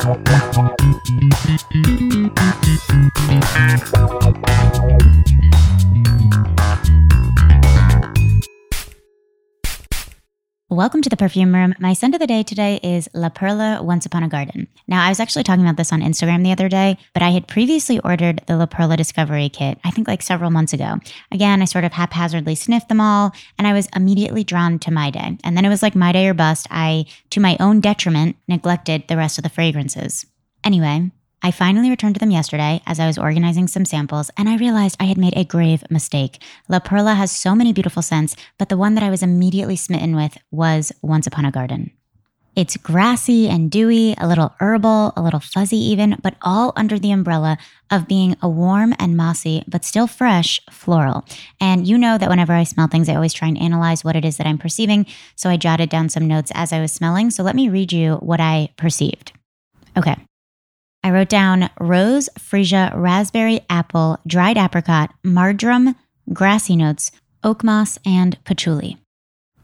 Thank 0.00 0.28
you. 3.92 3.97
Welcome 10.78 11.02
to 11.02 11.10
the 11.10 11.16
perfume 11.16 11.56
room. 11.56 11.74
My 11.80 11.92
scent 11.92 12.14
of 12.14 12.20
the 12.20 12.26
day 12.28 12.44
today 12.44 12.78
is 12.84 13.08
La 13.12 13.30
Perla 13.30 13.82
Once 13.82 14.06
Upon 14.06 14.22
a 14.22 14.28
Garden. 14.28 14.68
Now, 14.86 15.04
I 15.04 15.08
was 15.08 15.18
actually 15.18 15.42
talking 15.42 15.64
about 15.64 15.76
this 15.76 15.92
on 15.92 16.02
Instagram 16.02 16.44
the 16.44 16.52
other 16.52 16.68
day, 16.68 16.96
but 17.14 17.22
I 17.24 17.30
had 17.30 17.48
previously 17.48 17.98
ordered 17.98 18.42
the 18.46 18.56
La 18.56 18.66
Perla 18.66 18.96
Discovery 18.96 19.48
Kit, 19.48 19.80
I 19.82 19.90
think 19.90 20.06
like 20.06 20.22
several 20.22 20.52
months 20.52 20.72
ago. 20.72 21.00
Again, 21.32 21.62
I 21.62 21.64
sort 21.64 21.82
of 21.82 21.94
haphazardly 21.94 22.54
sniffed 22.54 22.88
them 22.88 23.00
all, 23.00 23.32
and 23.58 23.66
I 23.66 23.72
was 23.72 23.88
immediately 23.96 24.44
drawn 24.44 24.78
to 24.78 24.92
My 24.92 25.10
Day. 25.10 25.36
And 25.42 25.56
then 25.56 25.64
it 25.64 25.68
was 25.68 25.82
like 25.82 25.96
My 25.96 26.12
Day 26.12 26.28
or 26.28 26.34
Bust. 26.34 26.68
I, 26.70 27.06
to 27.30 27.40
my 27.40 27.56
own 27.58 27.80
detriment, 27.80 28.36
neglected 28.46 29.08
the 29.08 29.16
rest 29.16 29.36
of 29.36 29.42
the 29.42 29.50
fragrances. 29.50 30.26
Anyway, 30.62 31.10
I 31.42 31.50
finally 31.50 31.90
returned 31.90 32.16
to 32.16 32.18
them 32.18 32.30
yesterday 32.30 32.82
as 32.86 32.98
I 32.98 33.06
was 33.06 33.18
organizing 33.18 33.68
some 33.68 33.84
samples, 33.84 34.30
and 34.36 34.48
I 34.48 34.56
realized 34.56 34.96
I 34.98 35.04
had 35.04 35.18
made 35.18 35.36
a 35.36 35.44
grave 35.44 35.84
mistake. 35.90 36.42
La 36.68 36.80
Perla 36.80 37.14
has 37.14 37.30
so 37.30 37.54
many 37.54 37.72
beautiful 37.72 38.02
scents, 38.02 38.36
but 38.58 38.68
the 38.68 38.76
one 38.76 38.94
that 38.94 39.04
I 39.04 39.10
was 39.10 39.22
immediately 39.22 39.76
smitten 39.76 40.16
with 40.16 40.36
was 40.50 40.92
Once 41.00 41.26
Upon 41.26 41.44
a 41.44 41.52
Garden. 41.52 41.92
It's 42.56 42.76
grassy 42.76 43.48
and 43.48 43.70
dewy, 43.70 44.16
a 44.18 44.26
little 44.26 44.52
herbal, 44.58 45.12
a 45.16 45.22
little 45.22 45.38
fuzzy 45.38 45.76
even, 45.76 46.16
but 46.24 46.34
all 46.42 46.72
under 46.74 46.98
the 46.98 47.12
umbrella 47.12 47.56
of 47.88 48.08
being 48.08 48.34
a 48.42 48.48
warm 48.48 48.94
and 48.98 49.16
mossy, 49.16 49.62
but 49.68 49.84
still 49.84 50.08
fresh 50.08 50.60
floral. 50.68 51.24
And 51.60 51.86
you 51.86 51.96
know 51.96 52.18
that 52.18 52.28
whenever 52.28 52.52
I 52.52 52.64
smell 52.64 52.88
things, 52.88 53.08
I 53.08 53.14
always 53.14 53.32
try 53.32 53.46
and 53.46 53.62
analyze 53.62 54.02
what 54.02 54.16
it 54.16 54.24
is 54.24 54.38
that 54.38 54.46
I'm 54.48 54.58
perceiving. 54.58 55.06
So 55.36 55.48
I 55.48 55.56
jotted 55.56 55.88
down 55.88 56.08
some 56.08 56.26
notes 56.26 56.50
as 56.52 56.72
I 56.72 56.80
was 56.80 56.90
smelling. 56.90 57.30
So 57.30 57.44
let 57.44 57.54
me 57.54 57.68
read 57.68 57.92
you 57.92 58.16
what 58.16 58.40
I 58.40 58.70
perceived. 58.76 59.30
Okay. 59.96 60.16
I 61.02 61.10
wrote 61.10 61.28
down 61.28 61.70
rose, 61.80 62.28
freesia, 62.38 62.92
raspberry, 62.94 63.60
apple, 63.70 64.18
dried 64.26 64.56
apricot, 64.58 65.12
marjoram, 65.22 65.94
grassy 66.32 66.76
notes, 66.76 67.10
oak 67.42 67.62
moss, 67.62 67.98
and 68.04 68.36
patchouli. 68.44 68.98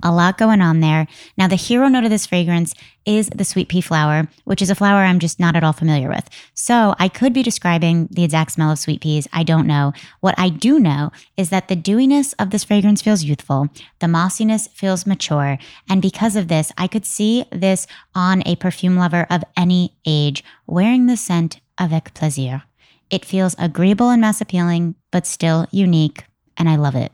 A 0.06 0.12
lot 0.12 0.36
going 0.36 0.60
on 0.60 0.80
there. 0.80 1.06
Now, 1.38 1.48
the 1.48 1.56
hero 1.56 1.88
note 1.88 2.04
of 2.04 2.10
this 2.10 2.26
fragrance 2.26 2.74
is 3.06 3.30
the 3.30 3.44
sweet 3.44 3.68
pea 3.68 3.80
flower, 3.80 4.28
which 4.44 4.60
is 4.60 4.68
a 4.68 4.74
flower 4.74 4.98
I'm 4.98 5.18
just 5.18 5.40
not 5.40 5.56
at 5.56 5.64
all 5.64 5.72
familiar 5.72 6.10
with. 6.10 6.28
So 6.52 6.94
I 6.98 7.08
could 7.08 7.32
be 7.32 7.42
describing 7.42 8.08
the 8.10 8.22
exact 8.22 8.52
smell 8.52 8.70
of 8.70 8.78
sweet 8.78 9.00
peas. 9.00 9.26
I 9.32 9.42
don't 9.44 9.66
know. 9.66 9.94
What 10.20 10.34
I 10.36 10.50
do 10.50 10.78
know 10.78 11.10
is 11.38 11.48
that 11.48 11.68
the 11.68 11.76
dewiness 11.76 12.34
of 12.38 12.50
this 12.50 12.64
fragrance 12.64 13.00
feels 13.00 13.24
youthful, 13.24 13.68
the 14.00 14.08
mossiness 14.08 14.68
feels 14.68 15.06
mature. 15.06 15.58
And 15.88 16.02
because 16.02 16.36
of 16.36 16.48
this, 16.48 16.70
I 16.76 16.86
could 16.86 17.06
see 17.06 17.46
this 17.50 17.86
on 18.14 18.42
a 18.46 18.56
perfume 18.56 18.96
lover 18.96 19.26
of 19.30 19.42
any 19.56 19.94
age 20.04 20.44
wearing 20.66 21.06
the 21.06 21.16
scent 21.16 21.60
avec 21.78 22.12
plaisir. 22.12 22.62
It 23.10 23.24
feels 23.24 23.56
agreeable 23.58 24.10
and 24.10 24.20
mass 24.20 24.40
appealing, 24.40 24.96
but 25.10 25.26
still 25.26 25.66
unique, 25.70 26.24
and 26.58 26.68
I 26.68 26.76
love 26.76 26.94
it. 26.94 27.12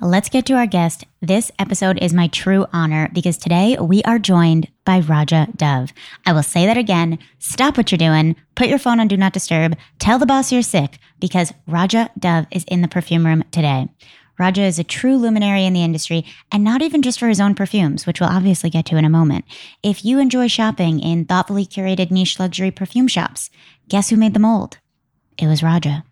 Let's 0.00 0.28
get 0.28 0.46
to 0.46 0.52
our 0.54 0.68
guest. 0.68 1.06
This 1.20 1.50
episode 1.58 1.98
is 1.98 2.14
my 2.14 2.28
true 2.28 2.66
honor 2.72 3.10
because 3.12 3.36
today 3.36 3.76
we 3.80 4.00
are 4.04 4.20
joined 4.20 4.68
by 4.84 5.00
Roja 5.00 5.52
Dove. 5.56 5.92
I 6.24 6.32
will 6.32 6.44
say 6.44 6.66
that 6.66 6.76
again. 6.76 7.18
Stop 7.40 7.76
what 7.76 7.90
you're 7.90 7.98
doing. 7.98 8.36
Put 8.54 8.68
your 8.68 8.78
phone 8.78 9.00
on 9.00 9.08
Do 9.08 9.16
Not 9.16 9.32
Disturb. 9.32 9.76
Tell 9.98 10.20
the 10.20 10.24
boss 10.24 10.52
you're 10.52 10.62
sick 10.62 11.00
because 11.18 11.52
Roja 11.68 12.10
Dove 12.16 12.46
is 12.52 12.62
in 12.68 12.80
the 12.80 12.86
perfume 12.86 13.26
room 13.26 13.42
today. 13.50 13.88
Roja 14.38 14.58
is 14.58 14.78
a 14.78 14.84
true 14.84 15.16
luminary 15.16 15.64
in 15.64 15.72
the 15.72 15.82
industry 15.82 16.24
and 16.52 16.62
not 16.62 16.80
even 16.80 17.02
just 17.02 17.18
for 17.18 17.26
his 17.26 17.40
own 17.40 17.56
perfumes, 17.56 18.06
which 18.06 18.20
we'll 18.20 18.30
obviously 18.30 18.70
get 18.70 18.86
to 18.86 18.96
in 18.98 19.04
a 19.04 19.10
moment. 19.10 19.46
If 19.82 20.04
you 20.04 20.20
enjoy 20.20 20.46
shopping 20.46 21.00
in 21.00 21.24
thoughtfully 21.24 21.66
curated 21.66 22.12
niche 22.12 22.38
luxury 22.38 22.70
perfume 22.70 23.08
shops, 23.08 23.50
guess 23.88 24.10
who 24.10 24.16
made 24.16 24.34
the 24.34 24.38
mold? 24.38 24.78
It 25.36 25.48
was 25.48 25.60
Roja. 25.60 26.04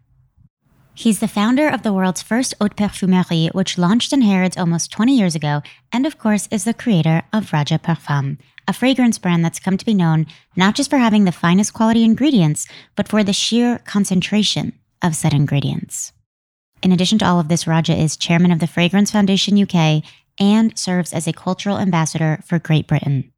He's 0.98 1.20
the 1.20 1.28
founder 1.28 1.68
of 1.68 1.82
the 1.82 1.92
world's 1.92 2.22
first 2.22 2.54
haute 2.58 2.74
parfumerie, 2.74 3.54
which 3.54 3.76
launched 3.76 4.14
in 4.14 4.22
Harrods 4.22 4.56
almost 4.56 4.90
20 4.90 5.14
years 5.14 5.34
ago, 5.34 5.60
and 5.92 6.06
of 6.06 6.18
course 6.18 6.48
is 6.50 6.64
the 6.64 6.72
creator 6.72 7.22
of 7.34 7.50
Roja 7.50 7.78
Parfum, 7.78 8.38
a 8.66 8.72
fragrance 8.72 9.18
brand 9.18 9.44
that's 9.44 9.60
come 9.60 9.76
to 9.76 9.84
be 9.84 9.92
known 9.92 10.24
not 10.56 10.74
just 10.74 10.88
for 10.88 10.96
having 10.96 11.24
the 11.24 11.32
finest 11.32 11.74
quality 11.74 12.02
ingredients, 12.02 12.66
but 12.96 13.08
for 13.08 13.22
the 13.22 13.34
sheer 13.34 13.78
concentration 13.80 14.72
of 15.02 15.14
said 15.14 15.34
ingredients. 15.34 16.14
In 16.82 16.92
addition 16.92 17.18
to 17.18 17.26
all 17.26 17.38
of 17.38 17.48
this, 17.48 17.64
Roja 17.64 17.96
is 17.96 18.16
chairman 18.16 18.50
of 18.50 18.60
the 18.60 18.66
Fragrance 18.66 19.10
Foundation 19.10 19.60
UK 19.60 20.02
and 20.40 20.78
serves 20.78 21.12
as 21.12 21.28
a 21.28 21.32
cultural 21.34 21.76
ambassador 21.78 22.40
for 22.46 22.58
Great 22.58 22.86
Britain. 22.86 23.30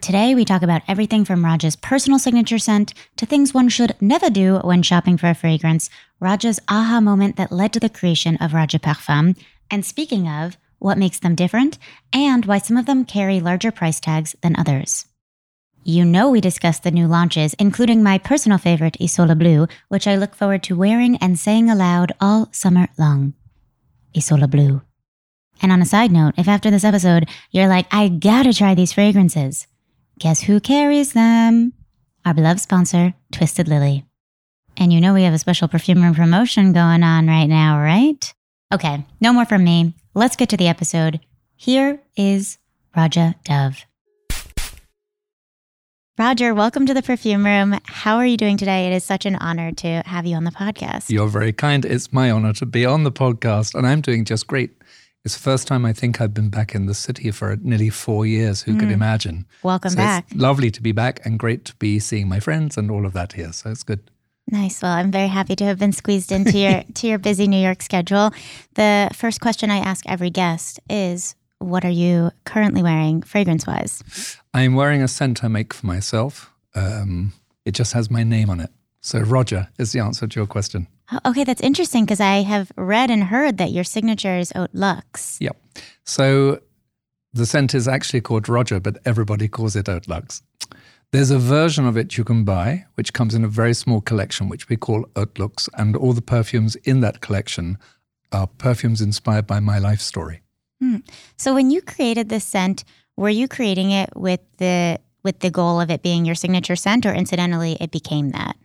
Today, 0.00 0.34
we 0.34 0.44
talk 0.44 0.62
about 0.62 0.82
everything 0.86 1.24
from 1.24 1.42
Roja's 1.42 1.74
personal 1.74 2.18
signature 2.18 2.58
scent 2.58 2.92
to 3.16 3.24
things 3.24 3.54
one 3.54 3.70
should 3.70 3.96
never 4.00 4.28
do 4.28 4.58
when 4.58 4.82
shopping 4.82 5.16
for 5.16 5.28
a 5.28 5.34
fragrance, 5.34 5.88
Roja's 6.20 6.60
aha 6.68 7.00
moment 7.00 7.36
that 7.36 7.50
led 7.50 7.72
to 7.72 7.80
the 7.80 7.88
creation 7.88 8.36
of 8.36 8.52
Roja 8.52 8.78
Parfum, 8.78 9.36
and 9.70 9.86
speaking 9.86 10.28
of, 10.28 10.58
what 10.78 10.98
makes 10.98 11.18
them 11.18 11.34
different, 11.34 11.78
and 12.12 12.44
why 12.44 12.58
some 12.58 12.76
of 12.76 12.84
them 12.84 13.06
carry 13.06 13.40
larger 13.40 13.72
price 13.72 13.98
tags 13.98 14.36
than 14.42 14.54
others. 14.56 15.06
You 15.82 16.04
know, 16.04 16.28
we 16.28 16.40
discussed 16.42 16.82
the 16.82 16.90
new 16.90 17.06
launches, 17.06 17.54
including 17.54 18.02
my 18.02 18.18
personal 18.18 18.58
favorite, 18.58 18.98
Isola 19.00 19.34
Blu, 19.34 19.66
which 19.88 20.06
I 20.06 20.16
look 20.16 20.34
forward 20.34 20.62
to 20.64 20.76
wearing 20.76 21.16
and 21.18 21.38
saying 21.38 21.70
aloud 21.70 22.12
all 22.20 22.48
summer 22.52 22.88
long. 22.98 23.32
Isola 24.14 24.46
Blu. 24.46 24.82
And 25.62 25.72
on 25.72 25.80
a 25.80 25.86
side 25.86 26.12
note, 26.12 26.34
if 26.36 26.48
after 26.48 26.70
this 26.70 26.84
episode 26.84 27.28
you're 27.50 27.68
like, 27.68 27.86
I 27.90 28.08
gotta 28.08 28.52
try 28.52 28.74
these 28.74 28.92
fragrances, 28.92 29.66
Guess 30.18 30.40
who 30.40 30.60
carries 30.60 31.12
them? 31.12 31.74
Our 32.24 32.32
beloved 32.32 32.60
sponsor, 32.60 33.12
Twisted 33.32 33.68
Lily. 33.68 34.06
And 34.78 34.90
you 34.90 34.98
know 34.98 35.12
we 35.12 35.24
have 35.24 35.34
a 35.34 35.38
special 35.38 35.68
perfume 35.68 36.02
room 36.02 36.14
promotion 36.14 36.72
going 36.72 37.02
on 37.02 37.26
right 37.26 37.44
now, 37.44 37.78
right? 37.78 38.32
Okay, 38.72 39.04
no 39.20 39.34
more 39.34 39.44
from 39.44 39.62
me. 39.62 39.92
Let's 40.14 40.36
get 40.36 40.48
to 40.50 40.56
the 40.56 40.68
episode. 40.68 41.20
Here 41.54 42.00
is 42.16 42.56
Roja 42.96 43.34
Dove. 43.44 43.84
Roja, 46.18 46.56
welcome 46.56 46.86
to 46.86 46.94
the 46.94 47.02
perfume 47.02 47.44
room. 47.44 47.78
How 47.84 48.16
are 48.16 48.24
you 48.24 48.38
doing 48.38 48.56
today? 48.56 48.86
It 48.86 48.96
is 48.96 49.04
such 49.04 49.26
an 49.26 49.36
honor 49.36 49.72
to 49.72 50.02
have 50.06 50.24
you 50.24 50.34
on 50.36 50.44
the 50.44 50.50
podcast. 50.50 51.10
You're 51.10 51.28
very 51.28 51.52
kind. 51.52 51.84
It's 51.84 52.10
my 52.10 52.30
honor 52.30 52.54
to 52.54 52.64
be 52.64 52.86
on 52.86 53.02
the 53.02 53.12
podcast, 53.12 53.74
and 53.74 53.86
I'm 53.86 54.00
doing 54.00 54.24
just 54.24 54.46
great. 54.46 54.75
It's 55.26 55.34
the 55.34 55.42
first 55.42 55.66
time 55.66 55.84
I 55.84 55.92
think 55.92 56.20
I've 56.20 56.32
been 56.32 56.50
back 56.50 56.72
in 56.72 56.86
the 56.86 56.94
city 56.94 57.32
for 57.32 57.56
nearly 57.56 57.90
four 57.90 58.26
years. 58.26 58.62
Who 58.62 58.74
mm. 58.74 58.78
could 58.78 58.92
imagine? 58.92 59.44
Welcome 59.64 59.90
so 59.90 59.96
back. 59.96 60.24
lovely 60.32 60.70
to 60.70 60.80
be 60.80 60.92
back 60.92 61.18
and 61.26 61.36
great 61.36 61.64
to 61.64 61.74
be 61.74 61.98
seeing 61.98 62.28
my 62.28 62.38
friends 62.38 62.76
and 62.76 62.92
all 62.92 63.04
of 63.04 63.12
that 63.14 63.32
here. 63.32 63.52
So 63.52 63.70
it's 63.70 63.82
good. 63.82 64.08
Nice. 64.52 64.80
Well, 64.80 64.92
I'm 64.92 65.10
very 65.10 65.26
happy 65.26 65.56
to 65.56 65.64
have 65.64 65.80
been 65.80 65.90
squeezed 65.90 66.30
into 66.30 66.56
your 66.56 66.84
to 66.94 67.08
your 67.08 67.18
busy 67.18 67.48
New 67.48 67.60
York 67.60 67.82
schedule. 67.82 68.30
The 68.76 69.10
first 69.14 69.40
question 69.40 69.68
I 69.68 69.78
ask 69.78 70.08
every 70.08 70.30
guest 70.30 70.78
is, 70.88 71.34
"What 71.58 71.84
are 71.84 71.96
you 72.04 72.30
currently 72.44 72.84
wearing, 72.84 73.22
fragrance 73.22 73.66
wise?" 73.66 74.38
I'm 74.54 74.76
wearing 74.76 75.02
a 75.02 75.08
scent 75.08 75.42
I 75.42 75.48
make 75.48 75.74
for 75.74 75.86
myself. 75.88 76.52
Um, 76.76 77.32
it 77.64 77.72
just 77.72 77.94
has 77.94 78.12
my 78.12 78.22
name 78.22 78.48
on 78.48 78.60
it. 78.60 78.70
So 79.00 79.22
Roja 79.22 79.70
is 79.76 79.90
the 79.90 79.98
answer 79.98 80.28
to 80.28 80.38
your 80.38 80.46
question. 80.46 80.86
Okay, 81.24 81.44
that's 81.44 81.60
interesting 81.60 82.04
because 82.04 82.20
I 82.20 82.42
have 82.42 82.72
read 82.76 83.10
and 83.10 83.24
heard 83.24 83.58
that 83.58 83.70
your 83.70 83.84
signature 83.84 84.38
is 84.38 84.52
Haute 84.52 84.74
Luxe. 84.74 85.38
Yep. 85.40 85.56
So 86.04 86.60
the 87.32 87.46
scent 87.46 87.74
is 87.74 87.86
actually 87.86 88.22
called 88.22 88.44
Roja, 88.44 88.82
but 88.82 88.98
everybody 89.04 89.46
calls 89.48 89.76
it 89.76 89.86
Haute 89.86 90.08
Luxe. 90.08 90.42
There's 91.12 91.30
a 91.30 91.38
version 91.38 91.86
of 91.86 91.96
it 91.96 92.18
you 92.18 92.24
can 92.24 92.44
buy, 92.44 92.86
which 92.94 93.12
comes 93.12 93.34
in 93.34 93.44
a 93.44 93.48
very 93.48 93.74
small 93.74 94.00
collection, 94.00 94.48
which 94.48 94.68
we 94.68 94.76
call 94.76 95.06
Haute 95.14 95.38
Luxe, 95.38 95.68
and 95.74 95.96
all 95.96 96.12
the 96.12 96.22
perfumes 96.22 96.74
in 96.76 97.00
that 97.00 97.20
collection 97.20 97.78
are 98.32 98.48
perfumes 98.48 99.00
inspired 99.00 99.46
by 99.46 99.60
my 99.60 99.78
life 99.78 100.00
story. 100.00 100.42
Hmm. 100.80 100.96
So 101.36 101.54
when 101.54 101.70
you 101.70 101.80
created 101.80 102.28
this 102.28 102.44
scent, 102.44 102.84
were 103.16 103.30
you 103.30 103.46
creating 103.48 103.92
it 103.92 104.10
with 104.16 104.40
the 104.58 104.98
with 105.22 105.40
the 105.40 105.50
goal 105.50 105.80
of 105.80 105.90
it 105.90 106.02
being 106.02 106.24
your 106.24 106.34
signature 106.34 106.76
scent, 106.76 107.06
or 107.06 107.12
incidentally, 107.12 107.76
it 107.80 107.90
became 107.90 108.30
that? 108.30 108.56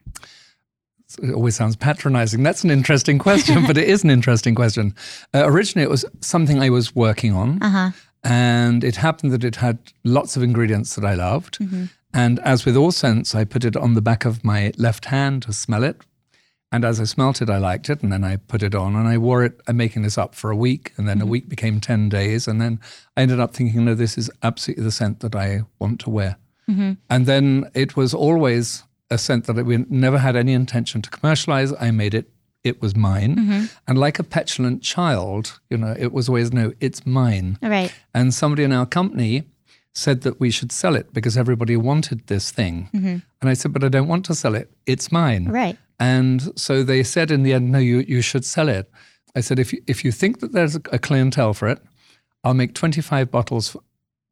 It 1.19 1.33
always 1.33 1.55
sounds 1.55 1.75
patronizing. 1.75 2.43
That's 2.43 2.63
an 2.63 2.71
interesting 2.71 3.19
question, 3.19 3.65
but 3.67 3.77
it 3.77 3.87
is 3.87 4.03
an 4.03 4.09
interesting 4.09 4.55
question. 4.55 4.95
Uh, 5.33 5.43
originally, 5.45 5.83
it 5.83 5.89
was 5.89 6.05
something 6.21 6.59
I 6.59 6.69
was 6.69 6.95
working 6.95 7.33
on. 7.33 7.61
Uh-huh. 7.61 7.91
And 8.23 8.83
it 8.83 8.97
happened 8.97 9.31
that 9.31 9.43
it 9.43 9.55
had 9.55 9.79
lots 10.03 10.37
of 10.37 10.43
ingredients 10.43 10.95
that 10.95 11.05
I 11.05 11.15
loved. 11.15 11.59
Mm-hmm. 11.59 11.85
And 12.13 12.39
as 12.39 12.65
with 12.65 12.75
all 12.75 12.91
scents, 12.91 13.33
I 13.33 13.45
put 13.45 13.63
it 13.63 13.75
on 13.75 13.93
the 13.93 14.01
back 14.01 14.25
of 14.25 14.43
my 14.43 14.71
left 14.77 15.05
hand 15.05 15.43
to 15.43 15.53
smell 15.53 15.83
it. 15.83 16.01
And 16.73 16.85
as 16.85 17.01
I 17.01 17.03
smelt 17.03 17.41
it, 17.41 17.49
I 17.49 17.57
liked 17.57 17.89
it. 17.89 18.01
And 18.01 18.11
then 18.11 18.23
I 18.23 18.37
put 18.37 18.63
it 18.63 18.75
on 18.75 18.95
and 18.95 19.07
I 19.07 19.17
wore 19.17 19.43
it. 19.43 19.59
I'm 19.67 19.77
making 19.77 20.03
this 20.03 20.17
up 20.17 20.35
for 20.35 20.51
a 20.51 20.55
week. 20.55 20.93
And 20.97 21.07
then 21.07 21.17
mm-hmm. 21.17 21.27
a 21.27 21.31
week 21.31 21.49
became 21.49 21.79
10 21.79 22.09
days. 22.09 22.47
And 22.47 22.61
then 22.61 22.79
I 23.17 23.21
ended 23.21 23.39
up 23.39 23.53
thinking, 23.53 23.85
no, 23.85 23.95
this 23.95 24.17
is 24.17 24.31
absolutely 24.43 24.83
the 24.83 24.91
scent 24.91 25.19
that 25.21 25.35
I 25.35 25.61
want 25.79 25.99
to 26.01 26.09
wear. 26.09 26.37
Mm-hmm. 26.69 26.93
And 27.09 27.25
then 27.25 27.69
it 27.73 27.97
was 27.97 28.13
always 28.13 28.83
a 29.11 29.17
scent 29.17 29.45
that 29.45 29.63
we 29.65 29.85
never 29.89 30.17
had 30.17 30.35
any 30.35 30.53
intention 30.53 31.01
to 31.01 31.09
commercialize. 31.09 31.73
I 31.79 31.91
made 31.91 32.13
it. 32.13 32.31
It 32.63 32.81
was 32.81 32.95
mine. 32.95 33.35
Mm-hmm. 33.35 33.65
And 33.87 33.97
like 33.97 34.19
a 34.19 34.23
petulant 34.23 34.81
child, 34.81 35.59
you 35.69 35.77
know, 35.77 35.95
it 35.97 36.11
was 36.11 36.29
always, 36.29 36.53
no, 36.53 36.73
it's 36.79 37.05
mine. 37.05 37.57
Right. 37.61 37.93
And 38.13 38.33
somebody 38.33 38.63
in 38.63 38.71
our 38.71 38.85
company 38.85 39.43
said 39.93 40.21
that 40.21 40.39
we 40.39 40.51
should 40.51 40.71
sell 40.71 40.95
it 40.95 41.13
because 41.13 41.37
everybody 41.37 41.75
wanted 41.75 42.27
this 42.27 42.51
thing. 42.51 42.89
And 43.41 43.49
I 43.49 43.53
said, 43.53 43.73
but 43.73 43.83
I 43.83 43.89
don't 43.89 44.07
want 44.07 44.25
to 44.25 44.35
sell 44.35 44.55
it. 44.55 44.71
It's 44.85 45.11
mine. 45.11 45.49
Right. 45.49 45.77
And 45.99 46.57
so 46.57 46.83
they 46.83 47.03
said 47.03 47.29
in 47.29 47.43
the 47.43 47.53
end, 47.53 47.71
no, 47.71 47.79
you, 47.79 47.99
you 47.99 48.21
should 48.21 48.45
sell 48.45 48.69
it. 48.69 48.89
I 49.35 49.41
said, 49.41 49.59
if 49.59 49.73
you, 49.73 49.81
if 49.87 50.05
you 50.05 50.11
think 50.11 50.39
that 50.39 50.51
there's 50.51 50.75
a, 50.75 50.99
clientele 50.99 51.53
for 51.53 51.67
it, 51.67 51.79
I'll 52.43 52.53
make 52.53 52.73
25 52.73 53.29
bottles 53.31 53.69
for, 53.69 53.81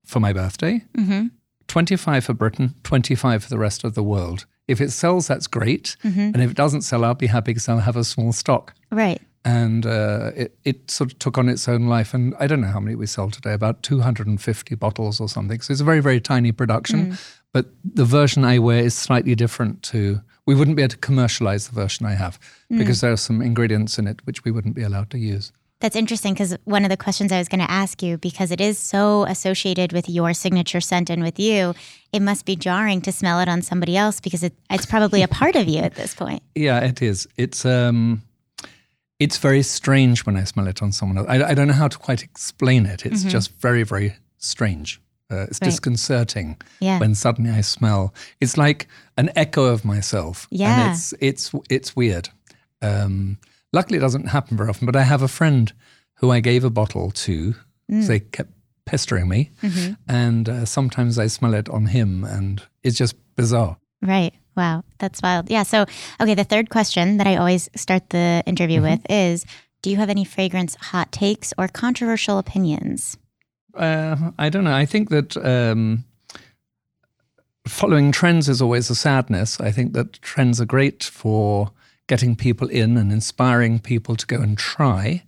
for 0.05 0.19
my 0.19 0.33
birthday, 0.33 0.83
mm-hmm. 0.97 1.27
25 1.67 2.25
for 2.25 2.33
Britain, 2.33 2.75
25 2.83 3.43
for 3.43 3.49
the 3.49 3.57
rest 3.57 3.83
of 3.83 3.95
the 3.95 4.03
world. 4.03 4.45
If 4.69 4.81
it 4.81 4.91
sells, 4.91 5.27
that's 5.27 5.47
great. 5.47 5.97
Mm-hmm. 6.03 6.19
And 6.19 6.41
if 6.41 6.51
it 6.51 6.57
doesn't 6.57 6.81
sell, 6.81 7.03
I'll 7.03 7.15
be 7.15 7.27
happy 7.27 7.51
because 7.51 7.67
I'll 7.67 7.79
have 7.79 7.97
a 7.97 8.03
small 8.03 8.31
stock. 8.31 8.73
Right. 8.91 9.21
And 9.43 9.85
uh, 9.85 10.31
it, 10.35 10.57
it 10.63 10.91
sort 10.91 11.11
of 11.11 11.19
took 11.19 11.37
on 11.37 11.49
its 11.49 11.67
own 11.67 11.87
life. 11.87 12.13
And 12.13 12.35
I 12.39 12.47
don't 12.47 12.61
know 12.61 12.67
how 12.67 12.79
many 12.79 12.95
we 12.95 13.07
sell 13.07 13.31
today, 13.31 13.53
about 13.53 13.81
250 13.83 14.75
bottles 14.75 15.19
or 15.19 15.27
something. 15.27 15.61
So 15.61 15.71
it's 15.71 15.81
a 15.81 15.85
very, 15.85 16.01
very 16.01 16.21
tiny 16.21 16.51
production. 16.51 17.11
Mm. 17.11 17.35
But 17.51 17.67
the 17.83 18.05
version 18.05 18.43
I 18.43 18.59
wear 18.59 18.83
is 18.83 18.93
slightly 18.93 19.33
different 19.33 19.81
to, 19.83 20.21
we 20.45 20.55
wouldn't 20.55 20.77
be 20.77 20.83
able 20.83 20.91
to 20.91 20.97
commercialize 20.97 21.67
the 21.67 21.73
version 21.73 22.05
I 22.05 22.13
have 22.13 22.39
mm. 22.71 22.77
because 22.77 23.01
there 23.01 23.11
are 23.11 23.17
some 23.17 23.41
ingredients 23.41 23.97
in 23.97 24.07
it 24.07 24.25
which 24.25 24.43
we 24.43 24.51
wouldn't 24.51 24.75
be 24.75 24.83
allowed 24.83 25.09
to 25.11 25.17
use. 25.17 25.51
That's 25.81 25.95
interesting 25.95 26.33
because 26.33 26.57
one 26.65 26.83
of 26.83 26.89
the 26.89 26.97
questions 26.97 27.31
I 27.31 27.37
was 27.37 27.47
going 27.47 27.61
to 27.65 27.71
ask 27.71 28.03
you, 28.03 28.17
because 28.17 28.51
it 28.51 28.59
is 28.59 28.77
so 28.77 29.23
associated 29.25 29.93
with 29.93 30.09
your 30.09 30.33
signature 30.33 30.81
scent 30.81 31.09
and 31.09 31.23
with 31.23 31.39
you, 31.39 31.73
it 32.11 32.21
must 32.21 32.45
be 32.45 32.57
jarring 32.57 32.99
to 33.01 33.11
smell 33.13 33.39
it 33.39 33.47
on 33.47 33.61
somebody 33.61 33.95
else 33.95 34.19
because 34.19 34.43
it, 34.43 34.53
it's 34.69 34.85
probably 34.85 35.21
a 35.23 35.27
part 35.29 35.55
of 35.55 35.67
you 35.69 35.79
at 35.79 35.95
this 35.95 36.13
point. 36.13 36.43
Yeah, 36.55 36.79
it 36.81 37.01
is. 37.01 37.27
It's 37.37 37.65
um, 37.65 38.23
it's 39.19 39.37
very 39.37 39.63
strange 39.63 40.25
when 40.25 40.35
I 40.35 40.43
smell 40.43 40.67
it 40.67 40.81
on 40.81 40.91
someone 40.91 41.17
else. 41.17 41.27
I, 41.29 41.49
I 41.51 41.53
don't 41.53 41.67
know 41.67 41.73
how 41.73 41.87
to 41.87 41.97
quite 41.97 42.23
explain 42.23 42.85
it. 42.85 43.05
It's 43.05 43.23
just 43.23 43.51
very, 43.61 43.83
very 43.83 44.15
strange. 44.37 44.99
Uh, 45.31 45.43
it's 45.49 45.59
Right. 45.61 45.69
disconcerting 45.69 46.57
Yeah. 46.81 46.99
when 46.99 47.15
suddenly 47.15 47.51
I 47.51 47.61
smell. 47.61 48.13
It's 48.41 48.57
like 48.57 48.87
an 49.15 49.29
echo 49.35 49.65
of 49.65 49.85
myself. 49.85 50.47
Yeah. 50.49 50.81
and 50.87 50.91
it's 50.93 51.13
it's 51.21 51.51
it's 51.69 51.95
weird. 51.95 52.29
Um, 52.81 53.37
luckily, 53.73 53.97
it 53.97 54.01
doesn't 54.01 54.27
happen 54.27 54.57
very 54.57 54.69
often. 54.69 54.85
But 54.85 54.95
I 54.95 55.03
have 55.03 55.21
a 55.21 55.27
friend 55.27 55.71
who 56.15 56.31
I 56.31 56.39
gave 56.39 56.63
a 56.63 56.69
bottle 56.69 57.11
to. 57.11 57.55
Mm. 57.91 58.07
They 58.07 58.19
kept 58.19 58.51
pestering 58.85 59.27
me, 59.29 59.51
Mm-hmm. 59.61 59.93
and 60.07 60.49
uh, 60.49 60.65
sometimes 60.65 61.19
I 61.19 61.27
smell 61.27 61.53
it 61.53 61.69
on 61.69 61.87
him, 61.87 62.23
and 62.23 62.61
it's 62.83 62.97
just 62.97 63.15
bizarre. 63.35 63.77
Right. 64.01 64.33
Wow. 64.55 64.83
That's 64.97 65.21
wild. 65.21 65.49
Yeah. 65.49 65.63
So, 65.63 65.85
okay. 66.19 66.35
The 66.35 66.43
third 66.43 66.69
question 66.69 67.17
that 67.17 67.27
I 67.27 67.35
always 67.37 67.69
start 67.75 68.09
the 68.09 68.43
interview 68.45 68.81
with 68.81 68.99
is 69.09 69.45
Do 69.81 69.89
you 69.89 69.97
have 69.97 70.09
any 70.09 70.25
fragrance 70.25 70.75
hot 70.75 71.11
takes 71.11 71.53
or 71.57 71.67
controversial 71.67 72.37
opinions? 72.39 73.17
Uh, 73.73 74.31
I 74.37 74.49
don't 74.49 74.63
know. 74.65 74.73
I 74.73 74.85
think 74.85 75.09
that 75.09 75.37
um, 75.37 76.03
following 77.67 78.11
trends 78.11 78.49
is 78.49 78.61
always 78.61 78.89
a 78.89 78.95
sadness. 78.95 79.59
I 79.59 79.71
think 79.71 79.93
that 79.93 80.13
trends 80.21 80.59
are 80.59 80.65
great 80.65 81.03
for 81.03 81.71
getting 82.09 82.35
people 82.35 82.67
in 82.67 82.97
and 82.97 83.13
inspiring 83.13 83.79
people 83.79 84.17
to 84.17 84.25
go 84.25 84.41
and 84.41 84.57
try. 84.57 85.23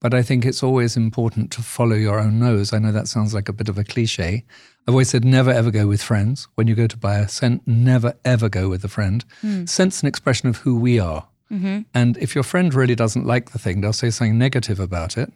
But 0.00 0.14
I 0.14 0.22
think 0.22 0.44
it's 0.44 0.64
always 0.64 0.96
important 0.96 1.52
to 1.52 1.62
follow 1.62 1.94
your 1.94 2.18
own 2.18 2.40
nose. 2.40 2.72
I 2.72 2.80
know 2.80 2.90
that 2.90 3.06
sounds 3.06 3.32
like 3.32 3.48
a 3.48 3.52
bit 3.52 3.68
of 3.68 3.78
a 3.78 3.84
cliche. 3.84 4.44
I've 4.88 4.94
always 4.94 5.10
said 5.10 5.24
never 5.24 5.50
ever 5.50 5.70
go 5.70 5.86
with 5.86 6.02
friends. 6.02 6.48
When 6.56 6.66
you 6.66 6.74
go 6.74 6.88
to 6.88 6.96
buy 6.96 7.18
a 7.18 7.28
scent, 7.28 7.62
never 7.66 8.14
ever 8.24 8.48
go 8.48 8.68
with 8.68 8.82
a 8.82 8.88
friend. 8.88 9.24
Hmm. 9.42 9.66
Scent's 9.66 10.02
an 10.02 10.08
expression 10.08 10.48
of 10.48 10.56
who 10.56 10.76
we 10.76 10.98
are. 10.98 11.28
Mm-hmm. 11.52 11.82
And 11.94 12.16
if 12.16 12.34
your 12.34 12.42
friend 12.42 12.74
really 12.74 12.96
doesn't 12.96 13.26
like 13.26 13.50
the 13.50 13.58
thing, 13.58 13.80
they'll 13.80 13.92
say 13.92 14.10
something 14.10 14.38
negative 14.38 14.80
about 14.80 15.16
it. 15.16 15.30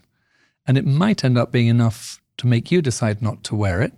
And 0.67 0.77
it 0.77 0.87
might 0.87 1.25
end 1.25 1.39
up 1.39 1.53
being 1.53 1.69
enough 1.69 2.21
to 2.39 2.47
make 2.47 2.71
you 2.71 2.83
decide 2.83 3.23
not 3.23 3.43
to 3.45 3.55
wear 3.55 3.83
it. 3.83 3.93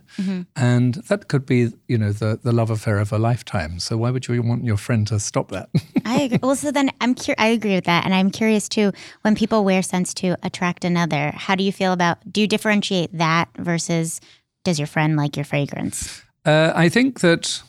And 0.57 0.95
that 1.09 1.29
could 1.29 1.47
be, 1.47 1.73
you 1.87 1.97
know, 1.97 2.11
the, 2.11 2.41
the 2.43 2.51
love 2.51 2.71
affair 2.71 2.99
of 2.99 3.13
a 3.13 3.19
lifetime. 3.19 3.79
So 3.79 3.97
why 3.97 4.11
would 4.11 4.27
you 4.27 4.43
want 4.43 4.65
your 4.65 4.77
friend 4.77 5.07
to 5.09 5.21
stop 5.21 5.51
that? 5.51 5.69
I 6.05 6.23
agree. 6.23 6.39
Well, 6.49 6.57
so 6.57 6.73
then 6.73 6.91
I'm 7.01 7.15
cur- 7.15 7.35
I 7.39 7.49
agree 7.49 7.75
with 7.75 7.85
that, 7.85 8.05
and 8.05 8.15
I'm 8.15 8.31
curious 8.31 8.69
too. 8.69 8.93
When 9.23 9.35
people 9.35 9.65
wear 9.65 9.83
scents 9.83 10.15
to 10.15 10.37
attract 10.43 10.85
another, 10.85 11.33
how 11.35 11.55
do 11.55 11.63
you 11.63 11.73
feel 11.73 11.93
about? 11.93 12.19
Do 12.33 12.41
you 12.41 12.49
differentiate 12.49 13.17
that 13.17 13.49
versus 13.59 14.21
does 14.65 14.79
your 14.79 14.87
friend 14.87 15.17
like 15.17 15.37
your 15.37 15.45
fragrance? 15.45 16.23
Uh, 16.45 16.73
I 16.75 16.89
think 16.89 17.21
that 17.21 17.63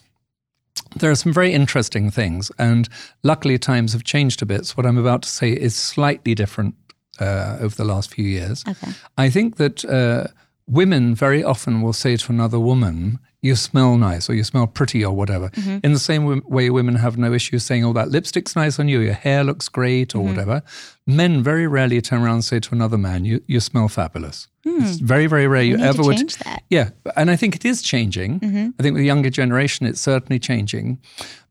there 0.96 1.10
are 1.10 1.14
some 1.14 1.32
very 1.32 1.52
interesting 1.52 2.10
things, 2.10 2.50
and 2.58 2.88
luckily 3.22 3.58
times 3.58 3.92
have 3.92 4.04
changed 4.04 4.42
a 4.42 4.46
bit. 4.46 4.66
So 4.66 4.74
what 4.74 4.86
I'm 4.86 4.98
about 4.98 5.22
to 5.22 5.28
say 5.28 5.50
is 5.50 5.76
slightly 5.76 6.34
different 6.34 6.74
uh, 7.20 7.58
over 7.60 7.74
the 7.76 7.84
last 7.84 8.14
few 8.14 8.24
years. 8.24 8.64
Okay. 8.66 8.92
I 9.18 9.30
think 9.30 9.56
that 9.56 9.84
uh, 9.84 10.28
women 10.70 11.14
very 11.14 11.42
often 11.42 11.82
will 11.82 11.92
say 11.92 12.16
to 12.16 12.32
another 12.32 12.60
woman, 12.60 13.18
"You 13.42 13.56
smell 13.56 13.96
nice," 13.98 14.30
or 14.30 14.34
"You 14.34 14.44
smell 14.44 14.66
pretty," 14.66 15.04
or 15.04 15.14
whatever. 15.14 15.48
Mm-hmm. 15.50 15.78
In 15.82 15.92
the 15.92 15.98
same 15.98 16.22
w- 16.22 16.42
way, 16.46 16.70
women 16.70 16.94
have 16.96 17.18
no 17.18 17.32
issue 17.32 17.58
saying, 17.58 17.84
"Oh, 17.84 17.92
that 17.94 18.10
lipstick's 18.10 18.54
nice 18.56 18.78
on 18.78 18.88
you," 18.88 19.00
"Your 19.00 19.14
hair 19.14 19.44
looks 19.44 19.68
great," 19.68 20.14
or 20.14 20.18
mm-hmm. 20.18 20.28
whatever. 20.28 20.62
Men 21.06 21.42
very 21.42 21.66
rarely 21.66 22.00
turn 22.00 22.22
around 22.22 22.34
and 22.34 22.44
say 22.44 22.60
to 22.60 22.74
another 22.74 22.98
man, 22.98 23.24
"You 23.24 23.42
you 23.46 23.60
smell 23.60 23.88
fabulous." 23.88 24.48
Hmm. 24.64 24.82
It's 24.82 24.98
very 24.98 25.26
very 25.26 25.46
rare 25.46 25.62
you 25.62 25.76
need 25.76 25.82
to 25.82 25.88
ever 25.88 26.02
would 26.02 26.18
change 26.18 26.36
that. 26.38 26.62
yeah, 26.70 26.90
and 27.16 27.30
I 27.30 27.36
think 27.36 27.56
it 27.56 27.64
is 27.64 27.82
changing. 27.82 28.40
Mm-hmm. 28.40 28.68
I 28.78 28.82
think 28.82 28.94
with 28.94 29.00
the 29.00 29.06
younger 29.06 29.30
generation, 29.30 29.86
it's 29.86 30.00
certainly 30.00 30.38
changing. 30.38 30.98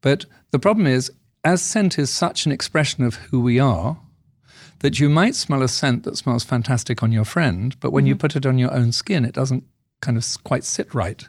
But 0.02 0.26
the 0.52 0.60
problem 0.60 0.88
is, 0.88 1.12
as 1.44 1.62
scent 1.62 2.00
is 2.00 2.10
such 2.10 2.46
an 2.46 2.52
expression 2.52 3.04
of 3.04 3.16
who 3.16 3.42
we 3.42 3.60
are, 3.60 3.98
that 4.80 5.00
you 5.00 5.10
might 5.10 5.36
smell 5.36 5.62
a 5.64 5.68
scent 5.68 6.04
that 6.04 6.18
smells 6.18 6.44
fantastic 6.44 7.04
on 7.04 7.12
your 7.12 7.26
friend, 7.26 7.76
but 7.80 7.92
when 7.92 8.06
you 8.06 8.16
put 8.16 8.36
it 8.36 8.46
on 8.46 8.58
your 8.58 8.74
own 8.74 8.92
skin, 8.92 9.26
it 9.26 9.34
doesn't 9.34 9.64
kind 10.02 10.18
of 10.18 10.26
quite 10.46 10.64
sit 10.64 10.94
right. 10.94 11.26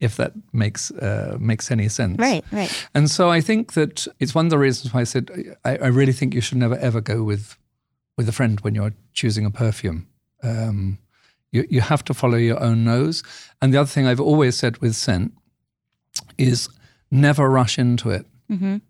If 0.00 0.16
that 0.16 0.32
makes 0.52 0.90
uh, 0.90 1.36
makes 1.40 1.70
any 1.70 1.88
sense, 1.88 2.18
Right. 2.18 2.44
Right. 2.52 2.88
and 2.94 3.10
so 3.10 3.30
I 3.30 3.40
think 3.40 3.72
that 3.72 4.06
it's 4.18 4.34
one 4.34 4.46
of 4.46 4.50
the 4.50 4.58
reasons 4.58 4.92
why 4.92 5.00
I 5.00 5.04
said 5.04 5.30
I, 5.64 5.76
I 5.76 5.86
really 5.88 6.12
think 6.12 6.34
you 6.34 6.40
should 6.42 6.58
never 6.58 6.76
ever 6.76 7.00
go 7.00 7.22
with 7.22 7.56
with 8.18 8.28
a 8.28 8.32
friend 8.32 8.60
when 8.60 8.74
you're 8.74 8.92
choosing 9.14 9.46
a 9.46 9.50
perfume. 9.50 10.06
Um, 10.42 10.98
you 11.52 11.64
you 11.70 11.80
have 11.80 12.04
to 12.04 12.14
follow 12.14 12.36
your 12.38 12.62
own 12.62 12.84
nose. 12.84 13.22
And 13.62 13.72
the 13.72 13.78
other 13.80 13.88
thing 13.90 14.06
I've 14.06 14.20
always 14.20 14.56
said 14.56 14.76
with 14.82 14.94
scent 14.94 15.32
is 16.38 16.68
never 17.10 17.48
rush 17.48 17.78
into 17.78 18.10
it. 18.10 18.26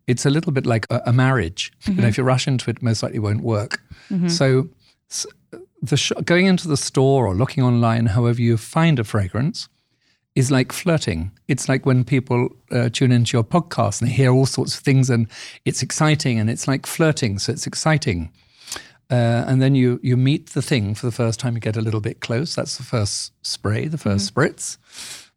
It's 0.07 0.25
a 0.25 0.31
little 0.31 0.53
bit 0.53 0.65
like 0.65 0.87
a, 0.89 1.03
a 1.07 1.13
marriage. 1.13 1.71
You 1.87 1.93
know, 1.95 2.07
if 2.09 2.17
you 2.17 2.25
rush 2.25 2.49
into 2.49 2.71
it, 2.71 2.81
most 2.83 3.03
likely 3.03 3.19
won't 3.19 3.43
work. 3.43 3.83
So 4.29 4.69
s- 5.11 5.27
the 5.83 5.97
sh- 5.97 6.13
going 6.25 6.47
into 6.47 6.69
the 6.69 6.77
store 6.77 7.27
or 7.27 7.35
looking 7.35 7.65
online, 7.65 8.07
however 8.07 8.41
you 8.43 8.57
find 8.57 8.99
a 8.99 9.05
fragrance, 9.05 9.69
is 10.35 10.51
like 10.51 10.73
flirting. 10.73 11.31
It's 11.49 11.69
like 11.69 11.87
when 11.87 12.05
people 12.05 12.49
uh, 12.71 12.89
tune 12.93 13.13
into 13.13 13.37
your 13.37 13.45
podcast 13.45 14.01
and 14.01 14.09
they 14.11 14.15
hear 14.15 14.31
all 14.33 14.47
sorts 14.47 14.75
of 14.77 14.81
things, 14.85 15.11
and 15.11 15.27
it's 15.65 15.83
exciting, 15.83 16.39
and 16.41 16.49
it's 16.51 16.67
like 16.69 16.87
flirting. 16.87 17.39
So 17.39 17.53
it's 17.53 17.67
exciting, 17.67 18.31
uh, 19.11 19.45
and 19.49 19.61
then 19.61 19.75
you 19.75 19.99
you 20.03 20.17
meet 20.17 20.51
the 20.51 20.63
thing 20.63 20.95
for 20.95 21.07
the 21.07 21.13
first 21.13 21.41
time. 21.41 21.55
You 21.55 21.61
get 21.61 21.77
a 21.77 21.81
little 21.83 22.01
bit 22.01 22.21
close. 22.21 22.55
That's 22.55 22.77
the 22.77 22.85
first 22.85 23.33
spray, 23.43 23.89
the 23.89 23.97
1st 23.99 24.31
spritz. 24.33 24.79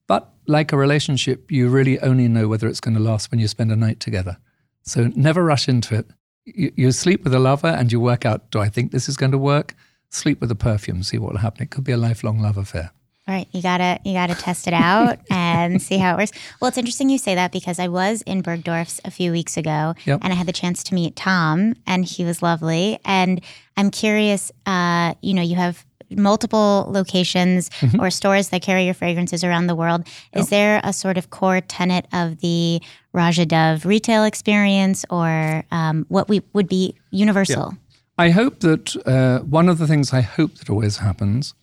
But 0.07 0.29
like 0.47 0.71
a 0.73 0.77
relationship, 0.77 1.51
you 1.51 1.69
really 1.69 1.99
only 2.01 2.27
know 2.27 2.47
whether 2.47 2.67
it's 2.67 2.81
going 2.81 2.95
to 2.97 3.03
last 3.03 3.31
when 3.31 3.39
you 3.39 3.47
spend 3.47 3.71
a 3.71 3.75
night 3.75 3.99
together. 3.99 4.37
So 4.83 5.09
never 5.15 5.43
rush 5.43 5.67
into 5.69 5.95
it. 5.95 6.05
You, 6.45 6.71
you 6.75 6.91
sleep 6.91 7.23
with 7.23 7.33
a 7.33 7.39
lover 7.39 7.67
and 7.67 7.91
you 7.91 7.99
work 7.99 8.25
out, 8.25 8.51
do 8.51 8.59
I 8.59 8.69
think 8.69 8.91
this 8.91 9.07
is 9.07 9.15
going 9.17 9.31
to 9.31 9.37
work? 9.37 9.75
Sleep 10.09 10.41
with 10.41 10.51
a 10.51 10.55
perfume, 10.55 11.01
see 11.03 11.17
what 11.17 11.31
will 11.31 11.39
happen. 11.39 11.63
It 11.63 11.69
could 11.71 11.83
be 11.83 11.91
a 11.91 11.97
lifelong 11.97 12.39
love 12.39 12.57
affair. 12.57 12.91
All 13.25 13.33
right, 13.33 13.47
you 13.53 13.61
gotta 13.61 13.99
you 14.03 14.11
gotta 14.13 14.35
test 14.35 14.67
it 14.67 14.73
out 14.73 15.17
and 15.31 15.81
see 15.81 15.97
how 15.97 16.13
it 16.13 16.17
works. 16.17 16.31
Well, 16.59 16.67
it's 16.67 16.77
interesting 16.77 17.09
you 17.09 17.17
say 17.17 17.35
that 17.35 17.53
because 17.53 17.79
I 17.79 17.87
was 17.87 18.21
in 18.23 18.41
Bergdorf's 18.41 18.99
a 19.05 19.11
few 19.11 19.31
weeks 19.31 19.55
ago, 19.55 19.95
Yep. 20.05 20.19
and 20.21 20.33
I 20.33 20.35
had 20.35 20.45
the 20.45 20.51
chance 20.51 20.83
to 20.83 20.93
meet 20.93 21.15
Tom, 21.15 21.75
and 21.87 22.03
he 22.03 22.25
was 22.25 22.41
lovely. 22.43 22.99
And 23.05 23.39
I'm 23.77 23.91
curious, 23.91 24.51
uh, 24.65 25.13
you 25.21 25.33
know, 25.33 25.41
you 25.41 25.55
have 25.55 25.85
multiple 26.11 26.85
locations 26.89 27.69
or 27.97 28.11
stores 28.11 28.49
that 28.49 28.61
carry 28.61 28.85
your 28.85 28.93
fragrances 28.93 29.43
around 29.43 29.67
the 29.67 29.75
world. 29.75 30.05
Is 30.33 30.49
there 30.49 30.79
a 30.83 30.91
sort 30.93 31.17
of 31.17 31.29
core 31.29 31.61
tenet 31.61 32.05
of 32.13 32.39
the 32.41 32.81
Roja 33.13 33.47
Dove 33.47 33.85
retail 33.85 34.23
experience, 34.23 35.05
or 35.09 35.63
um, 35.71 36.05
what 36.09 36.29
we 36.29 36.41
would 36.53 36.67
be 36.67 36.95
universal? 37.11 37.75
I 38.17 38.29
hope 38.29 38.59
that 38.59 38.95
uh, 39.07 39.39
one 39.45 39.69
of 39.69 39.77
the 39.77 39.87
things 39.87 40.13
I 40.13 40.21
hope 40.21 40.55
that 40.55 40.69
always 40.69 40.97
happens 40.97 41.53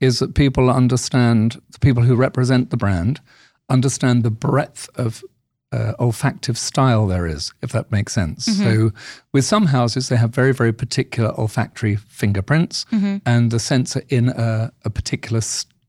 is 0.00 0.20
that 0.20 0.34
people 0.34 0.70
understand, 0.70 1.60
the 1.72 1.78
people 1.80 2.04
who 2.04 2.14
represent 2.14 2.70
the 2.70 2.76
brand, 2.76 3.20
understand 3.68 4.22
the 4.22 4.30
breadth 4.30 4.88
of 4.94 5.24
uh, 5.72 5.92
olfactive 5.98 6.56
style 6.56 7.06
there 7.06 7.26
is, 7.26 7.52
if 7.62 7.72
that 7.72 7.90
makes 7.92 8.12
sense. 8.14 8.46
So, 8.46 8.90
with 9.32 9.44
some 9.44 9.66
houses, 9.66 10.08
they 10.08 10.16
have 10.16 10.30
very, 10.30 10.54
very 10.54 10.72
particular 10.72 11.30
olfactory 11.38 11.96
fingerprints, 11.96 12.86
and 13.26 13.50
the 13.50 13.58
scents 13.58 13.96
are 13.96 14.04
in 14.08 14.30
a, 14.30 14.72
a 14.84 14.90
particular 14.90 15.40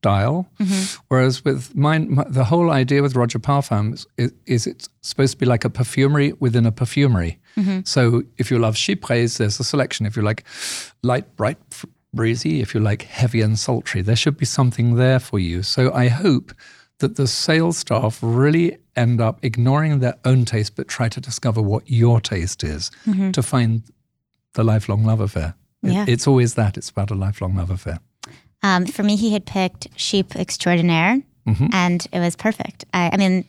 style. 0.01 0.47
Mm-hmm. 0.59 1.01
Whereas 1.09 1.43
with 1.45 1.75
mine, 1.75 2.13
my, 2.15 2.23
the 2.27 2.45
whole 2.45 2.69
idea 2.71 3.01
with 3.01 3.13
Roja 3.15 3.39
Parfum 3.39 3.93
is, 3.93 4.07
is, 4.17 4.31
is 4.45 4.67
it's 4.67 4.89
supposed 5.01 5.33
to 5.33 5.37
be 5.37 5.45
like 5.45 5.65
a 5.65 5.69
perfumery 5.69 6.33
within 6.39 6.65
a 6.65 6.71
perfumery. 6.71 7.37
Mm-hmm. 7.57 7.79
So, 7.83 8.23
if 8.37 8.49
you 8.51 8.59
love 8.59 8.75
chypres, 8.75 9.37
there's 9.37 9.59
a 9.59 9.63
selection. 9.63 10.05
If 10.05 10.15
you 10.15 10.21
like 10.23 10.43
light, 11.03 11.35
bright, 11.35 11.57
breezy, 12.13 12.61
if 12.61 12.73
you 12.73 12.79
like 12.79 13.01
heavy 13.03 13.41
and 13.41 13.59
sultry, 13.59 14.01
there 14.01 14.15
should 14.15 14.37
be 14.37 14.45
something 14.45 14.95
there 14.95 15.19
for 15.19 15.39
you. 15.39 15.63
So, 15.63 15.91
I 15.93 16.07
hope 16.07 16.53
that 16.99 17.15
the 17.15 17.27
sales 17.27 17.77
staff 17.77 18.19
really 18.21 18.77
end 18.95 19.19
up 19.21 19.39
ignoring 19.43 19.99
their 19.99 20.15
own 20.25 20.45
taste 20.45 20.75
but 20.75 20.87
try 20.87 21.07
to 21.09 21.19
discover 21.21 21.61
what 21.61 21.83
your 21.89 22.19
taste 22.21 22.63
is 22.63 22.91
mm-hmm. 23.05 23.31
to 23.31 23.41
find 23.41 23.83
the 24.53 24.63
lifelong 24.63 25.03
love 25.05 25.19
affair. 25.21 25.55
It- 25.83 25.93
Yeah. 25.93 26.05
it's 26.07 26.27
always 26.27 26.53
that. 26.55 26.77
It's 26.77 26.89
about 26.89 27.11
a 27.11 27.15
lifelong 27.15 27.55
love 27.55 27.71
affair. 27.71 27.99
Um, 28.61 28.85
for 28.85 29.03
me, 29.03 29.15
he 29.15 29.31
had 29.33 29.45
picked 29.45 29.89
Chypre 29.95 30.35
Extraordinaire, 30.39 31.21
and 31.73 32.05
it 32.11 32.19
was 32.19 32.35
perfect. 32.35 32.85
I, 32.93 33.09
I 33.13 33.17
mean, 33.17 33.43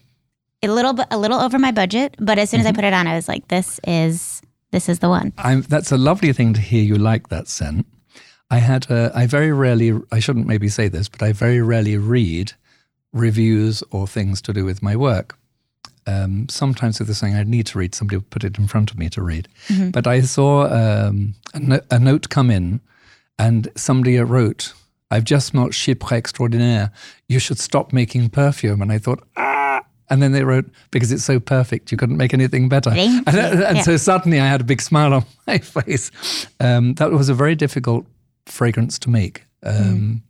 a 0.63 0.69
little 0.69 0.97
a 1.11 1.19
little 1.19 1.39
over 1.39 1.59
my 1.59 1.71
budget, 1.73 2.15
but 2.19 2.39
as 2.39 2.49
soon 2.51 2.61
as 2.61 2.67
I 2.67 2.73
put 2.73 2.85
it 2.85 2.93
on, 2.95 3.07
I 3.07 3.15
was 3.15 3.29
like, 3.29 3.49
"This 3.49 3.79
is 3.87 4.41
this 4.71 4.89
is 4.89 5.01
the 5.01 5.09
one." 5.09 5.33
I'm, 5.39 5.63
that's 5.63 5.93
a 5.93 5.99
lovely 5.99 6.33
thing 6.33 6.55
to 6.55 6.61
hear 6.61 6.83
you 6.83 6.97
like 6.97 7.29
that 7.29 7.49
scent. 7.49 7.87
I 8.51 8.59
had 8.59 8.91
a, 8.91 9.13
I 9.15 9.27
very 9.27 9.53
rarely, 9.53 9.93
I 10.11 10.19
shouldn't 10.19 10.47
maybe 10.47 10.69
say 10.69 10.89
this, 10.89 11.09
but 11.09 11.23
I 11.23 11.33
very 11.33 11.61
rarely 11.61 11.97
read 11.97 12.53
reviews 13.13 13.83
or 13.91 14.07
things 14.07 14.41
to 14.43 14.53
do 14.53 14.65
with 14.65 14.83
my 14.83 14.97
work. 14.97 15.37
Um, 16.07 16.49
sometimes 16.49 16.99
with 16.99 17.09
the 17.09 17.15
saying 17.15 17.35
I 17.37 17.45
need 17.45 17.67
to 17.67 17.79
read, 17.79 17.95
somebody 17.95 18.17
will 18.17 18.25
put 18.31 18.43
it 18.45 18.59
in 18.59 18.67
front 18.67 18.91
of 18.91 18.99
me 18.99 19.09
to 19.11 19.23
read. 19.23 19.47
But 19.93 20.07
I 20.07 20.23
saw 20.23 20.65
um, 20.67 21.35
a, 21.55 21.61
no- 21.61 21.81
a 21.91 21.99
note 21.99 22.29
come 22.29 22.51
in 22.51 22.81
and 23.39 23.69
somebody 23.77 24.19
wrote, 24.19 24.73
I've 25.11 25.25
just 25.25 25.49
smelt 25.49 25.73
Chypre 25.73 26.13
Extraordinaire. 26.17 26.93
You 27.29 27.39
should 27.39 27.59
stop 27.59 27.93
making 27.93 28.31
perfume. 28.31 28.81
And 28.83 28.93
I 28.93 28.99
thought, 28.99 29.27
ah. 29.37 29.83
And 30.09 30.21
then 30.23 30.33
they 30.33 30.43
wrote, 30.43 30.69
because 30.91 31.13
it's 31.13 31.23
so 31.25 31.39
perfect, 31.39 31.93
you 31.93 31.99
couldn't 31.99 32.17
make 32.17 32.35
anything 32.35 32.69
better. 32.69 32.91
And, 32.91 33.27
and 33.29 33.77
Yeah. 33.77 33.83
so 33.83 33.97
suddenly 33.97 34.41
I 34.41 34.47
had 34.47 34.61
a 34.61 34.65
big 34.65 34.81
smile 34.83 35.15
on 35.15 35.25
my 35.47 35.59
face. 35.59 36.11
Um, 36.59 36.95
that 36.95 37.11
was 37.13 37.29
a 37.29 37.35
very 37.35 37.55
difficult 37.55 38.07
fragrance 38.47 38.99
to 39.01 39.11
make. 39.11 39.45
Um, 39.63 40.23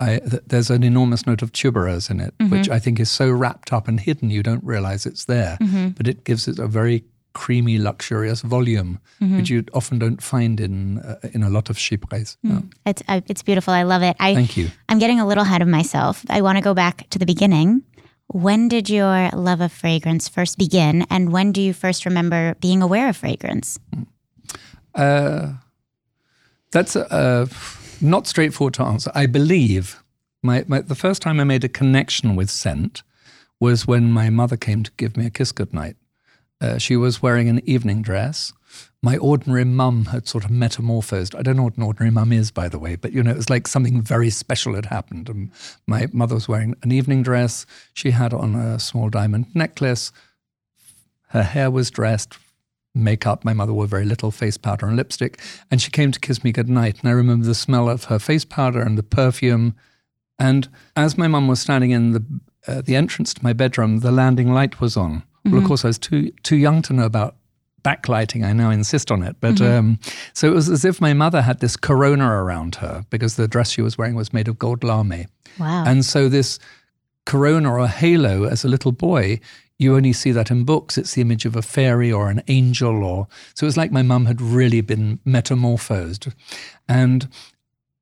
I, 0.00 0.18
th- 0.20 0.42
there's 0.46 0.70
an 0.70 0.84
enormous 0.84 1.26
note 1.26 1.42
of 1.42 1.50
tuberose 1.52 2.08
in 2.10 2.20
it, 2.20 2.32
which 2.48 2.68
I 2.70 2.78
think 2.78 3.00
is 3.00 3.10
so 3.10 3.28
wrapped 3.30 3.72
up 3.72 3.88
and 3.88 3.98
hidden 3.98 4.30
you 4.30 4.44
don't 4.44 4.62
realize 4.62 5.04
it's 5.06 5.24
there. 5.24 5.58
But 5.96 6.06
it 6.06 6.22
gives 6.24 6.46
it 6.46 6.60
a 6.60 6.68
very 6.68 7.02
creamy, 7.38 7.78
luxurious 7.78 8.42
volume, 8.42 8.98
which 9.20 9.50
you 9.50 9.64
often 9.72 9.98
don't 9.98 10.22
find 10.22 10.60
in 10.60 10.98
uh, 10.98 11.34
in 11.34 11.42
a 11.42 11.48
lot 11.48 11.70
of 11.70 11.76
chypres. 11.78 12.36
Uh, 12.42 12.60
It's 12.84 13.02
uh, 13.08 13.20
it's 13.28 13.44
beautiful. 13.44 13.74
I 13.74 13.84
love 13.84 14.02
it. 14.10 14.16
I 14.20 14.34
Thank 14.34 14.56
you. 14.56 14.68
I'm 14.88 14.98
getting 14.98 15.20
a 15.20 15.26
little 15.26 15.44
ahead 15.44 15.62
of 15.62 15.68
myself. 15.68 16.24
I 16.28 16.40
want 16.40 16.58
to 16.58 16.64
go 16.64 16.74
back 16.74 17.08
to 17.10 17.18
the 17.18 17.26
beginning. 17.26 17.82
When 18.26 18.68
did 18.68 18.90
your 18.90 19.30
love 19.32 19.64
of 19.64 19.72
fragrance 19.72 20.28
first 20.28 20.58
begin, 20.58 21.06
and 21.10 21.32
when 21.32 21.52
do 21.52 21.60
you 21.60 21.72
first 21.72 22.04
remember 22.04 22.54
being 22.60 22.82
aware 22.82 23.08
of 23.08 23.16
fragrance? 23.16 23.78
Uh, 24.94 25.52
that's 26.70 26.96
uh, 26.96 27.46
not 28.00 28.26
straightforward 28.26 28.74
to 28.74 28.82
answer. 28.82 29.10
I 29.14 29.26
believe 29.26 30.02
my, 30.42 30.64
my 30.66 30.80
the 30.80 30.94
first 30.94 31.22
time 31.22 31.40
I 31.40 31.44
made 31.44 31.64
a 31.64 31.68
connection 31.78 32.36
with 32.36 32.50
scent 32.50 33.02
was 33.60 33.86
when 33.86 34.12
my 34.12 34.30
mother 34.30 34.56
came 34.56 34.82
to 34.82 34.90
give 34.96 35.16
me 35.16 35.26
a 35.26 35.30
kiss 35.30 35.52
goodnight. 35.52 35.96
Uh, 36.60 36.78
she 36.78 36.96
was 36.96 37.22
wearing 37.22 37.48
an 37.48 37.60
evening 37.68 38.02
dress. 38.02 38.52
My 39.00 39.16
ordinary 39.16 39.64
mum 39.64 40.06
had 40.06 40.26
sort 40.26 40.44
of 40.44 40.50
metamorphosed. 40.50 41.34
I 41.36 41.42
don't 41.42 41.56
know 41.56 41.64
what 41.64 41.76
an 41.76 41.84
ordinary 41.84 42.10
mum 42.10 42.32
is, 42.32 42.50
by 42.50 42.68
the 42.68 42.80
way, 42.80 42.96
but 42.96 43.12
you 43.12 43.22
know, 43.22 43.30
it 43.30 43.36
was 43.36 43.50
like 43.50 43.68
something 43.68 44.02
very 44.02 44.28
special 44.28 44.74
had 44.74 44.86
happened. 44.86 45.28
And 45.28 45.50
my 45.86 46.08
mother 46.12 46.34
was 46.34 46.48
wearing 46.48 46.74
an 46.82 46.90
evening 46.90 47.22
dress. 47.22 47.64
She 47.94 48.10
had 48.10 48.34
on 48.34 48.56
a 48.56 48.80
small 48.80 49.08
diamond 49.08 49.46
necklace. 49.54 50.10
Her 51.28 51.44
hair 51.44 51.70
was 51.70 51.90
dressed, 51.90 52.38
makeup. 52.92 53.44
My 53.44 53.52
mother 53.52 53.72
wore 53.72 53.86
very 53.86 54.04
little 54.04 54.32
face 54.32 54.56
powder 54.56 54.86
and 54.86 54.96
lipstick. 54.96 55.40
And 55.70 55.80
she 55.80 55.90
came 55.90 56.10
to 56.10 56.20
kiss 56.20 56.42
me 56.42 56.50
goodnight. 56.50 57.00
And 57.00 57.08
I 57.08 57.12
remember 57.12 57.46
the 57.46 57.54
smell 57.54 57.88
of 57.88 58.04
her 58.04 58.18
face 58.18 58.44
powder 58.44 58.80
and 58.80 58.98
the 58.98 59.04
perfume. 59.04 59.76
And 60.40 60.68
as 60.96 61.16
my 61.16 61.28
mum 61.28 61.46
was 61.46 61.60
standing 61.60 61.92
in 61.92 62.12
the 62.12 62.24
uh, 62.66 62.82
the 62.82 62.96
entrance 62.96 63.32
to 63.32 63.42
my 63.42 63.54
bedroom, 63.54 64.00
the 64.00 64.12
landing 64.12 64.52
light 64.52 64.80
was 64.80 64.96
on. 64.96 65.22
Well, 65.52 65.62
of 65.62 65.66
course, 65.66 65.84
I 65.84 65.88
was 65.88 65.98
too 65.98 66.30
too 66.42 66.56
young 66.56 66.82
to 66.82 66.92
know 66.92 67.04
about 67.04 67.36
backlighting. 67.82 68.44
I 68.44 68.52
now 68.52 68.70
insist 68.70 69.10
on 69.10 69.22
it. 69.22 69.36
But 69.40 69.60
um, 69.60 69.98
so 70.32 70.48
it 70.48 70.54
was 70.54 70.68
as 70.68 70.84
if 70.84 71.00
my 71.00 71.12
mother 71.12 71.42
had 71.42 71.60
this 71.60 71.76
corona 71.76 72.28
around 72.28 72.76
her 72.76 73.04
because 73.10 73.36
the 73.36 73.48
dress 73.48 73.70
she 73.70 73.82
was 73.82 73.96
wearing 73.96 74.14
was 74.14 74.32
made 74.32 74.48
of 74.48 74.58
gold 74.58 74.84
lame. 74.84 75.26
Wow. 75.58 75.84
And 75.86 76.04
so 76.04 76.28
this 76.28 76.58
corona 77.24 77.72
or 77.72 77.86
halo 77.88 78.44
as 78.44 78.64
a 78.64 78.68
little 78.68 78.92
boy, 78.92 79.40
you 79.78 79.94
only 79.96 80.12
see 80.12 80.32
that 80.32 80.50
in 80.50 80.64
books. 80.64 80.98
It's 80.98 81.14
the 81.14 81.22
image 81.22 81.44
of 81.44 81.56
a 81.56 81.62
fairy 81.62 82.10
or 82.10 82.30
an 82.30 82.42
angel 82.48 83.04
or 83.04 83.28
so 83.54 83.64
it 83.64 83.68
was 83.68 83.76
like 83.76 83.92
my 83.92 84.02
mum 84.02 84.26
had 84.26 84.40
really 84.40 84.80
been 84.80 85.20
metamorphosed. 85.24 86.32
And 86.88 87.28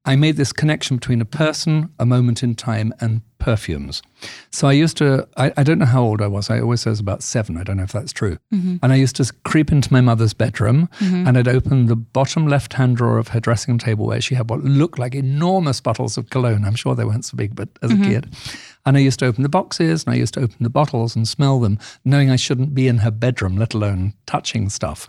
I 0.07 0.17
made 0.17 0.37
this 0.37 0.53
connection 0.53 0.97
between 0.97 1.21
a 1.21 1.25
person, 1.25 1.93
a 1.99 2.07
moment 2.07 2.43
in 2.43 2.55
time, 2.55 2.95
and 3.01 3.23
perfumes. 3.39 4.03
So 4.51 4.67
I 4.69 4.73
used 4.73 4.97
to, 4.99 5.29
I, 5.37 5.53
I 5.57 5.63
don't 5.63 5.79
know 5.79 5.85
how 5.85 6.03
old 6.03 6.23
I 6.23 6.27
was. 6.27 6.49
I 6.49 6.61
always 6.61 6.81
say 6.81 6.91
I 6.91 6.93
was 6.93 7.01
about 7.01 7.23
seven. 7.23 7.57
I 7.57 7.65
don't 7.65 7.77
know 7.77 7.83
if 7.83 7.93
that's 7.93 8.13
true. 8.13 8.39
Mm-hmm. 8.55 8.77
And 8.83 8.93
I 8.93 8.97
used 8.97 9.17
to 9.17 9.33
creep 9.45 9.71
into 9.71 9.93
my 9.93 10.01
mother's 10.01 10.33
bedroom 10.33 10.89
mm-hmm. 11.01 11.27
and 11.27 11.37
I'd 11.37 11.49
open 11.49 11.87
the 11.87 11.97
bottom 11.97 12.47
left 12.47 12.73
hand 12.73 12.97
drawer 12.97 13.19
of 13.19 13.29
her 13.29 13.41
dressing 13.41 13.79
table 13.79 14.07
where 14.07 14.21
she 14.21 14.35
had 14.35 14.49
what 14.49 14.63
looked 14.65 14.99
like 14.99 15.15
enormous 15.15 15.81
bottles 15.81 16.17
of 16.17 16.31
cologne. 16.31 16.65
I'm 16.65 16.77
sure 16.77 16.95
they 16.95 17.05
weren't 17.05 17.25
so 17.25 17.37
big, 17.37 17.55
but 17.55 17.69
as 17.83 17.91
a 17.91 17.95
mm-hmm. 17.95 18.05
kid. 18.05 18.35
And 18.87 18.97
I 18.97 19.01
used 19.01 19.19
to 19.19 19.27
open 19.27 19.43
the 19.43 19.49
boxes 19.49 20.05
and 20.05 20.15
I 20.15 20.17
used 20.17 20.35
to 20.35 20.41
open 20.41 20.57
the 20.61 20.71
bottles 20.71 21.17
and 21.17 21.27
smell 21.27 21.59
them, 21.61 21.79
knowing 22.05 22.31
I 22.31 22.37
shouldn't 22.37 22.73
be 22.73 22.87
in 22.87 22.99
her 22.99 23.11
bedroom, 23.11 23.57
let 23.57 23.75
alone 23.75 24.15
touching 24.27 24.69
stuff. 24.69 25.09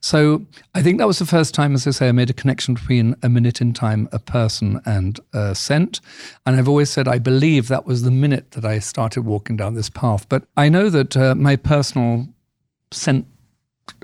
So 0.00 0.46
I 0.74 0.82
think 0.82 0.98
that 0.98 1.06
was 1.06 1.18
the 1.18 1.26
first 1.26 1.52
time, 1.52 1.74
as 1.74 1.86
I 1.86 1.90
say, 1.90 2.08
I 2.08 2.12
made 2.12 2.30
a 2.30 2.32
connection 2.32 2.74
between 2.74 3.16
a 3.22 3.28
minute 3.28 3.60
in 3.60 3.72
time, 3.72 4.08
a 4.12 4.18
person, 4.18 4.80
and 4.86 5.18
a 5.32 5.54
scent. 5.54 6.00
And 6.46 6.56
I've 6.56 6.68
always 6.68 6.88
said 6.90 7.08
I 7.08 7.18
believe 7.18 7.68
that 7.68 7.84
was 7.84 8.02
the 8.02 8.10
minute 8.12 8.52
that 8.52 8.64
I 8.64 8.78
started 8.78 9.22
walking 9.22 9.56
down 9.56 9.74
this 9.74 9.90
path. 9.90 10.28
But 10.28 10.44
I 10.56 10.68
know 10.68 10.88
that 10.88 11.16
uh, 11.16 11.34
my 11.34 11.56
personal 11.56 12.28
scent 12.92 13.26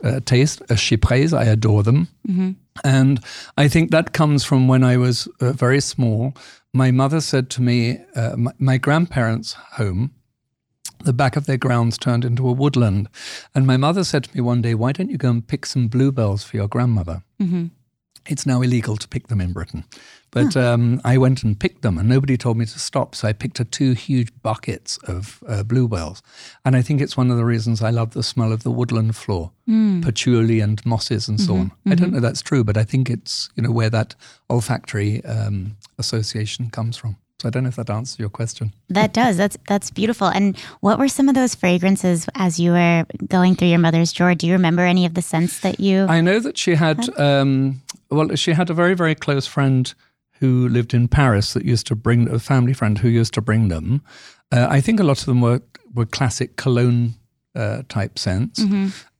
uh, 0.03 0.21
taste, 0.25 0.63
uh, 0.71 0.75
chypres, 0.77 1.33
I 1.33 1.45
adore 1.45 1.83
them. 1.83 2.09
And 2.85 3.21
I 3.57 3.69
think 3.69 3.91
that 3.91 4.13
comes 4.13 4.45
from 4.45 4.69
when 4.69 4.83
I 4.83 4.97
was 4.97 5.29
uh, 5.41 5.53
very 5.53 5.81
small. 5.81 6.35
My 6.73 6.91
mother 6.91 7.21
said 7.21 7.51
to 7.51 7.63
me, 7.63 7.99
uh, 8.17 8.35
my, 8.37 8.53
my 8.59 8.79
grandparents' 8.79 9.53
home, 9.53 10.11
the 11.05 11.13
back 11.13 11.37
of 11.37 11.47
their 11.47 11.59
grounds 11.59 11.99
turned 11.99 12.25
into 12.25 12.49
a 12.49 12.53
woodland. 12.53 13.09
And 13.55 13.67
my 13.67 13.77
mother 13.77 14.05
said 14.05 14.25
to 14.25 14.35
me 14.35 14.41
one 14.41 14.63
day, 14.63 14.75
Why 14.75 14.93
don't 14.93 15.11
you 15.11 15.19
go 15.19 15.31
and 15.31 15.47
pick 15.47 15.67
some 15.67 15.89
bluebells 15.89 16.43
for 16.45 16.57
your 16.57 16.69
grandmother? 16.69 17.23
It's 18.27 18.47
now 18.47 18.63
illegal 18.63 18.97
to 18.97 19.07
pick 19.09 19.29
them 19.29 19.41
in 19.41 19.53
Britain. 19.53 19.85
But 20.31 20.57
um, 20.57 21.01
I 21.05 21.17
went 21.17 21.45
and 21.45 21.59
picked 21.59 21.83
them, 21.83 21.97
and 21.97 22.09
nobody 22.09 22.37
told 22.37 22.57
me 22.57 22.65
to 22.67 22.79
stop. 22.79 23.15
So 23.15 23.29
I 23.29 23.33
picked 23.33 23.61
up 23.61 23.71
two 23.71 23.93
huge 23.93 24.31
buckets 24.43 24.99
of 25.07 25.43
uh, 25.47 25.63
bluebells. 25.63 26.23
And 26.65 26.75
I 26.75 26.83
think 26.83 27.01
it's 27.01 27.17
one 27.17 27.31
of 27.31 27.37
the 27.37 27.45
reasons 27.45 27.83
I 27.83 27.91
love 27.91 28.13
the 28.15 28.23
smell 28.23 28.51
of 28.53 28.63
the 28.65 28.71
woodland 28.71 29.15
floor, 29.15 29.53
patchouli 30.03 30.61
and 30.61 30.85
mosses 30.85 31.29
and 31.29 31.41
so 31.41 31.55
on. 31.55 31.73
I 31.87 31.95
don't 31.95 32.13
know 32.13 32.21
that's 32.21 32.43
true, 32.43 32.65
but 32.65 32.77
I 32.77 32.83
think 32.85 33.09
it's 33.11 33.49
you 33.55 33.63
know 33.63 33.71
where 33.71 33.91
that 33.91 34.15
olfactory 34.51 35.25
um, 35.25 35.77
association 35.99 36.71
comes 36.71 36.97
from. 36.97 37.17
So 37.45 37.49
I 37.49 37.51
don't 37.51 37.65
know 37.65 37.69
if 37.69 37.77
that 37.77 37.91
answers 37.91 38.19
your 38.19 38.31
question. 38.31 38.73
That 38.89 39.13
does. 39.13 39.37
That's 39.37 39.59
that's 39.69 39.91
beautiful. 39.91 40.29
And 40.29 40.59
what 40.81 40.99
were 40.99 41.09
some 41.09 41.29
of 41.29 41.35
those 41.35 41.55
fragrances 41.55 42.27
as 42.35 42.59
you 42.59 42.73
were 42.73 43.05
going 43.29 43.55
through 43.55 43.69
your 43.69 43.81
mother's 43.81 44.15
drawer? 44.15 44.35
Do 44.35 44.47
you 44.47 44.55
remember 44.55 44.81
any 44.81 45.05
of 45.05 45.13
the 45.13 45.21
scents 45.21 45.61
that 45.61 45.79
you? 45.79 46.07
I 46.09 46.23
know 46.23 46.41
that 46.41 46.57
she 46.57 46.75
had, 46.75 47.07
um, 47.21 47.83
well, 48.11 48.35
she 48.35 48.53
had 48.53 48.71
a 48.71 48.73
very, 48.73 48.95
very 48.95 49.15
close 49.15 49.47
friend 49.47 49.93
who 50.41 50.71
lived 50.71 50.95
in 50.95 51.07
Paris 51.07 51.53
that 51.53 51.67
used 51.67 51.87
to 51.89 51.95
bring, 51.95 52.31
a 52.31 52.39
family 52.39 52.73
friend 52.73 52.97
who 52.97 53.11
used 53.11 53.35
to 53.35 53.43
bring 53.43 53.69
them. 53.69 54.01
Uh, 54.51 54.67
I 54.71 54.81
think 54.81 54.99
a 54.99 55.05
lot 55.05 55.19
of 55.19 55.27
them 55.27 55.43
were, 55.43 55.61
were 55.95 56.07
classic 56.07 56.57
cologne 56.57 57.13
uh, 57.55 57.83
type 57.91 58.19
scents. 58.19 58.65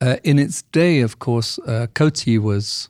Uh, 0.01 0.17
in 0.25 0.39
its 0.39 0.63
day, 0.73 1.03
of 1.03 1.19
course, 1.19 1.59
uh, 1.67 1.89
Coty 1.93 2.39
was, 2.39 2.89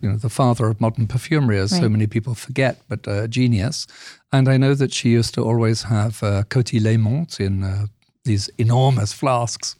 you 0.00 0.10
know, 0.10 0.16
the 0.16 0.28
father 0.30 0.66
of 0.66 0.80
modern 0.80 1.06
perfumery, 1.06 1.58
as 1.58 1.70
so 1.70 1.88
many 1.88 2.06
people 2.06 2.34
forget, 2.34 2.80
but 2.88 3.06
a 3.06 3.28
genius. 3.28 3.86
And 4.32 4.48
I 4.48 4.56
know 4.56 4.74
that 4.74 4.92
she 4.92 5.10
used 5.10 5.34
to 5.34 5.42
always 5.44 5.84
have 5.84 6.22
uh, 6.22 6.42
Coty 6.48 6.82
L'Aimant 6.82 7.38
in 7.38 7.62
uh, 7.62 7.86
these 8.24 8.48
enormous 8.58 9.12
flasks. 9.12 9.76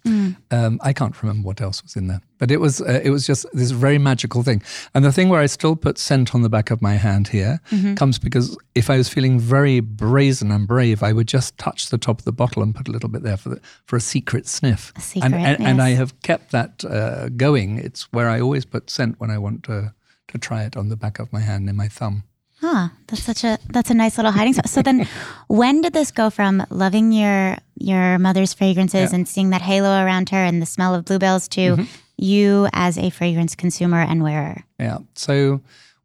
Um, 0.50 0.80
I 0.82 0.92
can't 0.92 1.20
remember 1.22 1.46
what 1.46 1.60
else 1.60 1.82
was 1.82 1.96
in 1.96 2.08
there, 2.08 2.20
but 2.38 2.50
it 2.50 2.60
was 2.60 2.80
uh, 2.80 3.00
it 3.02 3.10
was 3.10 3.26
just 3.26 3.46
this 3.52 3.70
very 3.70 3.98
magical 3.98 4.42
thing. 4.42 4.62
And 4.94 5.04
the 5.04 5.12
thing 5.12 5.28
where 5.28 5.40
I 5.40 5.46
still 5.46 5.76
put 5.76 5.96
scent 5.98 6.34
on 6.34 6.42
the 6.42 6.48
back 6.48 6.70
of 6.70 6.82
my 6.82 6.94
hand 6.94 7.28
here 7.28 7.60
comes 7.96 8.18
because 8.18 8.56
if 8.74 8.90
I 8.90 8.96
was 8.96 9.08
feeling 9.08 9.40
very 9.40 9.80
brazen 9.80 10.50
and 10.50 10.66
brave, 10.66 11.02
I 11.02 11.12
would 11.12 11.28
just 11.28 11.56
touch 11.56 11.90
the 11.90 11.98
top 11.98 12.18
of 12.18 12.24
the 12.24 12.32
bottle 12.32 12.62
and 12.62 12.74
put 12.74 12.88
a 12.88 12.90
little 12.90 13.08
bit 13.08 13.22
there 13.22 13.36
for 13.36 13.50
the, 13.50 13.60
for 13.86 13.96
a 13.96 14.00
secret 14.00 14.46
sniff. 14.46 14.92
secret, 14.98 15.32
and, 15.32 15.34
and, 15.34 15.66
and 15.66 15.82
I 15.82 15.90
have 15.90 16.20
kept 16.22 16.50
that 16.50 16.84
uh, 16.84 17.28
going. 17.30 17.78
It's 17.78 18.12
where 18.12 18.28
I 18.28 18.40
always 18.40 18.64
put 18.64 18.90
scent 18.90 19.20
when 19.20 19.30
I 19.30 19.38
want 19.38 19.62
to 19.64 19.94
to 20.28 20.38
try 20.38 20.64
it 20.64 20.76
on 20.76 20.88
the 20.88 20.96
back 20.96 21.18
of 21.18 21.32
my 21.32 21.40
hand 21.40 21.68
and 21.68 21.76
my 21.76 21.88
thumb. 21.88 22.24
Huh, 22.60 22.88
that's 23.08 23.22
such 23.22 23.42
a 23.42 23.58
that's 23.70 23.90
a 23.90 23.94
nice 23.94 24.16
little 24.16 24.30
hiding 24.30 24.54
spot. 24.54 24.68
So 24.68 24.82
then, 24.82 25.08
when 25.48 25.80
did 25.80 25.92
this 25.92 26.12
go 26.12 26.30
from 26.30 26.64
loving 26.70 27.10
your 27.12 27.56
your 27.74 28.18
mother's 28.18 28.54
fragrances 28.54 29.12
and 29.12 29.26
seeing 29.26 29.50
that 29.50 29.62
halo 29.62 30.04
around 30.04 30.30
her 30.30 30.44
and 30.44 30.62
the 30.62 30.66
smell 30.66 30.94
of 30.94 31.04
bluebells 31.04 31.48
to 31.48 31.60
Mm-hmm. 31.60 31.84
you 32.18 32.68
as 32.72 32.98
a 32.98 33.10
fragrance 33.10 33.56
consumer 33.56 34.00
and 34.00 34.22
wearer? 34.22 34.62
Yeah. 34.78 34.98
So 35.14 35.60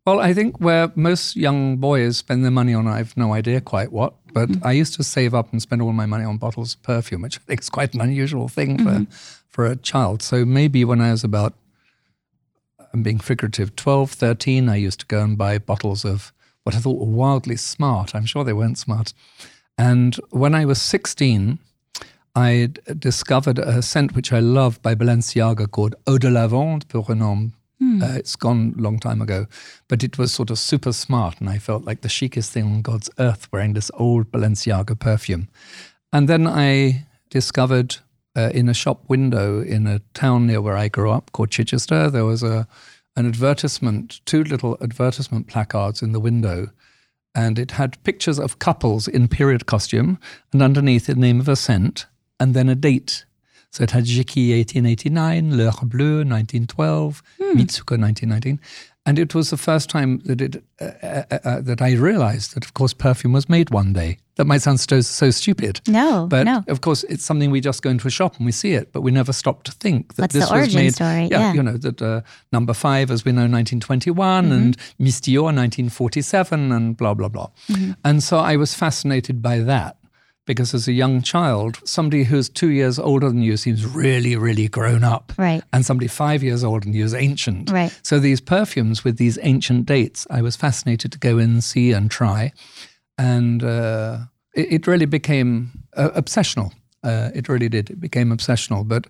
Well, 0.07 0.21
I 0.21 0.33
think 0.33 0.61
where 0.61 0.89
most 0.95 1.35
young 1.35 1.75
boys 1.75 2.15
spend 2.15 2.45
their 2.45 2.51
money 2.51 2.73
on, 2.73 2.87
I 2.87 2.99
have 2.99 3.17
no 3.17 3.33
idea 3.33 3.59
quite 3.59 3.91
what, 3.91 4.13
but 4.31 4.47
mm-hmm. 4.47 4.65
I 4.65 4.71
used 4.71 4.93
to 4.93 5.03
save 5.03 5.33
up 5.33 5.51
and 5.51 5.61
spend 5.61 5.81
all 5.81 5.91
my 5.91 6.05
money 6.05 6.23
on 6.23 6.37
bottles 6.37 6.75
of 6.75 6.81
perfume, 6.81 7.23
which 7.23 7.37
I 7.37 7.41
think 7.45 7.59
is 7.59 7.69
quite 7.69 7.93
an 7.93 7.99
unusual 7.99 8.47
thing 8.47 8.77
mm-hmm. 8.77 9.03
for, 9.03 9.17
for 9.49 9.65
a 9.65 9.75
child. 9.75 10.21
So 10.21 10.45
maybe 10.45 10.85
when 10.85 11.01
I 11.01 11.11
was 11.11 11.25
about, 11.25 11.55
I'm 12.93 13.03
being 13.03 13.19
figurative, 13.19 13.75
12, 13.75 14.11
13, 14.11 14.69
I 14.69 14.75
used 14.75 14.99
to 15.01 15.05
go 15.05 15.21
and 15.23 15.37
buy 15.37 15.57
bottles 15.57 16.05
of 16.05 16.33
what 16.63 16.75
I 16.75 16.79
thought 16.79 16.99
were 16.99 17.05
wildly 17.05 17.55
smart. 17.55 18.15
I'm 18.15 18.25
sure 18.25 18.43
they 18.43 18.53
weren't 18.53 18.77
smart. 18.77 19.13
And 19.77 20.15
when 20.31 20.55
I 20.55 20.65
was 20.65 20.81
16, 20.81 21.59
I 22.35 22.69
discovered 22.97 23.59
a 23.59 23.81
scent 23.81 24.15
which 24.15 24.33
I 24.33 24.39
love 24.39 24.81
by 24.81 24.95
Balenciaga 24.95 25.69
called 25.69 25.95
Eau 26.05 26.17
de 26.17 26.29
Lavande 26.29 26.87
pour 26.87 27.09
un 27.09 27.21
homme 27.21 27.53
Mm. 27.81 28.01
Uh, 28.01 28.17
it's 28.17 28.35
gone 28.35 28.73
a 28.77 28.81
long 28.81 28.99
time 28.99 29.21
ago, 29.21 29.45
but 29.87 30.03
it 30.03 30.17
was 30.17 30.31
sort 30.31 30.49
of 30.49 30.57
super 30.57 30.91
smart, 30.91 31.39
and 31.39 31.49
I 31.49 31.59
felt 31.59 31.85
like 31.85 32.01
the 32.01 32.09
chicest 32.09 32.51
thing 32.51 32.63
on 32.63 32.81
God's 32.81 33.09
earth 33.19 33.47
wearing 33.51 33.73
this 33.73 33.91
old 33.93 34.31
Balenciaga 34.31 34.97
perfume. 34.97 35.47
And 36.11 36.27
then 36.27 36.47
I 36.47 37.05
discovered 37.29 37.97
uh, 38.37 38.51
in 38.53 38.69
a 38.69 38.73
shop 38.73 39.03
window 39.09 39.61
in 39.61 39.87
a 39.87 39.99
town 40.13 40.47
near 40.47 40.61
where 40.61 40.77
I 40.77 40.87
grew 40.87 41.11
up 41.11 41.31
called 41.31 41.49
Chichester, 41.49 42.09
there 42.09 42.25
was 42.25 42.43
a 42.43 42.67
an 43.15 43.25
advertisement, 43.25 44.21
two 44.25 44.43
little 44.43 44.77
advertisement 44.79 45.47
placards 45.47 46.03
in 46.03 46.11
the 46.11 46.19
window, 46.19 46.69
and 47.33 47.57
it 47.57 47.71
had 47.71 48.01
pictures 48.03 48.37
of 48.37 48.59
couples 48.59 49.07
in 49.07 49.27
period 49.27 49.65
costume, 49.65 50.19
and 50.53 50.61
underneath 50.61 51.07
the 51.07 51.15
name 51.15 51.39
of 51.39 51.49
a 51.49 51.55
scent, 51.55 52.05
and 52.39 52.53
then 52.53 52.69
a 52.69 52.75
date 52.75 53.25
so 53.71 53.83
it 53.83 53.91
had 53.91 54.05
Jicky 54.05 54.57
1889, 54.57 55.55
L'Heure 55.55 55.85
Bleue 55.85 56.25
1912, 56.25 57.21
hmm. 57.37 57.43
Mitsouko 57.43 57.99
1919. 57.99 58.59
And 59.07 59.17
it 59.17 59.33
was 59.33 59.51
the 59.51 59.57
first 59.57 59.89
time 59.89 60.19
that 60.25 60.41
it 60.41 60.61
uh, 60.81 60.91
uh, 61.01 61.23
uh, 61.31 61.39
uh, 61.45 61.61
that 61.61 61.81
I 61.81 61.93
realized 61.93 62.55
that, 62.55 62.65
of 62.65 62.73
course, 62.73 62.93
perfume 62.93 63.31
was 63.31 63.47
made 63.47 63.69
one 63.69 63.93
day. 63.93 64.17
That 64.35 64.45
might 64.45 64.61
sound 64.61 64.81
so, 64.81 64.99
so 64.99 65.31
stupid. 65.31 65.79
No, 65.87 66.27
but 66.29 66.43
no. 66.43 66.63
of 66.67 66.81
course, 66.81 67.05
it's 67.05 67.23
something 67.23 67.49
we 67.49 67.61
just 67.61 67.81
go 67.81 67.89
into 67.89 68.07
a 68.07 68.11
shop 68.11 68.35
and 68.35 68.45
we 68.45 68.51
see 68.51 68.73
it, 68.73 68.91
but 68.91 69.01
we 69.01 69.09
never 69.09 69.31
stop 69.31 69.63
to 69.63 69.71
think 69.71 70.15
that 70.15 70.23
What's 70.23 70.33
this 70.33 70.51
was 70.51 70.75
made. 70.75 70.93
Story? 70.93 71.29
Yeah, 71.31 71.39
yeah, 71.39 71.53
you 71.53 71.63
know 71.63 71.77
that 71.77 72.01
uh, 72.01 72.21
number 72.51 72.73
five, 72.73 73.09
as 73.09 73.23
we 73.23 73.31
know, 73.31 73.47
1921, 73.47 74.43
mm-hmm. 74.43 74.53
and 74.53 74.77
Miss 74.99 75.21
Dior 75.21 75.55
1947, 75.55 76.71
and 76.73 76.97
blah 76.97 77.13
blah 77.13 77.29
blah. 77.29 77.49
Mm-hmm. 77.69 77.93
And 78.03 78.21
so 78.21 78.37
I 78.37 78.57
was 78.57 78.75
fascinated 78.75 79.41
by 79.41 79.59
that 79.59 79.96
because 80.47 80.73
as 80.73 80.87
a 80.87 80.93
young 80.93 81.21
child, 81.21 81.77
somebody 81.83 82.23
who's 82.23 82.49
two 82.49 82.69
years 82.69 82.97
older 82.97 83.27
than 83.27 83.43
you 83.43 83.57
seems 83.57 83.85
really, 83.85 84.35
really 84.35 84.67
grown 84.67 85.03
up. 85.03 85.33
Right. 85.37 85.61
And 85.71 85.85
somebody 85.85 86.07
five 86.07 86.41
years 86.41 86.63
older 86.63 86.85
than 86.85 86.93
you 86.93 87.05
is 87.05 87.13
ancient. 87.13 87.69
Right. 87.69 87.97
So 88.01 88.17
these 88.17 88.41
perfumes 88.41 89.03
with 89.03 89.17
these 89.17 89.37
ancient 89.43 89.85
dates, 89.85 90.25
I 90.31 90.41
was 90.41 90.55
fascinated 90.55 91.11
to 91.11 91.19
go 91.19 91.37
and 91.37 91.63
see 91.63 91.91
and 91.91 92.09
try. 92.09 92.53
And 93.19 93.63
uh, 93.63 94.19
it, 94.55 94.73
it, 94.73 94.87
really 94.87 95.05
became 95.05 95.83
uh, 95.95 96.09
obsessional. 96.15 96.71
Uh, 97.03 97.29
it 97.35 97.49
really 97.49 97.69
did. 97.69 97.89
It 97.89 97.99
became 97.99 98.29
obsessional. 98.29 98.87
But 98.87 99.07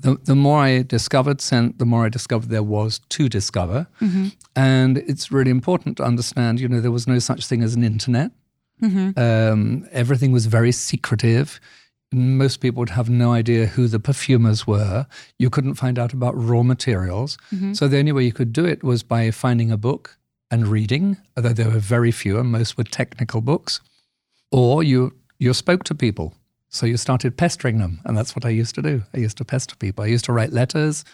the, 0.00 0.16
the 0.24 0.36
more 0.36 0.60
I 0.60 0.82
discovered 0.82 1.40
scent, 1.40 1.78
the 1.78 1.84
more 1.84 2.06
I 2.06 2.08
discovered 2.08 2.50
there 2.50 2.62
was 2.62 3.00
to 3.10 3.28
discover. 3.28 3.88
Mm-hmm. 4.00 4.28
And 4.56 4.98
it's 4.98 5.30
really 5.30 5.50
important 5.50 5.96
to 5.98 6.04
understand, 6.04 6.60
you 6.60 6.68
know, 6.68 6.80
there 6.80 6.92
was 6.92 7.06
no 7.06 7.18
such 7.18 7.46
thing 7.46 7.62
as 7.62 7.74
an 7.74 7.84
internet. 7.84 8.30
Mm-hmm. 8.82 9.18
Um, 9.18 9.88
everything 9.92 10.32
was 10.32 10.46
very 10.46 10.72
secretive. 10.72 11.60
Most 12.12 12.58
people 12.60 12.80
would 12.80 12.90
have 12.90 13.10
no 13.10 13.32
idea 13.32 13.66
who 13.66 13.86
the 13.86 14.00
perfumers 14.00 14.66
were. 14.66 15.06
You 15.38 15.50
couldn't 15.50 15.74
find 15.74 15.98
out 15.98 16.12
about 16.12 16.32
raw 16.36 16.62
materials. 16.62 17.36
Mm-hmm. 17.52 17.74
So 17.74 17.86
the 17.86 17.98
only 17.98 18.12
way 18.12 18.24
you 18.24 18.32
could 18.32 18.52
do 18.52 18.64
it 18.64 18.82
was 18.82 19.02
by 19.02 19.30
finding 19.30 19.70
a 19.70 19.76
book 19.76 20.16
and 20.50 20.66
reading, 20.66 21.18
although 21.36 21.52
there 21.52 21.70
were 21.70 21.78
very 21.78 22.10
few, 22.10 22.38
and 22.38 22.50
most 22.50 22.78
were 22.78 22.84
technical 22.84 23.40
books. 23.40 23.80
Or 24.50 24.82
you 24.82 25.14
you 25.38 25.52
spoke 25.54 25.84
to 25.84 25.94
people. 25.94 26.34
So 26.70 26.86
you 26.86 26.96
started 26.96 27.36
pestering 27.36 27.78
them, 27.78 28.00
and 28.04 28.16
that's 28.16 28.34
what 28.34 28.44
I 28.44 28.50
used 28.50 28.74
to 28.74 28.82
do. 28.82 29.02
I 29.14 29.18
used 29.18 29.38
to 29.38 29.44
pester 29.44 29.76
people. 29.76 30.04
I 30.04 30.08
used 30.08 30.24
to 30.26 30.32
write 30.32 30.52
letters 30.52 31.04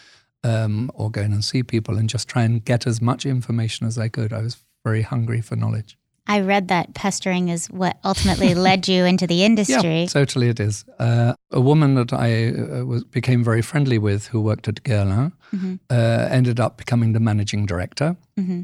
um, 0.42 0.90
or 0.94 1.10
go 1.10 1.22
in 1.22 1.32
and 1.32 1.44
see 1.44 1.62
people 1.62 1.96
and 1.96 2.08
just 2.08 2.28
try 2.28 2.42
and 2.42 2.64
get 2.64 2.86
as 2.86 3.00
much 3.00 3.24
information 3.24 3.86
as 3.86 3.98
I 3.98 4.08
could. 4.08 4.32
I 4.32 4.42
was 4.42 4.56
very 4.84 5.02
hungry 5.02 5.40
for 5.40 5.56
knowledge. 5.56 5.96
I 6.26 6.40
read 6.40 6.68
that 6.68 6.94
pestering 6.94 7.48
is 7.48 7.66
what 7.66 7.98
ultimately 8.04 8.54
led 8.68 8.88
you 8.88 9.04
into 9.04 9.26
the 9.26 9.44
industry. 9.44 10.00
Yeah, 10.02 10.06
totally 10.06 10.48
it 10.48 10.60
is. 10.60 10.84
Uh, 10.98 11.34
a 11.50 11.60
woman 11.60 11.94
that 11.94 12.12
I 12.12 12.48
uh, 12.48 12.84
was, 12.84 13.04
became 13.04 13.44
very 13.44 13.62
friendly 13.62 13.98
with 13.98 14.28
who 14.28 14.40
worked 14.40 14.66
at 14.68 14.82
Guerlain 14.82 15.32
mm-hmm. 15.54 15.74
uh, 15.90 16.28
ended 16.30 16.58
up 16.58 16.78
becoming 16.78 17.12
the 17.12 17.20
managing 17.20 17.66
director. 17.66 18.16
Mm-hmm. 18.38 18.62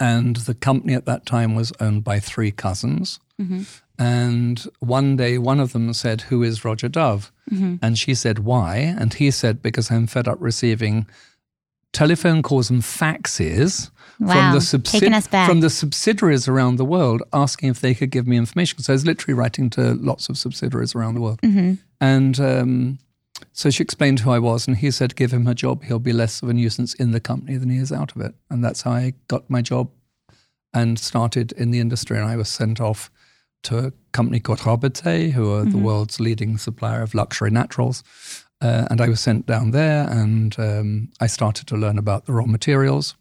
And 0.00 0.36
the 0.36 0.54
company 0.54 0.94
at 0.94 1.06
that 1.06 1.26
time 1.26 1.54
was 1.54 1.72
owned 1.80 2.04
by 2.04 2.20
three 2.20 2.52
cousins. 2.52 3.18
Mm-hmm. 3.40 3.62
And 3.98 4.64
one 4.78 5.16
day, 5.16 5.38
one 5.38 5.58
of 5.58 5.72
them 5.72 5.92
said, 5.92 6.22
Who 6.22 6.42
is 6.44 6.64
Roger 6.64 6.88
Dove? 6.88 7.32
Mm-hmm. 7.50 7.76
And 7.82 7.98
she 7.98 8.14
said, 8.14 8.40
Why? 8.40 8.76
And 8.76 9.14
he 9.14 9.30
said, 9.32 9.60
Because 9.60 9.90
I'm 9.90 10.06
fed 10.06 10.28
up 10.28 10.38
receiving 10.40 11.06
telephone 11.92 12.42
calls 12.42 12.70
and 12.70 12.82
faxes 12.82 13.90
wow. 14.20 14.34
from, 14.34 14.52
the 14.52 14.64
subsidi- 14.64 15.46
from 15.46 15.60
the 15.60 15.70
subsidiaries 15.70 16.48
around 16.48 16.76
the 16.76 16.84
world 16.84 17.22
asking 17.32 17.70
if 17.70 17.80
they 17.80 17.94
could 17.94 18.10
give 18.10 18.26
me 18.26 18.36
information. 18.36 18.80
So 18.80 18.92
I 18.92 18.94
was 18.94 19.06
literally 19.06 19.34
writing 19.34 19.70
to 19.70 19.94
lots 19.94 20.28
of 20.28 20.36
subsidiaries 20.36 20.94
around 20.94 21.14
the 21.14 21.20
world. 21.20 21.40
Mm-hmm. 21.42 21.74
And 22.00 22.40
um, 22.40 22.98
so 23.52 23.70
she 23.70 23.82
explained 23.82 24.20
who 24.20 24.30
I 24.30 24.38
was, 24.38 24.66
and 24.66 24.76
he 24.76 24.90
said, 24.90 25.16
give 25.16 25.32
him 25.32 25.46
a 25.46 25.54
job. 25.54 25.84
He'll 25.84 25.98
be 25.98 26.12
less 26.12 26.42
of 26.42 26.48
a 26.48 26.52
nuisance 26.52 26.94
in 26.94 27.12
the 27.12 27.20
company 27.20 27.56
than 27.56 27.70
he 27.70 27.78
is 27.78 27.92
out 27.92 28.14
of 28.14 28.22
it. 28.22 28.34
And 28.50 28.64
that's 28.64 28.82
how 28.82 28.92
I 28.92 29.14
got 29.28 29.48
my 29.48 29.62
job 29.62 29.90
and 30.74 30.98
started 30.98 31.52
in 31.52 31.70
the 31.70 31.80
industry. 31.80 32.18
And 32.18 32.26
I 32.26 32.36
was 32.36 32.48
sent 32.48 32.80
off 32.80 33.10
to 33.64 33.78
a 33.78 33.92
company 34.12 34.40
called 34.40 34.60
Robertet, 34.60 35.32
who 35.32 35.52
are 35.52 35.62
mm-hmm. 35.62 35.70
the 35.70 35.78
world's 35.78 36.20
leading 36.20 36.58
supplier 36.58 37.02
of 37.02 37.14
luxury 37.14 37.50
naturals. 37.50 38.04
Uh, 38.60 38.86
and 38.90 39.00
I 39.00 39.08
was 39.08 39.20
sent 39.20 39.46
down 39.46 39.70
there 39.70 40.08
and 40.10 40.58
um, 40.58 41.08
I 41.20 41.28
started 41.28 41.66
to 41.68 41.76
learn 41.76 41.98
about 41.98 42.26
the 42.26 42.32
raw 42.32 42.46
materials. 42.46 43.14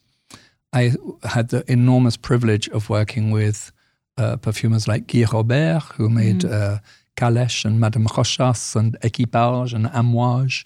I 0.73 0.93
had 1.23 1.49
the 1.49 1.63
enormous 1.71 2.17
privilege 2.17 2.69
of 2.69 2.89
working 2.89 3.31
with 3.31 3.71
uh, 4.17 4.37
perfumers 4.37 4.87
like 4.87 5.07
Guy 5.07 5.25
Robert, 5.31 5.83
who 5.95 6.09
made 6.09 6.39
mm. 6.39 6.51
uh, 6.51 6.79
Calèche 7.15 7.65
and 7.65 7.79
Madame 7.79 8.05
Rochas 8.07 8.75
and 8.75 8.97
Equipage 9.01 9.73
and 9.73 9.87
Amouage, 9.87 10.65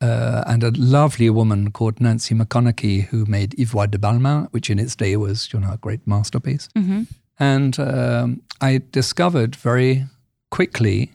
uh, 0.00 0.44
and 0.46 0.62
a 0.62 0.70
lovely 0.76 1.28
woman 1.30 1.72
called 1.72 2.00
Nancy 2.00 2.34
McConnachie, 2.34 3.04
who 3.04 3.26
made 3.26 3.54
Ivoire 3.58 3.90
de 3.90 3.98
Balmain, 3.98 4.48
which 4.52 4.70
in 4.70 4.78
its 4.78 4.96
day 4.96 5.16
was, 5.16 5.52
you 5.52 5.60
know, 5.60 5.72
a 5.72 5.76
great 5.78 6.06
masterpiece. 6.06 6.68
Mm-hmm. 6.76 7.02
And 7.38 7.78
um, 7.78 8.42
I 8.60 8.82
discovered 8.92 9.56
very 9.56 10.06
quickly 10.50 11.12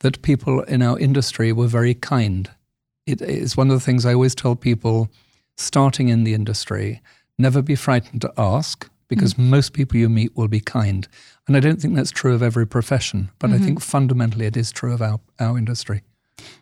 that 0.00 0.22
people 0.22 0.62
in 0.62 0.82
our 0.82 0.98
industry 0.98 1.52
were 1.52 1.66
very 1.66 1.94
kind. 1.94 2.50
It 3.06 3.20
is 3.22 3.56
one 3.56 3.70
of 3.70 3.76
the 3.76 3.84
things 3.84 4.04
I 4.04 4.14
always 4.14 4.34
tell 4.34 4.54
people 4.54 5.08
starting 5.56 6.08
in 6.08 6.24
the 6.24 6.34
industry 6.34 7.00
never 7.38 7.62
be 7.62 7.74
frightened 7.74 8.20
to 8.22 8.32
ask 8.36 8.88
because 9.08 9.34
mm. 9.34 9.48
most 9.48 9.72
people 9.72 9.96
you 9.96 10.08
meet 10.08 10.36
will 10.36 10.48
be 10.48 10.60
kind. 10.60 11.08
And 11.46 11.56
I 11.56 11.60
don't 11.60 11.80
think 11.80 11.94
that's 11.94 12.10
true 12.10 12.34
of 12.34 12.42
every 12.42 12.66
profession, 12.66 13.30
but 13.38 13.50
mm-hmm. 13.50 13.62
I 13.62 13.64
think 13.64 13.80
fundamentally 13.80 14.46
it 14.46 14.56
is 14.56 14.70
true 14.70 14.92
of 14.92 15.00
our, 15.00 15.20
our 15.40 15.56
industry. 15.56 16.02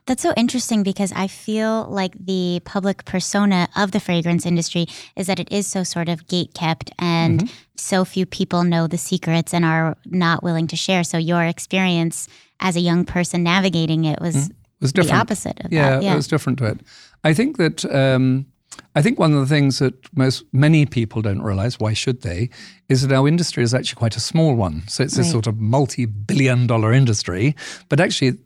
That's 0.07 0.23
so 0.23 0.33
interesting 0.37 0.83
because 0.83 1.13
I 1.13 1.27
feel 1.27 1.87
like 1.91 2.15
the 2.19 2.61
public 2.65 3.05
persona 3.05 3.69
of 3.77 3.91
the 3.91 4.01
fragrance 4.01 4.47
industry 4.47 4.87
is 5.17 5.27
that 5.27 5.39
it 5.39 5.51
is 5.53 5.67
so 5.67 5.83
sort 5.83 6.09
of 6.09 6.27
gate 6.29 6.55
kept 6.55 6.93
and 6.99 7.41
mm-hmm. 7.41 7.55
so 7.77 8.05
few 8.05 8.25
people 8.25 8.63
know 8.63 8.87
the 8.87 8.99
secrets 8.99 9.53
and 9.53 9.65
are 9.65 9.97
not 10.07 10.43
willing 10.43 10.67
to 10.69 10.77
share. 10.77 11.05
So 11.05 11.19
your 11.19 11.45
experience 11.45 12.29
as 12.61 12.77
a 12.77 12.81
young 12.81 13.05
person 13.05 13.43
navigating 13.43 14.05
it 14.05 14.21
was, 14.21 14.37
mm-hmm. 14.37 14.55
was 14.81 14.93
different. 14.93 15.11
the 15.11 15.17
opposite 15.19 15.65
of 15.65 15.73
yeah, 15.73 15.91
that. 15.91 16.03
Yeah, 16.03 16.13
it 16.13 16.17
was 16.17 16.29
different 16.29 16.59
to 16.61 16.67
it. 16.67 16.81
I 17.25 17.35
think 17.35 17.57
that 17.59 17.85
um, 17.93 18.47
I 18.95 19.03
think 19.03 19.19
one 19.19 19.33
of 19.33 19.41
the 19.41 19.47
things 19.47 19.79
that 19.79 19.95
most 20.17 20.45
many 20.53 20.87
people 20.87 21.23
don't 21.23 21.43
realize, 21.43 21.79
why 21.79 21.93
should 21.93 22.23
they, 22.23 22.51
is 22.89 23.07
that 23.07 23.15
our 23.15 23.29
industry 23.29 23.63
is 23.63 23.75
actually 23.75 23.99
quite 23.99 24.17
a 24.17 24.21
small 24.21 24.55
one. 24.55 24.83
So 24.89 25.03
it's 25.03 25.19
right. 25.19 25.27
a 25.27 25.31
sort 25.31 25.47
of 25.47 25.59
multi-billion 25.59 26.67
dollar 26.67 26.93
industry, 26.93 27.55
but 27.89 28.01
actually 28.01 28.39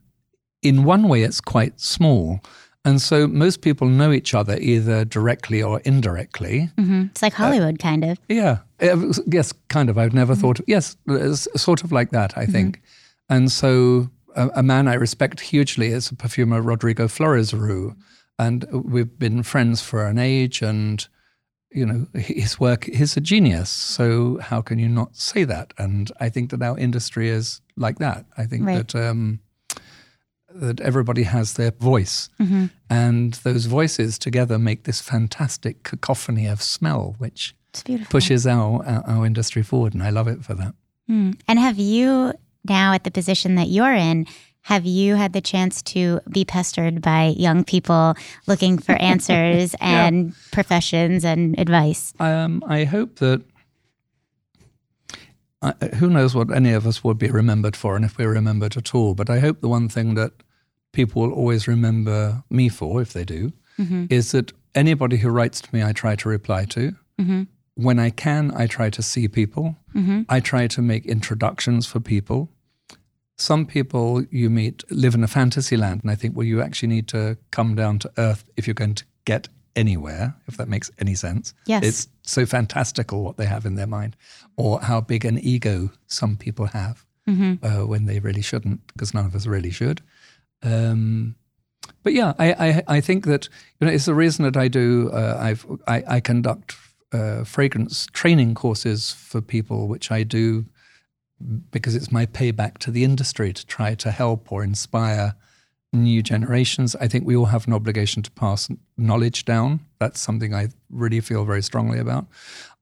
in 0.63 0.85
one 0.85 1.09
way 1.09 1.23
it's 1.23 1.41
quite 1.41 1.81
small. 1.81 2.41
And 2.85 3.01
so 3.01 3.27
most 3.27 3.61
people 3.61 3.89
know 3.89 4.11
each 4.11 4.35
other 4.35 4.57
either 4.59 5.05
directly 5.05 5.63
or 5.63 5.81
indirectly. 5.81 6.71
Mm-hmm. 6.79 7.07
It's 7.11 7.23
like 7.23 7.35
Hollywood, 7.35 7.75
uh, 7.75 7.83
kind 7.83 8.05
of. 8.05 8.19
Yeah. 8.29 8.59
Yes, 9.27 9.53
kind 9.69 9.91
of. 9.91 9.99
I've 9.99 10.15
never 10.15 10.33
mm-hmm. 10.33 10.41
thought, 10.41 10.61
yes, 10.67 10.97
sort 11.57 11.85
of 11.85 11.93
like 11.93 12.11
that, 12.11 12.37
I 12.39 12.45
mm-hmm. 12.45 12.53
think. 12.53 12.83
And 13.29 13.53
so 13.53 14.11
a, 14.35 14.49
a, 14.57 14.63
man 14.63 14.89
I 14.89 14.95
respect 14.95 15.41
hugely 15.41 15.89
is 15.89 16.09
the 16.09 16.17
perfumer 16.17 16.63
Rodrigo 16.63 17.07
Flores 17.07 17.53
Roux 17.53 17.95
and 18.41 18.65
we've 18.73 19.19
been 19.19 19.43
friends 19.43 19.83
for 19.83 20.07
an 20.07 20.19
age 20.19 20.63
and 20.63 21.09
you 21.71 21.87
know 21.87 22.07
his 22.15 22.59
work 22.59 22.89
is 22.89 23.17
a 23.17 23.21
genius 23.21 23.71
so 23.71 24.39
how 24.39 24.61
can 24.63 24.79
you 24.79 24.89
not 24.89 25.15
say 25.15 25.45
that 25.45 25.73
and 25.79 26.11
i 26.21 26.29
think 26.29 26.51
that 26.51 26.63
our 26.63 26.79
industry 26.79 27.29
is 27.29 27.61
like 27.77 27.99
that 27.99 28.25
i 28.37 28.45
think 28.47 28.67
right. 28.67 28.89
that 28.89 29.09
um, 29.09 29.41
that 30.55 30.81
everybody 30.81 31.23
has 31.23 31.55
their 31.55 31.71
voice, 31.71 32.29
Mm-hmm. 32.41 32.67
and 32.89 33.35
those 33.45 33.67
voices 33.67 34.19
together 34.19 34.59
make 34.59 34.83
this 34.83 35.01
fantastic 35.01 35.83
cacophony 35.85 36.47
of 36.47 36.63
smell, 36.63 37.15
which 37.19 37.55
pushes 38.09 38.47
our, 38.47 38.85
our 38.85 39.03
our 39.07 39.27
industry 39.27 39.63
forward, 39.63 39.95
and 39.95 40.03
I 40.03 40.11
love 40.11 40.29
it 40.29 40.45
for 40.45 40.55
that. 40.55 40.75
Hmm. 41.07 41.33
And 41.47 41.59
have 41.59 41.79
you 41.79 42.33
now 42.69 42.93
at 42.95 43.05
the 43.05 43.11
position 43.11 43.55
that 43.55 43.69
you're 43.69 43.95
in? 43.95 44.27
Have 44.63 44.85
you 44.85 45.15
had 45.15 45.33
the 45.33 45.41
chance 45.41 45.83
to 45.83 46.21
be 46.31 46.45
pestered 46.45 47.01
by 47.01 47.35
young 47.37 47.65
people 47.65 48.15
looking 48.47 48.79
for 48.79 48.93
answers 49.01 49.75
and 49.81 50.35
professions 50.53 51.25
and 51.25 51.59
advice? 51.59 52.15
Um, 52.21 52.63
I 52.67 52.85
hope 52.85 53.17
that. 53.17 53.43
I, 55.63 55.75
uh, 55.81 55.89
who 55.97 56.09
knows 56.09 56.35
what 56.35 56.51
any 56.51 56.73
of 56.73 56.87
us 56.87 57.05
would 57.05 57.19
be 57.19 57.31
remembered 57.31 57.77
for, 57.77 57.95
and 57.95 58.05
if 58.05 58.17
we're 58.17 58.33
remembered 58.33 58.79
at 58.79 58.95
all. 58.95 59.15
But 59.15 59.29
I 59.29 59.41
hope 59.41 59.61
the 59.61 59.69
one 59.69 59.91
thing 59.91 60.15
that 60.15 60.33
people 60.93 61.23
will 61.23 61.33
always 61.33 61.69
remember 61.69 62.43
me 62.49 62.69
for, 62.69 63.03
if 63.03 63.13
they 63.13 63.25
do, 63.25 63.53
mm-hmm. 63.79 64.07
is 64.09 64.33
that 64.33 64.53
anybody 64.75 65.19
who 65.19 65.29
writes 65.29 65.61
to 65.61 65.75
me, 65.75 65.83
I 65.83 65.93
try 65.93 66.17
to 66.17 66.29
reply 66.29 66.65
to. 66.67 66.93
Mm-hmm. 67.19 67.43
When 67.75 67.99
I 67.99 68.11
can, 68.11 68.53
I 68.55 68.67
try 68.67 68.91
to 68.91 69.03
see 69.03 69.29
people. 69.29 69.77
Mm-hmm. 69.95 70.23
I 70.29 70.41
try 70.41 70.67
to 70.67 70.83
make 70.83 71.07
introductions 71.07 71.87
for 71.87 72.01
people. 72.01 72.51
Some 73.41 73.65
people 73.65 74.23
you 74.31 74.51
meet 74.51 74.85
live 74.91 75.15
in 75.15 75.25
a 75.25 75.29
fantasy 75.29 75.77
land, 75.77 76.03
and 76.03 76.11
I 76.11 76.15
think, 76.15 76.37
well, 76.37 76.47
you 76.47 76.61
actually 76.61 76.89
need 76.89 77.09
to 77.09 77.39
come 77.51 77.75
down 77.75 77.99
to 78.01 78.11
earth 78.19 78.45
if 78.57 78.67
you're 78.67 78.75
going 78.75 78.97
to 78.97 79.05
get 79.25 79.49
anywhere, 79.75 80.37
if 80.47 80.59
that 80.59 80.69
makes 80.69 80.91
any 80.99 81.15
sense. 81.15 81.55
Yes. 81.65 81.85
It's 81.85 82.09
so 82.23 82.45
fantastical 82.45 83.23
what 83.23 83.39
they 83.39 83.47
have 83.47 83.65
in 83.65 83.77
their 83.77 83.87
mind, 83.87 84.15
or 84.57 84.81
how 84.81 85.01
big 85.01 85.25
an 85.25 85.39
ego 85.39 85.91
some 86.07 86.37
people 86.37 86.67
have 86.67 87.07
uh, 87.63 87.87
when 87.87 88.07
they 88.07 88.19
really 88.19 88.43
shouldn't, 88.43 88.87
because 88.89 89.15
none 89.15 89.25
of 89.25 89.35
us 89.35 89.47
really 89.47 89.71
should. 89.71 90.03
Um, 90.63 91.37
but 92.03 92.13
yeah, 92.13 92.35
I, 92.39 92.53
I 92.53 92.83
I 92.97 93.01
think 93.01 93.25
that 93.25 93.49
you 93.79 93.87
know 93.87 93.93
it's 93.93 94.05
the 94.05 94.15
reason 94.15 94.45
that 94.45 94.57
I 94.57 94.69
do. 94.69 95.11
Uh, 95.13 95.37
I've 95.41 95.65
I, 95.87 96.03
I 96.17 96.21
conduct 96.21 96.77
uh, 97.13 97.45
fragrance 97.45 98.07
training 98.13 98.55
courses 98.55 99.13
for 99.13 99.41
people, 99.41 99.89
which 99.89 100.11
I 100.11 100.25
do 100.25 100.67
because 101.71 101.95
it's 101.95 102.13
my 102.13 102.27
payback 102.27 102.79
to 102.79 102.91
the 102.91 103.05
industry 103.05 103.53
to 103.53 103.67
try 103.67 103.95
to 103.95 104.11
help 104.11 104.53
or 104.53 104.63
inspire 104.63 105.35
new 105.93 106.23
generations. 106.23 106.95
I 106.97 107.09
think 107.09 107.27
we 107.27 107.35
all 107.35 107.47
have 107.47 107.67
an 107.67 107.73
obligation 107.73 108.23
to 108.23 108.31
pass 108.31 108.69
knowledge 108.97 109.45
down. 109.45 109.81
That's 109.99 110.21
something 110.21 110.55
I 110.55 110.69
really 110.89 111.21
feel 111.21 111.45
very 111.45 111.63
strongly 111.63 111.99
about. 111.99 112.27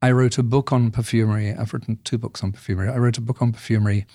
I 0.01 0.11
wrote 0.11 0.37
a 0.37 0.43
book 0.43 0.71
on 0.71 0.91
perfumery. 0.91 1.53
I've 1.53 1.73
written 1.73 1.99
two 2.03 2.17
books 2.17 2.43
on 2.43 2.51
perfumery. 2.51 2.89
I 2.89 2.97
wrote 2.97 3.17
a 3.17 3.21
book 3.21 3.41
on 3.41 3.51
perfumery 3.51 4.05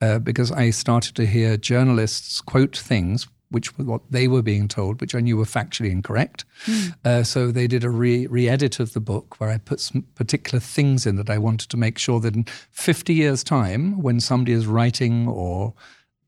uh, 0.00 0.18
because 0.18 0.50
I 0.50 0.70
started 0.70 1.14
to 1.16 1.26
hear 1.26 1.56
journalists 1.56 2.40
quote 2.40 2.76
things 2.76 3.28
which 3.54 3.78
were 3.78 3.84
what 3.84 4.02
they 4.10 4.26
were 4.26 4.42
being 4.42 4.66
told, 4.66 5.00
which 5.00 5.14
I 5.14 5.20
knew 5.20 5.36
were 5.36 5.44
factually 5.44 5.90
incorrect. 5.90 6.44
Hmm. 6.64 6.88
Uh, 7.04 7.22
so 7.22 7.50
they 7.52 7.66
did 7.66 7.84
a 7.84 7.90
re- 7.90 8.26
re-edit 8.26 8.80
of 8.80 8.92
the 8.92 9.00
book 9.00 9.40
where 9.40 9.48
I 9.48 9.58
put 9.58 9.80
some 9.80 10.02
particular 10.16 10.58
things 10.58 11.06
in 11.06 11.16
that 11.16 11.30
I 11.30 11.38
wanted 11.38 11.70
to 11.70 11.76
make 11.76 11.96
sure 11.96 12.18
that 12.20 12.34
in 12.34 12.44
50 12.72 13.14
years' 13.14 13.44
time, 13.44 14.02
when 14.02 14.18
somebody 14.18 14.52
is 14.52 14.66
writing 14.66 15.28
or 15.28 15.72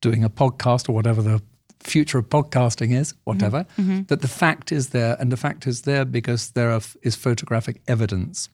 doing 0.01 0.23
a 0.23 0.31
podcast 0.31 0.89
or 0.89 0.93
whatever 0.93 1.21
the 1.21 1.43
future 1.81 2.19
of 2.19 2.29
podcasting 2.29 2.93
is, 2.93 3.13
mm-hmm. 3.13 3.21
whatever, 3.25 3.67
mm-hmm. 3.77 4.03
that 4.05 4.23
the 4.23 4.29
fact 4.29 4.71
is 4.71 4.91
there, 4.91 5.17
and 5.19 5.33
the 5.33 5.37
fact 5.37 5.67
is 5.67 5.83
there 5.83 6.05
because 6.05 6.53
there 6.53 6.71
are, 6.71 6.81
is 7.03 7.17
photographic 7.17 7.83
evidence. 7.89 8.49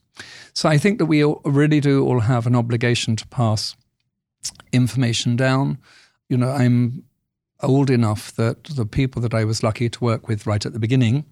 So 0.55 0.69
I 0.69 0.79
think 0.79 0.99
that 0.99 1.07
we 1.07 1.23
all, 1.25 1.41
really 1.45 1.81
do 1.81 2.05
all 2.05 2.21
have 2.21 2.47
an 2.47 2.57
obligation 2.57 3.17
to 3.17 3.27
pass 3.29 3.77
information 4.73 5.37
down. 5.37 5.79
You 6.29 6.37
know, 6.37 6.51
I'm 6.51 7.05
old 7.62 7.90
enough 7.90 8.33
that 8.37 8.64
the 8.64 8.87
people 8.87 9.22
that 9.22 9.35
I 9.35 9.44
was 9.44 9.62
lucky 9.62 9.88
to 9.88 10.05
work 10.05 10.29
with 10.29 10.46
right 10.46 10.64
at 10.64 10.72
the 10.72 10.79
beginning, 10.79 11.25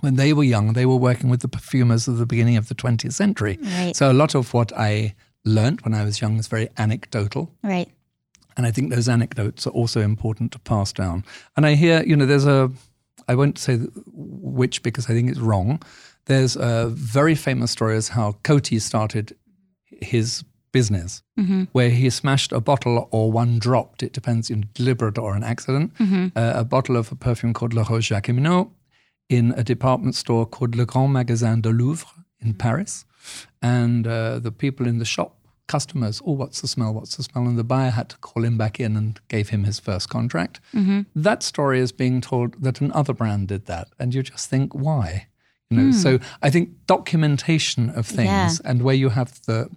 when 0.00 0.16
they 0.16 0.32
were 0.32 0.44
young, 0.44 0.72
they 0.72 0.86
were 0.86 0.96
working 0.96 1.30
with 1.30 1.40
the 1.40 1.48
perfumers 1.48 2.08
of 2.08 2.18
the 2.18 2.26
beginning 2.26 2.56
of 2.56 2.68
the 2.68 2.74
20th 2.74 3.12
century. 3.12 3.58
Right. 3.62 3.94
So 3.94 4.10
a 4.10 4.12
lot 4.12 4.34
of 4.34 4.52
what 4.52 4.72
I 4.76 5.14
learnt 5.44 5.84
when 5.84 5.94
I 5.94 6.04
was 6.04 6.20
young 6.20 6.38
is 6.38 6.48
very 6.48 6.68
anecdotal. 6.78 7.52
Right. 7.62 7.88
And 8.56 8.66
I 8.66 8.70
think 8.70 8.90
those 8.90 9.08
anecdotes 9.08 9.66
are 9.66 9.70
also 9.70 10.00
important 10.00 10.52
to 10.52 10.58
pass 10.58 10.92
down. 10.92 11.24
And 11.56 11.64
I 11.64 11.74
hear, 11.74 12.02
you 12.04 12.16
know, 12.16 12.26
there's 12.26 12.46
a, 12.46 12.70
I 13.28 13.34
won't 13.34 13.58
say 13.58 13.76
which 13.76 14.82
because 14.82 15.08
I 15.08 15.14
think 15.14 15.30
it's 15.30 15.38
wrong. 15.38 15.80
There's 16.26 16.56
a 16.56 16.88
very 16.88 17.34
famous 17.34 17.70
story 17.70 17.96
as 17.96 18.08
how 18.08 18.32
Coty 18.44 18.80
started 18.80 19.34
his 20.00 20.44
business, 20.72 21.22
mm-hmm. 21.38 21.64
where 21.72 21.90
he 21.90 22.10
smashed 22.10 22.52
a 22.52 22.60
bottle 22.60 23.08
or 23.10 23.30
one 23.30 23.58
dropped, 23.58 24.02
it 24.02 24.12
depends, 24.12 24.50
in 24.50 24.68
deliberate 24.74 25.18
or 25.18 25.34
an 25.36 25.44
accident, 25.44 25.94
mm-hmm. 25.98 26.28
uh, 26.36 26.52
a 26.56 26.64
bottle 26.64 26.96
of 26.96 27.12
a 27.12 27.14
perfume 27.14 27.52
called 27.52 27.74
La 27.74 27.84
Rose 27.88 28.08
Jacqueminot 28.08 28.68
in 29.28 29.52
a 29.56 29.62
department 29.62 30.14
store 30.14 30.46
called 30.46 30.74
Le 30.74 30.84
Grand 30.84 31.12
Magasin 31.12 31.60
de 31.60 31.70
Louvre 31.70 32.06
in 32.40 32.48
mm-hmm. 32.48 32.58
Paris. 32.58 33.04
And 33.60 34.06
uh, 34.06 34.40
the 34.40 34.50
people 34.50 34.88
in 34.88 34.98
the 34.98 35.04
shop, 35.04 35.36
customers, 35.68 36.20
oh, 36.26 36.32
what's 36.32 36.60
the 36.60 36.68
smell? 36.68 36.92
What's 36.92 37.16
the 37.16 37.22
smell? 37.22 37.46
And 37.46 37.56
the 37.58 37.64
buyer 37.64 37.90
had 37.90 38.08
to 38.08 38.16
call 38.18 38.44
him 38.44 38.58
back 38.58 38.80
in 38.80 38.96
and 38.96 39.20
gave 39.28 39.50
him 39.50 39.64
his 39.64 39.78
first 39.78 40.08
contract. 40.08 40.60
That 41.14 41.42
story 41.42 41.78
is 41.78 41.92
being 41.92 42.20
told 42.20 42.60
that 42.62 42.80
another 42.80 43.12
brand 43.14 43.48
did 43.48 43.66
that. 43.66 43.88
And 43.98 44.14
you 44.14 44.22
just 44.22 44.50
think, 44.50 44.74
why? 44.74 45.28
You 45.70 45.78
know, 45.78 45.92
so 45.92 46.18
hmm. 46.18 46.24
I 46.42 46.50
think 46.50 46.70
documentation 46.86 47.88
of 47.90 48.06
things 48.06 48.60
Yeah. 48.60 48.70
and 48.70 48.82
where 48.82 48.94
you 48.94 49.08
have 49.10 49.40
the 49.46 49.70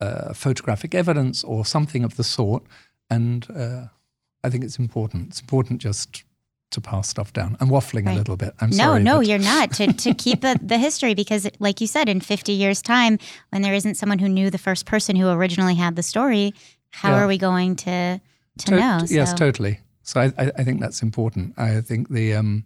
uh, 0.00 0.32
photographic 0.34 0.94
evidence 0.94 1.42
or 1.44 1.64
something 1.64 2.04
of 2.04 2.16
the 2.16 2.24
sort, 2.24 2.62
and 3.10 3.46
uh, 3.54 3.86
I 4.44 4.50
think 4.50 4.64
it's 4.64 4.78
important. 4.78 5.28
It's 5.28 5.40
important 5.40 5.80
just 5.80 6.22
to 6.72 6.80
pass 6.80 7.08
stuff 7.08 7.32
down. 7.32 7.56
I'm 7.60 7.68
waffling 7.68 8.06
Right. 8.06 8.14
a 8.14 8.18
little 8.18 8.36
bit. 8.36 8.52
I'm 8.60 8.70
no, 8.70 8.76
sorry. 8.76 9.02
no, 9.02 9.16
but- 9.18 9.26
you're 9.28 9.38
not. 9.38 9.72
To, 9.74 9.92
to 9.92 10.14
keep 10.24 10.40
the, 10.40 10.58
the 10.62 10.78
history, 10.78 11.14
because, 11.14 11.48
like 11.60 11.80
you 11.80 11.86
said, 11.86 12.08
in 12.08 12.20
50 12.20 12.52
years' 12.52 12.82
time, 12.82 13.18
when 13.50 13.62
there 13.62 13.72
isn't 13.74 13.94
someone 13.94 14.18
who 14.18 14.28
knew 14.28 14.50
the 14.50 14.58
first 14.58 14.84
person 14.86 15.16
who 15.16 15.28
originally 15.28 15.74
had 15.76 15.94
the 15.96 16.02
story, 16.02 16.52
how 16.90 17.10
Yeah. 17.10 17.22
are 17.22 17.26
we 17.28 17.38
going 17.38 17.76
to 17.76 18.20
to 18.58 18.64
To- 18.66 18.76
know? 18.76 18.98
Yes, 19.08 19.30
So- 19.30 19.36
totally. 19.36 19.80
So 20.02 20.20
I, 20.20 20.24
I, 20.38 20.52
I 20.58 20.64
think 20.64 20.80
that's 20.80 21.02
important. 21.02 21.54
I 21.58 21.80
think 21.80 22.08
the 22.10 22.34
um, 22.34 22.64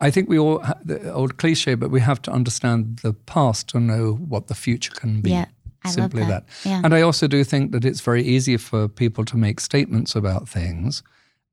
I 0.00 0.10
think 0.10 0.28
we 0.28 0.38
all 0.38 0.62
the 0.84 1.12
old 1.12 1.36
cliche, 1.36 1.74
but 1.74 1.90
we 1.90 2.00
have 2.00 2.20
to 2.22 2.30
understand 2.32 2.98
the 3.02 3.12
past 3.12 3.68
to 3.68 3.80
know 3.80 4.14
what 4.14 4.46
the 4.46 4.54
future 4.54 4.92
can 4.92 5.20
be. 5.20 5.30
Yeah, 5.30 5.44
I 5.84 5.90
Simply 5.90 6.24
that. 6.24 6.46
Yeah. 6.64 6.80
And 6.82 6.94
I 6.94 7.02
also 7.02 7.26
do 7.26 7.44
think 7.44 7.72
that 7.72 7.84
it's 7.84 8.00
very 8.00 8.22
easy 8.22 8.56
for 8.56 8.88
people 8.88 9.24
to 9.26 9.36
make 9.36 9.60
statements 9.60 10.16
about 10.16 10.48
things 10.48 11.02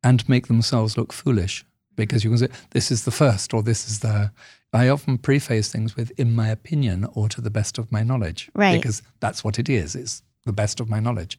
and 0.04 0.28
make 0.28 0.48
themselves 0.48 0.98
look 0.98 1.14
foolish 1.14 1.66
because 1.96 2.24
you 2.24 2.30
can 2.30 2.38
say 2.38 2.48
this 2.72 2.92
is 2.92 3.04
the 3.04 3.12
first 3.12 3.54
or 3.54 3.62
this 3.64 3.88
is 3.90 4.00
the. 4.00 4.32
I 4.74 4.88
often 4.88 5.18
preface 5.18 5.70
things 5.70 5.98
with 5.98 6.12
"in 6.18 6.34
my 6.34 6.48
opinion" 6.48 7.06
or 7.14 7.28
"to 7.30 7.42
the 7.42 7.50
best 7.50 7.78
of 7.78 7.92
my 7.92 8.04
knowledge," 8.04 8.50
Right. 8.56 8.78
Because 8.78 9.02
that's 9.20 9.44
what 9.44 9.60
it 9.60 9.68
is. 9.70 9.96
It's 9.96 10.24
the 10.46 10.54
best 10.54 10.80
of 10.80 10.90
my 10.90 11.00
knowledge. 11.00 11.38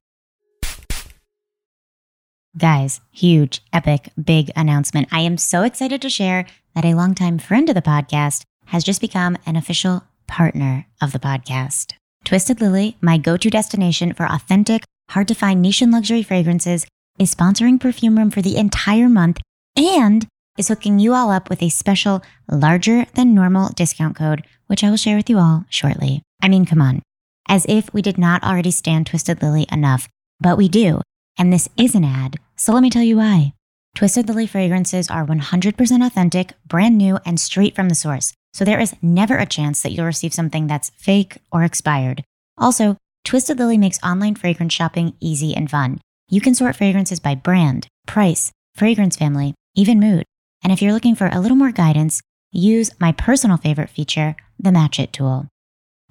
Guys, 2.59 3.01
huge, 3.11 3.63
epic, 3.73 4.11
big 4.23 4.51
announcement. 4.55 5.09
I 5.11 5.21
am 5.21 5.39
so 5.39 5.63
excited 5.63 6.03
to 6.03 6.11
share 6.11 6.45
that 6.75 6.85
a 6.85 6.95
longtime 6.95 7.39
friend 7.39 7.67
of 7.71 7.75
the 7.75 7.81
podcast 7.81 8.43
has 8.67 8.85
just 8.85 9.01
become 9.01 9.39
an 9.47 9.57
official 9.57 10.05
partner 10.27 10.87
of 11.01 11.13
the 11.13 11.19
podcast. 11.19 11.95
Twisted 12.25 12.61
Lily, 12.61 12.97
my 13.01 13.19
go 13.19 13.37
to 13.37 13.51
destination 13.51 14.15
for 14.15 14.27
authentic, 14.27 14.85
hard 15.11 15.29
to 15.29 15.35
find 15.35 15.61
niche 15.61 15.83
and 15.83 15.93
luxury 15.93 16.23
fragrances, 16.23 16.87
is 17.19 17.35
sponsoring 17.35 17.81
Perfume 17.81 18.17
Room 18.17 18.31
for 18.31 18.43
the 18.43 18.57
entire 18.57 19.09
month 19.09 19.41
and 19.77 20.27
is 20.57 20.69
hooking 20.69 20.99
you 20.99 21.15
all 21.15 21.31
up 21.31 21.51
with 21.51 21.63
a 21.63 21.69
special, 21.69 22.23
larger 22.51 23.07
than 23.15 23.35
normal 23.35 23.71
discount 23.71 24.17
code, 24.17 24.45
which 24.67 24.85
I 24.85 24.91
will 24.91 24.97
share 24.97 25.17
with 25.17 25.29
you 25.29 25.39
all 25.39 25.65
shortly. 25.69 26.23
I 26.43 26.49
mean, 26.49 26.65
come 26.65 26.81
on. 26.81 27.03
As 27.49 27.67
if 27.69 27.93
we 27.93 28.03
did 28.03 28.19
not 28.19 28.43
already 28.45 28.71
stand 28.71 29.07
Twisted 29.07 29.43
Lily 29.43 29.67
enough, 29.71 30.09
but 30.41 30.57
we 30.57 30.69
do. 30.69 31.01
And 31.39 31.53
this 31.53 31.69
is 31.77 31.95
an 31.95 32.05
ad, 32.05 32.37
so 32.57 32.73
let 32.73 32.83
me 32.83 32.91
tell 32.91 33.03
you 33.03 33.17
why. 33.17 33.53
Twisted 33.95 34.29
Lily 34.29 34.47
fragrances 34.47 35.11
are 35.11 35.27
100% 35.27 36.07
authentic, 36.07 36.53
brand 36.67 36.97
new, 36.97 37.19
and 37.27 37.41
straight 37.41 37.75
from 37.75 37.89
the 37.89 37.95
source. 37.95 38.33
So 38.53 38.65
there 38.65 38.81
is 38.81 38.95
never 39.01 39.37
a 39.37 39.47
chance 39.47 39.83
that 39.83 39.93
you'll 39.93 40.07
receive 40.07 40.35
something 40.35 40.67
that's 40.67 40.91
fake 40.97 41.39
or 41.51 41.65
expired. 41.65 42.23
Also, 42.59 42.97
Twisted 43.25 43.59
Lily 43.59 43.79
makes 43.79 44.03
online 44.03 44.35
fragrance 44.35 44.73
shopping 44.73 45.15
easy 45.21 45.55
and 45.55 45.71
fun. 45.71 46.01
You 46.29 46.41
can 46.41 46.55
sort 46.55 46.77
fragrances 46.77 47.21
by 47.21 47.35
brand, 47.35 47.87
price, 48.07 48.53
fragrance 48.75 49.17
family, 49.17 49.55
even 49.75 50.01
mood. 50.01 50.25
And 50.63 50.73
if 50.73 50.83
you're 50.83 50.93
looking 50.93 51.15
for 51.15 51.29
a 51.29 51.41
little 51.41 51.57
more 51.57 51.73
guidance, 51.73 52.21
use 52.51 52.91
my 53.01 53.13
personal 53.13 53.57
favorite 53.57 53.91
feature, 53.91 54.37
the 54.59 54.73
Match 54.73 54.99
It 54.99 55.13
tool. 55.13 55.49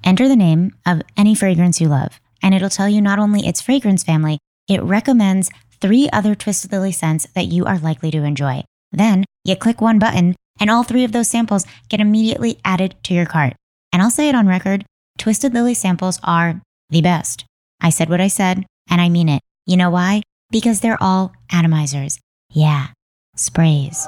Enter 0.04 0.28
the 0.28 0.36
name 0.36 0.76
of 0.86 1.04
any 1.16 1.36
fragrance 1.36 1.80
you 1.80 1.88
love, 1.88 2.20
and 2.42 2.56
it'll 2.56 2.70
tell 2.70 2.90
you 2.90 3.02
not 3.02 3.20
only 3.20 3.46
its 3.46 3.62
fragrance 3.62 4.04
family, 4.04 4.40
it 4.68 4.82
recommends 4.82 5.52
three 5.80 6.10
other 6.12 6.34
Twisted 6.34 6.72
Lily 6.72 6.92
scents 6.92 7.28
that 7.36 7.48
you 7.48 7.66
are 7.66 7.78
likely 7.78 8.10
to 8.12 8.24
enjoy. 8.24 8.64
Then 8.92 9.26
you 9.44 9.56
click 9.56 9.80
one 9.82 10.00
button, 10.00 10.36
and 10.62 10.70
all 10.70 10.84
three 10.84 11.04
of 11.04 11.12
those 11.12 11.28
samples 11.28 11.66
get 11.90 12.00
immediately 12.00 12.60
added 12.64 12.96
to 13.04 13.14
your 13.14 13.26
cart. 13.26 13.56
And 13.92 14.02
I'll 14.02 14.10
say 14.10 14.30
it 14.30 14.36
on 14.36 14.48
record 14.48 14.86
Twisted 15.18 15.54
Lily 15.54 15.74
samples 15.74 16.20
are 16.24 16.62
the 16.90 17.02
best. 17.02 17.44
I 17.82 17.90
said 17.90 18.10
what 18.10 18.22
I 18.22 18.28
said, 18.28 18.66
and 18.90 19.02
I 19.02 19.10
mean 19.10 19.28
it. 19.28 19.42
You 19.66 19.78
know 19.78 19.90
why? 19.90 20.22
Because 20.52 20.80
they're 20.80 21.02
all 21.02 21.34
atomizers. 21.52 22.18
Yeah, 22.52 22.88
sprays. 23.36 24.08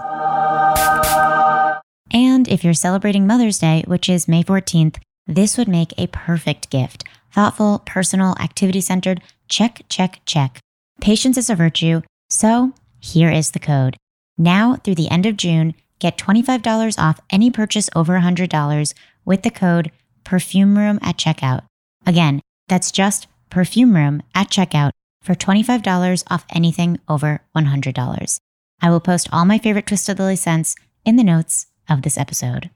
And 2.11 2.47
if 2.47 2.63
you're 2.63 2.73
celebrating 2.73 3.27
Mother's 3.27 3.59
Day, 3.59 3.83
which 3.87 4.07
is 4.07 4.27
May 4.27 4.43
14th, 4.43 4.97
this 5.27 5.57
would 5.57 5.67
make 5.67 5.93
a 5.97 6.07
perfect 6.07 6.69
gift. 6.69 7.03
Thoughtful, 7.31 7.81
personal, 7.85 8.35
activity 8.39 8.81
centered. 8.81 9.21
Check, 9.47 9.81
check, 9.89 10.21
check. 10.25 10.59
Patience 11.01 11.37
is 11.37 11.49
a 11.49 11.55
virtue. 11.55 12.01
So 12.29 12.73
here 12.99 13.31
is 13.31 13.51
the 13.51 13.59
code. 13.59 13.97
Now 14.37 14.75
through 14.75 14.95
the 14.95 15.09
end 15.09 15.25
of 15.25 15.37
June, 15.37 15.73
get 16.03 16.17
$25 16.17 16.99
off 16.99 17.21
any 17.29 17.49
purchase 17.49 17.89
over 17.95 18.19
$100 18.19 18.93
with 19.23 19.41
the 19.43 19.49
code 19.49 19.89
Perfume 20.25 20.77
Room 20.77 20.99
at 21.01 21.17
checkout. 21.17 21.63
Again, 22.05 22.41
that's 22.67 22.91
just 22.91 23.27
Perfume 23.49 23.95
Room 23.95 24.21
at 24.35 24.49
checkout 24.49 24.91
for 25.21 25.33
$25 25.33 26.23
off 26.29 26.45
anything 26.53 26.99
over 27.07 27.41
$100. 27.55 28.37
I 28.81 28.89
will 28.89 28.99
post 28.99 29.29
all 29.31 29.45
my 29.45 29.57
favorite 29.57 29.87
Twisted 29.87 30.19
Lily 30.19 30.35
scents 30.35 30.75
in 31.05 31.15
the 31.15 31.23
notes 31.23 31.67
of 31.89 32.01
this 32.01 32.17
episode. 32.17 32.69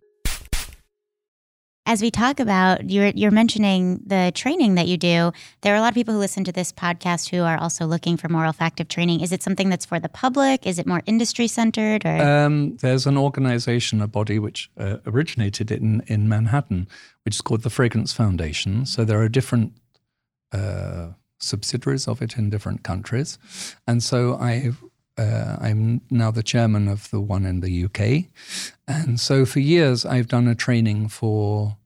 As 1.87 2.01
we 2.01 2.11
talk 2.11 2.41
about, 2.41 2.89
you're, 2.89 3.13
you're 3.15 3.31
mentioning 3.31 4.01
the 4.05 4.33
training 4.35 4.75
that 4.75 4.89
you 4.89 4.97
do. 4.97 5.31
There 5.61 5.73
are 5.73 5.77
a 5.77 5.79
lot 5.79 5.87
of 5.87 5.93
people 5.93 6.13
who 6.13 6.19
listen 6.19 6.43
to 6.43 6.51
this 6.51 6.73
podcast 6.73 7.29
who 7.29 7.43
are 7.43 7.57
also 7.57 7.85
looking 7.85 8.17
for 8.17 8.27
more 8.27 8.43
olfactive 8.43 8.89
training. 8.89 9.21
Is 9.21 9.31
it 9.31 9.41
something 9.41 9.69
that's 9.69 9.85
for 9.85 9.97
the 9.97 10.09
public? 10.09 10.67
Is 10.67 10.79
it 10.79 10.85
more 10.85 11.01
industry 11.05 11.47
centered? 11.47 12.05
Or 12.05 12.21
um, 12.21 12.75
there's 12.81 13.07
an 13.07 13.17
organization, 13.17 14.01
a 14.01 14.07
body 14.07 14.37
which 14.37 14.69
uh, 14.77 14.97
originated 15.05 15.71
in 15.71 16.03
in 16.07 16.27
Manhattan, 16.27 16.89
which 17.23 17.35
is 17.35 17.41
called 17.41 17.61
the 17.61 17.69
Fragrance 17.69 18.11
Foundation. 18.11 18.85
So 18.85 19.05
there 19.05 19.21
are 19.21 19.29
different 19.29 19.71
uh, 20.51 21.11
subsidiaries 21.39 22.05
of 22.05 22.21
it 22.21 22.37
in 22.37 22.49
different 22.49 22.83
countries, 22.83 23.39
and 23.87 24.03
so 24.03 24.35
I 24.35 24.73
uh, 25.17 25.57
I'm 25.59 26.01
now 26.09 26.31
the 26.31 26.43
chairman 26.43 26.87
of 26.87 27.09
the 27.09 27.19
one 27.19 27.45
in 27.45 27.61
the 27.61 27.85
UK. 27.85 28.25
And 28.87 29.19
so 29.19 29.45
for 29.45 29.59
years, 29.59 30.05
I've 30.05 30.27
done 30.27 30.47
a 30.47 30.55
training 30.55 31.09
for 31.09 31.77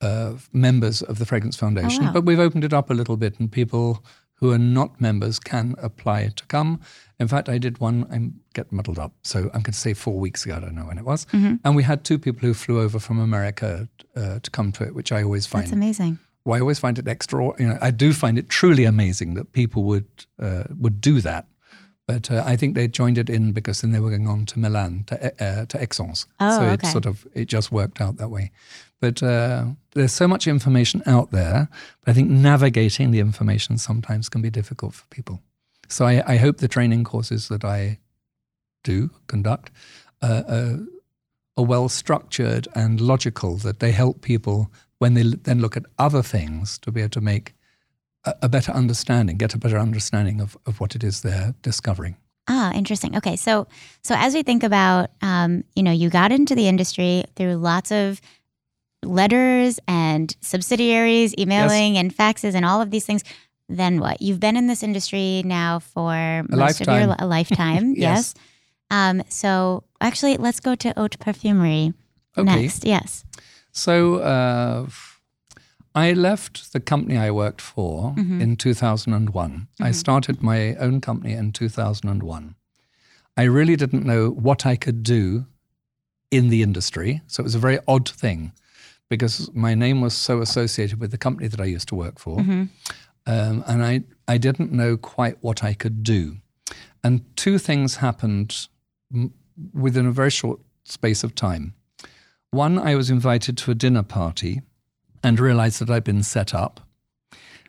uh, 0.00 0.34
members 0.52 1.02
of 1.02 1.18
the 1.18 1.24
Fragrance 1.24 1.56
Foundation, 1.56 2.04
oh, 2.04 2.06
wow. 2.06 2.12
but 2.12 2.24
we've 2.24 2.38
opened 2.38 2.64
it 2.64 2.72
up 2.72 2.90
a 2.90 2.94
little 2.94 3.16
bit, 3.16 3.40
and 3.40 3.50
people 3.50 4.04
who 4.34 4.52
are 4.52 4.58
not 4.58 5.00
members 5.00 5.38
can 5.38 5.74
apply 5.78 6.28
to 6.28 6.44
come. 6.46 6.80
In 7.18 7.26
fact, 7.26 7.48
I 7.48 7.56
did 7.56 7.78
one, 7.78 8.06
I 8.10 8.30
get 8.52 8.70
muddled 8.70 8.98
up. 8.98 9.12
So 9.22 9.38
I'm 9.54 9.62
going 9.62 9.64
to 9.64 9.72
say 9.72 9.94
four 9.94 10.18
weeks 10.18 10.44
ago, 10.44 10.56
I 10.56 10.60
don't 10.60 10.74
know 10.74 10.84
when 10.84 10.98
it 10.98 11.04
was. 11.04 11.24
Mm-hmm. 11.26 11.54
And 11.64 11.74
we 11.74 11.82
had 11.82 12.04
two 12.04 12.18
people 12.18 12.46
who 12.46 12.52
flew 12.52 12.80
over 12.80 12.98
from 12.98 13.18
America 13.18 13.88
uh, 14.14 14.40
to 14.40 14.50
come 14.50 14.72
to 14.72 14.84
it, 14.84 14.94
which 14.94 15.12
I 15.12 15.22
always 15.22 15.46
find. 15.46 15.64
That's 15.64 15.72
amazing. 15.72 16.18
Well, 16.44 16.58
I 16.58 16.60
always 16.60 16.78
find 16.78 16.98
it 16.98 17.08
extra. 17.08 17.42
You 17.58 17.68
know, 17.68 17.78
I 17.80 17.90
do 17.90 18.12
find 18.12 18.38
it 18.38 18.50
truly 18.50 18.84
amazing 18.84 19.34
that 19.34 19.52
people 19.52 19.84
would 19.84 20.06
uh, 20.38 20.64
would 20.78 21.00
do 21.00 21.22
that 21.22 21.46
but 22.06 22.30
uh, 22.30 22.42
I 22.46 22.56
think 22.56 22.74
they 22.74 22.86
joined 22.86 23.18
it 23.18 23.28
in 23.28 23.52
because 23.52 23.80
then 23.80 23.90
they 23.90 23.98
were 23.98 24.10
going 24.10 24.28
on 24.28 24.46
to 24.46 24.58
Milan 24.58 25.04
to 25.08 25.44
uh, 25.44 25.66
to 25.66 25.82
Aix-en-Provence. 25.82 26.26
Oh, 26.38 26.58
so 26.58 26.64
it 26.64 26.74
okay. 26.74 26.88
sort 26.88 27.06
of 27.06 27.26
it 27.34 27.46
just 27.46 27.72
worked 27.72 28.00
out 28.00 28.16
that 28.18 28.30
way. 28.30 28.52
But 29.00 29.22
uh, 29.22 29.66
there's 29.92 30.12
so 30.12 30.28
much 30.28 30.46
information 30.46 31.02
out 31.06 31.30
there. 31.32 31.68
But 32.04 32.12
I 32.12 32.14
think 32.14 32.30
navigating 32.30 33.10
the 33.10 33.18
information 33.18 33.78
sometimes 33.78 34.28
can 34.28 34.40
be 34.40 34.50
difficult 34.50 34.94
for 34.94 35.06
people. 35.08 35.42
So 35.88 36.06
I, 36.06 36.22
I 36.26 36.36
hope 36.36 36.58
the 36.58 36.68
training 36.68 37.04
courses 37.04 37.48
that 37.48 37.64
I 37.64 37.98
do 38.84 39.10
conduct 39.26 39.70
uh, 40.22 40.42
uh, 40.48 40.76
are 41.56 41.64
well 41.64 41.88
structured 41.88 42.68
and 42.74 43.00
logical. 43.00 43.56
That 43.56 43.80
they 43.80 43.90
help 43.90 44.22
people 44.22 44.70
when 44.98 45.14
they 45.14 45.24
then 45.24 45.60
look 45.60 45.76
at 45.76 45.86
other 45.98 46.22
things 46.22 46.78
to 46.78 46.92
be 46.92 47.00
able 47.00 47.10
to 47.10 47.20
make 47.20 47.55
a 48.42 48.48
better 48.48 48.72
understanding, 48.72 49.36
get 49.36 49.54
a 49.54 49.58
better 49.58 49.78
understanding 49.78 50.40
of, 50.40 50.56
of 50.66 50.80
what 50.80 50.94
it 50.94 51.04
is 51.04 51.22
they're 51.22 51.54
discovering. 51.62 52.16
Ah, 52.48 52.72
interesting. 52.74 53.16
Okay, 53.16 53.36
so 53.36 53.66
so 54.02 54.14
as 54.16 54.34
we 54.34 54.42
think 54.42 54.62
about, 54.62 55.10
um, 55.20 55.64
you 55.74 55.82
know, 55.82 55.90
you 55.90 56.10
got 56.10 56.30
into 56.30 56.54
the 56.54 56.68
industry 56.68 57.24
through 57.34 57.56
lots 57.56 57.90
of 57.90 58.20
letters 59.02 59.80
and 59.88 60.36
subsidiaries, 60.40 61.34
emailing 61.38 61.94
yes. 61.94 62.00
and 62.00 62.16
faxes, 62.16 62.54
and 62.54 62.64
all 62.64 62.80
of 62.80 62.90
these 62.90 63.04
things. 63.04 63.24
Then 63.68 63.98
what? 63.98 64.22
You've 64.22 64.38
been 64.38 64.56
in 64.56 64.68
this 64.68 64.84
industry 64.84 65.42
now 65.44 65.80
for 65.80 66.14
a 66.14 66.44
most 66.48 66.78
lifetime. 66.80 67.02
of 67.02 67.08
your 67.08 67.16
a 67.18 67.26
lifetime. 67.26 67.94
yes. 67.96 67.98
yes. 67.98 68.34
Um, 68.90 69.22
so 69.28 69.82
actually, 70.00 70.36
let's 70.36 70.60
go 70.60 70.76
to 70.76 70.92
haute 70.96 71.18
parfumerie 71.18 71.94
okay. 72.38 72.62
next. 72.62 72.84
Yes. 72.84 73.24
So. 73.72 74.16
Uh, 74.16 74.86
I 75.96 76.12
left 76.12 76.74
the 76.74 76.80
company 76.80 77.16
I 77.16 77.30
worked 77.30 77.62
for 77.62 78.12
mm-hmm. 78.12 78.40
in 78.40 78.56
2001. 78.56 79.50
Mm-hmm. 79.50 79.82
I 79.82 79.90
started 79.92 80.42
my 80.42 80.74
own 80.76 81.00
company 81.00 81.32
in 81.32 81.52
2001. 81.52 82.54
I 83.38 83.42
really 83.42 83.76
didn't 83.76 84.04
know 84.04 84.28
what 84.28 84.66
I 84.66 84.76
could 84.76 85.02
do 85.02 85.46
in 86.30 86.50
the 86.50 86.62
industry. 86.62 87.22
So 87.26 87.40
it 87.40 87.44
was 87.44 87.54
a 87.54 87.58
very 87.58 87.78
odd 87.88 88.08
thing 88.08 88.52
because 89.08 89.50
my 89.54 89.74
name 89.74 90.02
was 90.02 90.12
so 90.12 90.42
associated 90.42 91.00
with 91.00 91.12
the 91.12 91.18
company 91.18 91.48
that 91.48 91.60
I 91.60 91.64
used 91.64 91.88
to 91.88 91.94
work 91.94 92.18
for. 92.18 92.38
Mm-hmm. 92.38 92.64
Um, 93.26 93.64
and 93.66 93.82
I, 93.82 94.02
I 94.28 94.36
didn't 94.36 94.72
know 94.72 94.98
quite 94.98 95.38
what 95.40 95.64
I 95.64 95.72
could 95.72 96.02
do. 96.02 96.36
And 97.02 97.24
two 97.36 97.58
things 97.58 97.96
happened 97.96 98.68
m- 99.14 99.32
within 99.72 100.06
a 100.06 100.12
very 100.12 100.30
short 100.30 100.60
space 100.84 101.24
of 101.24 101.34
time. 101.34 101.74
One, 102.50 102.78
I 102.78 102.94
was 102.96 103.08
invited 103.08 103.56
to 103.58 103.70
a 103.70 103.74
dinner 103.74 104.02
party 104.02 104.60
and 105.22 105.40
realized 105.40 105.80
that 105.80 105.90
I'd 105.90 106.04
been 106.04 106.22
set 106.22 106.54
up. 106.54 106.80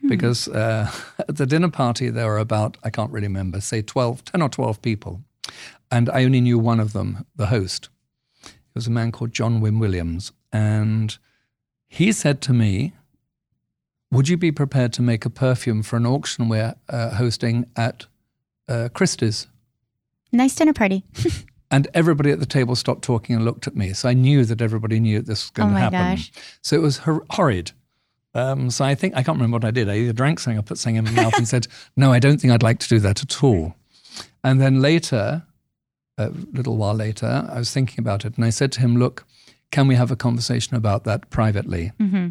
Hmm. 0.02 0.08
Because 0.08 0.48
uh, 0.48 0.92
at 1.20 1.38
the 1.38 1.46
dinner 1.46 1.70
party, 1.70 2.10
there 2.10 2.28
were 2.28 2.38
about, 2.38 2.78
I 2.84 2.90
can't 2.90 3.12
really 3.12 3.28
remember, 3.28 3.62
say 3.62 3.82
12, 3.82 4.26
10 4.26 4.42
or 4.42 4.50
12 4.50 4.82
people. 4.82 5.22
And 5.92 6.10
I 6.10 6.24
only 6.26 6.42
knew 6.42 6.60
one 6.60 6.80
of 6.80 6.94
them, 6.94 7.26
the 7.36 7.48
host. 7.48 7.90
It 8.44 8.76
was 8.76 8.88
a 8.88 8.92
man 8.92 9.12
called 9.12 9.32
John 9.32 9.62
Wynne 9.62 9.80
Williams. 9.80 10.32
And 10.52 11.18
he 11.88 12.12
said 12.12 12.42
to 12.42 12.54
me, 12.54 12.94
Would 14.12 14.30
you 14.30 14.38
be 14.38 14.52
prepared 14.52 14.94
to 14.94 15.02
make 15.02 15.26
a 15.26 15.30
perfume 15.30 15.84
for 15.84 15.96
an 15.96 16.06
auction 16.06 16.50
we're 16.50 16.76
uh, 16.90 17.12
hosting 17.12 17.66
at 17.76 18.06
uh, 18.68 18.90
Christie's? 18.94 19.48
Nice 20.32 20.56
dinner 20.56 20.74
party. 20.74 21.04
And 21.70 21.88
everybody 21.94 22.32
at 22.32 22.40
the 22.40 22.46
table 22.46 22.76
stopped 22.76 23.04
talking 23.04 23.36
and 23.36 23.44
looked 23.44 23.68
at 23.68 23.76
me. 23.76 23.94
So 23.94 24.08
I 24.08 24.14
knew 24.14 24.46
that 24.46 24.62
everybody 24.62 25.00
knew 25.00 25.22
this 25.22 25.46
was 25.46 25.52
going 25.52 25.72
oh 25.72 25.74
to 25.74 25.80
happen. 25.80 26.00
Gosh. 26.16 26.32
So 26.62 26.76
it 26.76 26.82
was 26.82 27.00
hor- 27.00 27.26
horrid. 27.32 27.72
Um, 28.34 28.70
so 28.70 28.86
I 28.86 28.96
think, 28.96 29.16
I 29.16 29.24
can't 29.24 29.38
remember 29.38 29.56
what 29.56 29.66
I 29.66 29.72
did. 29.72 29.90
I 29.90 29.98
either 29.98 30.14
drank 30.14 30.40
something 30.40 30.60
or 30.60 30.62
put 30.62 30.78
something 30.78 30.96
in 30.98 31.06
my 31.06 31.24
mouth 31.24 31.38
and 31.38 31.48
said, 31.48 31.68
no, 31.98 32.14
I 32.14 32.20
don't 32.20 32.40
think 32.40 32.54
I'd 32.54 32.64
like 32.64 32.80
to 32.80 32.88
do 32.88 33.00
that 33.00 33.22
at 33.22 33.44
all. 33.44 33.76
And 34.44 34.62
then 34.62 34.82
later, 34.82 35.44
a 36.18 36.30
little 36.30 36.78
while 36.78 36.94
later, 36.94 37.48
I 37.52 37.58
was 37.58 37.72
thinking 37.72 38.00
about 38.00 38.26
it 38.26 38.36
and 38.38 38.46
I 38.46 38.50
said 38.50 38.72
to 38.74 38.80
him, 38.80 38.98
look, 38.98 39.26
can 39.72 39.88
we 39.88 39.96
have 39.96 40.12
a 40.12 40.16
conversation 40.16 40.78
about 40.78 41.04
that 41.04 41.30
privately? 41.30 41.92
Mm-hmm. 42.00 42.30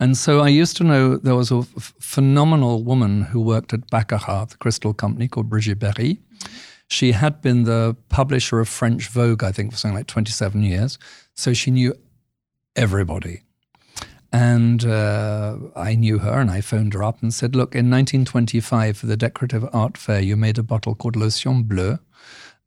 And 0.00 0.16
so 0.16 0.40
I 0.40 0.48
used 0.48 0.76
to 0.78 0.84
know 0.84 1.16
there 1.16 1.36
was 1.36 1.52
a 1.52 1.58
f- 1.58 1.94
phenomenal 2.00 2.82
woman 2.82 3.22
who 3.22 3.40
worked 3.40 3.72
at 3.72 3.88
Baccarat, 3.90 4.46
the 4.46 4.56
crystal 4.56 4.92
company 4.92 5.28
called 5.28 5.48
Brigitte 5.48 5.78
Berry. 5.78 6.18
She 6.92 7.12
had 7.12 7.40
been 7.40 7.64
the 7.64 7.96
publisher 8.10 8.60
of 8.60 8.68
French 8.68 9.08
Vogue, 9.08 9.42
I 9.42 9.50
think, 9.50 9.72
for 9.72 9.78
something 9.78 9.96
like 9.96 10.08
27 10.08 10.62
years. 10.62 10.98
So 11.34 11.54
she 11.54 11.70
knew 11.70 11.94
everybody. 12.76 13.44
And 14.30 14.84
uh, 14.84 15.56
I 15.74 15.94
knew 15.94 16.18
her 16.18 16.38
and 16.38 16.50
I 16.50 16.60
phoned 16.60 16.92
her 16.92 17.02
up 17.02 17.22
and 17.22 17.32
said, 17.32 17.56
Look, 17.56 17.74
in 17.74 17.90
1925, 17.90 18.98
for 18.98 19.06
the 19.06 19.16
Decorative 19.16 19.66
Art 19.72 19.96
Fair, 19.96 20.20
you 20.20 20.36
made 20.36 20.58
a 20.58 20.62
bottle 20.62 20.94
called 20.94 21.16
Lotion 21.16 21.62
Bleu. 21.62 21.98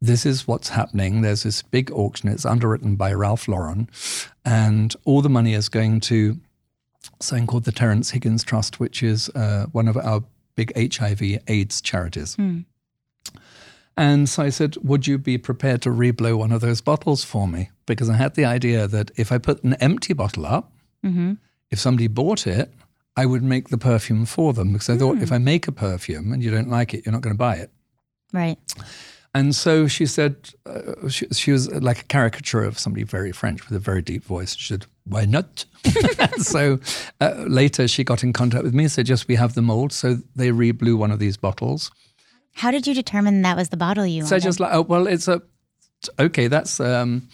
This 0.01 0.25
is 0.25 0.47
what's 0.47 0.69
happening. 0.69 1.21
There's 1.21 1.43
this 1.43 1.61
big 1.61 1.91
auction. 1.91 2.27
It's 2.27 2.45
underwritten 2.47 2.95
by 2.95 3.13
Ralph 3.13 3.47
Lauren. 3.47 3.87
And 4.43 4.95
all 5.05 5.21
the 5.21 5.29
money 5.29 5.53
is 5.53 5.69
going 5.69 5.99
to 6.01 6.39
something 7.21 7.45
called 7.45 7.65
the 7.65 7.71
Terence 7.71 8.09
Higgins 8.09 8.43
Trust, 8.43 8.79
which 8.79 9.03
is 9.03 9.29
uh, 9.35 9.67
one 9.71 9.87
of 9.87 9.97
our 9.97 10.23
big 10.55 10.73
HIV 10.75 11.21
AIDS 11.47 11.79
charities. 11.79 12.35
Mm. 12.37 12.65
And 13.97 14.27
so 14.27 14.43
I 14.43 14.49
said, 14.49 14.75
Would 14.83 15.07
you 15.07 15.17
be 15.17 15.37
prepared 15.37 15.81
to 15.83 15.89
reblow 15.89 16.37
one 16.37 16.51
of 16.51 16.61
those 16.61 16.81
bottles 16.81 17.23
for 17.23 17.47
me? 17.47 17.69
Because 17.85 18.09
I 18.09 18.15
had 18.15 18.35
the 18.35 18.45
idea 18.45 18.87
that 18.87 19.11
if 19.15 19.31
I 19.31 19.37
put 19.37 19.63
an 19.63 19.73
empty 19.75 20.13
bottle 20.13 20.45
up, 20.45 20.71
mm-hmm. 21.03 21.33
if 21.71 21.79
somebody 21.79 22.07
bought 22.07 22.45
it, 22.45 22.73
I 23.15 23.25
would 23.25 23.43
make 23.43 23.69
the 23.69 23.77
perfume 23.77 24.25
for 24.25 24.53
them. 24.53 24.73
Because 24.73 24.89
I 24.89 24.95
mm. 24.95 24.99
thought 24.99 25.21
if 25.21 25.31
I 25.31 25.37
make 25.37 25.67
a 25.67 25.71
perfume 25.71 26.33
and 26.33 26.43
you 26.43 26.51
don't 26.51 26.69
like 26.69 26.93
it, 26.93 27.05
you're 27.05 27.13
not 27.13 27.21
going 27.21 27.33
to 27.33 27.37
buy 27.37 27.55
it. 27.55 27.71
Right. 28.33 28.57
And 29.33 29.55
so 29.55 29.87
she 29.87 30.05
said, 30.05 30.35
uh, 30.65 31.09
she, 31.09 31.27
she, 31.33 31.51
was 31.51 31.69
like 31.69 31.99
a 31.99 32.05
caricature 32.05 32.63
of 32.63 32.79
somebody 32.79 33.03
very 33.03 33.33
French 33.33 33.67
with 33.67 33.75
a 33.75 33.79
very 33.79 34.01
deep 34.01 34.23
voice. 34.23 34.55
She 34.55 34.73
said, 34.73 34.85
Why 35.05 35.25
not? 35.25 35.65
so 36.37 36.79
uh, 37.19 37.43
later 37.47 37.87
she 37.87 38.03
got 38.03 38.23
in 38.23 38.31
contact 38.33 38.63
with 38.63 38.73
me 38.73 38.85
and 38.85 38.91
said, 38.91 39.09
Yes, 39.09 39.27
we 39.27 39.35
have 39.35 39.53
the 39.53 39.61
mold. 39.61 39.91
So 39.91 40.19
they 40.35 40.49
reblew 40.51 40.97
one 40.97 41.11
of 41.11 41.19
these 41.19 41.37
bottles. 41.37 41.91
How 42.55 42.71
did 42.71 42.87
you 42.87 42.93
determine 42.93 43.41
that 43.43 43.55
was 43.57 43.69
the 43.69 43.77
bottle 43.77 44.05
you 44.05 44.23
wanted? 44.23 44.29
so 44.29 44.35
wanted? 44.35 44.43
just 44.45 44.59
like, 44.59 44.73
oh, 44.73 44.81
well, 44.81 45.07
it's 45.07 45.27
a, 45.27 45.41
okay, 46.19 46.47
that's, 46.47 46.79
um, 46.79 47.27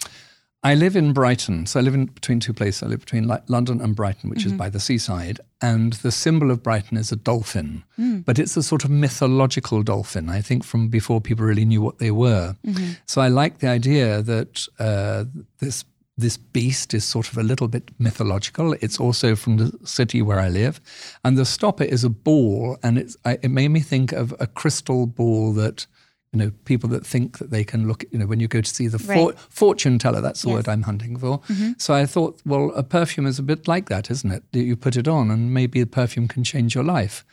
I 0.64 0.76
live 0.76 0.94
in 0.94 1.12
Brighton. 1.12 1.66
So 1.66 1.80
I 1.80 1.82
live 1.82 1.94
in 1.94 2.06
between 2.06 2.38
two 2.38 2.52
places. 2.52 2.84
I 2.84 2.86
live 2.86 3.00
between 3.00 3.26
like 3.26 3.42
London 3.48 3.80
and 3.80 3.96
Brighton, 3.96 4.30
which 4.30 4.40
Mm-hmm. 4.40 4.52
is 4.52 4.58
by 4.58 4.68
the 4.70 4.78
seaside. 4.78 5.40
And 5.60 5.94
the 5.94 6.12
symbol 6.12 6.52
of 6.52 6.62
Brighton 6.62 6.96
is 6.96 7.10
a 7.10 7.16
dolphin. 7.16 7.82
Mm. 7.98 8.24
But 8.24 8.38
it's 8.38 8.56
a 8.56 8.62
sort 8.62 8.84
of 8.84 8.90
mythological 8.90 9.82
dolphin, 9.82 10.28
I 10.28 10.40
think, 10.40 10.62
from 10.64 10.88
before 10.88 11.20
people 11.20 11.44
really 11.44 11.64
knew 11.64 11.82
what 11.82 11.98
they 11.98 12.12
were. 12.12 12.56
Mm-hmm. 12.64 12.92
So 13.06 13.20
I 13.20 13.26
like 13.28 13.58
the 13.58 13.68
idea 13.68 14.22
that 14.22 14.68
uh, 14.78 15.24
this 15.58 15.84
this 16.16 16.36
beast 16.36 16.92
is 16.94 17.04
sort 17.04 17.28
of 17.30 17.38
a 17.38 17.42
little 17.42 17.68
bit 17.68 17.90
mythological. 17.98 18.74
It's 18.80 19.00
also 19.00 19.34
from 19.34 19.56
the 19.56 19.72
city 19.84 20.20
where 20.22 20.38
I 20.38 20.48
live, 20.48 20.80
and 21.24 21.38
the 21.38 21.44
stopper 21.44 21.84
is 21.84 22.04
a 22.04 22.10
ball, 22.10 22.76
and 22.82 22.98
it 22.98 23.50
made 23.50 23.68
me 23.68 23.80
think 23.80 24.12
of 24.12 24.34
a 24.38 24.46
crystal 24.46 25.06
ball 25.06 25.52
that 25.54 25.86
you 26.32 26.38
know 26.38 26.50
people 26.64 26.88
that 26.90 27.06
think 27.06 27.38
that 27.38 27.50
they 27.50 27.64
can 27.64 27.86
look. 27.86 28.04
You 28.10 28.18
know, 28.18 28.26
when 28.26 28.40
you 28.40 28.48
go 28.48 28.60
to 28.60 28.74
see 28.74 28.88
the 28.88 28.98
for, 28.98 29.12
Right. 29.12 29.38
fortune 29.50 29.98
teller, 29.98 30.20
that's 30.20 30.42
the 30.42 30.48
Yes. 30.48 30.54
word 30.56 30.68
I'm 30.68 30.82
hunting 30.82 31.18
for. 31.18 31.40
Mm-hmm. 31.40 31.72
So 31.78 31.94
I 31.94 32.06
thought, 32.06 32.40
well, 32.44 32.72
a 32.74 32.82
perfume 32.82 33.26
is 33.26 33.38
a 33.38 33.42
bit 33.42 33.68
like 33.68 33.88
that, 33.88 34.10
isn't 34.10 34.30
it? 34.30 34.42
You 34.52 34.76
put 34.76 34.96
it 34.96 35.06
on, 35.06 35.30
and 35.30 35.52
maybe 35.52 35.80
the 35.80 35.86
perfume 35.86 36.28
can 36.28 36.42
change 36.44 36.74
your 36.74 36.84
life. 36.84 37.24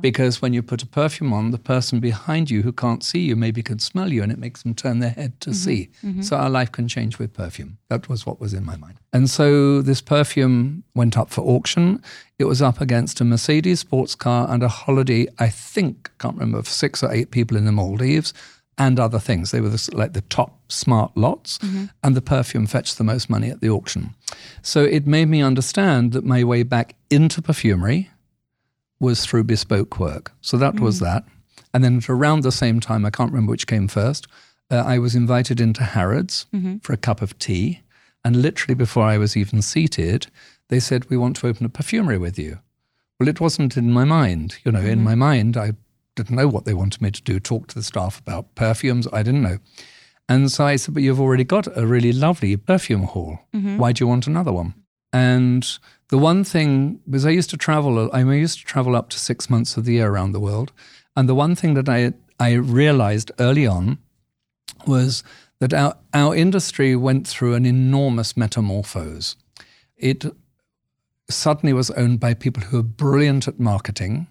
Because 0.00 0.40
when 0.42 0.54
you 0.54 0.62
put 0.62 0.82
a 0.82 0.86
perfume 0.86 1.32
on, 1.32 1.50
the 1.50 1.58
person 1.58 2.00
behind 2.00 2.50
you 2.50 2.62
who 2.62 2.72
can't 2.72 3.04
see 3.04 3.20
you 3.20 3.36
maybe 3.36 3.62
can 3.62 3.78
smell 3.78 4.12
you, 4.12 4.22
and 4.22 4.32
it 4.32 4.38
makes 4.38 4.62
them 4.62 4.74
turn 4.74 4.98
their 4.98 5.10
head 5.10 5.40
to 5.40 5.50
mm-hmm. 5.50 5.56
see. 5.56 5.90
Mm-hmm. 6.02 6.22
So 6.22 6.36
our 6.36 6.50
life 6.50 6.72
can 6.72 6.88
change 6.88 7.18
with 7.18 7.32
perfume. 7.34 7.78
That 7.88 8.08
was 8.08 8.26
what 8.26 8.40
was 8.40 8.54
in 8.54 8.64
my 8.64 8.76
mind. 8.76 8.98
And 9.12 9.30
so 9.30 9.82
this 9.82 10.00
perfume 10.00 10.84
went 10.94 11.16
up 11.16 11.30
for 11.30 11.42
auction. 11.42 12.02
It 12.38 12.44
was 12.44 12.62
up 12.62 12.80
against 12.80 13.20
a 13.20 13.24
Mercedes 13.24 13.80
sports 13.80 14.14
car 14.14 14.46
and 14.48 14.62
a 14.62 14.68
holiday, 14.68 15.26
I 15.38 15.48
think, 15.48 16.10
I 16.14 16.22
can't 16.22 16.36
remember, 16.36 16.58
of 16.58 16.68
six 16.68 17.02
or 17.02 17.12
eight 17.12 17.30
people 17.32 17.56
in 17.56 17.64
the 17.64 17.72
Maldives 17.72 18.32
and 18.78 19.00
other 19.00 19.18
things. 19.18 19.50
They 19.50 19.60
were 19.60 19.70
the, 19.70 19.90
like 19.92 20.12
the 20.12 20.20
top 20.22 20.56
smart 20.70 21.16
lots, 21.16 21.58
mm-hmm. 21.58 21.86
and 22.04 22.14
the 22.14 22.22
perfume 22.22 22.66
fetched 22.66 22.96
the 22.96 23.04
most 23.04 23.28
money 23.28 23.50
at 23.50 23.60
the 23.60 23.70
auction. 23.70 24.14
So 24.62 24.84
it 24.84 25.06
made 25.06 25.26
me 25.26 25.42
understand 25.42 26.12
that 26.12 26.24
my 26.24 26.44
way 26.44 26.62
back 26.62 26.94
into 27.10 27.42
perfumery 27.42 28.10
was 29.00 29.24
through 29.24 29.44
bespoke 29.44 29.98
work. 29.98 30.32
So 30.40 30.56
that 30.58 30.78
was 30.78 30.98
mm. 30.98 31.04
that. 31.04 31.24
And 31.74 31.82
then 31.82 31.98
at 31.98 32.08
around 32.08 32.42
the 32.42 32.52
same 32.52 32.78
time, 32.80 33.04
I 33.04 33.10
can't 33.10 33.32
remember 33.32 33.50
which 33.50 33.66
came 33.66 33.88
first, 33.88 34.26
uh, 34.70 34.76
I 34.76 34.98
was 34.98 35.14
invited 35.14 35.60
into 35.60 35.82
Harrods 35.82 36.46
mm-hmm. 36.54 36.78
for 36.78 36.92
a 36.92 36.96
cup 36.96 37.20
of 37.20 37.38
tea. 37.38 37.80
And 38.24 38.36
literally 38.36 38.74
before 38.74 39.04
I 39.04 39.18
was 39.18 39.36
even 39.36 39.62
seated, 39.62 40.26
they 40.68 40.80
said, 40.80 41.10
We 41.10 41.16
want 41.16 41.36
to 41.36 41.48
open 41.48 41.66
a 41.66 41.70
perfumery 41.70 42.18
with 42.18 42.38
you. 42.38 42.60
Well, 43.18 43.28
it 43.28 43.40
wasn't 43.40 43.76
in 43.76 43.92
my 43.92 44.04
mind. 44.04 44.58
You 44.64 44.72
know, 44.72 44.80
in 44.80 44.98
mm-hmm. 44.98 45.04
my 45.04 45.14
mind, 45.14 45.56
I 45.56 45.72
didn't 46.14 46.36
know 46.36 46.48
what 46.48 46.64
they 46.64 46.74
wanted 46.74 47.02
me 47.02 47.10
to 47.10 47.22
do, 47.22 47.40
talk 47.40 47.66
to 47.68 47.74
the 47.74 47.82
staff 47.82 48.20
about 48.20 48.54
perfumes. 48.54 49.08
I 49.12 49.22
didn't 49.22 49.42
know. 49.42 49.58
And 50.28 50.50
so 50.52 50.66
I 50.66 50.76
said, 50.76 50.94
But 50.94 51.02
you've 51.02 51.20
already 51.20 51.44
got 51.44 51.76
a 51.76 51.86
really 51.86 52.12
lovely 52.12 52.56
perfume 52.56 53.04
hall. 53.04 53.40
Mm-hmm. 53.54 53.78
Why 53.78 53.92
do 53.92 54.04
you 54.04 54.08
want 54.08 54.26
another 54.26 54.52
one? 54.52 54.74
And 55.12 55.66
the 56.08 56.18
one 56.18 56.44
thing, 56.44 57.00
because 57.08 57.26
I 57.26 57.30
used 57.30 57.50
to 57.50 57.56
travel, 57.56 58.10
I 58.12 58.20
used 58.20 58.58
to 58.60 58.64
travel 58.64 58.94
up 58.94 59.08
to 59.10 59.18
six 59.18 59.48
months 59.48 59.76
of 59.76 59.84
the 59.84 59.94
year 59.94 60.10
around 60.10 60.32
the 60.32 60.40
world. 60.40 60.72
And 61.16 61.28
the 61.28 61.34
one 61.34 61.54
thing 61.54 61.74
that 61.74 61.88
I, 61.88 62.12
I 62.38 62.52
realized 62.52 63.32
early 63.38 63.66
on 63.66 63.98
was 64.86 65.24
that 65.60 65.74
our, 65.74 65.96
our 66.14 66.34
industry 66.34 66.94
went 66.94 67.26
through 67.26 67.54
an 67.54 67.66
enormous 67.66 68.36
metamorphose. 68.36 69.36
It 69.96 70.24
suddenly 71.30 71.72
was 71.72 71.90
owned 71.92 72.20
by 72.20 72.34
people 72.34 72.62
who 72.62 72.78
were 72.78 72.82
brilliant 72.82 73.48
at 73.48 73.60
marketing. 73.60 74.26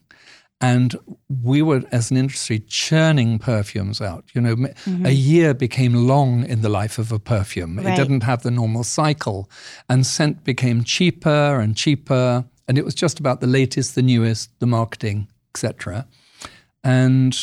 And 0.60 0.96
we 1.44 1.62
were, 1.62 1.84
as 1.92 2.10
an 2.10 2.18
industry, 2.18 2.60
churning 2.60 3.38
perfumes 3.38 4.02
out. 4.02 4.26
You 4.34 4.42
know, 4.42 4.56
mm-hmm. 4.56 5.06
a 5.06 5.12
year 5.12 5.54
became 5.54 5.94
long 5.94 6.44
in 6.46 6.62
the 6.62 6.70
life 6.70 6.98
of 6.98 7.12
a 7.12 7.20
perfume. 7.20 7.78
It 7.78 7.96
didn't 7.96 8.24
have 8.24 8.42
the 8.42 8.50
normal 8.50 8.84
cycle. 8.84 9.52
And 9.88 10.04
scent 10.04 10.44
became 10.44 10.84
cheaper 10.84 11.60
and 11.60 11.78
cheaper. 11.78 12.44
And 12.68 12.78
it 12.78 12.84
was 12.84 12.96
just 12.96 13.20
about 13.20 13.40
the 13.40 13.48
latest, 13.48 13.94
the 13.94 14.02
newest, 14.02 14.50
the 14.60 14.66
marketing, 14.66 15.28
etc. 15.54 16.08
And 16.84 17.38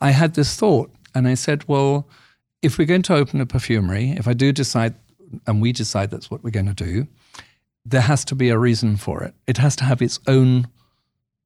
I 0.00 0.10
had 0.10 0.34
this 0.34 0.54
thought, 0.54 0.92
and 1.16 1.26
I 1.26 1.34
said, 1.34 1.66
well, 1.66 2.08
if 2.62 2.78
we're 2.78 2.86
going 2.86 3.02
to 3.02 3.14
open 3.14 3.40
a 3.40 3.46
perfumery, 3.46 4.10
if 4.12 4.28
I 4.28 4.34
do 4.34 4.52
decide, 4.52 4.94
and 5.46 5.60
we 5.60 5.72
decide 5.72 6.10
that's 6.10 6.30
what 6.30 6.44
we're 6.44 6.50
going 6.50 6.72
to 6.72 6.74
do, 6.74 7.08
there 7.88 8.02
has 8.02 8.24
to 8.24 8.34
be 8.34 8.48
a 8.48 8.58
reason 8.58 8.96
for 8.96 9.22
it. 9.22 9.34
It 9.46 9.58
has 9.58 9.76
to 9.76 9.84
have 9.84 10.02
its 10.02 10.18
own 10.26 10.68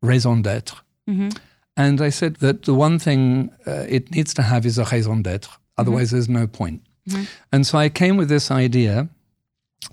raison 0.02 0.42
d'etre. 0.42 0.78
Mm-hmm. 1.08 1.28
And 1.76 2.00
I 2.00 2.10
said 2.10 2.36
that 2.36 2.62
the 2.62 2.74
one 2.74 2.98
thing 2.98 3.50
uh, 3.66 3.84
it 3.88 4.10
needs 4.10 4.34
to 4.34 4.42
have 4.42 4.66
is 4.66 4.78
a 4.78 4.84
raison 4.84 5.22
d'etre. 5.22 5.50
Mm-hmm. 5.50 5.80
Otherwise, 5.80 6.10
there's 6.10 6.28
no 6.28 6.46
point. 6.46 6.82
Mm-hmm. 7.08 7.24
And 7.52 7.66
so 7.66 7.78
I 7.78 7.88
came 7.88 8.16
with 8.16 8.28
this 8.28 8.50
idea 8.50 9.08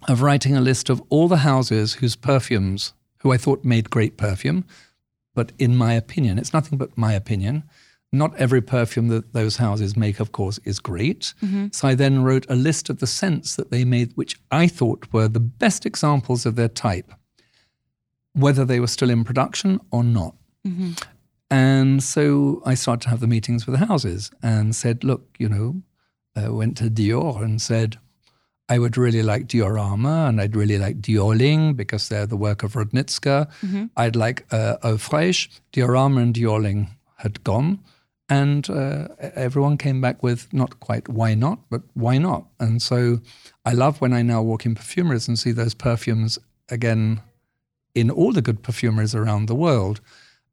of 0.07 0.21
writing 0.21 0.55
a 0.55 0.61
list 0.61 0.89
of 0.89 1.01
all 1.09 1.27
the 1.27 1.37
houses 1.37 1.95
whose 1.95 2.15
perfumes, 2.15 2.93
who 3.19 3.31
I 3.31 3.37
thought 3.37 3.63
made 3.63 3.89
great 3.89 4.17
perfume, 4.17 4.65
but 5.33 5.51
in 5.59 5.75
my 5.75 5.93
opinion, 5.93 6.39
it's 6.39 6.53
nothing 6.53 6.77
but 6.77 6.97
my 6.97 7.13
opinion. 7.13 7.63
Not 8.13 8.35
every 8.37 8.61
perfume 8.61 9.09
that 9.09 9.33
those 9.33 9.57
houses 9.57 9.97
make, 9.97 10.21
of 10.21 10.31
course, 10.31 10.59
is 10.63 10.79
great. 10.79 11.33
Mm-hmm. 11.43 11.67
So 11.71 11.89
I 11.89 11.95
then 11.95 12.23
wrote 12.23 12.45
a 12.49 12.55
list 12.55 12.89
of 12.89 12.99
the 12.99 13.07
scents 13.07 13.57
that 13.57 13.69
they 13.69 13.83
made, 13.83 14.13
which 14.15 14.39
I 14.49 14.67
thought 14.67 15.11
were 15.11 15.27
the 15.27 15.41
best 15.41 15.85
examples 15.85 16.45
of 16.45 16.55
their 16.55 16.69
type, 16.69 17.11
whether 18.33 18.63
they 18.63 18.79
were 18.79 18.87
still 18.87 19.09
in 19.09 19.25
production 19.25 19.81
or 19.91 20.03
not. 20.03 20.35
Mm-hmm. 20.65 20.91
And 21.49 22.03
so 22.03 22.61
I 22.65 22.75
started 22.75 23.01
to 23.03 23.09
have 23.09 23.19
the 23.19 23.27
meetings 23.27 23.65
with 23.65 23.79
the 23.79 23.85
houses 23.85 24.31
and 24.41 24.75
said, 24.75 25.03
look, 25.03 25.35
you 25.37 25.49
know, 25.49 25.81
I 26.35 26.49
went 26.49 26.77
to 26.77 26.89
Dior 26.89 27.41
and 27.43 27.61
said, 27.61 27.97
I 28.69 28.79
would 28.79 28.97
really 28.97 29.23
like 29.23 29.47
Diorama 29.47 30.27
and 30.27 30.41
I'd 30.41 30.55
really 30.55 30.77
like 30.77 31.01
Diorling 31.01 31.75
because 31.75 32.09
they're 32.09 32.25
the 32.25 32.35
work 32.37 32.63
of 32.63 32.73
Roudnitska. 32.73 33.49
Mm-hmm. 33.61 33.85
I'd 33.95 34.15
like 34.15 34.45
uh, 34.51 34.77
Eau 34.83 34.97
Fraiche. 34.97 35.49
Diorama 35.71 36.21
and 36.21 36.33
Diorling 36.33 36.89
had 37.17 37.43
gone. 37.43 37.79
And 38.29 38.69
uh, 38.69 39.07
everyone 39.19 39.77
came 39.77 40.01
back 40.01 40.21
with 40.21 40.53
not 40.53 40.79
quite 40.81 41.07
why 41.07 41.33
not, 41.33 41.59
but 41.69 41.81
why 41.93 42.17
not? 42.17 42.45
And 42.59 42.81
so 42.81 43.21
I 43.65 43.71
love 43.71 44.01
when 44.01 44.11
I 44.11 44.21
now 44.21 44.41
walk 44.41 44.65
in 44.65 44.75
perfumeries 44.75 45.27
and 45.29 45.39
see 45.39 45.53
those 45.53 45.73
perfumes 45.73 46.37
again 46.69 47.21
in 47.95 48.11
all 48.11 48.33
the 48.33 48.41
good 48.41 48.63
perfumeries 48.63 49.15
around 49.15 49.47
the 49.47 49.55
world. 49.55 50.01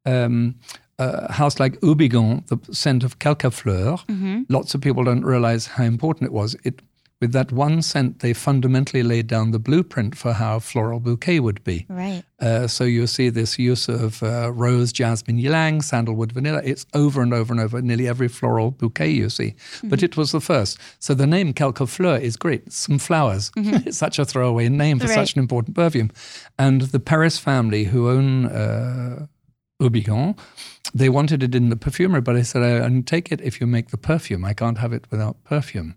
Um, 0.05 0.55
a 0.97 1.31
house 1.33 1.59
like 1.59 1.77
Houbigant, 1.81 2.47
the 2.47 2.57
scent 2.73 3.03
of 3.03 3.19
Quelques 3.19 3.53
Fleurs, 3.53 4.05
lots 4.47 4.73
of 4.73 4.79
people 4.79 5.03
don't 5.03 5.25
realize 5.25 5.67
how 5.67 5.83
important 5.83 6.27
it 6.27 6.31
was. 6.31 6.55
It 6.63 6.81
with 7.21 7.31
that 7.31 7.51
one 7.51 7.81
scent, 7.81 8.19
they 8.19 8.33
fundamentally 8.33 9.01
laid 9.01 9.27
down 9.27 9.51
the 9.51 9.59
blueprint 9.59 10.17
for 10.17 10.33
how 10.33 10.57
a 10.57 10.59
floral 10.59 10.99
bouquet 10.99 11.39
would 11.39 11.63
be. 11.63 11.85
Right. 11.87 12.23
Uh, 12.41 12.67
so 12.67 12.83
you 12.83 13.07
see 13.07 13.29
this 13.29 13.57
use 13.57 13.87
of 13.87 14.21
uh, 14.21 14.51
rose, 14.51 14.91
jasmine, 14.91 15.39
ylang, 15.39 15.81
sandalwood, 15.81 16.33
vanilla. 16.33 16.61
It's 16.63 16.85
over 16.93 17.21
and 17.21 17.33
over 17.33 17.53
and 17.53 17.61
over, 17.61 17.81
nearly 17.81 18.07
every 18.09 18.27
floral 18.27 18.71
bouquet 18.71 19.11
you 19.11 19.29
see. 19.29 19.55
But 19.83 20.03
it 20.03 20.17
was 20.17 20.33
the 20.33 20.41
first. 20.41 20.77
So 20.99 21.13
the 21.13 21.25
name 21.25 21.53
Quelques 21.53 21.89
Fleurs 21.89 22.21
is 22.21 22.35
great. 22.35 22.71
Some 22.73 22.99
flowers. 22.99 23.51
it's 23.55 23.97
such 23.97 24.19
a 24.19 24.25
throwaway 24.25 24.67
name 24.67 24.99
for 24.99 25.07
Right. 25.07 25.15
such 25.15 25.33
an 25.35 25.39
important 25.39 25.75
perfume. 25.75 26.11
And 26.59 26.81
the 26.81 26.99
Paris 26.99 27.37
family 27.39 27.85
who 27.85 28.09
own 28.09 28.47
uh, 28.47 29.27
Houbigant, 29.79 30.37
they 30.93 31.09
wanted 31.09 31.43
it 31.43 31.53
in 31.53 31.69
the 31.69 31.75
perfumery, 31.75 32.21
but 32.21 32.35
I 32.37 32.43
said, 32.43 32.63
I 32.63 32.79
only 32.85 33.01
take 33.03 33.31
it 33.31 33.41
if 33.41 33.59
you 33.59 33.67
make 33.67 33.89
the 33.89 33.97
perfume. 33.97 34.45
I 34.45 34.53
can't 34.53 34.77
have 34.77 34.93
it 34.93 35.05
without 35.11 35.43
perfume. 35.43 35.95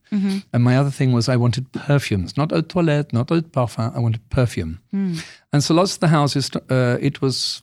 And 0.52 0.64
my 0.64 0.76
other 0.76 0.90
thing 0.90 1.12
was 1.12 1.28
I 1.28 1.36
wanted 1.36 1.70
perfumes, 1.72 2.36
not 2.36 2.52
eau 2.52 2.60
de 2.60 2.68
toilette, 2.68 3.12
not 3.12 3.30
eau 3.30 3.40
de 3.40 3.48
parfum. 3.48 3.94
I 3.94 4.00
wanted 4.00 4.28
perfume. 4.30 4.80
And 5.52 5.62
so 5.62 5.74
lots 5.74 5.94
of 5.94 6.00
the 6.00 6.08
houses, 6.08 6.50
uh, 6.70 6.98
it 7.00 7.22
was 7.22 7.62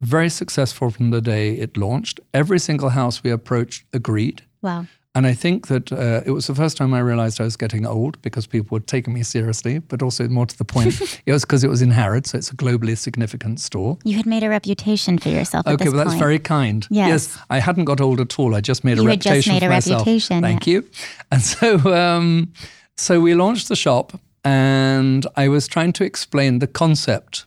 very 0.00 0.30
successful 0.30 0.90
from 0.90 1.10
the 1.10 1.20
day 1.20 1.52
it 1.54 1.76
launched. 1.76 2.20
Every 2.32 2.58
single 2.58 2.88
house 2.90 3.22
we 3.22 3.30
approached 3.30 3.84
agreed. 3.92 4.42
Wow. 4.62 4.86
And 5.14 5.26
I 5.26 5.34
think 5.34 5.66
that 5.66 5.90
uh, 5.90 6.20
it 6.24 6.30
was 6.30 6.46
the 6.46 6.54
first 6.54 6.76
time 6.76 6.94
I 6.94 7.00
realized 7.00 7.40
I 7.40 7.44
was 7.44 7.56
getting 7.56 7.84
old 7.84 8.22
because 8.22 8.46
people 8.46 8.76
were 8.76 8.84
taking 8.84 9.12
me 9.12 9.24
seriously, 9.24 9.80
but 9.80 10.02
also 10.02 10.28
more 10.28 10.46
to 10.46 10.56
the 10.56 10.64
point, 10.64 11.00
it 11.26 11.32
was 11.32 11.44
because 11.44 11.64
it 11.64 11.68
was 11.68 11.82
in 11.82 11.90
Harrods, 11.90 12.30
so 12.30 12.38
it's 12.38 12.52
a 12.52 12.56
globally 12.56 12.96
significant 12.96 13.58
store. 13.58 13.98
You 14.04 14.16
had 14.16 14.24
made 14.26 14.44
a 14.44 14.48
reputation 14.48 15.18
for 15.18 15.28
yourself. 15.28 15.66
At 15.66 15.74
Okay, 15.74 15.88
well, 15.88 15.96
that's 15.98 16.10
point. 16.10 16.20
very 16.20 16.38
kind. 16.38 16.86
Yes. 16.90 17.36
I 17.50 17.58
hadn't 17.58 17.86
got 17.86 18.00
old 18.00 18.20
at 18.20 18.38
all. 18.38 18.54
I 18.54 18.60
just 18.60 18.84
made 18.84 18.98
a 18.98 19.02
You 19.02 19.08
had 19.08 19.20
just 19.20 19.26
reputation 19.48 19.54
made 19.54 19.62
a 19.64 19.68
myself. 19.68 20.00
reputation, 20.00 20.42
Thank 20.42 20.66
you. 20.68 20.88
And 21.32 21.42
so, 21.54 21.78
um, 21.92 22.52
so 22.96 23.20
we 23.20 23.34
launched 23.34 23.66
the 23.66 23.76
shop, 23.76 24.12
and 24.44 25.26
I 25.36 25.48
was 25.48 25.66
trying 25.66 25.92
to 25.94 26.04
explain 26.04 26.60
the 26.60 26.68
concept. 26.68 27.46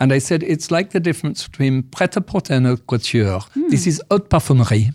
And 0.00 0.12
I 0.12 0.18
said 0.18 0.42
it's 0.42 0.70
like 0.70 0.90
the 0.90 1.00
difference 1.00 1.46
between 1.46 1.82
prêt-à-porter 1.84 2.54
and 2.54 2.66
haute 2.66 2.86
couture. 2.86 3.40
Hmm. 3.54 3.68
This 3.68 3.86
is 3.86 4.02
haute 4.10 4.28
parfumerie. 4.30 4.94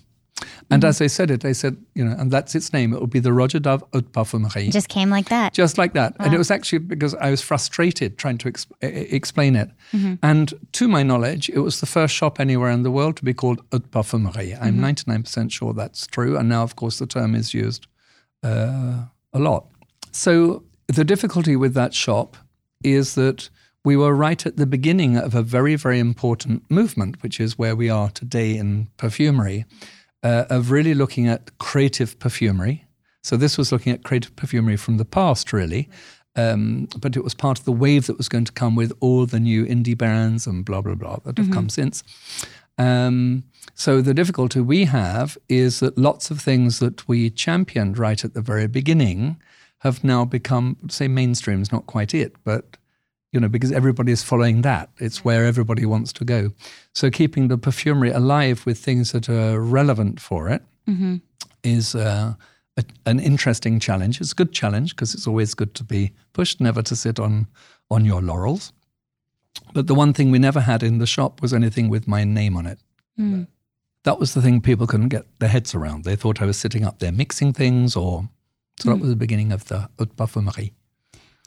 And 0.74 0.82
mm-hmm. 0.82 0.89
as 0.89 1.01
I 1.01 1.07
said 1.07 1.30
it, 1.30 1.45
I 1.45 1.51
said, 1.51 1.78
you 1.93 2.03
know, 2.03 2.15
and 2.17 2.32
that's 2.32 2.55
its 2.55 2.74
name. 2.74 2.93
It 2.93 2.99
will 2.99 3.05
be 3.05 3.19
the 3.19 3.30
Roja 3.30 3.61
Dove 3.61 3.84
Haute 3.93 4.11
Parfumerie. 4.11 4.69
It 4.69 4.71
just 4.71 4.89
came 4.89 5.11
like 5.11 5.30
that. 5.30 5.53
Just 5.53 5.78
like 5.78 5.93
that. 5.93 6.15
And 6.19 6.34
it 6.34 6.38
was 6.39 6.49
actually 6.49 6.80
because 6.80 7.13
I 7.15 7.30
was 7.30 7.41
frustrated 7.41 8.17
trying 8.17 8.39
to 8.39 8.47
ex- 8.47 8.65
e- 8.82 8.88
explain 8.88 9.55
it. 9.55 9.69
Mm-hmm. 9.91 10.15
And 10.24 10.53
to 10.71 10.88
my 10.88 11.03
knowledge, 11.03 11.49
it 11.49 11.59
was 11.59 11.80
the 11.80 11.86
first 11.86 12.15
shop 12.15 12.39
anywhere 12.39 12.71
in 12.71 12.82
the 12.82 12.89
world 12.89 13.17
to 13.17 13.24
be 13.24 13.36
called 13.36 13.61
Haute 13.71 13.91
Parfumerie. 13.91 14.57
I'm 14.59 14.80
mm-hmm. 14.80 15.11
99% 15.11 15.51
sure 15.51 15.74
that's 15.74 16.07
true. 16.07 16.38
And 16.38 16.49
now, 16.49 16.63
of 16.63 16.76
course, 16.76 16.97
the 16.97 17.05
term 17.05 17.36
is 17.36 17.53
used 17.53 17.86
uh, 18.41 19.03
a 19.32 19.39
lot. 19.39 19.67
So 20.11 20.63
the 20.88 21.03
difficulty 21.03 21.55
with 21.55 21.76
that 21.76 21.93
shop 21.93 22.36
is 22.84 23.13
that 23.13 23.49
we 23.86 23.95
were 23.95 24.15
right 24.15 24.45
at 24.45 24.57
the 24.57 24.65
beginning 24.65 25.17
of 25.17 25.36
a 25.36 25.43
very, 25.43 25.76
very 25.76 25.99
important 25.99 26.63
movement, 26.69 27.21
which 27.21 27.39
is 27.39 27.59
where 27.59 27.76
we 27.76 27.89
are 27.89 28.09
today 28.09 28.55
in 28.55 28.88
perfumery, 28.97 29.65
uh, 30.24 30.45
of 30.49 30.71
really 30.71 30.93
looking 30.93 31.28
at 31.28 31.57
creative 31.59 32.17
perfumery. 32.19 32.86
So 33.21 33.38
this 33.38 33.57
was 33.57 33.71
looking 33.71 33.93
at 33.93 34.03
creative 34.03 34.36
perfumery 34.36 34.78
from 34.78 34.97
the 34.97 35.05
past, 35.05 35.53
really. 35.53 35.89
Um, 36.36 36.88
but 36.97 37.15
it 37.15 37.24
was 37.24 37.36
part 37.36 37.59
of 37.59 37.65
the 37.65 37.71
wave 37.71 38.07
that 38.07 38.17
was 38.17 38.28
going 38.28 38.45
to 38.45 38.51
come 38.51 38.76
with 38.76 38.91
all 38.99 39.26
the 39.26 39.39
new 39.39 39.65
indie 39.65 39.97
brands 39.97 40.47
and 40.47 40.65
blah, 40.65 40.82
blah, 40.82 40.95
blah 40.95 41.17
that 41.26 41.38
have 41.38 41.45
mm-hmm. 41.45 41.53
come 41.53 41.69
since. 41.69 42.03
Um, 42.78 43.43
so 43.76 44.01
the 44.01 44.13
difficulty 44.13 44.59
we 44.59 44.86
have 44.86 45.38
is 45.47 45.80
that 45.80 45.97
lots 45.97 46.32
of 46.32 46.41
things 46.41 46.80
that 46.80 47.07
we 47.07 47.30
championed 47.30 47.97
right 47.97 48.24
at 48.24 48.34
the 48.34 48.41
very 48.41 48.67
beginning 48.67 49.38
have 49.80 50.03
now 50.03 50.26
become, 50.26 50.78
say, 50.89 51.07
mainstream 51.07 51.61
is 51.61 51.71
not 51.71 51.86
quite 51.86 52.13
it, 52.13 52.36
but 52.43 52.78
you 53.34 53.39
know, 53.39 53.49
because 53.49 53.71
everybody 53.71 54.11
is 54.11 54.23
following 54.23 54.61
that. 54.61 54.89
It's 54.99 55.25
where 55.25 55.45
everybody 55.45 55.86
wants 55.86 56.13
to 56.13 56.23
go. 56.23 56.51
So 56.93 57.09
keeping 57.09 57.47
the 57.47 57.57
perfumery 57.57 58.11
alive 58.11 58.65
with 58.65 58.77
things 58.77 59.11
that 59.11 59.27
are 59.27 59.59
relevant 59.59 60.21
for 60.21 60.47
it 60.49 60.61
mm-hmm. 60.88 61.15
is 61.63 61.95
uh, 61.95 62.36
a, 62.77 62.86
an 63.07 63.19
interesting 63.19 63.79
challenge. 63.79 64.21
It's 64.21 64.31
a 64.31 64.36
good 64.36 64.53
challenge 64.53 64.95
because 64.95 65.15
it's 65.15 65.27
always 65.27 65.55
good 65.55 65.73
to 65.75 65.84
be 65.84 66.13
pushed, 66.34 66.61
never 66.61 66.84
to 66.84 66.95
sit 66.95 67.19
on 67.19 67.47
on 67.89 68.05
your 68.05 68.21
laurels. 68.21 68.71
But 69.73 69.88
the 69.88 69.95
one 69.95 70.13
thing 70.13 70.31
we 70.31 70.39
never 70.39 70.61
had 70.61 70.84
in 70.84 70.99
the 70.99 71.05
shop 71.05 71.41
was 71.41 71.53
anything 71.53 71.89
with 71.89 72.07
my 72.07 72.23
name 72.23 72.55
on 72.55 72.65
it. 72.65 72.79
Mm. 73.19 73.47
That 74.03 74.19
was 74.19 74.34
the 74.34 74.41
thing 74.41 74.61
people 74.61 74.88
couldn't 74.88 75.09
get 75.09 75.25
their 75.39 75.49
heads 75.49 75.75
around. 75.75 76.03
They 76.03 76.15
thought 76.15 76.41
I 76.41 76.45
was 76.45 76.57
sitting 76.57 76.86
up 76.86 76.99
there 76.99 77.11
mixing 77.11 77.53
things, 77.53 77.95
or 77.95 78.29
so 78.79 78.89
mm. 78.89 78.93
that 78.93 79.01
was 79.01 79.09
the 79.09 79.15
beginning 79.15 79.51
of 79.51 79.65
the 79.65 79.89
haute 79.97 80.15
parfumerie. 80.15 80.73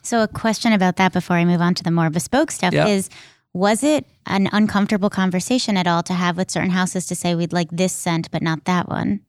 So, 0.03 0.23
a 0.23 0.27
question 0.27 0.73
about 0.73 0.95
that 0.97 1.13
before 1.13 1.35
I 1.35 1.45
move 1.45 1.61
on 1.61 1.73
to 1.75 1.83
the 1.83 1.91
more 1.91 2.09
bespoke 2.09 2.51
stuff 2.51 2.73
yeah. 2.73 2.87
is 2.87 3.09
was 3.53 3.83
it 3.83 4.05
an 4.27 4.49
uncomfortable 4.51 5.09
conversation 5.09 5.77
at 5.77 5.87
all 5.87 6.03
to 6.03 6.13
have 6.13 6.37
with 6.37 6.51
certain 6.51 6.69
houses 6.69 7.07
to 7.07 7.15
say 7.15 7.33
we'd 7.33 7.53
like 7.53 7.69
this 7.71 7.93
scent 7.93 8.29
but 8.31 8.41
not 8.41 8.65
that 8.65 8.87
one? 8.87 9.21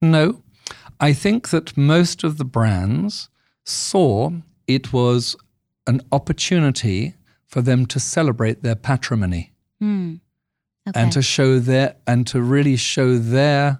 No. 0.00 0.42
I 1.00 1.12
think 1.12 1.50
that 1.50 1.76
most 1.76 2.24
of 2.24 2.38
the 2.38 2.44
brands 2.44 3.28
saw 3.64 4.30
it 4.66 4.92
was 4.92 5.36
an 5.86 6.00
opportunity 6.12 7.14
for 7.46 7.60
them 7.60 7.84
to 7.86 8.00
celebrate 8.00 8.62
their 8.62 8.74
patrimony 8.74 9.52
mm. 9.82 10.18
okay. 10.88 11.00
and 11.00 11.12
to 11.12 11.20
show 11.20 11.58
their 11.58 11.96
and 12.06 12.26
to 12.28 12.40
really 12.40 12.76
show 12.76 13.18
their 13.18 13.78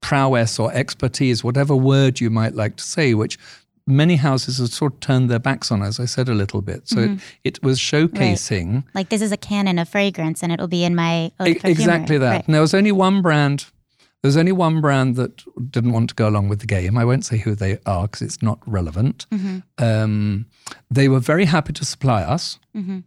prowess 0.00 0.58
or 0.58 0.72
expertise, 0.72 1.44
whatever 1.44 1.74
word 1.74 2.20
you 2.20 2.30
might 2.30 2.54
like 2.54 2.76
to 2.76 2.84
say, 2.84 3.14
which 3.14 3.38
many 3.86 4.16
houses 4.16 4.58
have 4.58 4.70
sort 4.70 4.94
of 4.94 5.00
turned 5.00 5.30
their 5.30 5.38
backs 5.38 5.70
on, 5.70 5.82
as 5.82 6.00
I 6.00 6.04
said 6.04 6.28
a 6.28 6.34
little 6.34 6.62
bit. 6.62 6.88
So 6.88 6.96
mm-hmm. 6.96 7.14
it, 7.44 7.58
it, 7.58 7.62
was 7.62 7.78
showcasing. 7.78 8.74
Right. 8.74 8.84
Like 8.94 9.08
this 9.08 9.22
is 9.22 9.32
a 9.32 9.36
canon 9.36 9.78
of 9.78 9.88
fragrance 9.88 10.42
and 10.42 10.52
it'll 10.52 10.68
be 10.68 10.84
in 10.84 10.94
my 10.94 11.32
Exactly 11.40 12.18
that. 12.18 12.30
Right. 12.30 12.46
And 12.46 12.54
there 12.54 12.60
was 12.60 12.74
only 12.74 12.92
one 12.92 13.22
brand. 13.22 13.66
There's 14.22 14.36
only 14.36 14.52
one 14.52 14.80
brand 14.82 15.16
that 15.16 15.42
didn't 15.70 15.92
want 15.92 16.10
to 16.10 16.14
go 16.14 16.28
along 16.28 16.48
with 16.48 16.60
the 16.60 16.66
game. 16.66 16.98
I 16.98 17.04
won't 17.06 17.24
say 17.24 17.38
who 17.38 17.54
they 17.54 17.78
are 17.86 18.02
because 18.02 18.20
it's 18.20 18.42
not 18.42 18.58
relevant. 18.66 19.26
Mm-hmm. 19.32 19.58
Um, 19.78 20.46
they 20.90 21.08
were 21.08 21.20
very 21.20 21.46
happy 21.46 21.72
to 21.72 21.84
supply 21.84 22.22
us. 22.22 22.58
Mm-hmm 22.76 23.00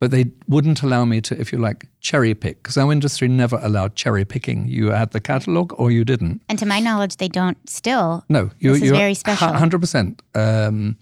but 0.00 0.10
they 0.10 0.32
wouldn't 0.48 0.82
allow 0.82 1.04
me 1.04 1.20
to, 1.20 1.38
if 1.38 1.52
you 1.52 1.58
like, 1.58 1.86
cherry 2.00 2.34
pick 2.34 2.62
because 2.62 2.78
our 2.78 2.90
industry 2.90 3.28
never 3.28 3.60
allowed 3.62 3.94
cherry 3.94 4.24
picking. 4.24 4.66
You 4.66 4.88
had 4.88 5.10
the 5.10 5.20
catalog 5.20 5.78
or 5.78 5.90
you 5.90 6.04
didn't. 6.04 6.40
And 6.48 6.58
to 6.58 6.66
my 6.66 6.80
knowledge, 6.80 7.18
they 7.18 7.28
don't 7.28 7.58
still. 7.68 8.24
No, 8.30 8.50
you, 8.58 8.72
this 8.72 8.82
is 8.82 8.90
very 8.90 9.14
special. 9.14 9.48
Hundred 9.48 9.80
percent. 9.80 10.22
Um, 10.34 10.96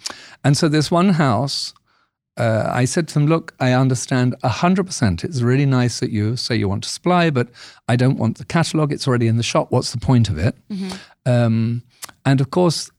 and 0.44 0.56
so 0.56 0.68
this 0.68 0.90
one 0.90 1.10
house. 1.10 1.72
Uh, 2.36 2.70
I 2.72 2.84
said 2.84 3.08
to 3.08 3.14
them, 3.14 3.26
look, 3.26 3.52
I 3.58 3.72
understand 3.72 4.36
100%. 4.44 5.24
It's 5.24 5.40
really 5.42 5.66
nice 5.66 5.98
that 5.98 6.10
you 6.10 6.36
say 6.36 6.54
you 6.54 6.68
want 6.68 6.84
to 6.84 6.88
supply, 6.88 7.30
but 7.30 7.48
I 7.88 7.96
don't 7.96 8.16
want 8.16 8.38
the 8.38 8.44
catalog. 8.44 8.92
It's 8.92 9.08
already 9.08 9.26
in 9.26 9.38
the 9.38 9.42
shop. 9.42 9.72
What's 9.72 9.90
the 9.90 9.98
point 9.98 10.28
of 10.28 10.38
it? 10.38 10.54
Mm-hmm. 10.70 10.92
Um, 11.26 11.82
and 12.24 12.40
of 12.40 12.52
course, 12.52 12.92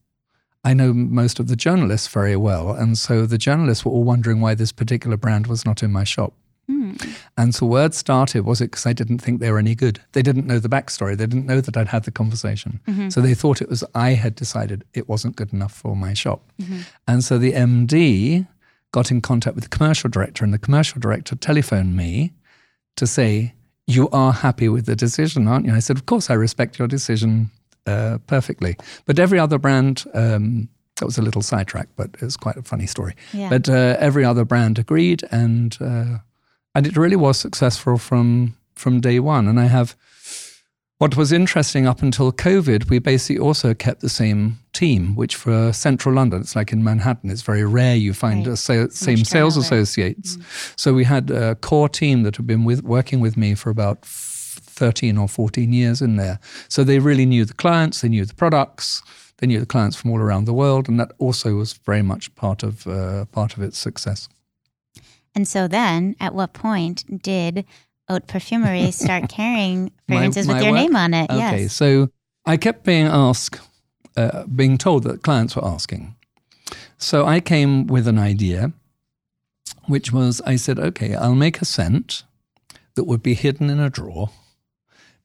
I 0.64 0.74
know 0.74 0.94
most 0.94 1.40
of 1.40 1.48
the 1.48 1.56
journalists 1.56 2.08
very 2.08 2.36
well. 2.36 2.72
And 2.72 2.98
so 2.98 3.26
the 3.26 3.38
journalists 3.38 3.86
were 3.86 3.92
all 3.92 4.04
wondering 4.04 4.42
why 4.42 4.56
this 4.56 4.72
particular 4.72 5.18
brand 5.18 5.48
was 5.48 5.66
not 5.66 5.82
in 5.84 5.92
my 5.92 6.04
shop. 6.04 6.34
Mm. 6.70 7.18
And 7.38 7.56
so 7.56 7.66
word 7.66 7.94
started 7.94 8.46
was 8.46 8.62
it 8.62 8.66
because 8.66 8.86
I 8.86 8.94
didn't 8.94 9.20
think 9.20 9.40
they 9.40 9.52
were 9.52 9.58
any 9.58 9.74
good. 9.74 10.02
They 10.12 10.22
didn't 10.22 10.46
know 10.46 10.60
the 10.60 10.70
backstory. 10.70 11.18
They 11.18 11.26
didn't 11.26 11.48
know 11.48 11.62
that 11.62 11.76
I'd 11.76 11.88
had 11.88 12.04
the 12.04 12.12
conversation. 12.12 12.80
Mm-hmm. 12.88 13.10
So 13.10 13.22
they 13.22 13.34
thought 13.34 13.62
it 13.62 13.70
was 13.70 13.84
I 13.96 14.12
had 14.12 14.36
decided 14.36 14.84
it 14.94 15.10
wasn't 15.10 15.36
good 15.36 15.52
enough 15.52 15.74
for 15.74 15.96
my 15.96 16.14
shop. 16.14 16.44
Mm-hmm. 16.62 16.82
And 17.08 17.24
so 17.24 17.38
the 17.38 17.54
MD 17.54 18.48
got 18.92 19.12
in 19.12 19.22
contact 19.22 19.56
with 19.56 19.64
the 19.64 19.70
commercial 19.70 20.10
director, 20.10 20.44
and 20.44 20.54
the 20.54 20.60
commercial 20.60 21.00
director 21.00 21.36
telephoned 21.36 21.96
me 21.96 22.34
to 22.98 23.08
say, 23.08 23.54
You 23.88 24.10
are 24.10 24.34
happy 24.34 24.70
with 24.70 24.86
the 24.86 24.96
decision, 24.96 25.48
aren't 25.48 25.66
you? 25.66 25.74
I 25.74 25.80
said, 25.80 25.98
Of 25.98 26.06
course, 26.06 26.30
I 26.30 26.34
respect 26.34 26.78
your 26.78 26.88
decision 26.88 27.50
uh, 27.90 28.18
perfectly. 28.28 28.76
But 29.06 29.20
every 29.20 29.40
other 29.40 29.58
brand, 29.58 30.06
um, 30.14 30.70
that 30.98 31.06
was 31.06 31.18
a 31.18 31.22
little 31.22 31.42
sidetrack, 31.42 31.88
but 31.96 32.10
it's 32.22 32.38
quite 32.38 32.58
a 32.58 32.64
funny 32.64 32.88
story. 32.88 33.16
Yeah. 33.34 33.50
But 33.50 33.70
uh, 33.70 33.96
every 34.00 34.26
other 34.26 34.46
brand 34.46 34.80
agreed, 34.80 35.24
and 35.32 35.78
uh, 35.82 36.18
and 36.76 36.88
it 36.88 36.96
really 36.98 37.16
was 37.16 37.38
successful 37.38 37.98
from 37.98 38.56
from 38.76 39.02
day 39.02 39.20
one. 39.20 39.48
And 39.48 39.60
I 39.60 39.68
have 39.68 39.96
what 41.00 41.16
was 41.16 41.32
interesting 41.32 41.88
up 41.88 42.02
until 42.02 42.34
COVID, 42.34 42.90
we 42.90 43.00
basically 43.00 43.40
also 43.40 43.74
kept 43.74 44.02
the 44.02 44.10
same 44.10 44.60
team, 44.74 45.16
which 45.16 45.34
for 45.38 45.72
central 45.72 46.16
London, 46.16 46.42
it's 46.42 46.58
like 46.58 46.74
in 46.74 46.84
Manhattan, 46.84 47.32
it's 47.32 47.42
very 47.42 47.64
rare 47.64 47.96
you 47.96 48.14
find 48.14 48.46
right. 48.46 48.58
sa- 48.58 48.90
same 48.90 49.24
sales 49.24 49.56
associates. 49.56 50.36
Mm. 50.36 50.74
So 50.76 50.94
we 50.94 51.06
had 51.06 51.32
a 51.32 51.56
core 51.56 51.88
team 51.88 52.24
that 52.24 52.36
had 52.36 52.46
been 52.46 52.66
with, 52.66 52.84
working 52.84 53.22
with 53.22 53.38
me 53.38 53.56
for 53.56 53.70
about 53.70 54.06
13 54.80 55.18
or 55.18 55.28
14 55.28 55.74
years 55.74 56.02
in 56.02 56.16
there. 56.16 56.40
So 56.70 56.84
they 56.86 57.00
really 57.00 57.26
knew 57.26 57.44
the 57.44 57.54
clients, 57.54 58.00
they 58.00 58.08
knew 58.08 58.26
the 58.26 58.34
products, 58.34 59.04
they 59.38 59.48
knew 59.48 59.60
the 59.60 59.66
clients 59.66 59.98
from 59.98 60.12
all 60.12 60.20
around 60.20 60.46
the 60.46 60.54
world, 60.54 60.88
and 60.88 60.98
that 61.00 61.12
also 61.18 61.56
was 61.56 61.74
very 61.74 62.02
much 62.02 62.34
part 62.36 62.64
of 62.64 62.88
uh, 62.88 63.26
part 63.26 63.58
of 63.58 63.62
its 63.62 63.78
success. 63.78 64.30
And 65.36 65.48
so 65.48 65.68
then, 65.68 66.16
at 66.20 66.34
what 66.34 66.54
point 66.54 67.22
did 67.22 67.66
Haute 68.08 68.28
Parfumerie 68.28 68.94
start 69.06 69.30
carrying 69.30 69.92
fragrances 70.08 70.48
my, 70.48 70.54
my 70.54 70.60
with 70.60 70.66
your 70.66 70.74
work? 70.74 70.82
name 70.82 70.96
on 70.96 71.14
it? 71.14 71.30
Okay, 71.30 71.64
yes. 71.64 71.74
so 71.74 72.10
I 72.46 72.58
kept 72.58 72.86
being 72.86 73.08
asked, 73.08 73.60
uh, 74.16 74.46
being 74.48 74.78
told 74.78 75.04
that 75.04 75.24
clients 75.24 75.56
were 75.56 75.66
asking. 75.66 76.16
So 76.98 77.26
I 77.26 77.42
came 77.42 77.86
with 77.88 78.08
an 78.08 78.18
idea, 78.18 78.72
which 79.88 80.12
was 80.14 80.42
I 80.46 80.56
said, 80.56 80.80
okay, 80.80 81.16
I'll 81.16 81.36
make 81.36 81.62
a 81.62 81.66
scent 81.66 82.24
that 82.96 83.06
would 83.06 83.24
be 83.24 83.34
hidden 83.34 83.70
in 83.70 83.80
a 83.80 83.90
drawer 83.90 84.30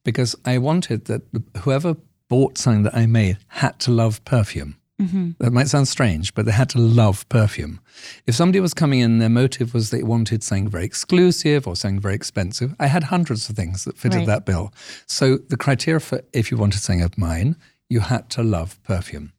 because 0.04 0.36
I 0.44 0.58
wanted 0.58 1.06
that 1.06 1.22
whoever 1.58 1.96
bought 2.28 2.58
something 2.58 2.84
that 2.84 2.94
I 2.94 3.06
made 3.06 3.38
had 3.48 3.78
to 3.80 3.90
love 3.90 4.24
perfume. 4.24 4.76
Mm-hmm. 5.00 5.30
That 5.40 5.52
might 5.52 5.68
sound 5.68 5.88
strange, 5.88 6.34
but 6.34 6.46
they 6.46 6.52
had 6.52 6.70
to 6.70 6.78
love 6.78 7.28
perfume. 7.28 7.80
If 8.26 8.36
somebody 8.36 8.60
was 8.60 8.74
coming 8.74 9.00
in, 9.00 9.18
their 9.18 9.28
motive 9.28 9.74
was 9.74 9.90
they 9.90 10.04
wanted 10.04 10.44
something 10.44 10.68
very 10.68 10.84
exclusive 10.84 11.66
or 11.66 11.74
something 11.74 12.00
very 12.00 12.14
expensive. 12.14 12.74
I 12.78 12.86
had 12.86 13.04
hundreds 13.04 13.48
of 13.50 13.56
things 13.56 13.84
that 13.84 13.98
fitted 13.98 14.18
right. 14.18 14.26
that 14.28 14.46
bill. 14.46 14.72
So 15.06 15.38
the 15.48 15.56
criteria 15.56 15.98
for 15.98 16.22
if 16.32 16.50
you 16.50 16.56
wanted 16.56 16.80
something 16.80 17.02
of 17.02 17.18
mine, 17.18 17.56
you 17.88 18.00
had 18.00 18.30
to 18.30 18.42
love 18.44 18.80
perfume. 18.84 19.32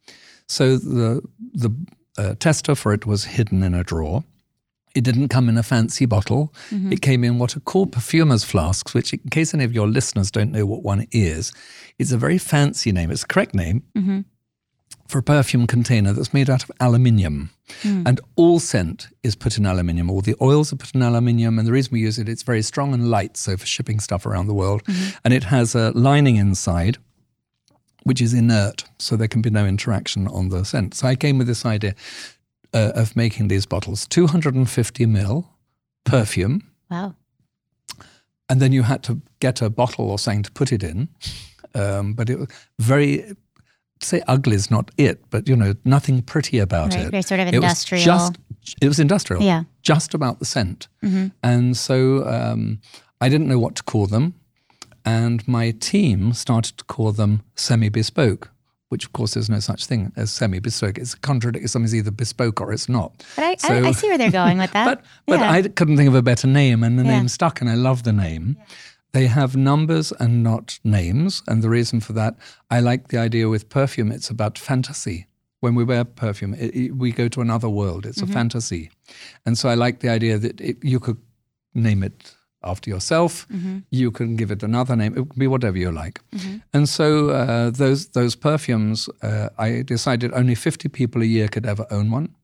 So 0.47 0.78
the 0.78 1.22
the 1.53 1.74
uh, 2.18 2.36
tester 2.38 2.76
for 2.76 2.93
it 2.93 3.05
was 3.05 3.26
hidden 3.26 3.63
in 3.63 3.74
a 3.74 3.84
drawer. 3.84 4.24
It 4.96 5.04
didn't 5.04 5.28
come 5.28 5.50
in 5.50 5.58
a 5.58 5.64
fancy 5.64 6.06
bottle. 6.06 6.54
Mm-hmm. 6.72 6.93
It 6.93 7.02
came 7.02 7.24
in 7.24 7.38
what 7.38 7.56
are 7.56 7.60
called 7.60 7.91
perfumer's 7.91 8.43
flasks, 8.43 8.93
which, 8.93 9.14
in 9.14 9.20
case 9.30 9.54
any 9.54 9.66
of 9.66 9.74
your 9.74 9.88
listeners 9.88 10.32
don't 10.32 10.52
know 10.52 10.66
what 10.66 10.84
one 10.84 11.06
is, 11.12 11.52
is 12.00 12.12
a 12.12 12.18
very 12.18 12.38
fancy 12.38 12.91
name. 12.91 13.12
It's 13.12 13.24
a 13.24 13.28
correct 13.28 13.54
name 13.54 13.84
mm-hmm. 13.96 14.22
for 15.08 15.20
a 15.20 15.24
perfume 15.24 15.68
container 15.68 16.14
that's 16.14 16.34
made 16.34 16.50
out 16.50 16.64
of 16.64 16.72
aluminium. 16.80 17.52
Mm. 17.84 18.08
And 18.08 18.22
all 18.36 18.60
scent 18.60 19.10
is 19.22 19.36
put 19.36 19.58
in 19.58 19.66
aluminium. 19.66 20.10
All 20.10 20.22
the 20.22 20.36
oils 20.41 20.72
are 20.72 20.78
put 20.78 20.96
in 20.96 21.02
aluminium. 21.02 21.60
And 21.60 21.68
the 21.68 21.74
reason 21.74 21.91
we 21.93 22.00
use 22.00 22.18
it, 22.18 22.30
it's 22.30 22.43
very 22.43 22.62
strong 22.62 22.93
and 22.93 23.12
light, 23.12 23.38
so 23.38 23.58
for 23.58 23.66
shipping 23.66 24.00
stuff 24.00 24.26
around 24.26 24.48
the 24.48 24.54
world. 24.54 24.84
Mm-hmm. 24.86 25.18
And 25.26 25.34
it 25.34 25.43
has 25.43 25.76
a 25.76 25.91
lining 25.91 26.38
inside 26.38 26.98
which 28.06 28.22
is 28.22 28.36
inert, 28.36 28.84
so 29.00 29.16
there 29.16 29.28
can 29.28 29.41
be 29.41 29.50
no 29.50 29.66
interaction 29.66 30.28
on 30.28 30.50
the 30.50 30.64
scent. 30.64 30.93
So 30.93 31.08
I 31.08 31.16
came 31.16 31.39
with 31.39 31.48
this 31.48 31.66
idea 31.66 31.96
uh, 32.76 32.91
of 32.93 33.15
making 33.15 33.47
these 33.47 33.65
bottles 33.65 34.05
250 34.07 35.05
mil 35.05 35.49
perfume. 36.03 36.61
Wow. 36.91 37.15
And 38.49 38.61
then 38.61 38.71
you 38.71 38.84
had 38.84 39.01
to 39.03 39.21
get 39.39 39.61
a 39.61 39.69
bottle 39.69 40.11
or 40.11 40.19
something 40.19 40.43
to 40.43 40.51
put 40.51 40.71
it 40.71 40.84
in. 40.84 41.07
Um, 41.73 42.13
but 42.13 42.30
it 42.30 42.38
was 42.38 42.47
very, 42.80 43.36
say 44.01 44.21
ugly 44.28 44.55
is 44.55 44.69
not 44.69 44.91
it, 44.97 45.23
but 45.30 45.49
you 45.49 45.55
know, 45.55 45.73
nothing 45.84 46.21
pretty 46.21 46.59
about 46.59 46.93
right, 46.93 47.05
it. 47.05 47.11
Very 47.11 47.23
sort 47.23 47.39
of 47.39 47.47
industrial. 47.47 48.03
It 48.03 48.07
was, 48.07 48.30
just, 48.61 48.76
it 48.82 48.88
was 48.88 48.99
industrial. 48.99 49.41
Yeah. 49.41 49.63
Just 49.82 50.13
about 50.13 50.39
the 50.39 50.45
scent. 50.45 50.88
Mm-hmm. 51.03 51.28
And 51.41 51.76
so 51.76 52.28
um, 52.28 52.82
I 53.19 53.30
didn't 53.30 53.47
know 53.47 53.59
what 53.59 53.76
to 53.78 53.84
call 53.84 54.05
them. 54.05 54.36
And 55.05 55.47
my 55.47 55.71
team 55.71 56.34
started 56.34 56.78
to 56.78 56.84
call 56.84 57.11
them 57.11 57.43
semi 57.55 57.89
bespoke 57.89 58.51
which 58.90 59.06
of 59.06 59.14
course 59.14 59.34
there's 59.34 59.50
no 59.50 59.60
such 59.60 59.86
thing 59.86 60.12
as 60.16 60.32
semi-bespoke. 60.32 60.98
It's 60.98 61.14
a 61.14 61.20
contradict. 61.20 61.70
Something's 61.70 61.96
either 61.96 62.12
bespoke 62.12 62.62
or 62.62 62.72
it's 62.72 62.88
not. 62.88 63.26
But 63.36 63.44
I, 63.44 63.56
so, 63.56 63.74
I, 63.74 63.88
I, 63.88 63.92
see 63.92 64.08
where 64.08 64.18
they're 64.18 64.32
going 64.32 64.58
with 64.58 64.72
that. 64.74 64.86
but 64.86 65.06
but 65.26 65.40
yeah. 65.40 65.52
I 65.52 65.62
couldn't 65.64 65.98
think 65.98 66.08
of 66.08 66.16
a 66.16 66.22
better 66.22 66.48
name, 66.48 66.84
and 66.84 67.00
the 67.00 67.04
yeah. 67.04 67.18
name 67.18 67.28
stuck, 67.28 67.62
and 67.62 67.70
I 67.70 67.76
love 67.76 68.04
the 68.04 68.14
name. 68.14 68.58
Yeah. 68.60 68.66
They 69.14 69.28
have 69.28 69.56
numbers 69.56 70.12
and 70.20 70.44
not 70.44 70.80
names, 70.84 71.42
and 71.48 71.64
the 71.64 71.70
reason 71.70 72.02
for 72.02 72.14
that, 72.14 72.36
I 72.70 72.82
like 72.82 73.08
the 73.08 73.18
idea 73.18 73.48
with 73.48 73.70
perfume. 73.70 74.12
It's 74.12 74.30
about 74.30 74.58
fantasy. 74.58 75.28
When 75.62 75.74
we 75.74 75.84
wear 75.84 76.04
perfume, 76.04 76.54
it, 76.54 76.76
it, 76.76 76.92
we 76.92 77.12
go 77.12 77.28
to 77.30 77.42
another 77.42 77.70
world. 77.70 78.06
It's 78.06 78.22
mm-hmm. 78.22 78.32
a 78.32 78.34
fantasy, 78.34 78.92
and 79.46 79.58
so 79.58 79.70
I 79.70 79.76
like 79.76 80.00
the 80.00 80.10
idea 80.10 80.38
that 80.38 80.60
it, 80.62 80.84
you 80.84 81.00
could 81.00 81.18
name 81.74 82.04
it 82.04 82.36
after 82.66 82.89
yourself. 82.89 83.47
Mm-hmm. 83.49 83.80
You 83.91 84.11
can 84.11 84.36
give 84.36 84.51
it 84.51 84.63
another 84.63 84.95
name. 84.95 85.13
It 85.13 85.30
can 85.30 85.39
be 85.39 85.47
whatever 85.47 85.78
you 85.78 85.91
like. 85.91 86.22
Mm-hmm. 86.32 86.57
And 86.74 86.89
so 86.89 87.30
uh, 87.30 87.70
those 87.70 88.07
those 88.07 88.36
perfumes, 88.36 89.09
uh, 89.22 89.49
I 89.57 89.84
decided 89.84 90.34
only 90.34 90.55
50 90.55 90.89
people 90.89 91.22
a 91.22 91.26
year 91.26 91.47
could 91.47 91.66
ever 91.66 91.86
own 91.91 92.11
one. 92.11 92.36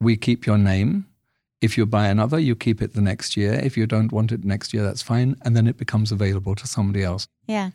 We 0.00 0.16
keep 0.16 0.46
your 0.46 0.58
name. 0.58 1.06
If 1.60 1.78
you 1.78 1.86
buy 1.86 2.08
another, 2.08 2.40
you 2.40 2.56
keep 2.56 2.82
it 2.82 2.94
the 2.94 3.00
next 3.00 3.36
year. 3.36 3.52
If 3.52 3.76
you 3.76 3.86
don't 3.86 4.10
want 4.10 4.32
it 4.32 4.44
next 4.44 4.74
year, 4.74 4.82
that's 4.82 5.02
fine, 5.02 5.36
and 5.42 5.56
then 5.56 5.68
it 5.68 5.76
becomes 5.76 6.10
available 6.10 6.56
to 6.56 6.66
somebody 6.66 7.04
else. 7.04 7.28
Yeah. 7.46 7.70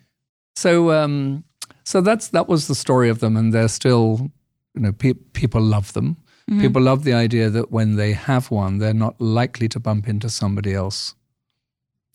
So 0.56 0.92
um, 0.92 1.46
so 1.84 2.02
that's 2.02 2.30
that 2.30 2.48
was 2.48 2.68
the 2.68 2.76
story 2.76 3.10
of 3.10 3.20
them, 3.20 3.38
and 3.38 3.54
they're 3.54 3.70
still, 3.70 4.30
you 4.76 4.82
know, 4.82 4.92
pe- 4.92 5.14
people 5.34 5.62
love 5.62 5.94
them. 5.94 6.18
Mm-hmm. 6.50 6.62
People 6.62 6.82
love 6.82 7.04
the 7.04 7.14
idea 7.14 7.50
that 7.50 7.72
when 7.72 7.96
they 7.96 8.14
have 8.14 8.52
one, 8.52 8.78
they're 8.80 8.94
not 8.94 9.20
likely 9.22 9.68
to 9.70 9.80
bump 9.80 10.08
into 10.08 10.30
somebody 10.30 10.74
else 10.74 11.16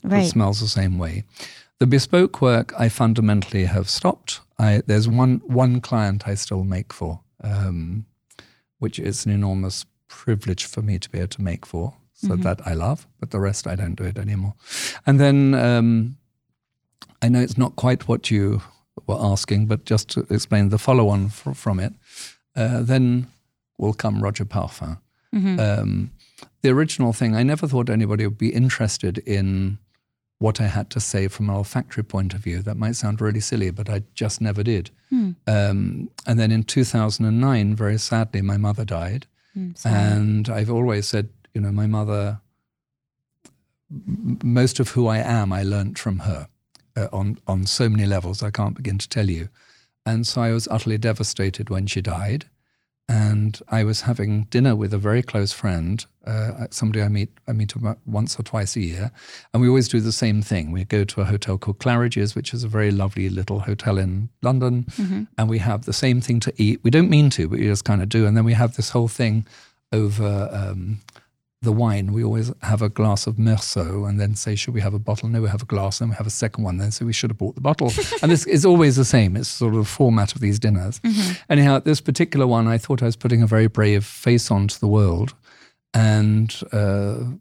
right. 0.03 0.27
smells 0.27 0.61
the 0.61 0.69
same 0.69 0.99
way. 0.99 1.25
The 1.79 1.87
bespoke 1.87 2.41
work 2.41 2.73
I 2.79 2.89
fundamentally 2.89 3.65
have 3.65 3.89
stopped. 3.89 4.41
I, 4.59 4.83
there's 4.87 5.09
one 5.09 5.41
one 5.47 5.81
client 5.81 6.29
I 6.29 6.35
still 6.35 6.65
make 6.65 6.93
for, 6.93 7.21
um, 7.43 8.07
which 8.79 8.99
is 8.99 9.27
an 9.27 9.33
enormous 9.33 9.87
privilege 10.09 10.65
for 10.67 10.83
me 10.83 10.99
to 10.99 11.11
be 11.11 11.19
able 11.19 11.29
to 11.29 11.43
make 11.43 11.67
for. 11.67 11.95
So 12.15 12.29
mm-hmm. 12.29 12.43
that 12.43 12.65
I 12.65 12.75
love, 12.75 13.09
but 13.19 13.33
the 13.33 13.41
rest 13.41 13.67
I 13.67 13.75
don't 13.75 13.97
do 13.97 14.05
it 14.05 14.17
anymore. 14.17 14.55
And 15.07 15.19
then 15.19 15.55
um, 15.55 16.17
I 17.21 17.29
know 17.29 17.41
it's 17.41 17.59
not 17.59 17.75
quite 17.75 18.07
what 18.07 18.31
you 18.31 18.63
were 19.09 19.19
asking, 19.19 19.67
but 19.67 19.85
just 19.85 20.09
to 20.11 20.27
explain 20.31 20.69
the 20.69 20.79
follow-on 20.79 21.27
f- 21.27 21.57
from 21.57 21.81
it, 21.81 21.93
uh, 22.55 22.83
then 22.83 23.27
will 23.77 23.95
come 23.95 24.21
Roja 24.21 24.45
Parfum. 24.45 24.99
Mm-hmm. 25.35 25.59
Um, 25.59 26.11
the 26.61 26.71
original 26.71 27.13
thing, 27.13 27.35
I 27.35 27.43
never 27.43 27.67
thought 27.67 27.91
anybody 27.91 28.25
would 28.25 28.39
be 28.39 28.55
interested 28.55 29.19
in 29.19 29.79
what 30.43 30.61
I 30.61 30.67
had 30.67 30.91
to 30.91 31.01
say 31.01 31.29
from 31.29 31.49
an 31.49 31.55
olfactory 31.55 32.03
point 32.03 32.35
of 32.35 32.41
view. 32.41 32.63
That 32.63 32.77
might 32.77 32.97
sound 32.97 33.21
really 33.21 33.41
silly, 33.41 33.71
but 33.71 33.89
I 33.89 34.03
just 34.15 34.41
never 34.41 34.63
did. 34.63 34.91
Hmm. 35.09 35.31
Um, 35.47 36.11
and 36.27 36.39
then 36.39 36.51
in 36.51 36.65
2009, 36.65 37.77
very 37.77 37.99
sadly, 37.99 38.43
my 38.43 38.57
mother 38.57 38.85
died. 38.85 39.27
Hmm, 39.55 39.71
and 39.85 40.49
I've 40.49 40.71
always 40.71 41.07
said, 41.07 41.29
you 41.55 41.61
know, 41.61 41.71
my 41.71 41.87
mother, 41.87 42.41
m- 43.91 44.39
most 44.43 44.81
of 44.81 44.91
who 44.91 45.07
I 45.07 45.19
am, 45.19 45.53
I 45.53 45.63
learnt 45.63 45.99
from 45.99 46.21
her 46.21 46.49
uh, 46.97 47.09
on, 47.13 47.39
on 47.47 47.65
so 47.65 47.89
many 47.89 48.05
levels, 48.05 48.43
I 48.43 48.51
can't 48.51 48.75
begin 48.75 48.99
to 48.99 49.09
tell 49.09 49.31
you. 49.31 49.49
And 50.05 50.27
so 50.27 50.43
I 50.43 50.51
was 50.51 50.67
utterly 50.69 50.99
devastated 50.99 51.71
when 51.71 51.87
she 51.87 52.03
died 52.03 52.47
and 53.09 53.61
I 53.69 53.85
was 53.85 54.03
having 54.03 54.45
dinner 54.45 54.77
with 54.77 54.95
a 54.95 54.99
very 54.99 55.23
close 55.23 55.53
friend, 55.53 56.05
uh, 56.27 56.67
somebody 56.71 57.03
I 57.03 57.09
meet 57.09 57.31
I 57.49 57.53
meet 57.53 57.75
about 57.75 57.99
once 58.07 58.39
or 58.39 58.43
twice 58.43 58.77
a 58.77 58.81
year, 58.81 59.11
and 59.53 59.61
we 59.61 59.69
always 59.69 59.89
do 59.89 60.01
the 60.01 60.13
same 60.13 60.41
thing. 60.41 60.71
We 60.71 60.85
go 60.85 61.05
to 61.05 61.21
a 61.21 61.25
hotel 61.25 61.59
called 61.59 61.79
Claridge's, 61.79 62.35
which 62.35 62.55
is 62.55 62.65
a 62.65 62.69
very 62.69 62.91
lovely 62.91 63.29
little 63.29 63.61
hotel 63.61 63.99
in 63.99 64.29
London, 64.41 64.85
mm-hmm. 64.93 65.25
and 65.37 65.49
we 65.49 65.59
have 65.59 65.85
the 65.85 65.93
same 65.93 66.21
thing 66.21 66.41
to 66.41 66.53
eat. 66.57 66.81
We 66.83 66.91
don't 66.91 67.11
mean 67.11 67.31
to, 67.31 67.49
but 67.49 67.59
we 67.59 67.67
just 67.67 67.85
kind 67.85 68.03
of 68.03 68.09
do, 68.09 68.27
and 68.27 68.37
then 68.37 68.45
we 68.45 68.55
have 68.55 68.77
this 68.77 68.91
whole 68.91 69.09
thing 69.09 69.47
over 69.93 70.49
um, 70.53 71.01
the 71.63 71.73
wine, 71.73 72.13
we 72.13 72.25
always 72.25 72.53
have 72.63 72.83
a 72.83 72.89
glass 72.89 73.27
of 73.27 73.37
Meursault 73.37 74.09
and 74.09 74.21
then 74.21 74.35
say, 74.35 74.57
should 74.57 74.75
we 74.75 74.81
have 74.81 74.95
a 74.95 74.99
bottle? 74.99 75.29
No, 75.29 75.41
we 75.41 75.49
have 75.49 75.63
a 75.63 75.67
glass 75.67 76.01
and 76.01 76.11
we 76.11 76.17
have 76.17 76.27
a 76.27 76.31
second 76.31 76.65
one. 76.65 76.79
Then 76.79 76.91
so 76.91 77.07
we 77.07 77.13
should 77.13 77.31
have 77.31 77.39
bought 77.39 77.55
the 77.55 77.61
bottle. 77.61 77.93
and 78.23 78.31
this 78.31 78.47
is 78.47 78.67
always 78.67 78.97
the 78.97 79.05
same. 79.05 79.37
It's 79.37 79.49
sort 79.49 79.75
of 79.75 79.81
the 79.81 79.85
format 79.85 80.35
of 80.35 80.41
these 80.41 80.59
dinners. 80.59 80.99
Mm-hmm. 81.01 81.33
Anyhow, 81.49 81.79
this 81.79 82.01
particular 82.01 82.49
one, 82.49 82.67
I 82.67 82.79
thought 82.79 83.01
I 83.01 83.07
was 83.07 83.17
putting 83.17 83.43
a 83.43 83.47
very 83.47 83.69
brave 83.69 84.05
face 84.05 84.51
on 84.51 84.67
to 84.69 84.81
the 84.81 84.89
world. 84.89 85.35
And 85.95 86.55
uh, 86.73 87.37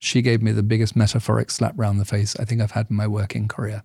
she 0.00 0.20
gave 0.20 0.42
me 0.42 0.50
the 0.50 0.64
biggest 0.64 0.96
metaphoric 0.96 1.50
slap 1.50 1.74
round 1.76 2.00
the 2.00 2.04
face 2.04 2.34
I 2.36 2.44
think 2.44 2.60
I've 2.60 2.72
had 2.72 2.88
in 2.90 2.96
my 2.96 3.06
working 3.06 3.46
career. 3.46 3.84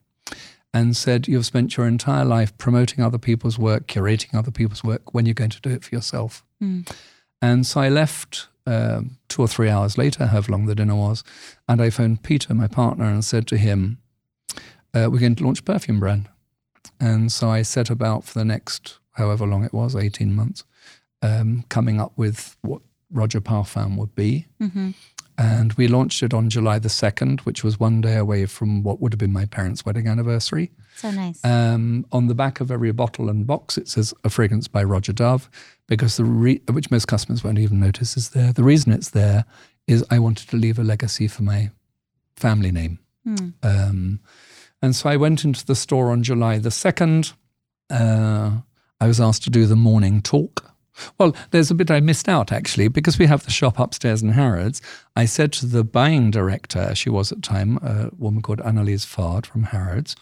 And 0.74 0.98
said, 0.98 1.28
You've 1.28 1.46
spent 1.46 1.78
your 1.78 1.88
entire 1.88 2.26
life 2.26 2.58
promoting 2.58 3.04
other 3.04 3.18
people's 3.20 3.60
work, 3.60 3.88
curating 3.88 4.38
other 4.38 4.52
people's 4.52 4.84
work, 4.84 5.14
when 5.14 5.26
are 5.26 5.28
you're 5.28 5.36
going 5.36 5.52
to 5.52 5.62
do 5.62 5.70
it 5.70 5.84
for 5.84 5.94
yourself. 5.94 6.44
Mm. 6.62 6.92
And 7.42 7.66
so 7.66 7.80
I 7.80 7.90
left 7.90 8.48
um, 8.66 9.18
two 9.30 9.42
or 9.42 9.48
three 9.48 9.70
hours 9.70 9.98
later, 9.98 10.28
however 10.28 10.52
long 10.52 10.66
the 10.66 10.76
dinner 10.76 10.96
was, 10.96 11.24
and 11.68 11.82
I 11.82 11.90
phoned 11.90 12.24
Peter, 12.24 12.54
my 12.54 12.68
partner, 12.68 13.06
and 13.06 13.24
said 13.24 13.48
to 13.48 13.58
him, 13.58 14.00
uh, 14.94 15.10
We're 15.12 15.20
going 15.20 15.36
to 15.36 15.44
launch 15.44 15.60
a 15.60 15.64
perfume 15.64 16.00
brand. 16.00 16.30
And 17.00 17.32
so 17.32 17.50
I 17.50 17.62
set 17.62 17.90
about 17.90 18.24
for 18.24 18.40
the 18.40 18.46
next, 18.46 19.00
however 19.12 19.46
long 19.46 19.64
it 19.64 19.74
was, 19.74 19.96
18 19.96 20.34
months, 20.34 20.64
um, 21.22 21.66
coming 21.70 22.00
up 22.00 22.14
with 22.16 22.56
what 22.62 22.82
Roja 23.14 23.42
Parfum 23.42 23.98
would 23.98 24.16
be. 24.16 24.48
Mm-hmm. 24.62 24.92
And 25.38 25.74
we 25.74 25.88
launched 25.88 26.24
it 26.24 26.34
on 26.34 26.50
July 26.50 26.80
the 26.80 26.88
2nd, 26.88 27.42
which 27.42 27.64
was 27.64 27.80
one 27.80 28.00
day 28.00 28.16
away 28.16 28.46
from 28.46 28.84
what 28.84 29.02
would 29.02 29.12
have 29.12 29.20
been 29.20 29.34
my 29.34 29.46
parents' 29.46 29.86
wedding 29.86 30.08
anniversary. 30.08 30.72
So 30.96 31.12
nice. 31.12 31.44
Um, 31.44 32.06
on 32.12 32.28
the 32.28 32.36
back 32.36 32.62
of 32.62 32.72
every 32.72 32.92
bottle 32.92 33.30
and 33.30 33.46
box, 33.46 33.78
it 33.78 33.90
says 33.90 34.14
a 34.24 34.30
fragrance 34.30 34.68
by 34.70 34.84
Roja 34.84 35.14
Dove, 35.14 35.50
because 35.88 36.16
the 36.16 36.24
re- 36.24 36.62
which 36.72 36.90
most 36.90 37.08
customers 37.08 37.44
won't 37.44 37.60
even 37.60 37.80
notice 37.80 38.16
is 38.16 38.30
there. 38.30 38.54
The 38.54 38.64
reason 38.64 38.94
it's 38.94 39.10
there 39.10 39.44
is 39.88 40.06
I 40.10 40.20
wanted 40.20 40.50
to 40.50 40.58
leave 40.58 40.80
a 40.80 40.84
legacy 40.84 41.28
for 41.28 41.44
my 41.44 41.70
family 42.38 42.72
name. 42.72 43.00
Mm. 43.28 43.54
Um, 43.62 44.20
and 44.82 44.96
so 44.96 45.10
I 45.10 45.18
went 45.18 45.44
into 45.44 45.66
the 45.66 45.76
store 45.76 46.12
on 46.12 46.24
July 46.24 46.60
the 46.60 46.70
2nd. 46.70 47.34
Uh, 47.90 48.60
I 49.02 49.08
was 49.08 49.20
asked 49.20 49.44
to 49.44 49.50
do 49.50 49.66
the 49.66 49.76
morning 49.76 50.22
talk 50.22 50.75
well, 51.18 51.36
there's 51.52 51.72
a 51.72 51.76
bit 51.76 51.92
I 51.92 52.00
missed 52.00 52.30
out 52.30 52.52
actually 52.52 52.88
because 52.88 53.20
we 53.20 53.26
have 53.26 53.44
the 53.44 53.52
shop 53.52 53.80
upstairs 53.80 54.22
in 54.22 54.30
Harrods. 54.30 54.82
I 55.16 55.26
said 55.26 55.52
to 55.54 55.66
the 55.66 55.84
buying 55.84 56.32
director, 56.32 56.94
she 56.96 57.10
was 57.10 57.32
at 57.32 57.40
the 57.40 57.48
time, 57.48 57.78
a 57.78 58.10
woman 58.18 58.42
called 58.42 58.62
Annalise 58.62 59.06
Fard 59.06 59.46
from 59.46 59.64
Harrods, 59.64 60.16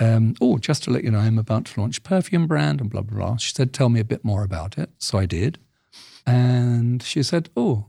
um, 0.00 0.34
oh, 0.40 0.58
just 0.58 0.84
to 0.84 0.90
let 0.90 1.04
you 1.04 1.10
know, 1.10 1.18
I'm 1.18 1.38
about 1.38 1.66
to 1.66 1.80
launch 1.80 2.02
perfume 2.02 2.46
brand 2.46 2.80
and 2.80 2.88
blah, 2.88 3.02
blah, 3.02 3.16
blah. 3.16 3.36
She 3.36 3.52
said, 3.52 3.72
tell 3.72 3.88
me 3.88 4.00
a 4.00 4.04
bit 4.04 4.24
more 4.24 4.44
about 4.44 4.78
it. 4.78 4.90
So 4.98 5.18
I 5.18 5.26
did. 5.26 5.58
And 6.26 7.02
she 7.02 7.22
said, 7.22 7.48
oh, 7.56 7.86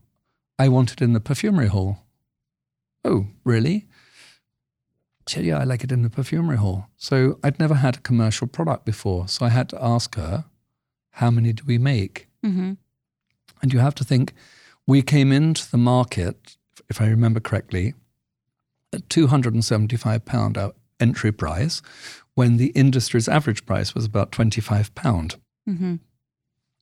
I 0.58 0.70
want 0.70 0.92
it 0.92 1.02
in 1.02 1.14
the 1.14 1.20
perfumery 1.20 1.68
hall. 1.68 2.00
Oh, 3.06 3.28
really? 3.44 3.88
She 5.28 5.36
said, 5.36 5.46
yeah, 5.46 5.60
I 5.60 5.64
like 5.64 5.84
it 5.84 5.92
in 5.92 6.02
the 6.02 6.10
perfumery 6.10 6.58
hall. 6.58 6.88
So 6.98 7.38
I'd 7.44 7.60
never 7.60 7.76
had 7.76 7.98
a 7.98 8.02
commercial 8.02 8.48
product 8.48 8.86
before. 8.86 9.28
So 9.28 9.46
I 9.46 9.50
had 9.50 9.70
to 9.70 9.84
ask 9.84 10.16
her, 10.16 10.46
how 11.20 11.30
many 11.30 11.52
do 11.52 11.64
we 11.66 11.78
make? 11.78 12.28
Mm-hmm. 12.46 12.74
And 13.62 13.74
you 13.74 13.80
have 13.80 13.96
to 13.96 14.06
think, 14.06 14.34
we 14.88 15.02
came 15.02 15.32
into 15.34 15.70
the 15.70 15.78
market, 15.78 16.56
if 16.90 17.02
I 17.02 17.08
remember 17.08 17.42
correctly, 17.42 17.94
at 18.94 19.08
£275 19.10 20.58
our 20.58 20.72
entry 21.00 21.32
price 21.32 21.82
when 22.36 22.56
the 22.56 22.68
industry's 22.68 23.28
average 23.28 23.66
price 23.66 23.94
was 23.94 24.06
about 24.06 24.32
£25. 24.32 25.38
Mm-hmm. 25.68 25.96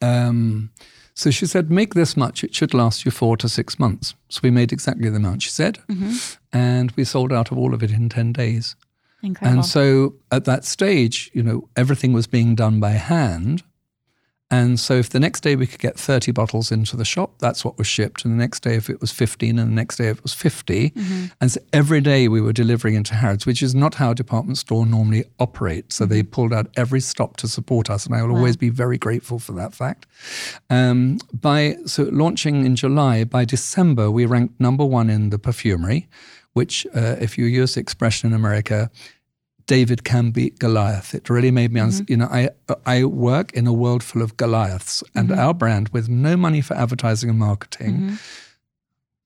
Um, 0.02 0.70
so 1.16 1.32
she 1.32 1.48
said, 1.48 1.72
make 1.72 1.96
this 1.96 2.16
much, 2.16 2.44
it 2.44 2.54
should 2.54 2.76
last 2.76 3.06
you 3.06 3.12
four 3.12 3.38
to 3.38 3.50
six 3.50 3.80
months. 3.80 4.14
So 4.30 4.42
we 4.44 4.52
made 4.52 4.72
exactly 4.72 5.10
the 5.10 5.18
amount 5.18 5.42
she 5.42 5.50
said, 5.50 5.80
mm-hmm. 5.90 6.14
and 6.54 6.92
we 6.92 7.04
sold 7.04 7.34
out 7.34 7.52
of 7.52 7.58
all 7.58 7.74
of 7.74 7.82
it 7.82 7.90
in 7.90 8.08
10 8.08 8.34
days. 8.34 8.76
Incredible. 9.24 9.62
And 9.62 9.66
so 9.66 10.14
at 10.32 10.46
that 10.46 10.64
stage, 10.64 11.32
you 11.34 11.42
know, 11.42 11.70
everything 11.76 12.14
was 12.14 12.28
being 12.28 12.54
done 12.54 12.80
by 12.80 12.92
hand. 12.92 13.64
And 14.50 14.80
so 14.80 14.94
if 14.94 15.10
the 15.10 15.20
next 15.20 15.42
day 15.42 15.58
we 15.58 15.68
could 15.68 15.82
get 15.82 16.00
30 16.00 16.32
bottles 16.32 16.72
into 16.72 16.96
the 16.96 17.04
shop, 17.04 17.34
that's 17.40 17.66
what 17.66 17.78
was 17.78 17.86
shipped. 17.86 18.24
And 18.24 18.34
the 18.34 18.38
next 18.38 18.62
day, 18.62 18.76
if 18.76 18.90
it 18.90 19.02
was 19.02 19.12
15, 19.12 19.60
and 19.60 19.72
the 19.72 19.76
next 19.76 19.98
day, 19.98 20.08
if 20.08 20.20
it 20.20 20.24
was 20.24 20.34
50. 20.34 20.92
Mm-hmm. 20.92 21.26
And 21.42 21.52
so 21.52 21.60
every 21.74 22.00
day 22.00 22.30
we 22.30 22.40
were 22.40 22.54
delivering 22.54 22.96
into 22.96 23.14
Harrods, 23.14 23.46
which 23.46 23.62
is 23.62 23.76
not 23.76 23.96
how 23.96 24.12
a 24.12 24.16
department 24.16 24.58
store 24.58 24.86
normally 24.86 25.26
operates. 25.40 25.96
So 25.96 26.06
mm-hmm. 26.06 26.14
they 26.14 26.24
pulled 26.24 26.54
out 26.54 26.68
every 26.78 27.02
stop 27.02 27.36
to 27.38 27.48
support 27.50 27.90
us. 27.90 28.06
And 28.06 28.16
I 28.16 28.22
will 28.22 28.32
wow. 28.32 28.38
always 28.38 28.56
be 28.56 28.70
very 28.70 28.98
grateful 28.98 29.38
for 29.38 29.52
that 29.54 29.74
fact. 29.74 30.06
Um, 30.70 31.20
by 31.34 31.76
So 31.86 32.04
launching 32.04 32.66
in 32.66 32.78
July, 32.78 33.26
by 33.26 33.44
December, 33.44 34.10
we 34.10 34.26
ranked 34.26 34.60
number 34.62 34.86
one 34.86 35.10
in 35.10 35.30
the 35.30 35.40
perfumery, 35.40 36.08
which, 36.54 36.88
uh, 36.96 37.18
if 37.20 37.38
you 37.38 37.46
use 37.46 37.74
the 37.74 37.82
expression 37.82 38.30
in 38.30 38.34
America, 38.34 38.90
David 39.68 40.06
can 40.06 40.32
beat 40.32 40.60
Goliath. 40.60 41.14
It 41.14 41.30
really 41.30 41.52
made 41.52 41.72
me, 41.74 41.82
mm-hmm. 41.82 42.06
you 42.08 42.18
know, 42.18 42.28
I 42.32 42.50
I 42.86 43.04
work 43.04 43.54
in 43.54 43.68
a 43.68 43.74
world 43.74 44.02
full 44.02 44.22
of 44.22 44.38
Goliaths, 44.38 45.04
and 45.14 45.30
mm-hmm. 45.30 45.40
our 45.40 45.54
brand, 45.54 45.90
with 45.90 46.10
no 46.10 46.36
money 46.38 46.62
for 46.62 46.76
advertising 46.76 47.30
and 47.30 47.38
marketing, 47.38 47.96
mm-hmm. 47.96 48.16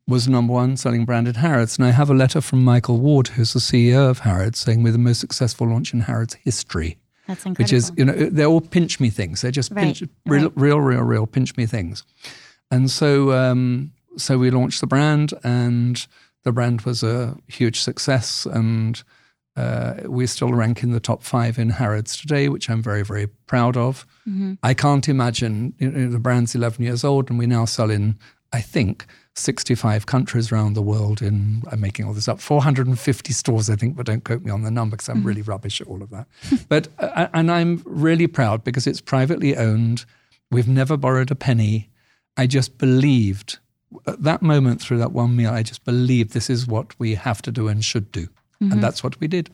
was 0.08 0.28
number 0.28 0.54
one 0.54 0.78
selling 0.78 1.06
brand 1.06 1.28
at 1.28 1.38
Harrods. 1.38 1.78
And 1.78 1.86
I 1.88 1.92
have 1.92 2.10
a 2.10 2.16
letter 2.16 2.42
from 2.42 2.64
Michael 2.64 3.00
Ward, 3.00 3.30
who's 3.30 3.54
the 3.54 3.60
CEO 3.60 4.10
of 4.10 4.20
Harrods, 4.20 4.60
saying 4.60 4.82
we're 4.82 4.92
the 4.92 4.98
most 4.98 5.20
successful 5.20 5.68
launch 5.68 5.94
in 5.94 6.02
Harrods 6.02 6.34
history. 6.34 6.98
That's 7.28 7.46
incredible. 7.46 7.64
Which 7.64 7.74
is, 7.74 7.92
you 7.96 8.06
know, 8.06 8.14
they're 8.14 8.48
all 8.48 8.62
pinch 8.62 9.00
me 9.00 9.12
things. 9.12 9.42
They're 9.42 9.52
just 9.52 9.72
Right, 9.72 9.86
pinch, 9.86 10.04
real, 10.26 10.44
right. 10.44 10.52
real, 10.56 10.80
real, 10.80 11.02
real 11.02 11.28
pinch 11.28 11.56
me 11.56 11.68
things. 11.68 12.04
And 12.72 12.90
so, 12.90 13.32
um, 13.34 13.92
so 14.18 14.40
we 14.40 14.50
launched 14.50 14.82
the 14.82 14.88
brand, 14.88 15.34
and 15.44 16.06
the 16.44 16.52
brand 16.52 16.82
was 16.82 17.04
a 17.04 17.38
huge 17.48 17.80
success, 17.80 18.48
and 18.48 19.04
uh, 19.56 19.96
we 20.06 20.26
still 20.28 20.54
rank 20.54 20.82
in 20.84 20.92
the 20.92 21.00
top 21.00 21.24
five 21.24 21.60
in 21.60 21.72
Harrods 21.72 22.18
today, 22.18 22.48
which 22.50 22.70
I'm 22.70 22.82
very, 22.82 23.04
very 23.04 23.28
proud 23.28 23.76
of. 23.76 24.06
Mm-hmm. 24.28 24.54
I 24.64 24.74
can't 24.74 25.08
imagine 25.10 25.74
you 25.78 25.92
know, 25.92 26.10
the 26.10 26.20
brand's 26.20 26.56
11 26.56 26.84
years 26.84 27.04
old, 27.04 27.30
and 27.30 27.38
we 27.38 27.48
now 27.48 27.66
sell 27.66 27.92
in, 27.92 28.18
I 28.54 28.62
think, 28.62 29.06
65 29.36 30.06
countries 30.06 30.52
around 30.52 30.74
the 30.74 30.82
world. 30.82 31.22
In 31.22 31.64
I'm 31.72 31.82
making 31.82 32.06
all 32.06 32.14
this 32.14 32.28
up, 32.28 32.40
450 32.40 33.34
stores, 33.34 33.70
I 33.70 33.76
think, 33.76 33.96
but 33.96 34.06
don't 34.06 34.24
quote 34.24 34.44
me 34.44 34.52
on 34.52 34.64
the 34.64 34.72
number 34.72 34.96
because 34.96 35.10
I'm 35.10 35.24
really 35.24 35.42
rubbish 35.42 35.82
at 35.82 35.88
all 35.88 36.02
of 36.02 36.10
that. 36.12 36.28
but 36.70 36.88
uh, 37.00 37.28
and 37.34 37.52
I'm 37.52 37.82
really 37.86 38.28
proud 38.28 38.64
because 38.64 38.88
it's 38.88 39.02
privately 39.02 39.56
owned. 39.56 40.06
We've 40.50 40.68
never 40.68 40.98
borrowed 40.98 41.32
a 41.32 41.36
penny. 41.36 41.90
I 42.38 42.48
just 42.48 42.78
believed 42.78 43.60
at 44.08 44.24
that 44.24 44.42
moment 44.42 44.82
through 44.82 44.98
that 45.00 45.12
one 45.12 45.36
meal. 45.36 45.52
I 45.52 45.64
just 45.64 45.84
believed 45.84 46.32
this 46.32 46.50
is 46.50 46.68
what 46.68 46.98
we 47.00 47.16
have 47.16 47.42
to 47.44 47.52
do 47.52 47.68
and 47.68 47.84
should 47.84 48.12
do, 48.12 48.28
and 48.62 48.82
that's 48.84 49.04
what 49.04 49.20
we 49.20 49.28
did. 49.28 49.50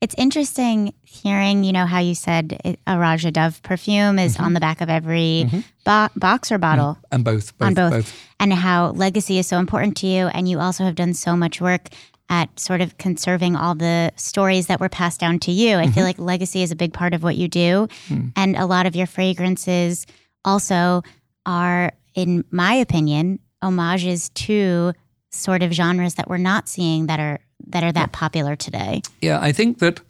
It's 0.00 0.14
interesting 0.16 0.94
hearing, 1.02 1.64
you 1.64 1.72
know, 1.72 1.84
how 1.84 1.98
you 1.98 2.14
said 2.14 2.60
it, 2.64 2.78
a 2.86 2.92
Roja 2.92 3.32
Dove 3.32 3.60
perfume 3.64 4.18
is 4.20 4.34
Mm-hmm. 4.36 4.44
on 4.44 4.52
the 4.54 4.60
back 4.60 4.80
of 4.80 4.88
every 4.88 5.50
bo- 5.84 6.06
box 6.14 6.52
or 6.52 6.58
bottle. 6.58 6.98
And 7.10 7.24
both, 7.24 7.56
both, 7.58 7.66
on 7.66 7.74
both, 7.74 7.92
both. 7.92 8.26
and 8.38 8.52
how 8.52 8.90
legacy 8.90 9.38
is 9.38 9.48
so 9.48 9.58
important 9.58 9.96
to 9.98 10.06
you 10.06 10.28
and 10.28 10.48
you 10.48 10.60
also 10.60 10.84
have 10.84 10.94
done 10.94 11.14
so 11.14 11.36
much 11.36 11.60
work 11.60 11.88
at 12.30 12.60
sort 12.60 12.80
of 12.80 12.96
conserving 12.98 13.56
all 13.56 13.74
the 13.74 14.12
stories 14.14 14.68
that 14.68 14.78
were 14.78 14.88
passed 14.90 15.18
down 15.18 15.38
to 15.40 15.50
you 15.50 15.76
i 15.76 15.84
Mm-hmm. 15.84 15.92
feel 15.94 16.04
like 16.04 16.18
legacy 16.20 16.62
is 16.62 16.70
a 16.70 16.76
big 16.76 16.92
part 16.92 17.12
of 17.14 17.22
what 17.24 17.36
you 17.36 17.48
do 17.48 17.88
Hmm. 18.06 18.28
and 18.36 18.54
a 18.54 18.66
lot 18.66 18.86
of 18.86 18.94
your 18.94 19.06
fragrances 19.06 20.06
also 20.44 21.02
are 21.46 21.90
in 22.14 22.44
my 22.52 22.74
opinion 22.74 23.38
homages 23.62 24.28
to 24.46 24.92
sort 25.32 25.62
of 25.62 25.72
genres 25.72 26.14
that 26.14 26.28
we're 26.28 26.36
not 26.38 26.68
seeing 26.68 27.06
that 27.06 27.18
are 27.18 27.40
that 27.66 27.82
are 27.82 27.92
that 27.92 28.12
popular 28.12 28.56
today 28.56 29.02
Yeah, 29.20 29.38
I 29.40 29.52
think 29.52 29.78
that 29.78 30.00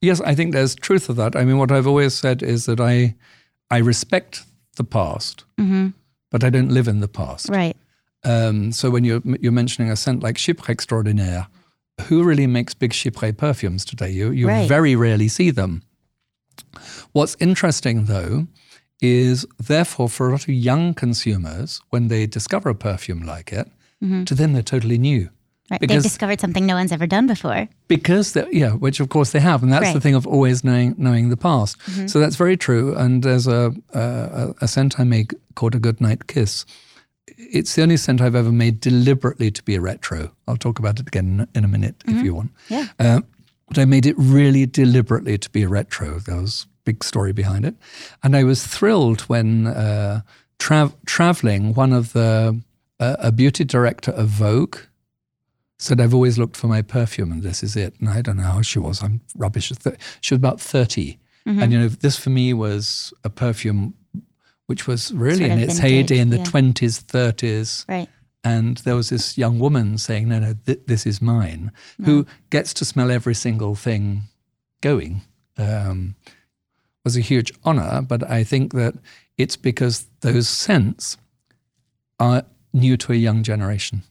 yes, 0.00 0.20
I 0.20 0.34
think 0.34 0.52
there's 0.52 0.74
truth 0.74 1.08
of 1.08 1.16
that. 1.16 1.36
I 1.36 1.44
mean, 1.44 1.58
what 1.58 1.70
I've 1.72 1.86
always 1.86 2.14
said 2.14 2.42
is 2.42 2.64
that 2.66 2.80
I 2.80 3.14
I 3.70 3.78
respect 3.78 4.44
the 4.76 4.84
past, 4.84 5.44
but 6.30 6.44
I 6.44 6.50
don't 6.50 6.70
live 6.70 6.88
in 6.88 7.00
the 7.00 7.08
past. 7.08 7.48
right 7.48 7.76
Um, 8.24 8.72
so 8.72 8.90
when 8.90 9.04
you're 9.04 9.22
you're 9.42 9.52
mentioning 9.62 9.90
a 9.92 9.96
scent 9.96 10.22
like 10.22 10.36
Chypre 10.38 10.68
Extraordinaire, 10.70 11.46
who 12.08 12.24
really 12.24 12.46
makes 12.46 12.74
big 12.74 12.92
Chypre 12.92 13.32
perfumes 13.36 13.84
today? 13.84 14.10
You 14.10 14.30
you 14.32 14.48
Right. 14.48 14.68
very 14.68 14.94
rarely 14.96 15.28
see 15.28 15.50
them. 15.52 15.82
What's 17.12 17.36
interesting 17.40 18.06
though 18.06 18.46
is 19.00 19.44
therefore 19.58 20.08
for 20.08 20.28
a 20.28 20.32
lot 20.32 20.42
of 20.42 20.48
young 20.48 20.94
consumers, 20.94 21.80
when 21.90 22.08
they 22.08 22.26
discover 22.26 22.68
a 22.70 22.74
perfume 22.74 23.22
like 23.26 23.52
it, 23.52 23.68
to 24.26 24.34
them 24.34 24.52
they're 24.52 24.62
totally 24.62 24.98
new. 24.98 25.28
Right 25.72 25.80
they've 25.88 26.02
discovered 26.02 26.40
something 26.40 26.64
no 26.66 26.74
one's 26.74 26.92
ever 26.92 27.06
done 27.06 27.26
before 27.26 27.68
because 27.88 28.36
yeah, 28.52 28.72
which 28.72 29.00
of 29.00 29.08
course 29.08 29.32
they 29.32 29.40
have, 29.40 29.62
and 29.62 29.72
that's 29.72 29.80
the 29.80 29.86
Right. 29.86 29.94
Mm-hmm. 29.96 30.00
thing 30.02 30.14
of 30.14 30.26
always 30.26 30.62
knowing 30.64 30.94
knowing 30.98 31.30
the 31.30 31.36
past. 31.36 31.76
So 32.10 32.20
that's 32.20 32.36
very 32.36 32.56
true. 32.56 32.94
And 32.96 33.22
there's 33.22 33.46
a, 33.46 33.72
a 33.94 34.54
a 34.60 34.68
scent 34.68 35.00
I 35.00 35.04
make 35.04 35.34
called 35.54 35.74
a 35.74 35.78
Good 35.78 36.00
Night 36.00 36.26
Kiss. 36.26 36.64
It's 37.26 37.74
the 37.74 37.82
only 37.82 37.96
scent 37.96 38.20
I've 38.20 38.34
ever 38.34 38.52
made 38.52 38.80
deliberately 38.80 39.50
to 39.50 39.62
be 39.62 39.74
a 39.74 39.80
retro. 39.80 40.30
I'll 40.46 40.56
talk 40.56 40.78
about 40.78 41.00
it 41.00 41.06
again 41.08 41.46
in 41.54 41.64
a 41.64 41.68
minute 41.68 41.96
if 42.06 42.22
you 42.22 42.34
want. 42.34 42.50
Mm-hmm. 42.68 42.74
Yeah. 42.74 43.16
Uh, 43.16 43.20
but 43.68 43.78
I 43.78 43.84
made 43.84 44.06
it 44.06 44.14
really 44.18 44.66
deliberately 44.66 45.38
to 45.38 45.50
be 45.50 45.62
a 45.62 45.68
retro. 45.68 46.18
There 46.18 46.36
was 46.40 46.66
a 46.66 46.68
big 46.84 47.02
story 47.04 47.32
behind 47.32 47.64
it, 47.64 47.74
and 48.22 48.36
I 48.36 48.44
was 48.44 48.66
thrilled 48.66 49.22
when 49.22 49.66
uh, 49.66 50.20
tra- 50.58 50.92
traveling. 51.06 51.74
One 51.74 51.92
of 51.92 52.12
the 52.12 52.60
uh, 53.00 53.16
a 53.18 53.32
beauty 53.32 53.64
director 53.64 54.12
of 54.12 54.28
Vogue 54.28 54.76
said, 55.82 56.00
I've 56.00 56.14
always 56.14 56.38
looked 56.38 56.56
for 56.56 56.68
my 56.68 56.82
perfume 56.82 57.32
and 57.32 57.42
this 57.42 57.62
is 57.62 57.76
it. 57.76 57.94
And 58.00 58.08
I 58.08 58.22
don't 58.22 58.36
know 58.36 58.44
how 58.44 58.62
she 58.62 58.78
was. 58.78 59.02
I'm 59.02 59.20
rubbish. 59.36 59.72
She 60.20 60.34
was 60.34 60.38
about 60.38 60.60
30. 60.60 61.18
Mm-hmm. 61.46 61.62
And, 61.62 61.72
you 61.72 61.78
know, 61.78 61.88
this 61.88 62.16
for 62.16 62.30
me 62.30 62.54
was 62.54 63.12
a 63.24 63.30
perfume 63.30 63.94
which 64.66 64.86
was 64.86 65.12
really 65.12 65.38
Sort 65.40 65.50
in 65.50 65.58
its 65.58 65.78
vintage, 65.78 65.90
heyday 65.90 66.18
in 66.18 66.30
the 66.30 66.38
yeah. 66.38 66.44
20s, 66.44 67.02
30s. 67.04 67.88
right 67.88 68.08
And 68.44 68.78
there 68.78 68.94
was 68.94 69.10
this 69.10 69.36
young 69.36 69.58
woman 69.58 69.98
saying, 69.98 70.28
no, 70.28 70.38
no, 70.38 70.54
th- 70.64 70.80
this 70.86 71.04
is 71.04 71.20
mine, 71.20 71.72
who 72.04 72.26
gets 72.50 72.72
to 72.74 72.84
smell 72.84 73.10
every 73.10 73.34
single 73.34 73.74
thing 73.74 74.22
going. 74.80 75.22
Um, 75.58 76.14
was 77.04 77.16
a 77.16 77.20
huge 77.20 77.52
honor, 77.64 78.02
but 78.02 78.22
I 78.30 78.44
think 78.44 78.72
that 78.74 78.94
it's 79.36 79.56
because 79.56 80.06
those 80.20 80.48
scents 80.48 81.16
are 82.20 82.44
new 82.72 82.96
to 82.98 83.12
a 83.12 83.16
young 83.16 83.42
generation. 83.42 84.04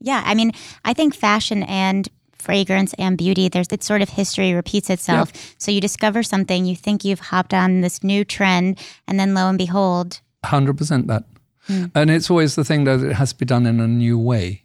Yeah, 0.00 0.22
I 0.24 0.34
mean, 0.34 0.52
I 0.84 0.94
think 0.94 1.14
fashion 1.14 1.62
and 1.64 2.08
fragrance 2.38 2.94
and 2.98 3.18
beauty, 3.18 3.48
there's 3.48 3.68
it's 3.72 3.86
sort 3.86 4.00
of 4.02 4.08
history 4.08 4.54
repeats 4.54 4.90
itself. 4.90 5.32
So 5.58 5.70
you 5.72 5.80
discover 5.80 6.22
something, 6.22 6.64
you 6.66 6.76
think 6.76 7.04
you've 7.04 7.18
hopped 7.20 7.52
on 7.52 7.80
this 7.80 8.04
new 8.04 8.24
trend, 8.24 8.78
and 9.08 9.18
then 9.18 9.34
lo 9.34 9.48
and 9.48 9.58
behold, 9.58 10.20
Hundred 10.44 10.78
percent 10.78 11.08
that, 11.08 11.24
and 11.68 12.10
it's 12.10 12.30
always 12.30 12.54
the 12.54 12.64
thing 12.64 12.84
that 12.84 13.00
it 13.00 13.14
has 13.14 13.32
to 13.32 13.38
be 13.38 13.44
done 13.44 13.66
in 13.66 13.80
a 13.80 13.88
new 13.88 14.16
way. 14.18 14.62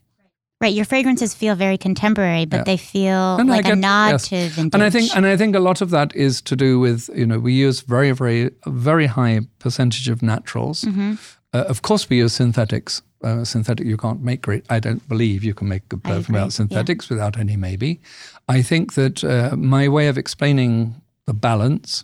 right, 0.62 0.74
your 0.74 0.86
fragrances 0.86 1.34
feel 1.34 1.56
very 1.56 1.78
contemporary, 1.78 2.46
but 2.46 2.58
Yeah. 2.58 2.64
they 2.64 2.78
feel 2.78 3.36
And 3.40 3.50
like 3.50 3.68
a 3.68 3.76
nod 3.76 4.12
yes. 4.12 4.28
to 4.30 4.48
vintage. 4.50 4.74
And 4.76 4.84
I 4.84 4.90
think, 4.90 5.16
and 5.16 5.26
I 5.26 5.36
think 5.36 5.56
a 5.56 5.60
lot 5.60 5.82
of 5.82 5.90
that 5.90 6.16
is 6.16 6.42
to 6.44 6.56
do 6.56 6.80
with 6.80 7.10
you 7.16 7.26
know 7.26 7.40
we 7.40 7.54
use 7.54 7.82
very, 7.82 8.12
very, 8.12 8.52
very 8.68 9.08
high 9.08 9.42
percentage 9.60 10.08
of 10.14 10.22
naturals. 10.22 10.84
Mm-hmm. 10.84 11.16
Uh, 11.54 11.66
of 11.68 11.82
course, 11.82 12.08
we 12.10 12.18
use 12.24 12.34
synthetics. 12.34 13.02
Uh, 13.24 13.44
synthetic, 13.46 13.86
you 13.88 13.98
can't 13.98 14.22
make 14.22 14.42
great. 14.42 14.66
I 14.70 14.80
don't 14.80 15.08
believe 15.08 15.44
you 15.44 15.54
can 15.54 15.68
make 15.70 15.88
good 15.90 16.02
I 16.04 16.10
perfume 16.10 16.20
agree, 16.24 16.36
yeah. 16.36 16.42
without 16.42 16.54
synthetics, 16.54 17.10
without 17.10 17.38
any 17.38 17.56
maybe. 17.56 18.02
I 18.50 18.62
think 18.62 18.94
that 18.96 19.24
uh, 19.24 19.56
my 19.56 19.88
way 19.88 20.08
of 20.08 20.18
explaining 20.18 20.96
the 21.26 21.34
balance. 21.34 22.04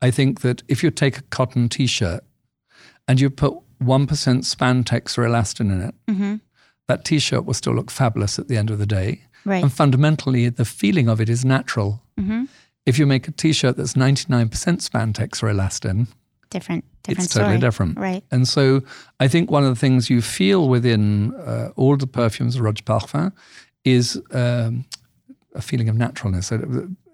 I 0.00 0.10
think 0.10 0.40
that 0.42 0.62
if 0.68 0.82
you 0.82 0.90
take 0.90 1.18
a 1.18 1.22
cotton 1.22 1.68
T-shirt 1.68 2.22
and 3.08 3.20
you 3.20 3.30
put 3.30 3.54
one 3.78 4.06
percent 4.06 4.44
spandex 4.44 5.18
or 5.18 5.22
elastin 5.22 5.72
in 5.72 5.80
it, 5.80 5.94
Mm-hmm. 6.06 6.34
that 6.88 7.04
T-shirt 7.04 7.44
will 7.44 7.54
still 7.54 7.74
look 7.74 7.90
fabulous 7.90 8.38
at 8.38 8.48
the 8.48 8.56
end 8.56 8.70
of 8.70 8.78
the 8.78 8.86
day. 8.86 9.22
right. 9.44 9.62
And 9.62 9.72
fundamentally, 9.72 10.48
the 10.50 10.64
feeling 10.64 11.08
of 11.08 11.20
it 11.20 11.28
is 11.28 11.44
natural. 11.44 12.02
Mm-hmm. 12.20 12.44
If 12.86 12.98
you 12.98 13.06
make 13.06 13.26
a 13.28 13.30
t-shirt 13.32 13.76
that's 13.78 13.94
99% 13.94 14.50
spandex 14.50 15.42
or 15.42 15.46
elastin, 15.48 16.06
different, 16.54 16.84
different 17.02 17.24
it's 17.26 17.34
totally 17.34 17.58
different. 17.66 17.98
Right. 17.98 18.22
And 18.30 18.46
so 18.48 18.64
I 19.24 19.28
think 19.28 19.50
one 19.50 19.64
of 19.66 19.70
the 19.74 19.80
things 19.86 20.08
you 20.08 20.20
feel 20.22 20.68
within 20.74 21.34
uh, 21.34 21.68
all 21.80 21.96
the 21.96 22.06
perfumes 22.06 22.56
of 22.56 22.62
Roja 22.66 22.82
Parfum 22.90 23.32
is 23.84 24.20
um, 24.32 24.84
a 25.54 25.60
feeling 25.60 25.88
of 25.90 25.96
naturalness. 25.96 26.46
So 26.46 26.54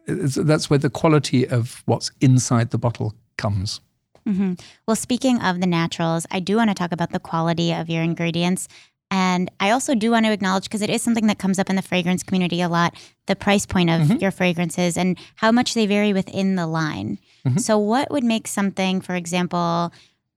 it's- 0.07 0.39
That's 0.51 0.67
where 0.71 0.81
the 0.87 0.91
quality 0.91 1.41
of 1.59 1.83
what's 1.87 2.11
inside 2.21 2.67
the 2.71 2.79
bottle 2.79 3.11
comes. 3.43 3.81
hmm 4.27 4.53
Well, 4.87 4.97
speaking 4.97 5.37
of 5.49 5.61
the 5.61 5.67
naturals, 5.67 6.27
I 6.37 6.41
do 6.49 6.53
want 6.57 6.71
to 6.71 6.75
talk 6.75 6.93
about 6.93 7.11
the 7.11 7.21
quality 7.31 7.73
of 7.81 7.89
your 7.89 8.03
ingredients. 8.03 8.69
And 9.11 9.51
I 9.59 9.71
also 9.71 9.95
do 9.95 10.13
want 10.13 10.27
to 10.27 10.33
acknowledge, 10.33 10.65
because 10.65 10.83
it 10.83 10.91
is 10.91 11.03
something 11.03 11.27
that 11.27 11.39
comes 11.39 11.59
up 11.59 11.69
in 11.69 11.77
the 11.77 11.83
fragrance 11.83 12.23
community 12.23 12.61
a 12.61 12.69
lot, 12.69 12.95
the 13.27 13.35
price 13.37 13.67
point 13.67 13.91
of 13.91 14.01
Mm-hmm. 14.03 14.17
your 14.19 14.31
fragrances 14.31 14.97
and 14.97 15.19
how 15.37 15.51
much 15.53 15.75
they 15.75 15.87
vary 15.87 16.13
within 16.13 16.55
the 16.57 16.67
line. 16.67 17.19
Mm-hmm. 17.47 17.59
So, 17.59 17.77
what 17.79 18.11
would 18.11 18.25
make 18.25 18.47
something, 18.47 19.01
for 19.01 19.15
example, 19.15 19.93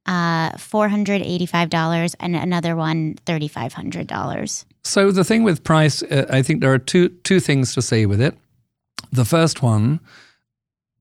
uh, 0.06 0.52
$485 0.52 2.16
and 2.20 2.36
another 2.36 2.76
one 2.76 3.16
$3,500? 3.26 4.66
So 4.84 5.12
the 5.12 5.24
thing 5.24 5.44
with 5.44 5.64
price, 5.64 6.04
uh, 6.04 6.26
I 6.30 6.42
think 6.42 6.62
there 6.62 6.74
are 6.74 6.80
two 6.80 7.10
two 7.24 7.40
things 7.40 7.74
to 7.74 7.82
say 7.82 8.06
with 8.06 8.20
it. 8.22 8.36
The 9.12 9.26
first 9.26 9.62
one, 9.62 10.00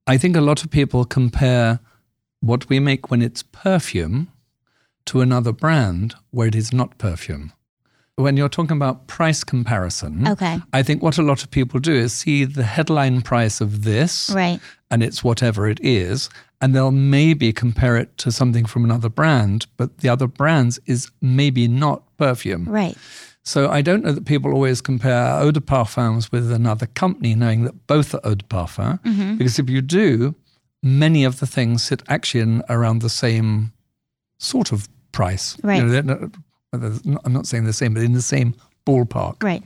I 0.07 0.19
think 0.19 0.37
a 0.37 0.41
lot 0.41 0.63
of 0.63 0.71
people 0.71 1.05
compare 1.05 1.81
what 2.41 2.69
we 2.69 2.79
make 2.81 3.11
when 3.11 3.23
it's 3.23 3.43
perfume 3.43 4.29
to 5.07 5.21
another 5.21 5.53
brand 5.53 6.15
where 6.31 6.49
it 6.49 6.55
is 6.55 6.73
not 6.73 6.99
perfume. 6.99 7.53
When 8.17 8.37
you're 8.37 8.51
talking 8.51 8.77
about 8.77 9.07
price 9.07 9.43
comparison, 9.43 10.29
Okay. 10.29 10.61
I 10.75 10.83
think 10.83 11.03
what 11.03 11.17
a 11.17 11.23
lot 11.23 11.43
of 11.43 11.51
people 11.51 11.81
do 11.81 11.95
is 11.95 12.13
see 12.13 12.45
the 12.45 12.63
headline 12.63 13.23
price 13.23 13.63
of 13.63 13.85
this 13.85 14.31
Right. 14.35 14.61
and 14.91 15.03
it's 15.03 15.25
whatever 15.25 15.67
it 15.67 15.81
is, 15.83 16.29
and 16.61 16.75
they'll 16.75 16.91
maybe 16.91 17.55
compare 17.55 17.97
it 17.97 18.19
to 18.19 18.31
something 18.31 18.67
from 18.67 18.85
another 18.85 19.09
brand, 19.09 19.67
but 19.79 19.99
the 19.99 20.11
other 20.11 20.27
brand's 20.27 20.79
is 20.85 21.11
maybe 21.23 21.67
not 21.67 22.03
perfume. 22.19 22.67
Right. 22.69 22.99
So 23.45 23.71
I 23.71 23.81
don't 23.81 24.05
know 24.05 24.13
that 24.13 24.27
people 24.27 24.53
always 24.53 24.83
compare 24.83 25.41
eau 25.41 25.51
de 25.51 25.61
parfums 25.61 26.31
with 26.31 26.53
another 26.53 26.87
company, 26.87 27.35
knowing 27.35 27.65
that 27.65 27.87
both 27.87 28.15
are 28.15 28.21
eau 28.25 28.35
de 28.35 28.45
parfum. 28.45 29.01
Mm-hmm. 29.05 29.37
Because 29.39 29.59
if 29.59 29.71
you 29.71 29.81
do, 29.81 30.35
many 30.83 31.25
of 31.25 31.41
the 31.41 31.47
things 31.47 31.83
sit 31.83 32.03
actually 32.09 32.41
in 32.43 32.63
around 32.69 33.01
the 33.01 33.09
same 33.09 33.73
sort 34.39 34.71
of 34.71 34.87
price. 35.13 35.57
You 35.65 35.69
Right. 35.69 36.05
know, 36.05 36.31
they're 36.73 36.81
not- 36.81 36.91
well, 36.91 37.01
they're 37.05 37.13
not- 37.15 37.23
I'm 37.25 37.33
not 37.33 37.47
saying 37.47 37.65
the 37.65 37.73
same, 37.73 37.95
but 37.95 38.03
in 38.03 38.13
the 38.13 38.23
same 38.23 38.55
ballpark. 38.87 39.43
Right. 39.43 39.63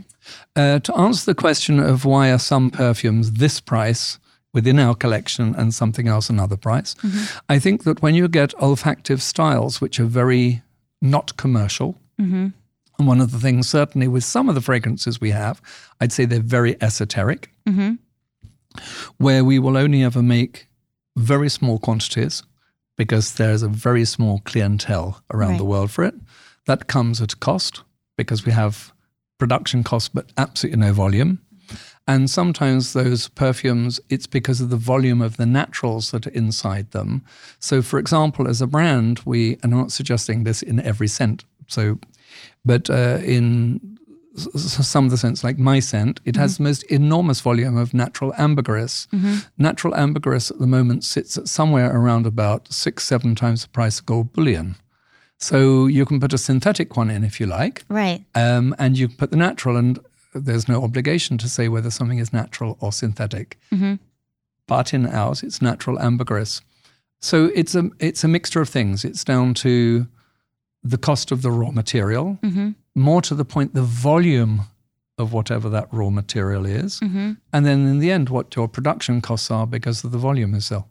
Uh, 0.57 0.81
to 0.81 0.97
answer 0.97 1.25
the 1.25 1.35
question 1.35 1.79
of 1.79 2.05
why 2.05 2.31
are 2.31 2.39
some 2.39 2.71
perfumes 2.71 3.33
this 3.33 3.61
price 3.61 4.19
within 4.53 4.79
our 4.79 4.95
collection 4.95 5.55
and 5.55 5.75
something 5.75 6.09
else 6.09 6.31
another 6.31 6.57
price. 6.57 6.95
Mm-hmm. 6.95 7.39
I 7.49 7.59
think 7.59 7.85
that 7.85 8.03
when 8.03 8.15
you 8.15 8.27
get 8.27 8.55
olfactive 8.57 9.21
styles, 9.21 9.81
which 9.81 10.01
are 10.01 10.07
very 10.07 10.63
not 11.03 11.37
commercial, 11.37 11.95
mm-hmm. 12.19 12.49
and 12.99 13.07
one 13.07 13.21
of 13.21 13.33
the 13.33 13.39
things, 13.39 13.69
certainly 13.69 14.09
with 14.09 14.25
some 14.25 14.49
of 14.49 14.55
the 14.55 14.63
fragrances 14.63 15.21
we 15.21 15.31
have, 15.31 15.61
I'd 16.01 16.13
say 16.13 16.25
they're 16.25 16.41
very 16.41 16.77
esoteric, 16.83 17.51
mm-hmm. 17.69 17.97
where 19.19 19.45
we 19.45 19.59
will 19.59 19.77
only 19.77 20.03
ever 20.03 20.23
make 20.23 20.69
very 21.17 21.51
small 21.51 21.79
quantities 21.79 22.43
because 22.97 23.35
there's 23.35 23.63
a 23.63 23.69
very 23.69 24.07
small 24.07 24.41
clientele 24.47 25.23
around 25.33 25.51
right. 25.51 25.59
the 25.59 25.65
world 25.65 25.91
for 25.91 26.03
it. 26.03 26.15
That 26.67 26.87
comes 26.87 27.21
at 27.21 27.33
a 27.33 27.37
cost 27.37 27.83
because 28.17 28.45
we 28.45 28.53
have 28.53 28.93
production 29.39 29.85
costs, 29.85 30.09
but 30.09 30.33
absolutely 30.37 30.81
no 30.81 30.93
volume. 30.93 31.41
And 32.09 32.31
sometimes 32.31 32.93
those 32.93 33.29
perfumes, 33.29 34.01
it's 34.09 34.29
because 34.29 34.61
of 34.61 34.71
the 34.71 34.77
volume 34.77 35.21
of 35.21 35.37
the 35.37 35.47
naturals 35.47 36.13
that 36.13 36.27
are 36.27 36.31
inside 36.31 36.93
them. 36.93 37.25
So, 37.59 37.83
for 37.83 37.99
example, 37.99 38.47
as 38.49 38.63
a 38.63 38.67
brand, 38.67 39.21
we, 39.25 39.59
I'm 39.63 39.71
not 39.71 39.91
suggesting 39.91 40.45
this 40.45 40.63
in 40.63 40.79
every 40.81 41.09
scent, 41.09 41.45
so, 41.67 41.99
but 42.65 42.89
uh, 42.89 43.19
in 43.25 43.99
some 44.37 45.07
of 45.07 45.11
the 45.11 45.17
scents, 45.17 45.43
like 45.43 45.59
my 45.59 45.81
scent, 45.81 46.21
it 46.25 46.33
mm-hmm. 46.33 46.43
has 46.43 46.59
the 46.59 46.63
most 46.63 46.85
enormous 46.85 47.41
volume 47.41 47.77
of 47.77 47.95
natural 47.95 48.33
ambergris. 48.39 49.09
Mm-hmm. 49.13 49.39
Natural 49.59 49.95
ambergris 49.97 50.51
at 50.51 50.59
the 50.59 50.67
moment 50.67 51.03
sits 51.03 51.37
at 51.37 51.49
somewhere 51.49 51.95
around 51.97 52.27
about 52.27 52.73
six, 52.73 53.05
seven 53.05 53.35
times 53.35 53.63
the 53.63 53.69
price 53.71 53.99
of 53.99 54.07
gold 54.07 54.33
bullion. 54.33 54.77
So 55.39 55.87
you 55.87 56.07
can 56.07 56.19
put 56.19 56.33
a 56.33 56.39
synthetic 56.39 56.97
one 56.97 57.11
in 57.11 57.25
if 57.25 57.41
you 57.41 57.47
like. 57.47 57.85
Right. 57.89 58.25
Um, 58.35 58.75
and 58.79 58.99
you 58.99 59.09
put 59.09 59.31
the 59.31 59.37
natural, 59.37 59.77
and 59.77 59.99
there's 60.35 60.69
no 60.69 60.83
obligation 60.83 61.39
to 61.39 61.49
say 61.49 61.69
whether 61.69 61.91
something 61.91 62.19
is 62.19 62.33
natural 62.33 62.77
or 62.81 62.93
synthetic. 62.93 63.59
Mm-hmm. 63.73 63.95
But 64.67 64.95
in 64.95 65.07
ours, 65.07 65.43
it's 65.43 65.63
natural 65.63 65.99
ambergris. 66.01 66.63
So 67.21 67.51
it's 67.55 67.75
a 67.75 67.91
it's 67.99 68.25
a 68.25 68.29
mixture 68.29 68.61
of 68.61 68.69
things. 68.69 69.05
It's 69.05 69.25
down 69.25 69.55
to 69.55 70.07
the 70.83 70.99
cost 70.99 71.33
of 71.33 71.43
the 71.43 71.51
raw 71.51 71.71
material, 71.71 72.39
mm-hmm. 72.43 72.71
more 72.95 73.23
to 73.23 73.35
the 73.35 73.45
point, 73.45 73.75
the 73.75 73.83
volume 73.83 74.63
of 75.19 75.33
whatever 75.33 75.69
that 75.71 75.89
raw 75.91 76.11
material 76.11 76.67
is, 76.67 77.01
mm-hmm. 77.01 77.33
and 77.53 77.67
then 77.67 77.87
in 77.87 77.99
the 77.99 78.11
end, 78.11 78.29
what 78.29 78.55
your 78.55 78.69
production 78.69 79.21
costs 79.21 79.51
are 79.51 79.67
because 79.67 80.05
of 80.05 80.13
the 80.13 80.19
volume 80.19 80.55
is 80.55 80.67
so. 80.67 80.85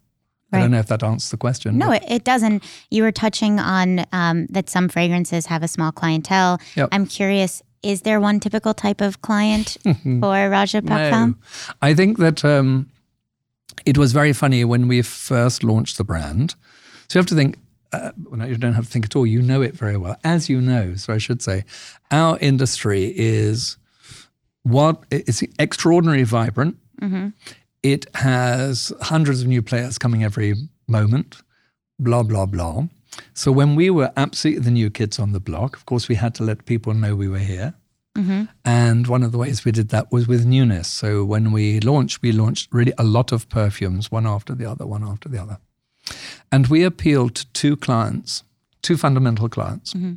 Right. 0.52 0.60
I 0.60 0.62
don't 0.62 0.72
know 0.72 0.80
if 0.80 0.88
that 0.88 1.04
answers 1.04 1.32
the 1.32 1.38
question. 1.38 1.78
No, 1.78 1.92
it, 1.92 2.04
it, 2.08 2.24
doesn't. 2.24 2.64
You 2.92 3.04
were 3.04 3.12
touching 3.12 3.60
on 3.60 4.06
um, 4.12 4.46
that 4.48 4.70
some 4.70 4.90
fragrances 4.90 5.48
have 5.48 5.64
a 5.64 5.68
small 5.68 5.92
clientele. 5.92 6.60
Yep. 6.76 6.90
I'm 6.92 7.08
curious, 7.08 7.64
is 7.82 8.02
there 8.02 8.20
one 8.20 8.40
typical 8.40 8.74
type 8.74 9.02
of 9.02 9.22
client 9.22 9.78
for 9.84 9.92
Roja 9.94 10.82
Parfum? 10.82 11.30
No. 11.30 11.36
I 11.82 11.94
think 11.94 12.20
that 12.20 12.46
um, 12.46 12.90
it 13.86 13.98
was 13.98 14.14
very 14.14 14.34
funny 14.34 14.64
when 14.64 14.88
we 14.88 15.02
first 15.02 15.64
launched 15.64 15.98
the 15.98 16.04
brand. 16.04 16.56
So 17.08 17.18
you 17.18 17.22
have 17.22 17.28
to 17.28 17.36
think, 17.36 17.58
uh, 17.92 18.12
well, 18.26 18.48
you 18.48 18.58
don't 18.58 18.74
have 18.74 18.86
to 18.86 18.92
think 18.92 19.06
at 19.06 19.16
all. 19.16 19.26
You 19.26 19.42
know 19.42 19.62
it 19.62 19.74
very 19.74 19.98
well. 19.98 20.16
As 20.24 20.50
you 20.50 20.62
know, 20.62 20.96
so 20.96 21.14
I 21.14 21.18
should 21.18 21.42
say, 21.42 21.66
our 22.12 22.38
industry 22.40 23.14
is 23.16 23.78
what 24.64 25.04
it's 25.12 25.44
extraordinarily 25.60 26.24
vibrant. 26.24 26.78
Mm-hmm. 27.02 27.30
It 27.86 28.08
has 28.16 28.92
hundreds 29.00 29.42
of 29.42 29.48
new 29.48 29.62
players 29.62 30.00
coming 30.00 30.24
every 30.24 30.56
moment, 30.88 31.38
blah, 32.00 32.24
blah, 32.24 32.48
blah. 32.48 32.88
So 33.36 33.52
when 33.52 33.76
we 33.76 33.92
were 33.92 34.12
absolutely 34.18 34.64
the 34.64 34.72
new 34.72 34.90
kids 34.90 35.20
on 35.20 35.34
the 35.34 35.40
block, 35.40 35.78
of 35.78 35.86
course, 35.86 36.10
we 36.10 36.16
had 36.16 36.34
to 36.36 36.44
let 36.44 36.66
people 36.66 36.96
know 36.96 37.16
we 37.16 37.28
were 37.28 37.38
here. 37.38 37.76
Mm-hmm. 38.18 38.46
And 38.64 39.06
one 39.06 39.22
of 39.22 39.32
the 39.32 39.38
ways 39.38 39.66
we 39.66 39.72
did 39.72 39.90
that 39.90 40.12
was 40.12 40.28
with 40.28 40.48
newness. 40.48 40.88
So 40.88 41.24
when 41.24 41.52
we 41.52 41.80
launched, 41.80 42.24
we 42.24 42.32
launched 42.32 42.74
really 42.74 42.94
a 42.98 43.04
lot 43.04 43.32
of 43.32 43.48
perfumes, 43.50 44.12
one 44.12 44.26
after 44.26 44.56
the 44.56 44.66
other, 44.66 44.88
one 44.88 45.04
after 45.04 45.30
the 45.30 45.40
other. 45.40 45.60
And 46.52 46.66
we 46.66 46.84
appealed 46.84 47.36
to 47.36 47.46
two 47.54 47.78
clients, 47.78 48.44
two 48.82 48.98
fundamental 48.98 49.48
clients. 49.48 49.94
Mm-hmm. 49.94 50.14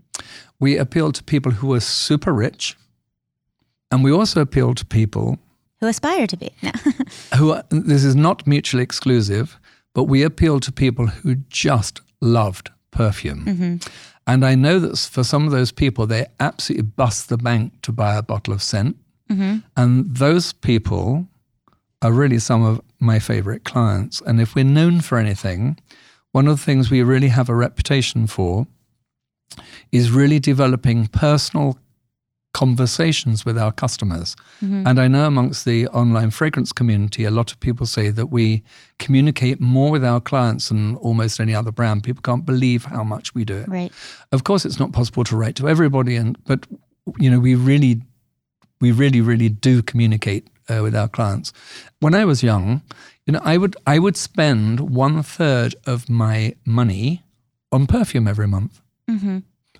We 0.59 0.79
appealed 0.79 1.17
to 1.17 1.23
people 1.23 1.53
who 1.53 1.67
were 1.67 1.81
super 1.81 2.33
rich, 2.33 2.79
and 3.91 4.03
we 4.03 4.11
also 4.11 4.41
appealed 4.41 4.79
to 4.79 4.87
people 4.87 5.39
who 5.81 5.87
aspire 5.87 6.27
to 6.27 6.37
be. 6.37 6.51
No. 6.63 6.71
who 7.37 7.53
are, 7.53 7.65
this 7.71 8.05
is 8.05 8.17
not 8.17 8.47
mutually 8.47 8.83
exclusive, 8.83 9.59
but 9.95 10.05
we 10.05 10.23
appeal 10.23 10.61
to 10.61 10.73
people 10.73 11.07
who 11.07 11.37
just 11.49 12.01
loved 12.21 12.71
perfume. 12.91 13.45
Mm-hmm. 13.45 13.77
And 14.27 14.45
I 14.45 14.55
know 14.55 14.79
that 14.79 14.99
for 14.99 15.25
some 15.25 15.47
of 15.47 15.53
those 15.53 15.73
people, 15.73 16.07
they 16.07 16.27
absolutely 16.39 16.83
bust 16.83 17.29
the 17.29 17.39
bank 17.39 17.73
to 17.83 17.93
buy 17.93 18.17
a 18.17 18.23
bottle 18.23 18.53
of 18.53 18.63
scent. 18.63 18.97
Mm-hmm. 19.31 19.59
And 19.77 20.15
those 20.15 20.53
people 20.53 21.27
are 22.03 22.13
really 22.13 22.39
some 22.39 22.63
of 22.63 22.81
my 23.01 23.19
favorite 23.19 23.65
clients. 23.65 24.21
And 24.21 24.41
if 24.41 24.55
we're 24.55 24.65
known 24.65 25.01
for 25.01 25.19
anything, 25.19 25.79
one 26.33 26.47
of 26.47 26.59
the 26.59 26.65
things 26.65 26.91
we 26.91 27.03
really 27.03 27.29
have 27.29 27.49
a 27.49 27.55
reputation 27.55 28.27
for 28.27 28.67
is 29.93 30.11
really 30.11 30.39
developing 30.39 31.07
personal 31.07 31.79
conversations 32.55 33.45
with 33.45 33.59
our 33.59 33.73
customers. 33.73 34.35
Mm-hmm. 34.63 34.87
And 34.87 34.99
I 34.99 35.09
know 35.09 35.27
amongst 35.27 35.65
the 35.65 35.87
online 35.89 36.31
fragrance 36.31 36.73
community, 36.73 37.25
a 37.25 37.31
lot 37.31 37.53
of 37.53 37.61
people 37.61 37.87
say 37.87 38.11
that 38.11 38.27
we 38.27 38.63
communicate 38.99 39.61
more 39.61 39.91
with 39.91 40.05
our 40.05 40.21
clients 40.21 40.69
than 40.69 40.97
almost 40.97 41.41
any 41.41 41.55
other 41.55 41.71
brand. 41.71 42.05
People 42.05 42.23
can't 42.23 42.47
believe 42.47 42.85
how 42.85 43.05
much 43.05 43.35
we 43.35 43.45
do 43.45 43.57
it. 43.57 43.69
Right. 43.69 43.93
Of 44.33 44.45
course, 44.45 44.65
it's 44.65 44.79
not 44.79 44.93
possible 44.93 45.25
to 45.25 45.37
write 45.37 45.57
to 45.57 45.69
everybody, 45.69 46.17
and 46.17 46.43
but 46.45 46.67
you 47.19 47.31
know 47.31 47.39
we 47.39 47.55
really, 47.55 48.03
we 48.81 48.93
really, 48.93 49.21
really 49.21 49.49
do 49.49 49.83
communicate 49.83 50.49
uh, 50.69 50.83
with 50.83 50.97
our 50.97 51.09
clients. 51.09 51.53
When 52.01 52.15
I 52.15 52.25
was 52.25 52.43
young, 52.43 52.83
you 53.27 53.33
know, 53.33 53.41
I 53.45 53.59
would 53.59 53.77
I 53.87 53.99
would 53.99 54.17
spend 54.17 54.81
one 54.81 55.23
third 55.23 55.75
of 55.87 56.09
my 56.09 56.55
money 56.65 57.23
on 57.71 57.87
perfume 57.87 58.27
every 58.27 58.49
month. 58.49 58.81
Mm-hmm. 59.09 59.39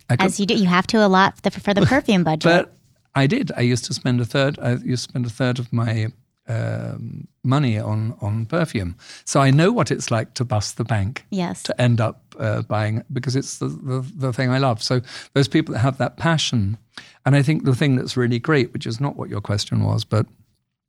Could, 0.09 0.23
As 0.23 0.41
you 0.41 0.47
do, 0.47 0.55
you 0.55 0.67
have 0.67 0.87
to 0.89 1.05
allot 1.05 1.43
the, 1.43 1.51
for 1.51 1.75
the 1.75 1.83
perfume 1.87 2.25
budget. 2.25 2.45
But 2.45 2.73
I 3.15 3.27
did. 3.27 3.53
I 3.57 3.61
used 3.63 3.85
to 3.87 3.95
spend 3.95 4.21
a 4.21 4.25
third. 4.25 4.59
I 4.59 4.73
used 4.73 5.07
to 5.07 5.11
spend 5.11 5.27
a 5.27 5.31
third 5.31 5.59
of 5.59 5.73
my 5.73 6.09
um, 6.49 7.29
money 7.45 7.79
on 7.79 8.17
on 8.21 8.47
perfume. 8.47 8.97
So 9.25 9.41
I 9.41 9.51
know 9.51 9.71
what 9.71 9.91
it's 9.91 10.11
like 10.11 10.35
to 10.35 10.45
bust 10.45 10.77
the 10.77 10.85
bank. 10.85 11.25
Yes. 11.31 11.63
To 11.65 11.81
end 11.81 12.01
up 12.01 12.35
uh, 12.39 12.63
buying 12.63 13.05
because 13.13 13.37
it's 13.37 13.59
the, 13.59 13.69
the, 13.69 14.13
the 14.15 14.33
thing 14.33 14.51
I 14.51 14.59
love. 14.59 14.83
So 14.83 15.01
those 15.35 15.49
people 15.49 15.75
that 15.75 15.81
have 15.81 15.99
that 15.99 16.17
passion, 16.17 16.79
and 17.27 17.37
I 17.37 17.43
think 17.43 17.65
the 17.65 17.75
thing 17.75 17.97
that's 17.97 18.17
really 18.17 18.39
great, 18.39 18.73
which 18.73 18.87
is 18.87 19.01
not 19.01 19.17
what 19.17 19.29
your 19.29 19.41
question 19.41 19.85
was, 19.85 20.05
but 20.05 20.27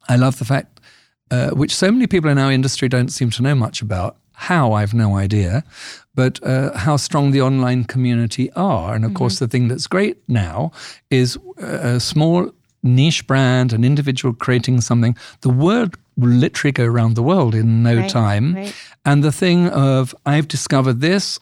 I 0.08 0.16
love 0.16 0.40
the 0.40 0.46
fact, 0.46 0.80
uh, 1.32 1.50
which 1.50 1.76
so 1.76 1.92
many 1.92 2.08
people 2.08 2.30
in 2.30 2.38
our 2.38 2.52
industry 2.52 2.88
don't 2.88 3.10
seem 3.10 3.30
to 3.32 3.44
know 3.44 3.56
much 3.56 3.82
about, 3.82 4.18
how, 4.34 4.72
I've 4.72 4.94
no 4.94 5.18
idea, 5.18 5.66
but 6.16 6.42
uh, 6.44 6.78
how 6.78 6.98
strong 6.98 7.32
the 7.32 7.42
online 7.42 7.84
community 7.84 8.52
are. 8.54 8.94
And 8.96 9.06
of 9.06 9.12
mm-hmm. 9.12 9.18
course, 9.18 9.40
the 9.40 9.48
thing 9.48 9.68
that's 9.68 9.88
great 9.88 10.18
now 10.28 10.72
is 11.10 11.38
a 11.58 12.00
small 12.00 12.52
niche 12.84 13.28
brand, 13.28 13.74
an 13.74 13.84
individual 13.84 14.34
creating 14.34 14.82
something. 14.82 15.16
The 15.42 15.50
word 15.50 15.96
will 16.18 16.30
literally 16.30 16.72
go 16.72 16.86
around 16.86 17.16
the 17.16 17.24
world 17.24 17.56
in 17.56 17.84
no 17.84 17.98
right, 17.98 18.10
time. 18.10 18.56
Right. 18.56 18.76
And 19.06 19.24
the 19.24 19.32
thing 19.32 19.70
of, 19.70 20.16
I've 20.26 20.48
discovered 20.48 21.02
this, 21.02 21.40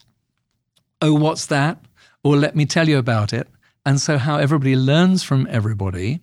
oh, 1.01 1.13
what's 1.13 1.47
that? 1.47 1.79
Or 2.23 2.35
let 2.35 2.55
me 2.55 2.65
tell 2.65 2.87
you 2.87 2.97
about 2.97 3.33
it. 3.33 3.47
And 3.85 4.01
so, 4.01 4.17
how 4.17 4.37
everybody 4.37 4.75
learns 4.75 5.23
from 5.23 5.47
everybody 5.49 6.19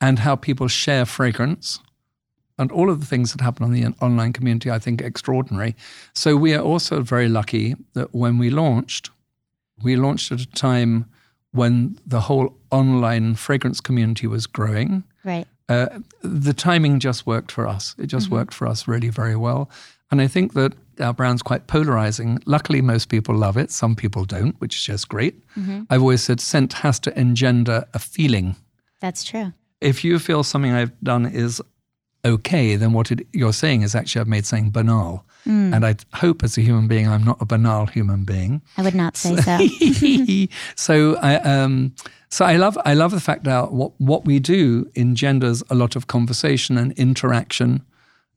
and 0.00 0.18
how 0.18 0.34
people 0.34 0.68
share 0.68 1.06
fragrance 1.06 1.78
and 2.58 2.72
all 2.72 2.90
of 2.90 3.00
the 3.00 3.06
things 3.06 3.32
that 3.32 3.40
happen 3.40 3.64
on 3.64 3.72
the 3.72 3.86
online 4.00 4.32
community, 4.32 4.70
I 4.70 4.78
think, 4.78 5.02
extraordinary. 5.02 5.76
So 6.14 6.36
we 6.36 6.54
are 6.54 6.62
also 6.62 7.02
very 7.02 7.28
lucky 7.28 7.76
that 7.94 8.14
when 8.14 8.38
we 8.38 8.50
launched, 8.50 9.10
we 9.82 9.96
launched 9.96 10.32
at 10.32 10.40
a 10.40 10.46
time 10.46 11.06
when 11.52 11.98
the 12.06 12.20
whole 12.20 12.56
online 12.70 13.34
fragrance 13.34 13.80
community 13.80 14.26
was 14.26 14.46
growing. 14.46 15.04
Right. 15.24 15.46
Uh, 15.68 16.00
the 16.22 16.52
timing 16.52 17.00
just 17.00 17.26
worked 17.26 17.50
for 17.50 17.66
us. 17.66 17.94
It 17.98 18.06
just 18.06 18.26
mm-hmm. 18.26 18.36
worked 18.36 18.54
for 18.54 18.66
us 18.66 18.86
really 18.86 19.08
very 19.08 19.36
well. 19.36 19.70
And 20.10 20.20
I 20.20 20.28
think 20.28 20.54
that 20.54 20.72
our 21.00 21.12
brand's 21.12 21.42
quite 21.42 21.66
polarizing. 21.66 22.38
Luckily, 22.46 22.80
most 22.80 23.08
people 23.08 23.34
love 23.34 23.56
it. 23.56 23.70
Some 23.70 23.96
people 23.96 24.24
don't, 24.24 24.58
which 24.60 24.76
is 24.76 24.82
just 24.82 25.08
great. 25.08 25.46
Mm-hmm. 25.56 25.82
I've 25.90 26.00
always 26.00 26.22
said 26.22 26.40
scent 26.40 26.72
has 26.74 27.00
to 27.00 27.18
engender 27.18 27.84
a 27.92 27.98
feeling. 27.98 28.56
That's 29.00 29.24
true. 29.24 29.52
If 29.80 30.04
you 30.04 30.18
feel 30.18 30.42
something 30.42 30.72
I've 30.72 30.98
done 31.00 31.26
is 31.26 31.60
okay, 32.26 32.76
then 32.76 32.92
what 32.92 33.10
it, 33.10 33.26
you're 33.32 33.52
saying 33.52 33.82
is 33.82 33.94
actually 33.94 34.20
I've 34.20 34.28
made 34.28 34.46
something 34.46 34.70
banal. 34.70 35.24
Mm. 35.46 35.74
And 35.74 35.86
I 35.86 35.94
hope 36.14 36.42
as 36.42 36.58
a 36.58 36.60
human 36.60 36.88
being, 36.88 37.08
I'm 37.08 37.24
not 37.24 37.40
a 37.40 37.44
banal 37.44 37.86
human 37.86 38.24
being. 38.24 38.62
I 38.76 38.82
would 38.82 38.94
not 38.94 39.16
say 39.16 39.36
so. 39.36 40.48
so 40.76 41.16
I, 41.16 41.36
um, 41.36 41.94
so 42.28 42.44
I 42.44 42.56
love, 42.56 42.76
I 42.84 42.94
love 42.94 43.12
the 43.12 43.20
fact 43.20 43.44
that 43.44 43.72
what, 43.72 43.92
what 43.98 44.24
we 44.24 44.40
do 44.40 44.90
engenders 44.96 45.62
a 45.70 45.74
lot 45.74 45.94
of 45.94 46.08
conversation 46.08 46.76
and 46.76 46.92
interaction. 46.92 47.84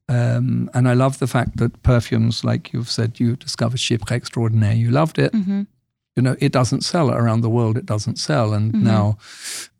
Um, 0.08 0.70
and 0.74 0.88
I 0.88 0.94
love 0.94 1.20
the 1.20 1.28
fact 1.28 1.58
that 1.58 1.82
perfumes, 1.84 2.44
like 2.44 2.74
you've 2.74 2.90
said, 2.90 3.20
you 3.20 3.36
discovered 3.36 3.80
Chypre 3.80 4.12
Extraordinaire, 4.12 4.74
you 4.74 4.92
loved 4.92 5.18
it. 5.20 5.34
Mm-hmm. 5.34 5.64
You 6.20 6.24
know, 6.24 6.36
it 6.40 6.52
doesn't 6.52 6.82
sell 6.82 7.12
around 7.12 7.40
the 7.40 7.50
world. 7.50 7.78
It 7.78 7.86
doesn't 7.86 8.18
sell, 8.18 8.54
and 8.54 8.74
mm-hmm. 8.74 8.84
now 8.84 9.18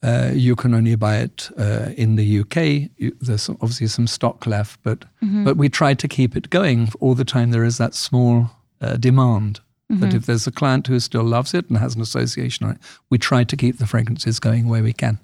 uh, 0.02 0.32
you 0.34 0.56
can 0.56 0.74
only 0.74 0.96
buy 0.96 1.18
it 1.18 1.50
uh, 1.58 1.90
in 1.98 2.16
the 2.16 2.40
UK. 2.40 2.90
You, 2.96 3.14
there's 3.20 3.50
obviously 3.50 3.88
some 3.88 4.08
stock 4.08 4.48
left, 4.48 4.80
but 4.82 5.00
mm-hmm. 5.22 5.44
but 5.44 5.58
we 5.58 5.68
try 5.68 5.94
to 5.94 6.08
keep 6.08 6.38
it 6.38 6.50
going 6.50 6.88
all 7.02 7.14
the 7.14 7.26
time. 7.26 7.52
There 7.52 7.66
is 7.66 7.78
that 7.78 7.94
small 7.94 8.52
uh, 8.80 8.96
demand 8.96 9.60
mm-hmm. 9.92 10.00
that 10.00 10.14
if 10.14 10.28
there's 10.28 10.48
a 10.48 10.52
client 10.52 10.88
who 10.88 10.98
still 11.02 11.26
loves 11.26 11.54
it 11.54 11.68
and 11.68 11.78
has 11.78 11.96
an 11.96 12.02
association 12.02 12.66
on 12.66 12.76
it, 12.76 12.82
we 13.10 13.18
try 13.18 13.44
to 13.44 13.58
keep 13.58 13.78
the 13.78 13.86
fragrances 13.86 14.40
going 14.40 14.70
where 14.70 14.82
we 14.82 14.94
can. 14.94 15.20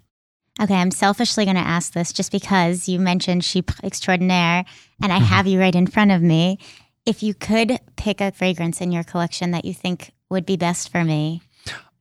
Okay, 0.61 0.75
I'm 0.75 0.91
selfishly 0.91 1.45
going 1.45 1.55
to 1.55 1.61
ask 1.61 1.93
this 1.93 2.11
just 2.11 2.33
because 2.33 2.89
you 2.89 2.99
mentioned 2.99 3.43
Chypre 3.43 3.81
Extraordinaire, 3.85 4.65
and 5.01 5.13
I 5.13 5.19
mm-hmm. 5.19 5.25
have 5.27 5.47
you 5.47 5.61
right 5.61 5.75
in 5.75 5.87
front 5.87 6.11
of 6.11 6.21
me. 6.21 6.59
If 7.05 7.23
you 7.23 7.33
could 7.33 7.79
pick 7.95 8.19
a 8.19 8.33
fragrance 8.33 8.81
in 8.81 8.91
your 8.91 9.03
collection 9.05 9.51
that 9.51 9.63
you 9.63 9.73
think 9.73 10.11
would 10.29 10.45
be 10.45 10.57
best 10.57 10.91
for 10.91 11.03
me. 11.03 11.41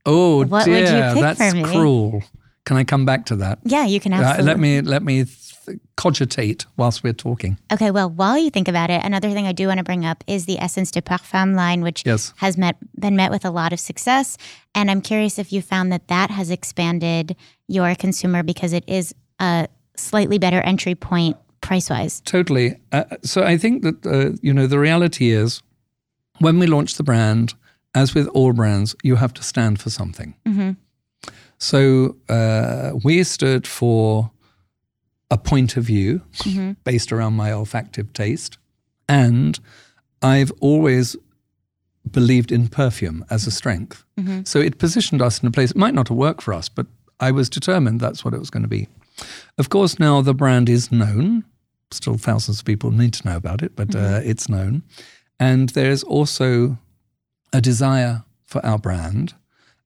Oh 0.06 0.44
what 0.44 0.64
dear, 0.64 0.74
would 0.74 0.88
you 0.88 1.14
pick 1.14 1.22
that's 1.22 1.50
for 1.50 1.56
me? 1.56 1.62
cruel. 1.64 2.22
Can 2.64 2.76
I 2.76 2.84
come 2.84 3.04
back 3.04 3.26
to 3.26 3.36
that? 3.36 3.58
Yeah, 3.64 3.84
you 3.84 4.00
can 4.00 4.12
absolutely. 4.12 4.42
Uh, 4.42 4.46
let 4.46 4.58
me 4.58 4.80
let 4.80 5.02
me 5.02 5.24
th- 5.24 5.78
cogitate 5.96 6.66
whilst 6.76 7.02
we're 7.02 7.12
talking. 7.12 7.58
Okay, 7.72 7.90
well, 7.90 8.08
while 8.08 8.38
you 8.38 8.50
think 8.50 8.68
about 8.68 8.90
it, 8.90 9.04
another 9.04 9.30
thing 9.30 9.46
I 9.46 9.52
do 9.52 9.68
want 9.68 9.78
to 9.78 9.84
bring 9.84 10.04
up 10.04 10.24
is 10.26 10.46
the 10.46 10.58
Essence 10.58 10.90
de 10.90 11.02
Parfum 11.02 11.54
line, 11.54 11.82
which 11.82 12.02
yes. 12.06 12.32
has 12.36 12.56
met 12.56 12.76
been 12.98 13.16
met 13.16 13.30
with 13.30 13.44
a 13.44 13.50
lot 13.50 13.72
of 13.72 13.80
success, 13.80 14.36
and 14.74 14.90
I'm 14.90 15.00
curious 15.00 15.38
if 15.38 15.52
you 15.52 15.62
found 15.62 15.92
that 15.92 16.08
that 16.08 16.30
has 16.30 16.50
expanded 16.50 17.36
your 17.68 17.94
consumer 17.94 18.42
because 18.42 18.72
it 18.72 18.84
is 18.86 19.14
a 19.40 19.68
slightly 19.96 20.38
better 20.38 20.60
entry 20.60 20.94
point 20.94 21.36
price 21.60 21.90
wise. 21.90 22.20
Totally. 22.22 22.76
Uh, 22.92 23.04
so 23.22 23.42
I 23.42 23.56
think 23.56 23.82
that 23.82 24.06
uh, 24.06 24.36
you 24.42 24.52
know 24.52 24.66
the 24.66 24.78
reality 24.78 25.30
is 25.30 25.62
when 26.38 26.58
we 26.58 26.66
launched 26.66 26.96
the 26.96 27.02
brand 27.02 27.54
as 27.94 28.14
with 28.14 28.28
all 28.28 28.52
brands, 28.52 28.94
you 29.02 29.16
have 29.16 29.32
to 29.34 29.42
stand 29.42 29.80
for 29.80 29.90
something. 29.90 30.34
Mm-hmm. 30.46 30.72
So 31.58 32.16
uh, 32.28 32.92
we 33.04 33.24
stood 33.24 33.66
for 33.66 34.30
a 35.30 35.38
point 35.38 35.76
of 35.76 35.84
view 35.84 36.22
mm-hmm. 36.38 36.72
based 36.84 37.12
around 37.12 37.34
my 37.34 37.50
olfactive 37.50 38.12
taste. 38.12 38.58
And 39.08 39.58
I've 40.22 40.52
always 40.60 41.16
believed 42.10 42.52
in 42.52 42.68
perfume 42.68 43.24
as 43.30 43.46
a 43.46 43.50
strength. 43.50 44.04
Mm-hmm. 44.18 44.42
So 44.44 44.58
it 44.58 44.78
positioned 44.78 45.22
us 45.22 45.42
in 45.42 45.48
a 45.48 45.50
place, 45.50 45.70
it 45.70 45.76
might 45.76 45.94
not 45.94 46.08
have 46.08 46.16
worked 46.16 46.42
for 46.42 46.52
us, 46.52 46.68
but 46.68 46.86
I 47.20 47.30
was 47.30 47.48
determined 47.48 48.00
that's 48.00 48.24
what 48.24 48.34
it 48.34 48.40
was 48.40 48.50
going 48.50 48.62
to 48.62 48.68
be. 48.68 48.88
Of 49.58 49.70
course, 49.70 49.98
now 49.98 50.20
the 50.20 50.34
brand 50.34 50.68
is 50.68 50.90
known. 50.90 51.44
Still, 51.90 52.18
thousands 52.18 52.58
of 52.58 52.64
people 52.64 52.90
need 52.90 53.14
to 53.14 53.28
know 53.28 53.36
about 53.36 53.62
it, 53.62 53.76
but 53.76 53.88
mm-hmm. 53.88 54.14
uh, 54.14 54.18
it's 54.18 54.48
known. 54.48 54.82
And 55.38 55.70
there's 55.70 56.02
also 56.02 56.78
a 57.54 57.60
desire 57.60 58.24
for 58.44 58.64
our 58.66 58.78
brand. 58.78 59.34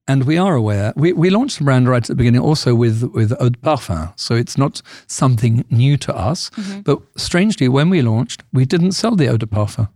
And 0.08 0.24
we 0.24 0.38
are 0.38 0.54
aware, 0.54 0.94
we, 0.96 1.12
we 1.12 1.28
launched 1.28 1.58
the 1.58 1.64
brand 1.64 1.86
right 1.86 2.02
at 2.02 2.06
the 2.06 2.14
beginning 2.14 2.40
also 2.40 2.74
with, 2.74 3.02
with 3.12 3.30
Eau 3.38 3.50
de 3.50 3.58
Parfum. 3.58 4.18
So 4.18 4.34
it's 4.34 4.56
not 4.56 4.80
something 5.06 5.66
new 5.70 5.98
to 5.98 6.16
us. 6.16 6.48
Mm-hmm. 6.50 6.80
But 6.80 7.02
strangely, 7.16 7.68
when 7.68 7.90
we 7.90 8.00
launched, 8.00 8.42
we 8.50 8.64
didn't 8.64 8.92
sell 8.92 9.14
the 9.14 9.28
Eau 9.28 9.36
de 9.36 9.44
Parfum. 9.44 9.90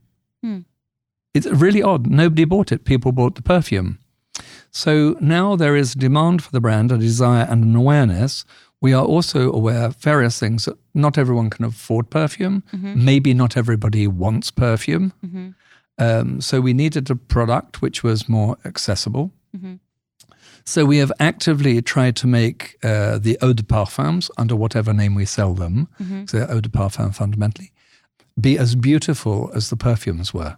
Mm. 0.45 0.67
It's 1.33 1.47
really 1.47 1.83
odd. 1.83 2.07
Nobody 2.07 2.45
bought 2.45 2.73
it. 2.73 2.85
People 2.85 3.11
bought 3.13 3.37
the 3.37 3.43
perfume. 3.43 3.99
So 4.71 5.17
now 5.19 5.57
there 5.57 5.77
is 5.77 5.95
demand 5.95 6.45
for 6.45 6.51
the 6.51 6.61
brand, 6.61 6.93
a 6.93 6.99
desire 6.99 7.47
and 7.49 7.65
an 7.65 7.75
awareness. 7.75 8.45
We 8.83 8.93
are 8.93 9.05
also 9.05 9.51
aware 9.51 9.85
of 9.87 9.97
various 9.97 10.39
things. 10.39 10.67
That 10.67 10.77
not 10.93 11.17
everyone 11.17 11.49
can 11.49 11.65
afford 11.65 12.11
perfume. 12.11 12.65
Mm-hmm. 12.73 13.03
Maybe 13.03 13.33
not 13.33 13.57
everybody 13.57 14.07
wants 14.07 14.51
perfume. 14.51 15.15
Mm-hmm. 15.25 15.51
Um, 15.99 16.41
so 16.41 16.61
we 16.61 16.73
needed 16.73 17.11
a 17.11 17.17
product 17.17 17.83
which 17.83 18.03
was 18.03 18.29
more 18.29 18.57
accessible. 18.65 19.31
Mm-hmm. 19.57 19.75
So 20.65 20.85
we 20.85 20.99
have 20.99 21.13
actively 21.19 21.83
tried 21.83 22.17
to 22.17 22.27
make 22.27 22.79
uh, 22.83 23.19
the 23.19 23.37
eau 23.43 23.53
de 23.53 23.63
parfums 23.63 24.31
under 24.39 24.55
whatever 24.55 24.93
name 24.93 25.15
we 25.15 25.25
sell 25.25 25.55
them, 25.55 25.89
mm-hmm. 26.01 26.27
so 26.27 26.47
eau 26.49 26.61
de 26.61 26.69
parfum 26.69 27.15
fundamentally, 27.15 27.73
be 28.41 28.59
as 28.59 28.77
beautiful 28.77 29.51
as 29.55 29.71
the 29.71 29.77
perfumes 29.77 30.33
were, 30.33 30.57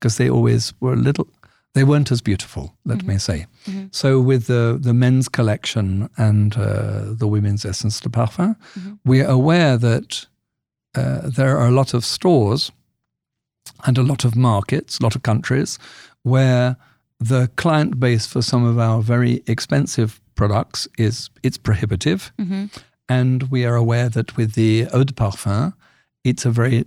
because 0.00 0.16
they 0.16 0.28
always 0.28 0.74
were 0.80 0.94
a 0.94 0.96
little. 0.96 1.28
They 1.74 1.84
weren't 1.84 2.12
as 2.12 2.20
beautiful, 2.20 2.76
let 2.84 2.98
mm-hmm. 2.98 3.08
me 3.08 3.18
say. 3.18 3.46
Mm-hmm. 3.66 3.86
So 3.90 4.20
with 4.20 4.46
the 4.46 4.78
the 4.80 4.94
men's 4.94 5.28
collection 5.28 6.08
and 6.16 6.56
uh, 6.56 7.14
the 7.14 7.28
women's 7.28 7.64
essence 7.64 8.00
de 8.00 8.08
parfum, 8.08 8.56
mm-hmm. 8.76 8.94
we 9.04 9.20
are 9.20 9.30
aware 9.30 9.76
that 9.78 10.26
uh, 10.96 11.30
there 11.30 11.56
are 11.58 11.68
a 11.68 11.72
lot 11.72 11.94
of 11.94 12.04
stores 12.04 12.72
and 13.84 13.98
a 13.98 14.02
lot 14.02 14.24
of 14.24 14.36
markets, 14.36 14.98
a 14.98 15.02
lot 15.02 15.14
of 15.14 15.22
countries 15.22 15.78
where 16.22 16.76
the 17.20 17.48
client 17.56 18.00
base 18.00 18.26
for 18.26 18.42
some 18.42 18.64
of 18.64 18.78
our 18.78 19.02
very 19.02 19.42
expensive 19.46 20.20
products 20.34 20.88
is 20.98 21.30
it's 21.42 21.58
prohibitive. 21.58 22.32
Mm-hmm. 22.38 22.66
And 23.08 23.44
we 23.44 23.64
are 23.64 23.76
aware 23.76 24.08
that 24.08 24.36
with 24.36 24.54
the 24.54 24.86
eau 24.92 25.04
de 25.04 25.12
parfum, 25.12 25.74
it's 26.24 26.46
a 26.46 26.50
very, 26.50 26.86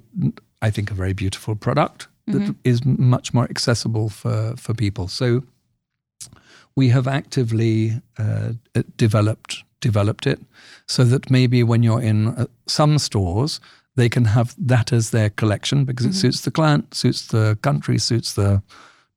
I 0.62 0.72
think, 0.72 0.92
a 0.92 0.96
very 0.96 1.14
beautiful 1.14 1.56
product 1.56 2.08
that 2.26 2.42
mm-hmm. 2.42 2.52
is 2.64 2.84
much 2.84 3.34
more 3.34 3.46
accessible 3.50 4.10
for, 4.10 4.56
for 4.58 4.74
people. 4.74 5.08
So 5.08 5.44
we 6.76 6.90
have 6.90 7.08
actively 7.08 8.02
uh, 8.18 8.54
developed 8.98 9.64
developed 9.80 10.26
it 10.26 10.40
so 10.88 11.04
that 11.04 11.30
maybe 11.30 11.64
when 11.64 11.84
you're 11.84 12.02
in 12.02 12.30
uh, 12.30 12.46
some 12.66 12.98
stores, 12.98 13.60
they 13.98 14.08
can 14.08 14.26
have 14.26 14.56
that 14.58 14.94
as 14.94 15.10
their 15.10 15.30
collection 15.32 15.84
because 15.84 16.06
it 16.06 16.10
mm-hmm. 16.10 16.20
suits 16.20 16.42
the 16.42 16.52
client, 16.52 16.94
suits 16.94 17.28
the 17.28 17.58
country, 17.62 17.98
suits 17.98 18.34
the 18.34 18.62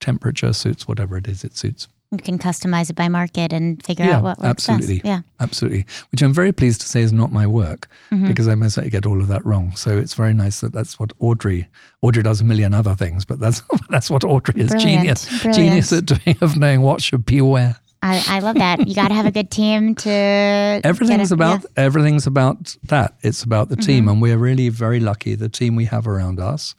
temperature, 0.00 0.52
suits 0.52 0.88
whatever 0.88 1.16
it 1.16 1.28
is 1.28 1.44
it 1.44 1.56
suits. 1.56 1.86
You 2.10 2.18
can 2.18 2.40
customize 2.40 2.90
it 2.90 2.96
by 2.96 3.08
market 3.08 3.52
and 3.52 3.80
figure 3.84 4.04
yeah, 4.04 4.16
out 4.16 4.24
what 4.24 4.38
works 4.40 4.68
absolutely. 4.68 4.96
best. 4.96 5.04
Yeah, 5.06 5.20
absolutely. 5.38 5.86
Which 6.10 6.22
I'm 6.22 6.34
very 6.34 6.50
pleased 6.50 6.80
to 6.80 6.88
say 6.88 7.02
is 7.02 7.12
not 7.12 7.30
my 7.30 7.46
work 7.46 7.86
mm-hmm. 8.10 8.26
because 8.26 8.48
I 8.48 8.56
most 8.56 8.76
likely 8.76 8.90
get 8.90 9.06
all 9.06 9.20
of 9.20 9.28
that 9.28 9.46
wrong. 9.46 9.76
So 9.76 9.96
it's 9.96 10.14
very 10.14 10.34
nice 10.34 10.60
that 10.60 10.72
that's 10.72 10.98
what 10.98 11.12
Audrey. 11.20 11.68
Audrey 12.02 12.24
does 12.24 12.40
a 12.40 12.44
million 12.44 12.74
other 12.74 12.96
things, 12.96 13.24
but 13.24 13.38
that's 13.38 13.62
that's 13.90 14.10
what 14.10 14.24
Audrey 14.24 14.60
is. 14.60 14.70
Brilliant. 14.70 15.02
Genius, 15.02 15.42
Brilliant. 15.42 15.54
genius 15.54 15.92
at 15.92 16.06
doing 16.06 16.36
of 16.40 16.56
knowing 16.56 16.80
what 16.80 17.00
should 17.00 17.24
be 17.24 17.40
where. 17.42 17.76
I, 18.02 18.24
I 18.28 18.38
love 18.40 18.56
that. 18.56 18.88
You 18.88 18.94
got 18.94 19.08
to 19.08 19.14
have 19.14 19.26
a 19.26 19.30
good 19.30 19.50
team 19.50 19.94
to. 19.96 20.10
Everything's 20.84 21.32
about 21.32 21.62
yeah. 21.62 21.84
everything's 21.84 22.26
about 22.26 22.76
that. 22.84 23.16
It's 23.20 23.42
about 23.42 23.68
the 23.68 23.76
team, 23.76 24.04
mm-hmm. 24.04 24.08
and 24.08 24.22
we're 24.22 24.38
really 24.38 24.70
very 24.70 25.00
lucky. 25.00 25.34
The 25.34 25.48
team 25.48 25.76
we 25.76 25.84
have 25.86 26.08
around 26.08 26.40
us, 26.40 26.74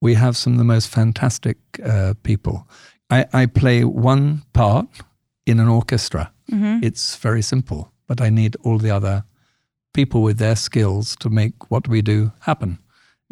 we 0.00 0.14
have 0.14 0.36
some 0.36 0.52
of 0.52 0.58
the 0.58 0.64
most 0.64 0.88
fantastic 0.88 1.56
uh, 1.82 2.14
people. 2.22 2.68
I, 3.08 3.26
I, 3.32 3.46
play 3.46 3.84
one 3.84 4.42
part 4.52 4.86
in 5.46 5.60
an 5.60 5.68
orchestra. 5.68 6.32
Mm-hmm. 6.50 6.80
It's 6.82 7.16
very 7.16 7.40
simple, 7.40 7.92
but 8.06 8.20
I 8.20 8.30
need 8.30 8.56
all 8.64 8.78
the 8.78 8.90
other 8.90 9.24
people 9.94 10.22
with 10.22 10.38
their 10.38 10.56
skills 10.56 11.16
to 11.20 11.30
make 11.30 11.70
what 11.70 11.88
we 11.88 12.02
do 12.02 12.32
happen. 12.40 12.78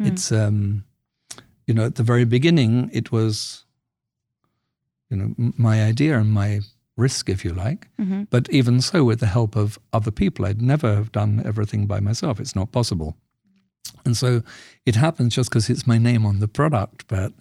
Mm. 0.01 0.07
It's 0.07 0.31
um, 0.31 0.85
you 1.67 1.73
know, 1.73 1.85
at 1.85 1.95
the 1.95 2.03
very 2.03 2.25
beginning, 2.25 2.89
it 2.93 3.11
was 3.11 3.65
you 5.09 5.17
know 5.17 5.33
my 5.37 5.83
idea 5.83 6.17
and 6.17 6.31
my 6.31 6.61
risk, 6.97 7.29
if 7.29 7.43
you 7.43 7.53
like. 7.53 7.87
Mm-hmm. 7.99 8.23
But 8.29 8.49
even 8.49 8.81
so, 8.81 9.03
with 9.03 9.19
the 9.19 9.27
help 9.27 9.55
of 9.55 9.79
other 9.93 10.11
people, 10.11 10.45
I'd 10.45 10.61
never 10.61 10.95
have 10.95 11.11
done 11.11 11.41
everything 11.45 11.87
by 11.87 11.99
myself. 11.99 12.39
It's 12.39 12.55
not 12.55 12.71
possible. 12.71 13.17
And 14.05 14.15
so 14.15 14.43
it 14.85 14.95
happens 14.95 15.35
just 15.35 15.49
because 15.49 15.69
it's 15.69 15.87
my 15.87 15.97
name 15.97 16.25
on 16.25 16.39
the 16.39 16.47
product. 16.47 17.07
But 17.07 17.33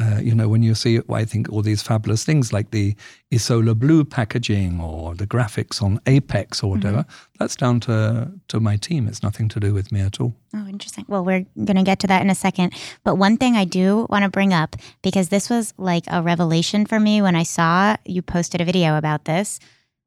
uh, 0.00 0.20
you 0.22 0.32
know, 0.32 0.48
when 0.48 0.62
you 0.62 0.74
see, 0.74 1.00
I 1.10 1.24
think 1.24 1.50
all 1.50 1.60
these 1.60 1.82
fabulous 1.82 2.24
things 2.24 2.52
like 2.52 2.70
the 2.70 2.94
Isola 3.34 3.74
Blu 3.74 4.04
packaging 4.04 4.80
or 4.80 5.14
the 5.16 5.26
graphics 5.26 5.82
on 5.82 6.00
Apex 6.06 6.62
or 6.62 6.70
whatever, 6.70 6.98
mm-hmm. 6.98 7.36
that's 7.38 7.56
down 7.56 7.80
to 7.80 8.30
to 8.46 8.60
my 8.60 8.76
team. 8.76 9.08
It's 9.08 9.24
nothing 9.24 9.48
to 9.48 9.60
do 9.60 9.74
with 9.74 9.90
me 9.90 10.00
at 10.00 10.20
all. 10.20 10.34
Oh, 10.54 10.66
interesting. 10.68 11.04
Well, 11.08 11.24
we're 11.24 11.46
going 11.56 11.76
to 11.76 11.82
get 11.82 11.98
to 12.00 12.06
that 12.06 12.22
in 12.22 12.30
a 12.30 12.34
second. 12.34 12.74
But 13.02 13.16
one 13.16 13.36
thing 13.38 13.56
I 13.56 13.64
do 13.64 14.06
want 14.08 14.22
to 14.22 14.30
bring 14.30 14.52
up 14.52 14.76
because 15.02 15.30
this 15.30 15.50
was 15.50 15.74
like 15.78 16.04
a 16.06 16.22
revelation 16.22 16.86
for 16.86 17.00
me 17.00 17.20
when 17.20 17.34
I 17.34 17.42
saw 17.42 17.96
you 18.04 18.22
posted 18.22 18.60
a 18.60 18.64
video 18.64 18.96
about 18.96 19.24
this, 19.24 19.58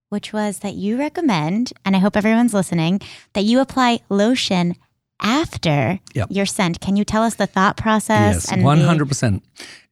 which 0.08 0.32
was 0.32 0.60
that 0.60 0.76
you 0.76 0.98
recommend, 0.98 1.74
and 1.84 1.98
I 1.98 2.00
hope 2.00 2.16
everyone's 2.16 2.54
listening, 2.54 3.02
that 3.34 3.44
you 3.44 3.60
apply 3.60 4.00
lotion 4.08 4.76
after 5.22 6.00
yep. 6.14 6.28
your 6.30 6.46
scent. 6.46 6.80
Can 6.82 6.96
you 6.96 7.06
tell 7.06 7.24
us 7.24 7.36
the 7.36 7.48
thought 7.48 7.78
process? 7.78 8.48
Yes, 8.50 8.64
one 8.64 8.82
hundred 8.82 9.08
percent. 9.08 9.44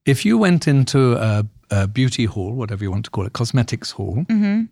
If 0.05 0.25
you 0.25 0.37
went 0.37 0.67
into 0.67 1.13
a, 1.13 1.45
a, 1.69 1.87
beauty 1.87 2.25
hall, 2.25 2.53
whatever 2.53 2.83
you 2.83 2.91
want 2.91 3.05
to 3.05 3.11
call 3.11 3.25
it, 3.25 3.33
cosmetics 3.33 3.91
hall, 3.91 4.25
mm-hmm. 4.27 4.63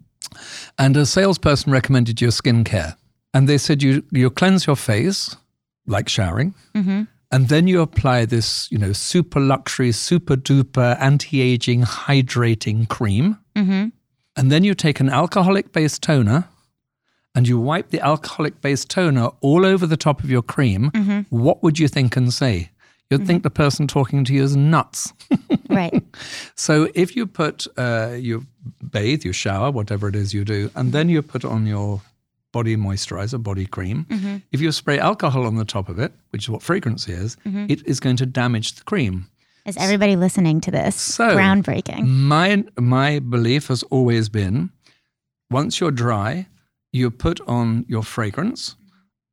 and 0.77 0.97
a 0.97 1.05
salesperson 1.05 1.71
recommended 1.71 2.21
your 2.21 2.31
skincare, 2.31 2.95
and 3.33 3.47
they 3.47 3.57
said 3.57 3.83
you 3.83 4.03
you 4.11 4.29
cleanse 4.29 4.65
your 4.65 4.75
face 4.75 5.35
like 5.85 6.09
showering. 6.09 6.53
Mm-hmm. 6.75 7.03
And 7.29 7.49
then 7.49 7.67
you 7.67 7.81
apply 7.81 8.25
this, 8.25 8.71
you 8.71 8.77
know, 8.77 8.93
super 8.93 9.41
luxury, 9.41 9.91
super 9.91 10.37
duper 10.37 10.97
anti-aging 10.99 11.81
hydrating 11.81 12.87
cream. 12.87 13.37
Mm-hmm. 13.53 13.89
And 14.37 14.51
then 14.51 14.63
you 14.63 14.73
take 14.73 15.01
an 15.01 15.09
alcoholic 15.09 15.73
based 15.73 16.01
toner 16.01 16.47
and 17.38 17.47
you 17.47 17.59
wipe 17.59 17.91
the 17.91 18.01
alcoholic 18.01 18.61
based 18.61 18.89
toner 18.89 19.29
all 19.41 19.63
over 19.63 19.85
the 19.85 19.95
top 19.95 20.23
of 20.23 20.29
your 20.31 20.41
cream, 20.41 20.89
mm-hmm. 20.89 21.19
what 21.29 21.61
would 21.61 21.77
you 21.77 21.88
think 21.88 22.17
and 22.17 22.33
say? 22.33 22.71
You'd 23.11 23.19
mm-hmm. 23.19 23.27
think 23.27 23.43
the 23.43 23.51
person 23.51 23.85
talking 23.85 24.23
to 24.23 24.33
you 24.33 24.41
is 24.41 24.55
nuts. 24.55 25.13
right. 25.69 26.03
So 26.55 26.89
if 26.95 27.15
you 27.15 27.27
put, 27.27 27.67
uh, 27.77 28.15
you 28.17 28.47
bathe, 28.91 29.23
you 29.23 29.33
shower, 29.33 29.69
whatever 29.69 30.07
it 30.07 30.15
is 30.15 30.33
you 30.33 30.43
do, 30.43 30.71
and 30.75 30.91
then 30.93 31.09
you 31.09 31.21
put 31.21 31.45
on 31.45 31.67
your 31.67 32.01
body 32.51 32.75
moisturizer, 32.75 33.41
body 33.41 33.67
cream. 33.67 34.07
Mm-hmm. 34.09 34.38
If 34.51 34.59
you 34.59 34.71
spray 34.71 34.97
alcohol 34.97 35.45
on 35.45 35.57
the 35.57 35.65
top 35.65 35.89
of 35.89 35.99
it, 35.99 36.13
which 36.31 36.45
is 36.45 36.49
what 36.49 36.63
fragrance 36.63 37.07
is, 37.07 37.38
Mm-hmm. 37.45 37.67
it 37.69 37.85
is 37.85 37.99
going 37.99 38.17
to 38.17 38.25
damage 38.25 38.73
the 38.73 38.83
cream. 38.83 39.27
Is 39.67 39.77
everybody 39.77 40.15
listening 40.15 40.59
to 40.61 40.71
this? 40.71 40.95
So- 40.95 41.38
Groundbreaking. 41.38 42.07
My 42.07 42.63
my 42.79 43.19
belief 43.19 43.67
has 43.67 43.83
always 43.83 44.27
been 44.27 44.71
once 45.51 45.79
you're 45.79 45.91
dry, 45.91 46.47
you 46.91 47.11
put 47.11 47.39
on 47.47 47.85
your 47.88 48.03
fragrance. 48.03 48.75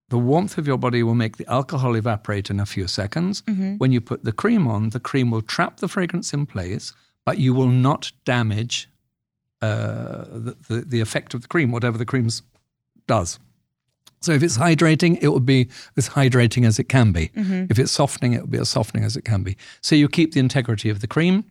The 0.08 0.18
warmth 0.18 0.58
of 0.58 0.66
your 0.66 0.78
body 0.78 1.02
will 1.02 1.14
make 1.14 1.36
the 1.36 1.50
alcohol 1.50 1.94
evaporate 1.94 2.50
in 2.50 2.60
a 2.60 2.66
few 2.66 2.86
seconds. 2.86 3.42
Mm-hmm. 3.42 3.76
When 3.76 3.90
you 3.90 4.00
put 4.00 4.24
the 4.24 4.32
cream 4.32 4.68
on, 4.68 4.90
the 4.90 5.00
cream 5.00 5.30
will 5.30 5.42
trap 5.42 5.78
the 5.78 5.88
fragrance 5.88 6.32
in 6.32 6.46
place, 6.46 6.92
but 7.24 7.38
you 7.38 7.54
will 7.54 7.68
not 7.68 8.12
damage 8.24 8.88
uh, 9.62 10.24
the, 10.30 10.56
the, 10.68 10.80
the 10.86 11.00
effect 11.00 11.34
of 11.34 11.40
the 11.42 11.48
cream, 11.48 11.70
whatever 11.70 11.96
the 11.96 12.04
cream 12.04 12.28
does. 13.06 13.38
So 14.20 14.32
if 14.32 14.42
it's 14.42 14.58
hydrating, 14.58 15.18
it 15.20 15.28
will 15.28 15.40
be 15.40 15.68
as 15.96 16.08
hydrating 16.10 16.66
as 16.66 16.78
it 16.78 16.88
can 16.88 17.12
be. 17.12 17.30
If 17.70 17.78
it's 17.78 17.92
softening, 17.92 18.32
it 18.34 18.40
will 18.40 18.48
be 18.48 18.58
as 18.58 18.70
softening 18.70 19.04
as 19.04 19.16
it 19.16 19.24
can 19.24 19.42
be. 19.42 19.56
So 19.80 19.94
you 19.96 20.08
keep 20.08 20.32
the 20.32 20.40
integrity 20.40 20.90
of 20.90 21.00
the 21.00 21.06
cream, 21.06 21.44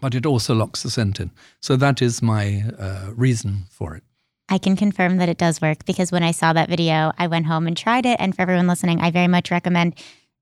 but 0.00 0.14
it 0.14 0.24
also 0.26 0.54
locks 0.54 0.82
the 0.82 0.90
scent 0.90 1.20
in. 1.20 1.30
So 1.60 1.76
that 1.76 2.00
is 2.00 2.22
my 2.22 2.64
uh, 2.78 3.10
reason 3.14 3.64
for 3.70 3.94
it. 3.94 4.04
I 4.52 4.58
can 4.58 4.76
confirm 4.76 5.16
that 5.16 5.30
it 5.30 5.38
does 5.38 5.62
work 5.62 5.86
because 5.86 6.12
when 6.12 6.22
I 6.22 6.30
saw 6.30 6.52
that 6.52 6.68
video, 6.68 7.10
I 7.16 7.26
went 7.26 7.46
home 7.46 7.66
and 7.66 7.74
tried 7.74 8.04
it. 8.04 8.20
And 8.20 8.36
for 8.36 8.42
everyone 8.42 8.66
listening, 8.66 9.00
I 9.00 9.10
very 9.10 9.26
much 9.26 9.50
recommend. 9.50 9.94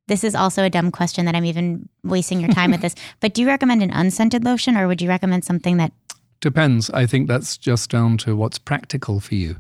This 0.09 0.25
is 0.25 0.35
also 0.35 0.65
a 0.65 0.71
dumb 0.71 0.91
question 0.91 1.27
that 1.27 1.37
I'm 1.37 1.45
even 1.45 1.89
wasting 2.03 2.41
your 2.41 2.51
time 2.51 2.73
with 2.73 2.81
this. 2.81 2.97
But 3.21 3.35
do 3.35 3.43
you 3.43 3.47
recommend 3.47 3.85
an 3.85 3.93
unscented 3.93 4.43
lotion 4.43 4.77
or 4.77 4.89
would 4.89 5.01
you 5.01 5.09
recommend 5.09 5.45
something 5.45 5.77
that 5.77 5.93
Depends. 6.41 6.91
I 6.91 7.07
think 7.07 7.29
that's 7.29 7.57
just 7.57 7.91
down 7.91 8.17
to 8.19 8.35
what's 8.35 8.59
practical 8.59 9.21
for 9.21 9.37
you. 9.37 9.57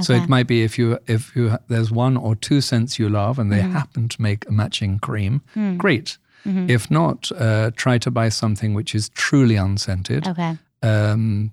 So 0.00 0.14
it 0.14 0.30
might 0.30 0.46
be 0.46 0.62
if 0.62 0.78
you 0.78 0.98
if 1.06 1.36
you 1.36 1.58
there's 1.68 1.90
one 1.90 2.16
or 2.16 2.34
two 2.34 2.62
scents 2.62 2.98
you 2.98 3.10
love 3.10 3.38
and 3.38 3.52
they 3.52 3.60
happen 3.60 4.08
to 4.08 4.22
make 4.22 4.48
a 4.48 4.52
matching 4.52 4.98
cream, 4.98 5.42
great. 5.76 6.16
If 6.44 6.90
not, 6.90 7.30
uh, 7.32 7.72
try 7.76 7.98
to 7.98 8.10
buy 8.10 8.30
something 8.30 8.72
which 8.72 8.94
is 8.94 9.10
truly 9.10 9.56
unscented. 9.56 10.26
Okay. 10.26 10.56
Um, 10.82 11.52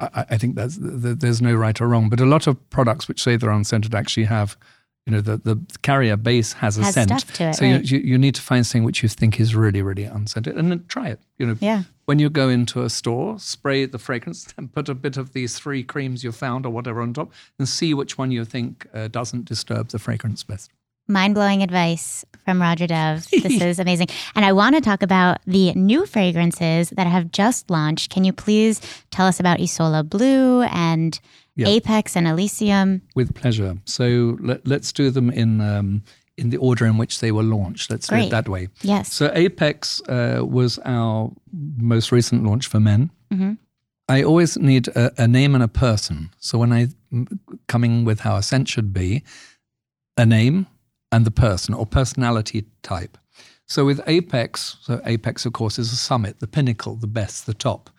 I, 0.00 0.24
I 0.30 0.36
think 0.38 0.54
that's 0.56 0.76
th- 0.78 1.18
there's 1.18 1.40
no 1.42 1.54
right 1.54 1.80
or 1.80 1.88
wrong, 1.88 2.08
but 2.08 2.20
a 2.20 2.26
lot 2.26 2.46
of 2.46 2.56
products 2.70 3.08
which 3.08 3.22
say 3.22 3.36
they're 3.36 3.50
unscented 3.50 3.94
actually 3.94 4.24
have, 4.26 4.56
you 5.06 5.12
know, 5.12 5.20
the, 5.20 5.36
the 5.38 5.58
carrier 5.82 6.16
base 6.16 6.52
has 6.54 6.76
a 6.78 6.82
Has 6.84 6.94
scent. 6.94 7.10
it, 7.40 7.54
so 7.54 7.64
right. 7.64 7.82
you, 7.90 7.98
you 7.98 8.04
you 8.12 8.18
need 8.18 8.34
to 8.34 8.42
find 8.42 8.66
something 8.66 8.84
which 8.84 9.02
you 9.02 9.08
think 9.08 9.38
is 9.40 9.54
really 9.54 9.82
really 9.82 10.04
unscented, 10.04 10.56
and 10.56 10.70
then 10.70 10.84
try 10.88 11.08
it. 11.08 11.20
You 11.38 11.46
know, 11.46 11.56
Yeah. 11.60 11.82
when 12.06 12.18
you 12.18 12.28
go 12.30 12.48
into 12.48 12.82
a 12.82 12.90
store, 12.90 13.38
spray 13.38 13.86
the 13.86 13.98
fragrance 13.98 14.52
and 14.58 14.72
put 14.72 14.88
a 14.88 14.94
bit 14.94 15.16
of 15.16 15.32
these 15.32 15.58
three 15.58 15.82
creams 15.82 16.24
you 16.24 16.32
found 16.32 16.66
or 16.66 16.70
whatever 16.70 17.00
on 17.02 17.12
top, 17.14 17.32
and 17.58 17.68
see 17.68 17.94
which 17.94 18.18
one 18.18 18.30
you 18.32 18.44
think 18.44 18.86
uh, 18.92 19.08
doesn't 19.08 19.44
disturb 19.44 19.88
the 19.88 19.98
fragrance 19.98 20.42
best. 20.42 20.70
Mind 21.08 21.34
blowing 21.34 21.62
advice 21.62 22.24
from 22.44 22.58
Roja 22.60 22.88
Dove. 22.88 23.26
This 23.42 23.62
is 23.62 23.78
amazing. 23.78 24.08
And 24.34 24.44
I 24.44 24.52
want 24.52 24.74
to 24.74 24.80
talk 24.80 25.02
about 25.02 25.38
the 25.46 25.72
new 25.74 26.04
fragrances 26.06 26.90
that 26.90 27.06
have 27.06 27.30
just 27.30 27.70
launched. 27.70 28.10
Can 28.12 28.24
you 28.24 28.32
please 28.32 28.80
tell 29.10 29.26
us 29.26 29.38
about 29.38 29.60
Isola 29.60 30.02
Blu 30.02 30.62
and 30.62 31.18
Yeah. 31.54 31.68
Apex 31.68 32.16
and 32.16 32.26
Elysium? 32.26 33.02
With 33.14 33.34
pleasure. 33.34 33.78
So 33.84 34.36
let, 34.40 34.66
let's 34.66 34.92
do 34.92 35.10
them 35.10 35.30
in 35.30 35.60
um, 35.60 36.02
in 36.36 36.50
the 36.50 36.58
order 36.58 36.84
in 36.86 36.98
which 36.98 37.20
they 37.20 37.32
were 37.32 37.42
launched. 37.44 37.90
Let's 37.90 38.08
do 38.08 38.16
it 38.16 38.30
that 38.30 38.48
way. 38.48 38.68
Yes. 38.82 39.12
So 39.12 39.30
Apex 39.34 40.02
uh, 40.08 40.40
was 40.44 40.78
our 40.84 41.30
most 41.78 42.12
recent 42.12 42.44
launch 42.44 42.66
for 42.66 42.80
men. 42.80 43.10
Mhm. 43.32 43.56
I 44.08 44.22
always 44.22 44.56
need 44.56 44.88
a, 44.88 45.10
a 45.22 45.26
name 45.26 45.54
and 45.54 45.64
a 45.64 45.68
person. 45.68 46.30
So 46.38 46.58
when 46.58 46.72
I 46.72 46.88
coming 47.68 48.04
with 48.04 48.20
how 48.20 48.36
a 48.36 48.42
scent 48.42 48.68
should 48.68 48.92
be, 48.92 49.22
a 50.16 50.26
name 50.26 50.66
and 51.12 51.24
the 51.24 51.30
person 51.30 51.74
or 51.74 51.86
personality 51.86 52.66
type. 52.82 53.18
So 53.66 53.84
with 53.84 54.00
Apex, 54.06 54.76
so 54.80 55.00
Apex 55.04 55.44
of 55.44 55.52
course 55.52 55.78
is 55.78 55.92
a 55.92 55.96
summit, 55.96 56.40
the 56.40 56.46
pinnacle, 56.46 56.94
the 56.96 57.06
best, 57.06 57.46
the 57.46 57.54
top. 57.54 57.90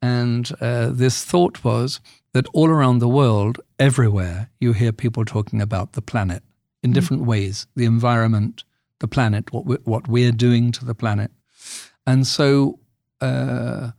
And 0.00 0.50
uh, 0.60 0.90
this 0.90 1.24
thought 1.24 1.62
was 1.62 2.00
that 2.32 2.46
all 2.54 2.70
around 2.70 2.98
the 2.98 3.08
world, 3.08 3.60
everywhere, 3.78 4.50
you 4.60 4.72
hear 4.72 4.92
people 4.92 5.24
talking 5.24 5.60
about 5.60 5.92
the 5.92 6.02
planet 6.02 6.42
in 6.82 6.92
different 6.92 7.24
ways, 7.24 7.66
the 7.76 7.84
environment, 7.84 8.64
the 9.00 9.08
planet, 9.08 9.52
what 9.52 9.66
we're, 9.66 9.80
what 9.84 10.08
we're 10.08 10.32
doing 10.32 10.72
to 10.72 10.84
the 10.84 10.94
planet. 10.94 11.30
And 12.06 12.26
so 12.26 12.78
uh, 13.20 13.90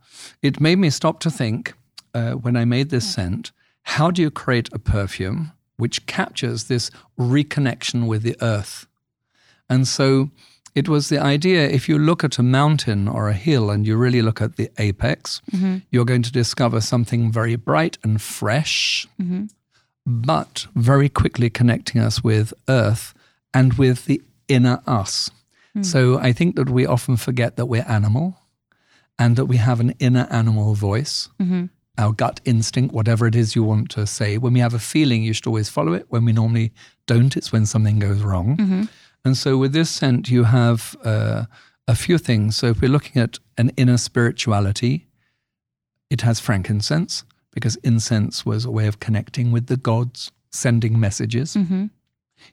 it 0.42 0.60
made 0.60 0.78
me 0.78 0.90
stop 0.90 1.20
to 1.20 1.30
think 1.30 1.74
uh, 2.14 2.32
when 2.32 2.56
I 2.56 2.64
made 2.64 2.90
this 2.90 3.12
scent 3.12 3.52
how 3.84 4.10
do 4.10 4.22
you 4.22 4.30
create 4.30 4.68
a 4.72 4.78
perfume 4.78 5.52
which 5.82 6.06
captures 6.06 6.64
this 6.64 6.90
reconnection 7.18 8.06
with 8.06 8.22
the 8.22 8.36
earth? 8.40 8.86
And 9.68 9.88
so 9.88 10.30
it 10.74 10.88
was 10.88 11.08
the 11.08 11.18
idea 11.18 11.68
if 11.68 11.88
you 11.88 11.98
look 11.98 12.24
at 12.24 12.38
a 12.38 12.42
mountain 12.42 13.08
or 13.08 13.28
a 13.28 13.34
hill 13.34 13.70
and 13.70 13.86
you 13.86 13.96
really 13.96 14.22
look 14.22 14.40
at 14.40 14.56
the 14.56 14.70
apex, 14.78 15.40
mm-hmm. 15.50 15.78
you're 15.90 16.04
going 16.12 16.22
to 16.22 16.32
discover 16.32 16.80
something 16.80 17.32
very 17.32 17.56
bright 17.56 17.98
and 18.04 18.22
fresh, 18.22 19.06
mm-hmm. 19.20 19.44
but 20.06 20.66
very 20.74 21.08
quickly 21.08 21.50
connecting 21.50 22.00
us 22.00 22.24
with 22.24 22.54
earth 22.68 23.12
and 23.52 23.74
with 23.74 24.06
the 24.06 24.22
inner 24.48 24.80
us. 24.86 25.30
Mm. 25.76 25.84
So 25.84 26.18
I 26.18 26.32
think 26.32 26.56
that 26.56 26.70
we 26.70 26.86
often 26.86 27.16
forget 27.16 27.56
that 27.56 27.66
we're 27.66 27.86
animal 27.88 28.38
and 29.18 29.36
that 29.36 29.46
we 29.46 29.56
have 29.56 29.80
an 29.80 29.94
inner 29.98 30.26
animal 30.30 30.74
voice, 30.74 31.28
mm-hmm. 31.40 31.66
Our 31.98 32.12
gut 32.12 32.40
instinct, 32.44 32.94
whatever 32.94 33.26
it 33.26 33.34
is 33.34 33.54
you 33.54 33.62
want 33.62 33.90
to 33.90 34.06
say. 34.06 34.38
When 34.38 34.52
we 34.52 34.60
have 34.60 34.74
a 34.74 34.78
feeling, 34.78 35.22
you 35.22 35.32
should 35.32 35.46
always 35.46 35.68
follow 35.68 35.92
it. 35.92 36.06
When 36.08 36.24
we 36.24 36.32
normally 36.32 36.72
don't, 37.06 37.36
it's 37.36 37.52
when 37.52 37.66
something 37.66 37.98
goes 37.98 38.22
wrong. 38.22 38.56
And 39.24 39.36
so 39.36 39.56
with 39.56 39.72
this 39.72 39.90
scent, 39.90 40.30
you 40.30 40.44
have 40.44 40.96
uh, 41.04 41.44
a 41.86 41.94
few 41.94 42.18
things. 42.18 42.56
So 42.56 42.68
if 42.68 42.80
we're 42.80 42.90
looking 42.90 43.22
at 43.22 43.38
an 43.58 43.70
inner 43.76 43.98
spirituality, 43.98 45.06
it 46.10 46.22
has 46.22 46.40
frankincense 46.40 47.24
because 47.52 47.76
incense 47.76 48.46
was 48.46 48.64
a 48.64 48.70
way 48.70 48.86
of 48.86 48.98
connecting 48.98 49.52
with 49.52 49.66
the 49.66 49.76
gods, 49.76 50.32
sending 50.50 50.98
messages. 50.98 51.54
Mm-hmm. 51.54 51.86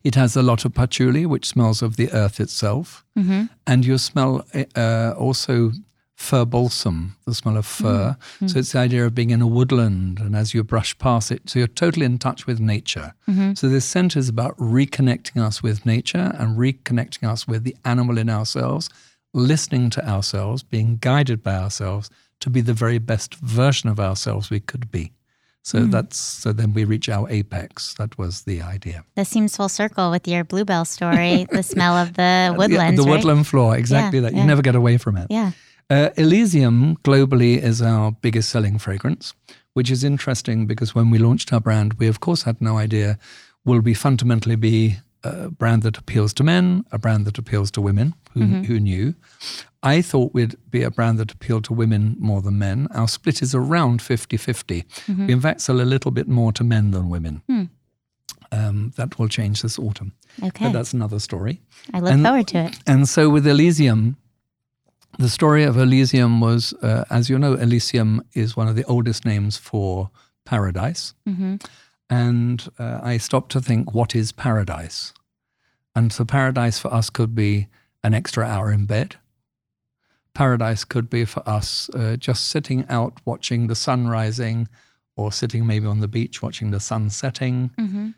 It 0.04 0.16
has 0.16 0.36
a 0.36 0.44
lot 0.44 0.66
of 0.66 0.74
patchouli, 0.74 1.26
which 1.26 1.48
smells 1.48 1.82
of 1.82 1.96
the 1.96 2.12
earth 2.12 2.40
itself. 2.40 3.06
Mm-hmm. 3.18 3.46
And 3.66 3.86
you 3.86 3.98
smell 3.98 4.46
uh, 4.76 5.14
also 5.18 5.72
fir 6.20 6.44
balsam, 6.44 7.16
the 7.26 7.34
smell 7.34 7.56
of 7.56 7.66
fir. 7.66 8.18
Mm. 8.42 8.50
So 8.50 8.56
mm. 8.56 8.60
it's 8.60 8.74
the 8.74 8.80
idea 8.80 9.06
of 9.06 9.16
being 9.16 9.30
in 9.30 9.42
a 9.42 9.48
woodland, 9.48 10.20
and 10.20 10.36
as 10.36 10.54
you 10.54 10.64
brush 10.66 10.96
past 10.98 11.32
it, 11.32 11.50
so 11.50 11.60
you're 11.60 11.68
totally 11.68 12.06
in 12.06 12.18
touch 12.18 12.46
with 12.46 12.60
nature. 12.60 13.14
Mm-hmm. 13.28 13.54
So 13.54 13.70
this 13.70 13.86
scent 13.86 14.18
is 14.18 14.28
about 14.28 14.58
reconnecting 14.58 15.42
us 15.42 15.64
with 15.64 15.86
nature 15.86 16.36
and 16.38 16.58
reconnecting 16.58 17.28
us 17.28 17.48
with 17.48 17.64
the 17.64 17.76
animal 17.86 18.18
in 18.18 18.30
ourselves, 18.30 18.90
listening 19.34 19.90
to 19.92 20.06
ourselves, 20.06 20.62
being 20.62 20.98
guided 20.98 21.42
by 21.42 21.56
ourselves 21.56 22.10
to 22.42 22.50
be 22.50 22.60
the 22.60 22.74
very 22.74 22.98
best 22.98 23.36
version 23.36 23.90
of 23.90 23.98
ourselves 23.98 24.50
we 24.50 24.60
could 24.60 24.92
be. 24.92 25.14
So 25.64 25.80
mm. 25.80 25.92
that's 25.92 26.18
so 26.18 26.52
then 26.52 26.74
we 26.74 26.84
reach 26.84 27.08
our 27.08 27.30
apex. 27.30 27.94
That 27.94 28.18
was 28.18 28.44
the 28.44 28.62
idea. 28.62 29.06
This 29.16 29.30
seems 29.30 29.56
full 29.56 29.70
circle 29.70 30.12
with 30.12 30.28
your 30.28 30.44
bluebell 30.44 30.84
story, 30.84 31.48
the 31.50 31.64
smell 31.64 31.96
of 31.96 32.14
the 32.14 32.54
woodlands. 32.58 33.00
the 33.00 33.06
right? 33.06 33.18
woodland 33.18 33.48
floor, 33.48 33.78
exactly 33.78 34.20
Yeah, 34.20 34.24
that. 34.24 34.34
yeah. 34.34 34.42
You 34.42 34.48
never 34.48 34.62
get 34.62 34.76
away 34.76 34.98
from 34.98 35.16
it. 35.16 35.28
Yeah. 35.30 35.52
Uh, 35.90 36.10
Elysium 36.18 36.98
globally 36.98 37.58
is 37.58 37.82
our 37.82 38.12
biggest 38.12 38.50
selling 38.50 38.78
fragrance, 38.78 39.34
which 39.74 39.90
is 39.90 40.04
interesting 40.04 40.68
because 40.68 40.94
when 40.94 41.10
we 41.10 41.18
launched 41.18 41.52
our 41.52 41.60
brand, 41.60 41.94
we 41.96 42.08
of 42.08 42.20
course 42.20 42.44
had 42.44 42.62
no 42.62 42.78
idea 42.78 43.18
will 43.66 43.80
we 43.80 43.94
fundamentally 43.94 44.56
be 44.56 44.98
a 45.24 45.50
brand 45.50 45.84
that 45.84 45.98
appeals 45.98 46.34
to 46.34 46.44
men, 46.44 46.86
a 46.92 46.98
brand 46.98 47.26
that 47.26 47.38
appeals 47.38 47.72
to 47.72 47.82
women. 47.82 48.14
Who, 48.34 48.42
who 48.46 48.80
knew? 48.80 49.16
I 49.84 50.02
thought 50.02 50.34
we'd 50.34 50.56
be 50.70 50.84
a 50.84 50.92
brand 50.92 51.18
that 51.20 51.32
appealed 51.32 51.66
to 51.66 51.74
women 51.74 52.16
more 52.20 52.42
than 52.42 52.58
men. 52.58 52.88
Our 52.94 53.08
split 53.08 53.42
is 53.42 53.54
around 53.54 54.02
50 54.02 54.38
50. 54.38 54.86
We, 55.08 55.34
in 55.34 55.42
fact, 55.42 55.62
sell 55.62 55.82
a 55.82 55.84
little 55.84 56.12
bit 56.12 56.28
more 56.28 56.54
to 56.54 56.64
men 56.64 56.92
than 56.92 57.10
women. 57.10 57.42
Um, 58.52 58.94
that 58.96 59.20
will 59.20 59.28
change 59.28 59.62
this 59.62 59.78
autumn. 59.78 60.14
Okay. 60.42 60.66
But 60.66 60.74
that's 60.74 60.94
another 60.94 61.20
story. 61.20 61.62
I 61.94 62.00
look 62.00 62.14
and- 62.14 62.24
forward 62.24 62.48
to 62.50 62.58
it. 62.66 62.80
And 62.88 63.08
so 63.10 63.30
with 63.30 63.46
Elysium, 63.46 64.16
the 65.18 65.30
story 65.30 65.64
of 65.64 65.78
Elysium 65.78 66.40
was, 66.42 66.74
uh, 66.82 67.04
as 67.10 67.30
you 67.30 67.38
know, 67.40 67.54
Elysium 67.54 68.22
is 68.34 68.56
one 68.56 68.68
of 68.68 68.76
the 68.76 68.86
oldest 68.86 69.26
names 69.26 69.58
for 69.58 70.10
paradise. 70.46 71.14
hmm 71.26 71.56
And 72.10 72.68
uh, 72.80 73.00
I 73.04 73.18
stopped 73.20 73.52
to 73.52 73.62
think, 73.62 73.94
what 73.94 74.16
is 74.16 74.32
paradise? 74.32 75.14
And 75.96 76.12
so 76.14 76.26
paradise 76.26 76.80
for 76.80 76.94
us 76.94 77.10
could 77.10 77.36
be 77.36 77.68
an 78.04 78.14
extra 78.14 78.46
hour 78.46 78.72
in 78.72 78.86
bed. 78.86 79.18
Paradise 80.34 80.86
could 80.86 81.10
be 81.10 81.26
for 81.26 81.48
us 81.48 81.90
uh, 81.90 82.16
just 82.16 82.48
sitting 82.48 82.86
out 82.88 83.20
watching 83.26 83.68
the 83.68 83.76
sun 83.76 84.08
rising 84.08 84.68
or 85.16 85.32
sitting 85.32 85.66
maybe 85.68 85.86
on 85.88 86.00
the 86.00 86.08
beach 86.08 86.42
watching 86.42 86.72
the 86.72 86.80
sun 86.80 87.10
setting. 87.10 87.72
hmm 87.78 88.10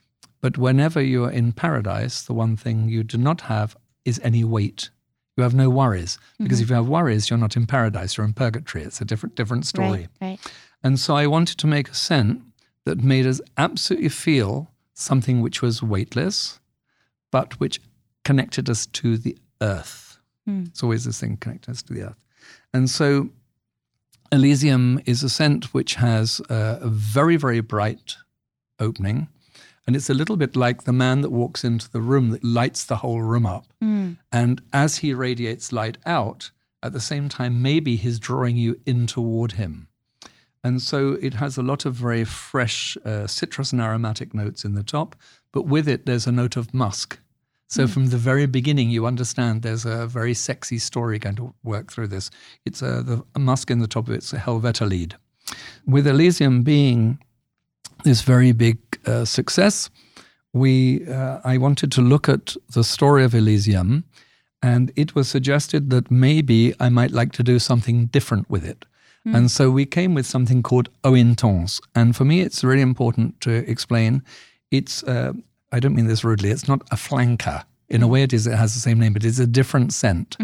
But 0.42 0.58
whenever 0.58 1.02
you're 1.02 1.32
in 1.32 1.52
paradise, 1.54 2.24
the 2.24 2.34
one 2.34 2.58
thing 2.58 2.90
you 2.90 3.04
do 3.04 3.18
not 3.18 3.42
have 3.42 3.76
is 4.06 4.20
any 4.24 4.44
weight. 4.44 4.90
You 5.38 5.44
have 5.44 5.54
no 5.54 5.70
worries 5.70 6.20
because 6.40 6.58
mm-hmm. 6.58 6.64
if 6.64 6.70
you 6.70 6.76
have 6.76 6.88
worries, 6.88 7.30
you're 7.30 7.40
not 7.40 7.56
in 7.56 7.66
paradise. 7.66 8.18
You're 8.18 8.26
in 8.26 8.34
purgatory. 8.34 8.84
It's 8.84 9.02
a 9.02 9.06
different 9.06 9.36
different 9.36 9.66
story. 9.66 10.08
Right. 10.22 10.30
Right. 10.30 10.54
And 10.84 11.00
so 11.00 11.16
I 11.16 11.28
wanted 11.28 11.58
to 11.60 11.68
make 11.68 11.90
a 11.90 11.96
scent 11.96 12.42
that 12.86 13.04
made 13.04 13.26
us 13.26 13.40
absolutely 13.58 14.10
feel 14.10 14.72
something 14.94 15.42
which 15.42 15.62
was 15.62 15.82
weightless, 15.82 16.60
but 17.32 17.60
which 17.60 17.80
connected 18.24 18.70
us 18.70 18.86
to 18.88 19.18
the 19.18 19.38
earth. 19.62 20.18
Hmm. 20.46 20.64
It's 20.68 20.84
always 20.84 21.06
this 21.06 21.20
thing 21.20 21.38
connecting 21.38 21.72
us 21.72 21.84
to 21.84 21.94
the 21.94 22.04
earth. 22.04 22.24
And 22.74 22.90
so 22.90 23.30
Elysium 24.32 25.02
is 25.06 25.24
a 25.24 25.30
scent 25.30 25.74
which 25.74 25.96
has 25.96 26.42
a, 26.50 26.80
a 26.82 26.88
very, 26.88 27.36
very 27.36 27.62
bright 27.62 28.16
opening. 28.80 29.28
And 29.92 29.96
it's 29.98 30.10
a 30.10 30.14
little 30.14 30.38
bit 30.38 30.56
like 30.56 30.86
the 30.86 30.94
man 30.94 31.20
that 31.20 31.32
walks 31.32 31.66
into 31.66 31.92
the 31.92 32.00
room 32.00 32.30
that 32.30 32.46
lights 32.46 32.86
the 32.86 32.96
whole 32.96 33.22
room 33.22 33.46
up. 33.46 33.66
Hmm. 33.82 34.14
And 34.32 34.62
as 34.72 35.00
he 35.00 35.14
radiates 35.14 35.74
light 35.74 35.98
out, 36.06 36.52
at 36.82 36.94
the 36.94 37.02
same 37.02 37.28
time, 37.28 37.62
maybe 37.62 37.98
he's 37.98 38.18
drawing 38.18 38.56
you 38.56 38.80
in 38.86 39.06
toward 39.06 39.52
him. 39.52 39.90
And 40.64 40.82
so 40.82 41.18
it 41.22 41.34
has 41.34 41.58
a 41.58 41.62
lot 41.62 41.86
of 41.86 41.94
very 41.94 42.24
fresh 42.24 42.96
uh, 43.04 43.28
citrus 43.28 43.74
and 43.74 43.82
aromatic 43.82 44.34
notes 44.34 44.64
in 44.64 44.76
the 44.76 44.82
top, 44.82 45.14
but 45.52 45.64
with 45.64 45.90
it, 45.90 46.06
there's 46.06 46.26
a 46.26 46.32
note 46.32 46.56
of 46.56 46.74
musk. 46.74 47.20
So 47.68 47.86
hmm. 47.86 47.92
from 47.92 48.06
the 48.12 48.18
very 48.18 48.46
beginning, 48.46 48.92
you 48.92 49.06
understand 49.06 49.62
there's 49.62 49.84
a 49.84 50.08
very 50.08 50.34
sexy 50.34 50.80
story 50.80 51.20
going 51.20 51.36
to 51.36 51.54
work 51.64 51.92
through 51.92 52.08
this. 52.08 52.32
It's 52.64 52.82
a, 52.82 53.04
the 53.04 53.26
musk 53.38 53.70
in 53.70 53.80
the 53.80 53.88
top 53.88 54.08
of 54.08 54.14
it's 54.14 54.32
a 54.32 54.38
Helvetolide. 54.38 55.16
With 55.86 56.08
Elysium 56.08 56.62
being 56.62 57.20
this 58.06 58.22
very 58.22 58.54
big 58.54 58.78
uh, 59.06 59.26
success, 59.26 59.90
we 60.54 61.08
uh, 61.08 61.40
I 61.44 61.58
wanted 61.58 61.92
to 61.94 62.02
look 62.02 62.30
at 62.30 62.56
the 62.74 62.84
story 62.84 63.24
of 63.24 63.34
Elysium, 63.34 64.04
and 64.62 64.92
it 64.96 65.16
was 65.16 65.30
suggested 65.30 65.90
that 65.90 66.12
maybe 66.12 66.74
I 66.80 66.90
might 66.90 67.12
like 67.12 67.32
to 67.34 67.44
do 67.44 67.60
something 67.60 68.08
different 68.08 68.50
with 68.50 68.66
it. 68.66 68.86
And 69.24 69.52
so 69.52 69.70
we 69.70 69.86
came 69.86 70.16
with 70.16 70.26
something 70.26 70.64
called 70.64 70.90
eau 71.04 71.14
intense. 71.14 71.80
And 71.94 72.16
for 72.16 72.26
me, 72.26 72.42
it's 72.42 72.64
really 72.64 72.82
important 72.82 73.40
to 73.42 73.52
explain. 73.70 74.24
It's 74.72 75.04
uh, 75.04 75.34
I 75.72 75.80
don't 75.80 75.94
mean 75.94 76.08
this 76.08 76.24
rudely. 76.24 76.50
It's 76.50 76.68
not 76.68 76.82
a 76.90 76.96
flanker. 76.96 77.64
In 77.88 78.02
a 78.02 78.08
way, 78.08 78.24
it 78.24 78.34
is. 78.34 78.48
It 78.48 78.56
has 78.58 78.74
the 78.74 78.80
same 78.80 79.00
name, 79.00 79.14
but 79.14 79.24
it's 79.24 79.38
a 79.40 79.46
different 79.46 79.94
scent. 79.94 80.38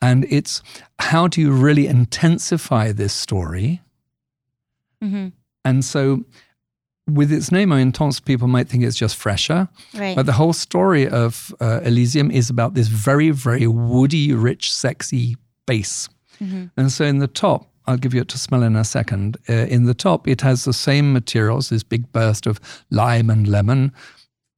And 0.00 0.24
it's 0.30 0.62
how 0.98 1.28
do 1.28 1.40
you 1.40 1.52
really 1.52 1.86
intensify 1.86 2.92
this 2.92 3.12
story? 3.12 3.82
And 5.64 5.84
so, 5.84 6.24
with 7.08 7.32
its 7.32 7.50
name, 7.50 7.72
intense, 7.72 8.20
people 8.20 8.48
might 8.48 8.68
think 8.68 8.84
it's 8.84 8.96
just 8.96 9.16
fresher. 9.16 9.68
Right. 9.94 10.14
But 10.14 10.26
the 10.26 10.32
whole 10.32 10.52
story 10.52 11.08
of 11.08 11.54
uh, 11.60 11.80
Elysium 11.82 12.30
is 12.30 12.48
about 12.48 12.74
this 12.74 12.88
very, 12.88 13.30
very 13.30 13.66
woody, 13.66 14.32
rich, 14.32 14.72
sexy 14.72 15.36
base. 15.66 16.08
And 16.76 16.92
so 16.92 17.04
in 17.04 17.18
the 17.18 17.28
top, 17.28 17.66
I'll 17.86 17.96
give 17.96 18.14
you 18.14 18.20
it 18.20 18.28
to 18.28 18.38
smell 18.38 18.62
in 18.62 18.76
a 18.76 18.84
second. 18.84 19.36
Uh, 19.48 19.52
in 19.52 19.84
the 19.84 19.94
top, 19.94 20.28
it 20.28 20.40
has 20.40 20.64
the 20.64 20.72
same 20.72 21.12
materials, 21.12 21.68
this 21.68 21.82
big 21.82 22.10
burst 22.12 22.46
of 22.46 22.60
lime 22.90 23.30
and 23.30 23.48
lemon, 23.48 23.92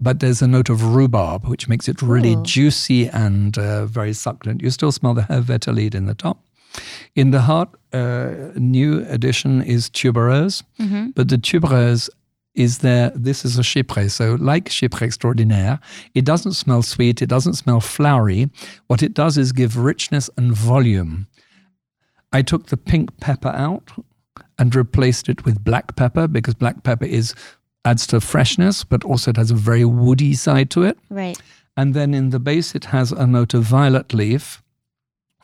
but 0.01 0.21
there's 0.21 0.43
a 0.43 0.47
note 0.47 0.69
of 0.69 0.95
rhubarb, 0.95 1.47
which 1.47 1.69
makes 1.69 1.89
it 1.89 2.03
really 2.03 2.35
Ooh. 2.35 2.43
juicy 2.43 3.09
and 3.09 3.57
uh, 3.57 3.87
very 3.87 4.13
succulent. 4.13 4.63
You 4.63 4.71
still 4.71 4.93
smell 4.93 5.15
the 5.15 5.23
Helvetolide 5.23 5.95
in 5.95 6.07
the 6.07 6.15
top. 6.15 6.45
In 7.15 7.31
the 7.31 7.43
heart, 7.43 7.69
uh, 7.93 8.51
new 8.57 9.07
addition 9.09 9.63
is 9.63 9.89
tuberose, 9.89 10.63
but 11.15 11.29
the 11.29 11.37
tuberose 11.39 12.11
is 12.55 12.79
there. 12.79 13.11
This 13.15 13.45
is 13.45 13.59
a 13.59 13.63
chypre. 13.63 14.11
So, 14.11 14.37
like 14.41 14.67
chypre 14.67 15.03
extraordinaire, 15.03 15.81
it 16.15 16.25
doesn't 16.25 16.53
smell 16.53 16.83
sweet, 16.83 17.23
it 17.23 17.29
doesn't 17.29 17.55
smell 17.55 17.81
flowery. 17.81 18.51
What 18.87 19.03
it 19.03 19.15
does 19.15 19.37
is 19.39 19.53
give 19.53 19.77
richness 19.77 20.31
and 20.37 20.53
volume. 20.53 21.27
I 22.33 22.43
took 22.43 22.67
the 22.67 22.77
pink 22.77 23.19
pepper 23.21 23.51
out 23.51 23.93
and 24.59 24.75
replaced 24.75 25.29
it 25.29 25.45
with 25.45 25.63
black 25.63 25.97
pepper 25.97 26.27
because 26.27 26.55
black 26.55 26.83
pepper 26.83 27.05
is 27.05 27.35
adds 27.85 28.07
to 28.09 28.21
freshness, 28.21 28.83
but 28.83 29.05
also 29.05 29.31
it 29.31 29.37
has 29.37 29.51
a 29.51 29.55
very 29.55 29.85
woody 29.85 30.35
side 30.35 30.71
to 30.71 30.83
it. 30.85 30.99
Right. 31.11 31.41
And 31.77 31.93
then 31.93 32.15
in 32.15 32.31
the 32.31 32.39
base, 32.39 32.75
it 32.75 32.87
has 32.87 33.13
a 33.13 33.27
note 33.27 33.53
of 33.55 33.65
violet 33.65 34.15
leaf, 34.15 34.63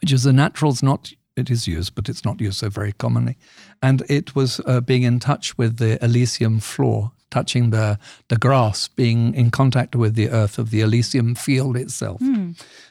which 0.01 0.13
is 0.13 0.27
a 0.27 0.33
natural. 0.33 0.73
It's 0.73 0.83
not. 0.83 1.13
It 1.37 1.51
is 1.51 1.67
used, 1.67 1.95
but 1.95 2.09
it's 2.09 2.25
not 2.25 2.41
used 2.41 2.59
so 2.59 2.69
very 2.69 2.93
commonly. 2.93 3.39
And 3.83 4.03
it 4.09 4.35
was 4.35 4.61
uh, 4.67 4.81
being 4.81 5.05
in 5.05 5.19
touch 5.21 5.57
with 5.57 5.77
the 5.79 5.99
Elysium 6.05 6.61
floor, 6.61 7.13
touching 7.31 7.71
the 7.71 7.99
the 8.29 8.37
grass, 8.37 8.89
being 8.89 9.35
in 9.35 9.51
contact 9.51 9.97
with 9.97 10.15
the 10.15 10.29
earth 10.31 10.59
of 10.59 10.71
the 10.71 10.81
Elysium 10.83 11.35
field 11.35 11.77
itself. 11.77 12.21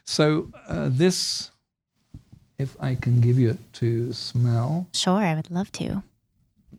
So 0.06 0.50
uh, 0.68 0.90
this, 0.98 1.52
if 2.58 2.76
I 2.80 2.96
can 2.96 3.22
give 3.22 3.38
you 3.38 3.52
it 3.52 3.60
to 3.74 4.14
smell, 4.14 4.88
Sure, 4.94 5.20
I 5.22 5.36
would 5.36 5.52
love 5.52 5.72
to. 5.74 6.02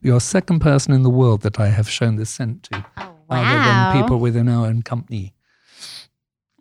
you're 0.02 0.20
second 0.20 0.60
person 0.60 0.92
in 0.94 1.02
the 1.02 1.10
world 1.10 1.42
that 1.42 1.60
I 1.60 1.68
have 1.68 1.88
shown 1.88 2.16
this 2.16 2.30
scent 2.30 2.62
to, 2.64 2.84
Oh 2.96 3.14
other 3.28 3.58
than 3.64 4.02
people 4.02 4.18
within 4.18 4.48
our 4.48 4.66
own 4.66 4.82
company. 4.82 5.34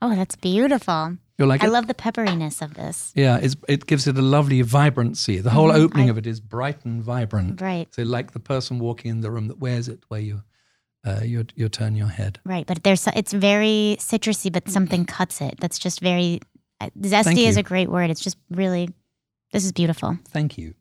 Oh, 0.02 0.16
that's 0.16 0.36
beautiful. 0.36 1.18
You 1.40 1.46
like 1.48 1.64
I 1.64 1.68
it? 1.68 1.72
love 1.72 1.88
the 1.88 1.94
pepperiness 1.94 2.62
of 2.62 2.74
this. 2.74 3.12
Yeah, 3.16 3.38
it's, 3.42 3.56
it 3.68 3.86
gives 3.88 4.08
it 4.08 4.18
a 4.18 4.22
lovely 4.22 4.62
vibrancy. 4.62 5.40
The 5.42 5.50
whole 5.52 5.70
Mhm, 5.72 5.84
opening 5.86 6.08
I- 6.08 6.12
of 6.12 6.18
it 6.18 6.28
is 6.28 6.40
bright 6.42 6.86
and 6.86 7.02
vibrant. 7.02 7.62
Right. 7.62 7.88
So, 7.96 8.04
like 8.04 8.32
the 8.32 8.40
person 8.42 8.78
walking 8.80 9.10
in 9.12 9.22
the 9.22 9.32
room 9.32 9.48
that 9.48 9.60
wears 9.60 9.88
it, 9.88 10.04
where 10.10 10.20
you 10.22 10.44
uh, 11.08 11.22
you 11.24 11.46
you 11.56 11.70
turn 11.70 11.96
your 11.96 12.10
head. 12.10 12.40
Right, 12.46 12.68
but 12.68 12.84
there's 12.84 13.08
it's 13.16 13.32
very 13.34 13.96
citrusy, 14.00 14.52
but 14.52 14.70
something 14.70 15.06
cuts 15.06 15.42
it. 15.42 15.56
That's 15.62 15.80
just 15.80 16.02
very 16.02 16.40
uh, 16.82 16.90
zesty 17.02 17.48
is 17.48 17.58
a 17.58 17.64
great 17.64 17.88
word. 17.90 18.10
It's 18.10 18.24
just 18.24 18.38
really 18.50 18.90
this 19.54 19.64
is 19.64 19.72
beautiful. 19.72 20.18
Thank 20.28 20.58
you. 20.58 20.74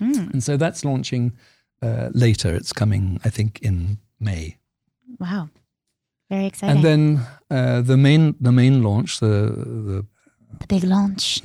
Mm, 0.00 0.32
And 0.32 0.42
so 0.42 0.56
that's 0.56 0.84
launching 0.84 1.32
uh, 1.82 2.08
later. 2.12 2.54
It's 2.56 2.72
coming, 2.72 3.20
I 3.24 3.30
think, 3.30 3.58
in 3.62 3.98
May. 4.20 4.56
wow, 5.20 5.48
very 6.30 6.46
exciting. 6.46 6.76
And 6.76 6.84
then 6.84 7.26
uh, 7.50 7.80
the 7.82 7.96
main 7.96 8.34
the 8.40 8.52
main 8.52 8.82
launch, 8.82 9.20
the 9.20 9.26
the 9.88 10.06
the 10.60 10.66
big 10.68 10.84
launch. 10.84 11.42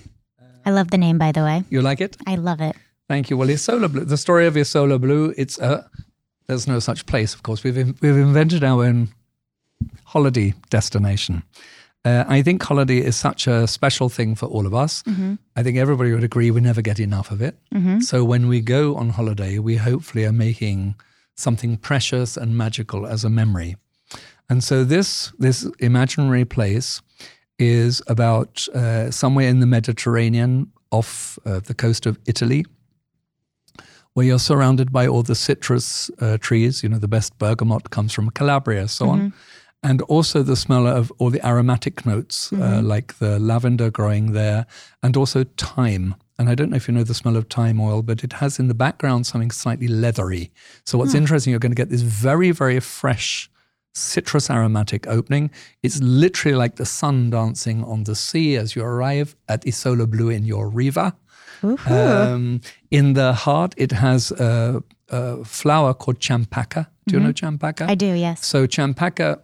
I 0.65 0.71
love 0.71 0.89
the 0.91 0.97
name, 0.97 1.17
by 1.17 1.31
the 1.33 1.41
way. 1.43 1.63
you 1.69 1.81
like 1.81 1.99
it? 2.03 2.15
I 2.25 2.35
love 2.35 2.61
it. 2.61 2.75
Thank 3.09 3.29
you. 3.29 3.37
Well, 3.37 3.49
Isola 3.49 3.89
Blu, 3.89 4.05
the 4.05 4.17
story 4.17 4.47
of 4.47 4.55
Isola 4.55 4.97
Blu, 4.97 5.33
it's 5.37 5.59
a, 5.59 5.89
there's 6.47 6.67
no 6.67 6.79
such 6.79 7.05
place, 7.05 7.33
of 7.35 7.43
course. 7.43 7.65
We've, 7.65 7.77
in- 7.77 7.95
we've 8.01 8.15
invented 8.17 8.63
our 8.63 8.85
own 8.85 9.09
holiday 10.05 10.53
destination. 10.69 11.43
Uh, 12.05 12.23
I 12.27 12.41
think 12.41 12.63
holiday 12.63 12.97
is 12.99 13.15
such 13.15 13.47
a 13.47 13.67
special 13.67 14.09
thing 14.09 14.35
for 14.35 14.45
all 14.47 14.65
of 14.65 14.73
us. 14.73 15.03
I 15.55 15.63
think 15.63 15.77
everybody 15.77 16.11
would 16.13 16.23
agree 16.23 16.51
we 16.51 16.61
never 16.61 16.81
get 16.81 16.99
enough 16.99 17.31
of 17.31 17.41
it. 17.41 17.57
So 18.01 18.23
when 18.23 18.47
we 18.47 18.61
go 18.61 18.95
on 18.95 19.09
holiday, 19.09 19.59
we 19.59 19.75
hopefully 19.77 20.25
are 20.25 20.33
making 20.33 20.95
something 21.35 21.77
precious 21.77 22.37
and 22.37 22.57
magical 22.57 23.05
as 23.05 23.23
a 23.25 23.29
memory. 23.29 23.75
And 24.49 24.63
so 24.63 24.83
this 24.83 25.31
this 25.39 25.67
imaginary 25.79 26.45
place 26.45 27.01
is 27.59 28.01
about 28.07 28.67
uh, 28.69 29.11
somewhere 29.11 29.47
in 29.47 29.59
the 29.59 29.65
Mediterranean, 29.65 30.71
off 30.91 31.39
uh, 31.45 31.59
the 31.59 31.73
coast 31.73 32.05
of 32.05 32.19
Italy, 32.25 32.65
where 34.13 34.25
you're 34.25 34.39
surrounded 34.39 34.91
by 34.91 35.07
all 35.07 35.23
the 35.23 35.35
citrus 35.35 36.11
uh, 36.19 36.37
trees. 36.37 36.83
You 36.83 36.89
know, 36.89 36.99
the 36.99 37.07
best 37.07 37.37
bergamot 37.39 37.89
comes 37.89 38.13
from 38.13 38.29
Calabria, 38.31 38.87
so 38.87 39.09
on. 39.09 39.33
And 39.85 40.01
also 40.03 40.43
the 40.43 40.55
smell 40.55 40.87
of 40.87 41.11
all 41.17 41.29
the 41.29 41.45
aromatic 41.45 42.05
notes, 42.05 42.53
uh, 42.53 42.81
like 42.81 43.17
the 43.19 43.37
lavender 43.37 43.91
growing 43.91 44.31
there, 44.31 44.65
and 45.01 45.17
also 45.17 45.43
thyme. 45.57 46.15
And 46.37 46.49
I 46.49 46.55
don't 46.55 46.69
know 46.69 46.77
if 46.77 46.87
you 46.87 46.93
know 46.93 47.03
the 47.03 47.13
smell 47.13 47.35
of 47.35 47.47
thyme 47.49 47.81
oil, 47.81 48.01
but 48.01 48.23
it 48.23 48.33
has 48.33 48.59
in 48.59 48.69
the 48.69 48.73
background 48.73 49.27
something 49.27 49.51
slightly 49.51 49.87
leathery. 49.87 50.51
So 50.85 50.97
what's 50.97 51.13
interesting, 51.13 51.51
you're 51.51 51.59
going 51.59 51.75
to 51.75 51.75
get 51.75 51.89
this 51.89 52.01
very, 52.01 52.51
very 52.51 52.79
fresh 52.79 53.49
citrus 53.93 54.49
aromatic 54.49 55.07
opening. 55.07 55.51
It's 55.81 56.01
literally 56.01 56.57
like 56.57 56.75
the 56.75 56.85
sun 56.85 57.29
dancing 57.29 57.83
on 57.83 58.03
the 58.03 58.15
sea 58.15 58.57
as 58.57 58.75
you 58.75 58.83
arrive 58.83 59.35
at 59.47 59.67
Isola 59.67 60.07
Blue 60.07 60.29
in 60.29 60.45
your 60.45 60.67
riva. 60.69 61.15
Um, 61.87 62.59
in 62.91 63.13
the 63.13 63.33
heart, 63.33 63.73
it 63.77 63.93
has 63.93 64.31
a, 64.31 64.83
a 65.09 65.45
flower 65.45 65.93
called 65.93 66.19
champaca. 66.19 66.87
Do 67.07 67.15
you 67.15 67.23
know 67.23 67.31
mm-hmm. 67.31 67.55
champaca? 67.55 67.89
I 67.89 67.95
do, 67.95 68.13
yes. 68.13 68.45
So 68.45 68.67
champaca, 68.67 69.39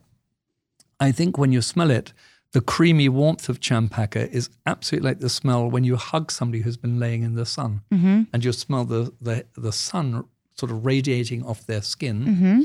I 0.99 1.11
think 1.13 1.37
when 1.37 1.53
you 1.53 1.61
smell 1.61 1.91
it, 1.91 2.11
the 2.51 2.61
creamy 2.61 3.07
warmth 3.09 3.47
of 3.47 3.59
champaca 3.59 4.29
is 4.31 4.49
absolutely 4.65 5.09
like 5.09 5.19
the 5.19 5.29
smell 5.29 5.69
when 5.69 5.83
you 5.83 5.95
hug 5.95 6.31
somebody 6.31 6.63
who's 6.63 6.77
been 6.77 6.99
laying 6.99 7.23
in 7.23 7.35
the 7.35 7.45
sun, 7.45 7.81
mm-hmm. 7.91 8.23
and 8.33 8.43
you 8.43 8.51
smell 8.51 8.85
the 8.85 9.13
the, 9.21 9.45
the 9.55 9.71
sun 9.71 10.25
sort 10.55 10.71
of 10.71 10.85
radiating 10.85 11.45
off 11.45 11.65
their 11.67 11.81
skin. 11.81 12.25
Mm-hmm. 12.25 12.61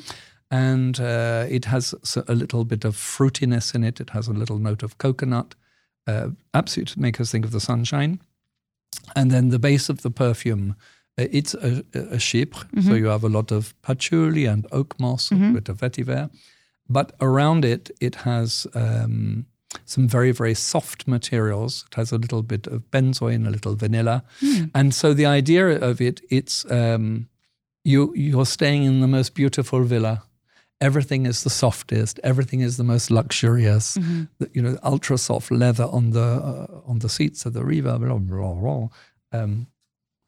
And 0.50 1.00
uh, 1.00 1.46
it 1.48 1.64
has 1.66 1.94
a 2.28 2.34
little 2.34 2.64
bit 2.64 2.84
of 2.84 2.96
fruitiness 2.96 3.74
in 3.74 3.82
it. 3.84 4.00
It 4.00 4.10
has 4.10 4.28
a 4.28 4.32
little 4.32 4.58
note 4.58 4.82
of 4.82 4.98
coconut, 4.98 5.54
uh, 6.06 6.28
absolutely 6.52 6.94
to 6.94 7.00
make 7.00 7.20
us 7.20 7.30
think 7.30 7.44
of 7.44 7.50
the 7.50 7.60
sunshine. 7.60 8.20
And 9.16 9.30
then 9.30 9.48
the 9.48 9.58
base 9.58 9.88
of 9.88 10.02
the 10.02 10.10
perfume, 10.10 10.76
uh, 11.18 11.26
it's 11.30 11.54
a, 11.54 11.84
a 11.94 12.18
chypre. 12.18 12.64
So 12.84 12.94
you 12.94 13.06
have 13.06 13.24
a 13.24 13.28
lot 13.28 13.50
of 13.52 13.74
patchouli 13.82 14.46
and 14.46 14.66
oak 14.70 14.98
moss, 15.00 15.30
a 15.32 15.34
bit 15.54 15.68
of 15.68 15.78
vetiver. 15.78 16.30
But 16.88 17.12
around 17.20 17.64
it, 17.64 17.90
it 18.00 18.14
has 18.16 18.66
um, 18.74 19.46
some 19.86 20.06
very, 20.06 20.30
very 20.32 20.54
soft 20.54 21.08
materials. 21.08 21.84
It 21.90 21.96
has 21.96 22.12
a 22.12 22.18
little 22.18 22.42
bit 22.42 22.66
of 22.68 22.82
benzoin, 22.90 23.46
a 23.46 23.50
little 23.50 23.74
vanilla. 23.74 24.22
And 24.74 24.94
so 24.94 25.14
the 25.14 25.26
idea 25.26 25.66
of 25.80 26.00
it, 26.00 26.20
it's 26.30 26.64
um, 26.70 27.28
you, 27.82 28.12
you're 28.14 28.46
staying 28.46 28.84
in 28.84 29.00
the 29.00 29.08
most 29.08 29.34
beautiful 29.34 29.82
villa. 29.84 30.22
Everything 30.80 31.24
is 31.26 31.44
the 31.44 31.50
softest. 31.50 32.20
Everything 32.24 32.60
is 32.60 32.76
the 32.76 32.84
most 32.84 33.10
luxurious. 33.10 33.94
The- 33.94 34.50
you 34.52 34.60
know, 34.62 34.76
ultra 34.82 35.16
soft 35.18 35.50
leather 35.50 35.84
on 35.84 36.10
the 36.10 36.20
uh, 36.22 36.80
on 36.90 36.98
the 36.98 37.08
seats 37.08 37.46
of 37.46 37.52
the 37.52 37.64
Riva. 37.64 37.98
Blah, 37.98 38.18
blah, 38.18 38.54
blah. 38.54 38.88
Um, 39.32 39.66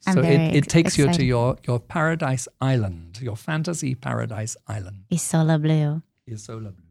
so 0.00 0.20
it, 0.20 0.56
it 0.56 0.68
takes 0.68 0.96
you 0.98 1.12
to 1.12 1.24
your 1.24 1.56
your 1.66 1.80
paradise 1.80 2.46
island, 2.60 3.20
your 3.20 3.36
fantasy 3.36 3.94
paradise 3.94 4.56
island. 4.68 5.04
Isola 5.12 5.58
Blu. 5.58 6.02
Isola 6.30 6.70
Blu. 6.70 6.84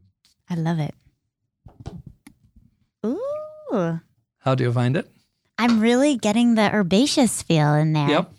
I 0.50 0.56
love 0.56 0.80
it. 0.80 0.94
Ooh. 3.06 4.00
How 4.40 4.56
do 4.56 4.64
you 4.64 4.72
find 4.72 4.98
it? 4.98 5.10
I'm 5.58 5.80
really 5.80 6.18
getting 6.18 6.56
the 6.56 6.70
herbaceous 6.74 7.42
feel 7.42 7.74
in 7.76 7.94
there. 7.94 8.10
Yep. 8.10 8.32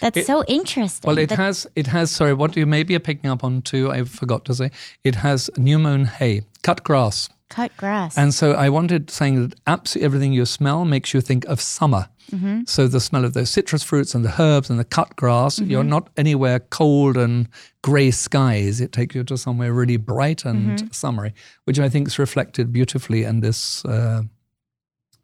That's 0.00 0.16
It- 0.18 0.26
so 0.26 0.44
interesting. 0.46 1.08
Well, 1.08 1.18
it 1.18 1.30
has 1.30 1.66
it 1.76 1.86
has. 1.88 2.10
Sorry, 2.10 2.34
what 2.34 2.56
you 2.56 2.66
maybe 2.66 2.94
are 2.94 3.00
picking 3.00 3.30
up 3.30 3.42
on 3.44 3.62
too. 3.62 3.90
I 3.90 4.04
forgot 4.04 4.44
to 4.44 4.54
say 4.54 4.70
it 5.04 5.14
has 5.16 5.50
new 5.56 5.78
mown 5.78 6.04
hay, 6.04 6.42
cut 6.62 6.82
grass, 6.84 7.28
cut 7.48 7.72
grass. 7.76 8.16
and 8.18 8.32
so 8.34 8.52
I 8.52 8.68
wanted 8.68 9.10
saying 9.10 9.48
that 9.48 9.58
absolutely 9.66 10.04
everything 10.06 10.32
you 10.34 10.46
smell 10.46 10.84
makes 10.84 11.12
you 11.14 11.20
think 11.20 11.44
of 11.46 11.60
summer. 11.60 12.08
Mm-hmm. 12.30 12.64
So 12.66 12.86
the 12.88 13.00
smell 13.00 13.24
of 13.24 13.32
those 13.32 13.48
citrus 13.48 13.82
fruits 13.82 14.14
and 14.14 14.22
the 14.22 14.34
herbs 14.38 14.68
and 14.70 14.78
the 14.78 14.84
cut 14.84 15.16
grass. 15.16 15.58
You're 15.58 15.80
Mm-hmm. 15.80 15.88
not 15.90 16.10
anywhere 16.18 16.60
cold 16.60 17.16
and 17.16 17.48
grey 17.82 18.10
skies. 18.10 18.80
It 18.80 18.92
takes 18.92 19.14
you 19.14 19.24
to 19.24 19.36
somewhere 19.38 19.72
really 19.72 19.96
bright 19.96 20.44
and 20.44 20.78
Mm-hmm. 20.78 20.88
summery, 20.92 21.32
which 21.64 21.78
I 21.78 21.88
think 21.88 22.06
is 22.06 22.18
reflected 22.18 22.70
beautifully 22.72 23.24
in 23.24 23.40
this 23.40 23.82
uh, 23.86 24.22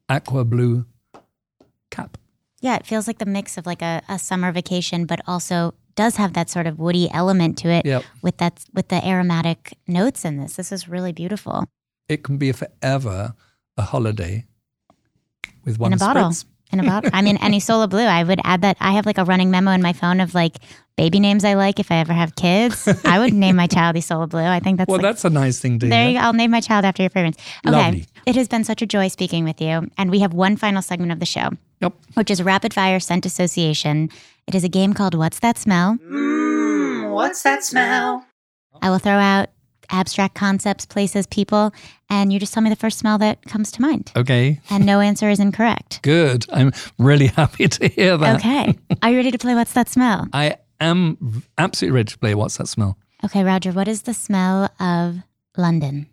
aqua 0.08 0.44
blue 0.44 0.86
cap. 1.90 2.16
Yeah, 2.64 2.76
it 2.76 2.86
feels 2.86 3.06
like 3.06 3.18
the 3.18 3.26
mix 3.26 3.58
of 3.58 3.66
like 3.66 3.82
a, 3.82 4.00
a 4.08 4.18
summer 4.18 4.50
vacation, 4.50 5.04
but 5.04 5.20
also 5.26 5.74
does 5.96 6.16
have 6.16 6.32
that 6.32 6.48
sort 6.48 6.66
of 6.66 6.78
woody 6.78 7.10
element 7.12 7.58
to 7.58 7.68
it 7.68 7.84
Yep. 7.84 8.02
with 8.22 8.36
that 8.38 8.64
with 8.72 8.88
the 8.88 9.06
aromatic 9.06 9.76
notes 9.86 10.24
in 10.24 10.38
this. 10.38 10.54
This 10.56 10.72
is 10.72 10.88
really 10.88 11.12
beautiful. 11.12 11.66
It 12.08 12.24
can 12.24 12.38
be 12.38 12.52
forever 12.52 13.34
a 13.76 13.82
holiday 13.82 14.46
with 15.64 15.78
one 15.78 15.92
in 15.92 15.96
a 15.96 15.98
bottle. 15.98 16.30
spritz. 16.30 16.44
In 16.72 16.80
a 16.80 16.84
bottle. 16.84 17.10
I 17.12 17.20
mean, 17.22 17.36
any 17.36 17.60
Sola 17.68 17.86
Blue. 17.86 18.00
I 18.18 18.24
would 18.24 18.40
add 18.44 18.62
that. 18.62 18.76
I 18.80 18.92
have 18.92 19.06
like 19.06 19.18
a 19.18 19.24
running 19.24 19.50
memo 19.50 19.70
in 19.72 19.82
my 19.82 19.92
phone 19.92 20.18
of 20.20 20.34
like 20.34 20.56
baby 20.96 21.20
names 21.20 21.44
I 21.44 21.54
like 21.54 21.78
if 21.78 21.90
I 21.92 21.96
ever 21.96 22.12
have 22.14 22.34
kids. 22.34 22.88
I 23.04 23.18
would 23.18 23.32
name 23.34 23.56
my 23.56 23.66
child 23.66 23.96
Isola 23.96 24.26
Blu. 24.26 24.40
I 24.40 24.58
think 24.60 24.78
that's 24.78 24.88
Well, 24.88 24.98
like, 24.98 25.02
that's 25.02 25.24
a 25.24 25.30
nice 25.30 25.60
thing 25.60 25.78
to 25.80 25.86
there 25.88 26.08
you 26.08 26.14
go. 26.18 26.24
I'll 26.24 26.32
name 26.32 26.50
my 26.50 26.60
child 26.60 26.84
after 26.84 27.02
your 27.02 27.10
fragrance. 27.10 27.36
Okay. 27.66 27.76
Lovely. 27.76 28.06
It 28.26 28.34
has 28.36 28.48
been 28.48 28.64
such 28.64 28.80
a 28.82 28.86
joy 28.86 29.08
speaking 29.08 29.44
with 29.44 29.60
you. 29.60 29.88
And 29.98 30.10
we 30.10 30.20
have 30.20 30.32
one 30.32 30.56
final 30.56 30.80
segment 30.82 31.12
of 31.12 31.20
the 31.20 31.26
show, 31.26 31.50
Yep. 31.84 31.94
which 32.14 32.30
is 32.30 32.42
Rapid 32.42 32.72
Fire 32.74 32.98
Scent 33.00 33.26
Association. 33.26 34.10
It 34.46 34.54
is 34.54 34.64
a 34.64 34.68
game 34.68 34.94
called 34.94 35.14
What's 35.14 35.38
That 35.40 35.58
Smell? 35.58 35.98
Mmm, 36.06 37.12
what's 37.12 37.42
that 37.42 37.62
smell? 37.64 38.24
I 38.82 38.90
will 38.90 38.98
throw 38.98 39.14
out 39.18 39.48
abstract 39.90 40.34
concepts, 40.34 40.86
places, 40.86 41.26
people, 41.26 41.72
and 42.08 42.32
you 42.32 42.40
just 42.40 42.52
tell 42.54 42.62
me 42.62 42.70
the 42.70 42.76
first 42.76 42.98
smell 42.98 43.18
that 43.18 43.42
comes 43.42 43.70
to 43.72 43.82
mind. 43.82 44.12
Okay. 44.16 44.60
And 44.70 44.86
no 44.86 45.00
answer 45.00 45.28
is 45.28 45.40
incorrect. 45.40 46.00
Good. 46.02 46.46
I'm 46.52 46.72
really 46.98 47.26
happy 47.26 47.68
to 47.68 47.88
hear 47.88 48.16
that. 48.16 48.36
Okay. 48.36 48.76
Are 49.02 49.10
you 49.10 49.16
ready 49.16 49.30
to 49.30 49.38
play 49.38 49.54
What's 49.54 49.72
That 49.74 49.88
Smell? 49.88 50.26
I 50.32 50.56
am 50.80 51.42
absolutely 51.58 51.96
ready 51.96 52.12
to 52.12 52.18
play 52.18 52.34
What's 52.34 52.56
That 52.56 52.68
Smell? 52.68 52.96
Okay, 53.24 53.42
Roja, 53.42 53.74
what 53.74 53.88
is 53.88 54.02
the 54.02 54.14
smell 54.14 54.70
of 54.80 55.16
London? 55.56 56.06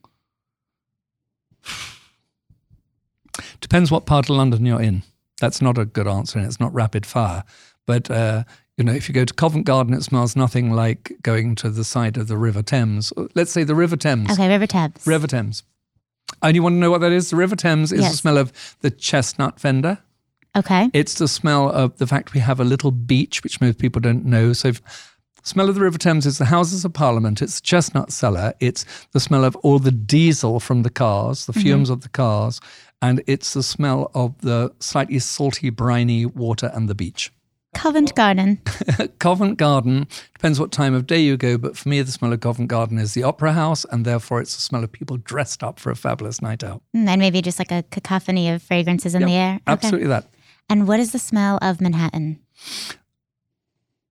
Depends 3.62 3.90
what 3.92 4.06
part 4.06 4.30
of 4.30 4.36
London 4.36 4.66
you're 4.66 4.82
in. 4.82 5.04
That's 5.42 5.60
not 5.60 5.80
a 5.80 5.86
good 5.86 6.08
answer 6.08 6.38
and 6.38 6.48
it's 6.48 6.60
not 6.60 6.72
rapid 6.72 7.04
fire. 7.04 7.44
But, 7.88 8.12
uh, 8.12 8.44
you 8.78 8.84
know, 8.84 8.94
if 8.94 9.10
you 9.10 9.16
go 9.16 9.26
to 9.26 9.34
Covent 9.34 9.66
Garden, 9.66 9.96
it 9.96 10.04
smells 10.04 10.36
nothing 10.36 10.72
like 10.72 11.14
going 11.24 11.56
to 11.56 11.72
the 11.72 11.84
side 11.84 12.16
of 12.16 12.28
the 12.28 12.38
River 12.38 12.62
Thames. 12.62 13.12
Let's 13.34 13.52
say 13.52 13.64
the 13.64 13.74
River 13.74 13.98
Thames. 13.98 14.30
Okay, 14.30 14.48
River 14.48 14.68
Thames. 14.68 15.06
River 15.08 15.26
Thames. 15.26 15.64
And 16.44 16.56
you 16.56 16.62
want 16.62 16.74
to 16.74 16.78
know 16.78 16.92
what 16.92 17.02
that 17.02 17.12
is? 17.12 17.32
The 17.32 17.38
River 17.38 17.56
Thames 17.56 17.92
is 17.92 18.08
the 18.08 18.16
smell 18.16 18.38
of 18.38 18.78
the 18.82 18.92
chestnut 18.92 19.60
fender. 19.60 19.98
Okay. 20.56 20.92
It's 20.94 21.16
the 21.16 21.28
smell 21.28 21.72
of 21.72 21.98
the 21.98 22.06
fact 22.06 22.36
we 22.36 22.40
have 22.40 22.60
a 22.60 22.64
little 22.64 22.92
beach, 22.92 23.44
which 23.44 23.60
most 23.60 23.80
people 23.80 24.00
don't 24.00 24.26
know. 24.26 24.54
So, 24.54 24.68
if, 24.68 24.82
smell 25.42 25.70
of 25.70 25.76
the 25.76 25.82
River 25.82 25.98
Thames 25.98 26.28
is 26.28 26.38
the 26.38 26.46
Houses 26.46 26.86
of 26.86 26.94
Parliament. 26.94 27.42
It's 27.42 27.60
the 27.60 27.66
chestnut 27.66 28.12
seller. 28.12 28.54
It's 28.60 28.86
the 29.12 29.20
smell 29.20 29.44
of 29.44 29.56
all 29.58 29.80
the 29.80 29.92
diesel 29.92 30.60
from 30.60 30.84
the 30.84 30.92
cars, 30.92 31.48
the 31.48 31.54
fumes 31.54 31.90
of 31.90 32.02
the 32.02 32.10
cars, 32.10 32.62
and 33.02 33.24
it's 33.28 33.54
the 33.54 33.64
smell 33.64 34.12
of 34.14 34.40
the 34.42 34.74
slightly 34.80 35.20
salty, 35.20 35.70
briny 35.70 36.26
water 36.26 36.72
and 36.74 36.88
the 36.90 36.96
beach. 36.96 37.32
Covent 37.74 38.14
Garden. 38.16 38.62
Covent 39.20 39.58
Garden 39.58 40.08
depends 40.34 40.60
what 40.60 40.72
time 40.72 40.94
of 40.94 41.08
day 41.08 41.22
you 41.22 41.38
go, 41.38 41.58
but 41.58 41.78
for 41.78 41.88
me, 41.88 42.02
the 42.02 42.12
smell 42.12 42.34
of 42.34 42.42
Covent 42.42 42.68
Garden 42.68 42.98
is 42.98 43.14
the 43.14 43.24
Opera 43.24 43.54
House, 43.54 43.86
and 43.86 44.04
therefore 44.04 44.42
it's 44.42 44.56
the 44.56 44.62
smell 44.62 44.84
of 44.84 44.92
people 44.92 45.18
dressed 45.18 45.64
up 45.64 45.80
for 45.80 45.90
a 45.90 45.96
fabulous 45.96 46.42
night 46.42 46.64
out. 46.64 46.82
And 46.94 47.06
maybe 47.20 47.42
just 47.42 47.60
like 47.60 47.72
a 47.72 47.84
cacophony 47.90 48.50
of 48.50 48.62
fragrances 48.62 49.16
in 49.16 49.22
Yep, 49.22 49.28
the 49.30 49.36
air. 49.36 49.54
Okay. 49.56 49.62
Absolutely 49.68 50.08
that. 50.10 50.28
And 50.70 50.88
what 50.88 51.00
is 51.00 51.14
the 51.14 51.20
smell 51.20 51.60
of 51.62 51.80
Manhattan? 51.80 52.40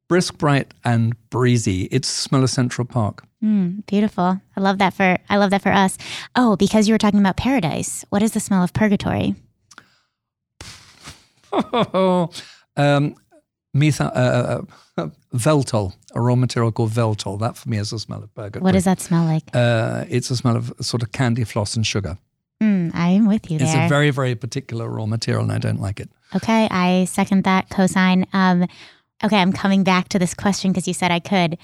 Brisk, 0.09 0.39
bright, 0.39 0.73
and 0.85 1.15
breezy. 1.31 1.85
It's 1.85 2.09
the 2.09 2.29
smell 2.29 2.43
of 2.43 2.51
Central 2.51 2.87
Park. 2.87 3.25
Mm, 3.43 3.87
beautiful. 3.87 4.41
I 4.57 4.61
love 4.61 4.79
that 4.79 4.93
for 4.95 5.19
I 5.31 5.37
love 5.39 5.51
that 5.51 5.63
for 5.63 5.73
us. 5.73 5.97
Oh, 6.37 6.57
because 6.57 6.87
you 6.89 6.95
were 6.95 6.99
talking 6.99 7.21
about 7.21 7.37
paradise. 7.37 8.05
What 8.11 8.23
is 8.23 8.33
the 8.33 8.41
smell 8.41 8.63
of 8.63 8.73
purgatory? 8.75 9.35
um, 11.53 13.15
metha- 13.77 14.13
uh, 14.15 14.63
uh, 14.97 15.09
Veltol, 15.35 15.95
a 16.15 16.21
raw 16.21 16.35
material 16.35 16.73
called 16.73 16.91
Veltol. 16.91 17.39
That 17.41 17.57
for 17.57 17.69
me 17.69 17.79
is 17.79 17.91
the 17.91 17.99
smell 17.99 18.23
of 18.23 18.35
purgatory. 18.35 18.63
What 18.63 18.73
does 18.73 18.85
that 18.85 19.01
smell 19.01 19.25
like? 19.25 19.45
Uh, 19.55 20.05
it's 20.09 20.31
a 20.31 20.37
smell 20.37 20.57
of 20.57 20.73
sort 20.81 21.03
of 21.03 21.13
candy 21.13 21.45
floss 21.45 21.77
and 21.77 21.87
sugar. 21.87 22.19
Mm, 22.63 22.91
I'm 22.95 23.27
with 23.27 23.51
you 23.51 23.57
It's 23.59 23.75
a 23.75 23.89
very, 23.89 24.11
very 24.11 24.35
particular 24.35 24.87
raw 24.89 25.07
material, 25.07 25.43
and 25.43 25.53
I 25.53 25.59
don't 25.59 25.81
like 25.81 25.99
it. 25.99 26.11
okay, 26.37 26.69
I 26.71 27.07
second 27.07 27.45
that 27.45 27.71
cosign. 27.71 28.27
Um, 28.35 28.67
okay, 29.25 29.39
I'm 29.39 29.53
coming 29.53 29.83
back 29.83 30.11
to 30.11 30.19
this 30.19 30.35
question 30.35 30.71
because 30.71 30.87
you 30.87 30.93
said 30.95 31.11
I 31.11 31.21
could. 31.21 31.57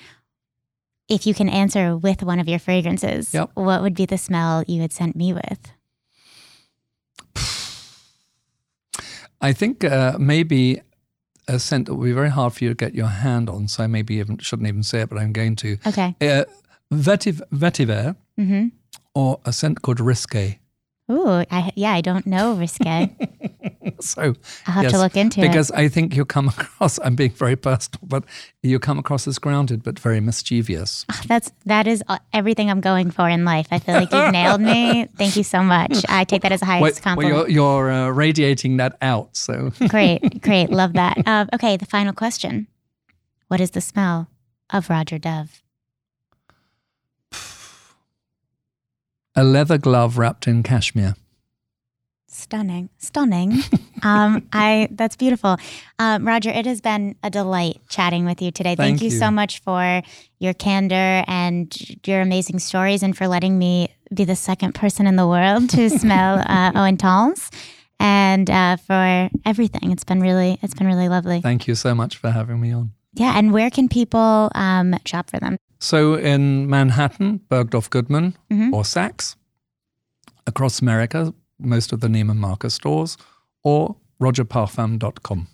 If 1.09 1.27
you 1.27 1.35
can 1.35 1.49
answer 1.49 1.97
with 1.97 2.23
one 2.23 2.41
of 2.41 2.49
your 2.49 2.59
fragrances, 2.59 3.33
Yep. 3.33 3.51
what 3.55 3.81
would 3.83 3.95
be 3.95 4.07
the 4.07 4.19
smell 4.19 4.65
you 4.66 4.81
had 4.81 4.93
sent 4.93 5.15
me 5.16 5.33
with? 5.33 5.73
I 9.41 9.53
think 9.53 9.85
uh, 9.85 10.16
maybe 10.19 10.81
a 11.47 11.59
scent 11.59 11.87
that 11.87 11.95
would 11.95 12.05
be 12.07 12.12
very 12.12 12.31
hard 12.31 12.55
for 12.55 12.65
you 12.65 12.70
to 12.70 12.74
get 12.74 12.95
your 12.95 13.07
hand 13.09 13.49
on, 13.49 13.69
so 13.69 13.85
I 13.85 13.87
maybe 13.87 14.15
even 14.16 14.39
shouldn't 14.39 14.66
even 14.66 14.83
say 14.83 15.03
it, 15.03 15.09
but 15.09 15.19
I'm 15.19 15.33
going 15.33 15.57
to. 15.57 15.78
Okay. 15.87 16.16
Uh, 16.20 16.45
vetiv- 16.93 17.43
vetiver 17.53 18.16
Mm-hmm. 18.39 18.66
or 19.15 19.41
a 19.47 19.53
scent 19.53 19.81
called 19.83 19.99
risque. 20.01 20.59
Ooh, 21.11 21.45
I, 21.51 21.70
yeah, 21.77 21.93
I 21.93 22.01
don't 22.01 22.27
know 22.27 22.55
risque. 22.55 23.11
So 24.01 24.35
I'll 24.66 24.74
have 24.74 24.91
to 24.91 24.99
look 24.99 25.16
into 25.16 25.41
it. 25.41 25.49
because 25.49 25.70
I 25.70 25.89
think 25.89 26.15
you 26.15 26.24
come 26.27 26.49
across. 26.59 26.99
I'm 26.99 27.15
being 27.15 27.31
very 27.31 27.57
personal, 27.57 28.01
but 28.03 28.24
you 28.62 28.78
come 28.78 28.99
across 28.99 29.27
as 29.27 29.39
grounded 29.39 29.83
but 29.83 29.99
very 29.99 30.20
mischievous. 30.20 31.07
That's 31.27 31.51
that 31.65 31.87
is 31.87 32.03
uh, 32.09 32.19
everything 32.33 32.69
I'm 32.70 32.81
going 32.83 33.11
for 33.11 33.27
in 33.28 33.45
life. 33.47 33.69
I 33.70 33.78
feel 33.78 33.95
like 33.95 34.12
you've 34.12 34.33
nailed 34.33 34.61
me. 34.61 35.09
Thank 35.16 35.37
you 35.37 35.43
so 35.45 35.62
much. 35.62 36.05
I 36.11 36.24
take 36.24 36.43
that 36.43 36.53
as 36.53 36.61
the 36.61 36.66
highest 36.66 36.83
Well, 36.83 36.93
well, 36.93 37.01
compliment. 37.31 37.51
you're, 37.51 37.89
you're 37.89 37.91
uh, 37.91 38.09
radiating 38.11 38.77
that 38.77 38.99
out. 39.01 39.35
So 39.37 39.73
great, 39.89 40.43
great, 40.43 40.69
love 40.70 40.93
that. 40.93 41.16
Uh, 41.27 41.47
okay, 41.55 41.78
the 41.78 41.87
final 41.87 42.12
question: 42.12 42.66
What 43.49 43.61
is 43.61 43.70
the 43.70 43.81
smell 43.81 44.28
of 44.70 44.89
Roja 44.89 45.19
Dove? 45.19 45.62
A 49.38 49.44
leather 49.44 49.76
glove 49.76 50.16
wrapped 50.16 50.48
in 50.48 50.62
cashmere. 50.62 51.14
Stunning, 52.26 52.88
stunning. 52.96 53.62
um, 54.02 54.48
I 54.52 54.88
that's 54.90 55.14
beautiful, 55.14 55.58
um, 55.98 56.24
Roja. 56.24 56.56
It 56.56 56.64
has 56.66 56.80
been 56.80 57.16
a 57.22 57.28
delight 57.28 57.80
chatting 57.88 58.24
with 58.24 58.40
you 58.40 58.50
today. 58.50 58.74
Thank, 58.74 58.98
Thank 58.98 59.02
you, 59.02 59.10
you. 59.10 59.18
so 59.18 59.30
much 59.30 59.60
for 59.60 60.02
your 60.38 60.54
candor 60.54 61.22
and 61.26 61.74
your 62.06 62.22
amazing 62.22 62.58
stories, 62.58 63.02
and 63.02 63.16
for 63.16 63.28
letting 63.28 63.58
me 63.58 63.88
be 64.12 64.24
the 64.24 64.36
second 64.36 64.74
person 64.74 65.06
in 65.06 65.16
the 65.16 65.26
world 65.26 65.68
to 65.70 65.90
smell 65.98 66.42
uh, 66.46 66.72
Owen 66.74 66.96
Talls, 66.96 67.50
and 68.00 68.50
uh, 68.50 68.76
for 68.76 69.28
everything. 69.44 69.92
It's 69.92 70.04
been 70.04 70.20
really, 70.20 70.58
it's 70.62 70.74
been 70.74 70.86
really 70.86 71.08
lovely. 71.08 71.42
Thank 71.42 71.68
you 71.68 71.74
so 71.74 71.94
much 71.94 72.16
for 72.16 72.30
having 72.30 72.60
me 72.60 72.72
on. 72.72 72.92
Yeah, 73.12 73.36
and 73.36 73.52
where 73.52 73.70
can 73.70 73.88
people 73.88 74.50
um, 74.54 74.94
shop 75.04 75.30
for 75.30 75.38
them? 75.40 75.58
So 75.78 76.15
in 76.15 76.69
Manhattan, 76.69 77.40
Bergdorf 77.51 77.90
Goodman 77.90 78.35
Mhm. 78.51 78.73
or 78.73 78.82
Saks, 78.82 79.36
across 80.47 80.81
America, 80.81 81.32
most 81.59 81.93
of 81.93 82.01
the 82.01 82.09
Neiman 82.09 82.36
Marcus 82.39 82.74
stores, 82.74 83.16
or 83.62 83.97
rojaparfum.com. 84.20 85.48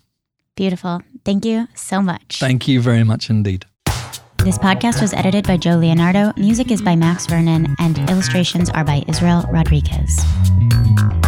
Beautiful. 0.55 1.01
Thank 1.25 1.45
you 1.45 1.67
so 1.75 2.01
much. 2.01 2.39
Thank 2.39 2.67
you 2.67 2.79
very 2.81 3.03
much 3.03 3.29
indeed. 3.29 3.65
This 4.43 4.57
podcast 4.57 5.01
was 5.01 5.13
edited 5.13 5.47
by 5.47 5.57
Joe 5.57 5.77
Leonardo. 5.77 6.33
Music 6.37 6.69
is 6.71 6.81
by 6.81 6.95
Max 6.97 7.25
Vernon, 7.25 7.75
and 7.79 7.97
illustrations 8.09 8.69
are 8.69 8.83
by 8.83 9.03
Israel 9.07 9.45
Rodriguez. 9.51 11.22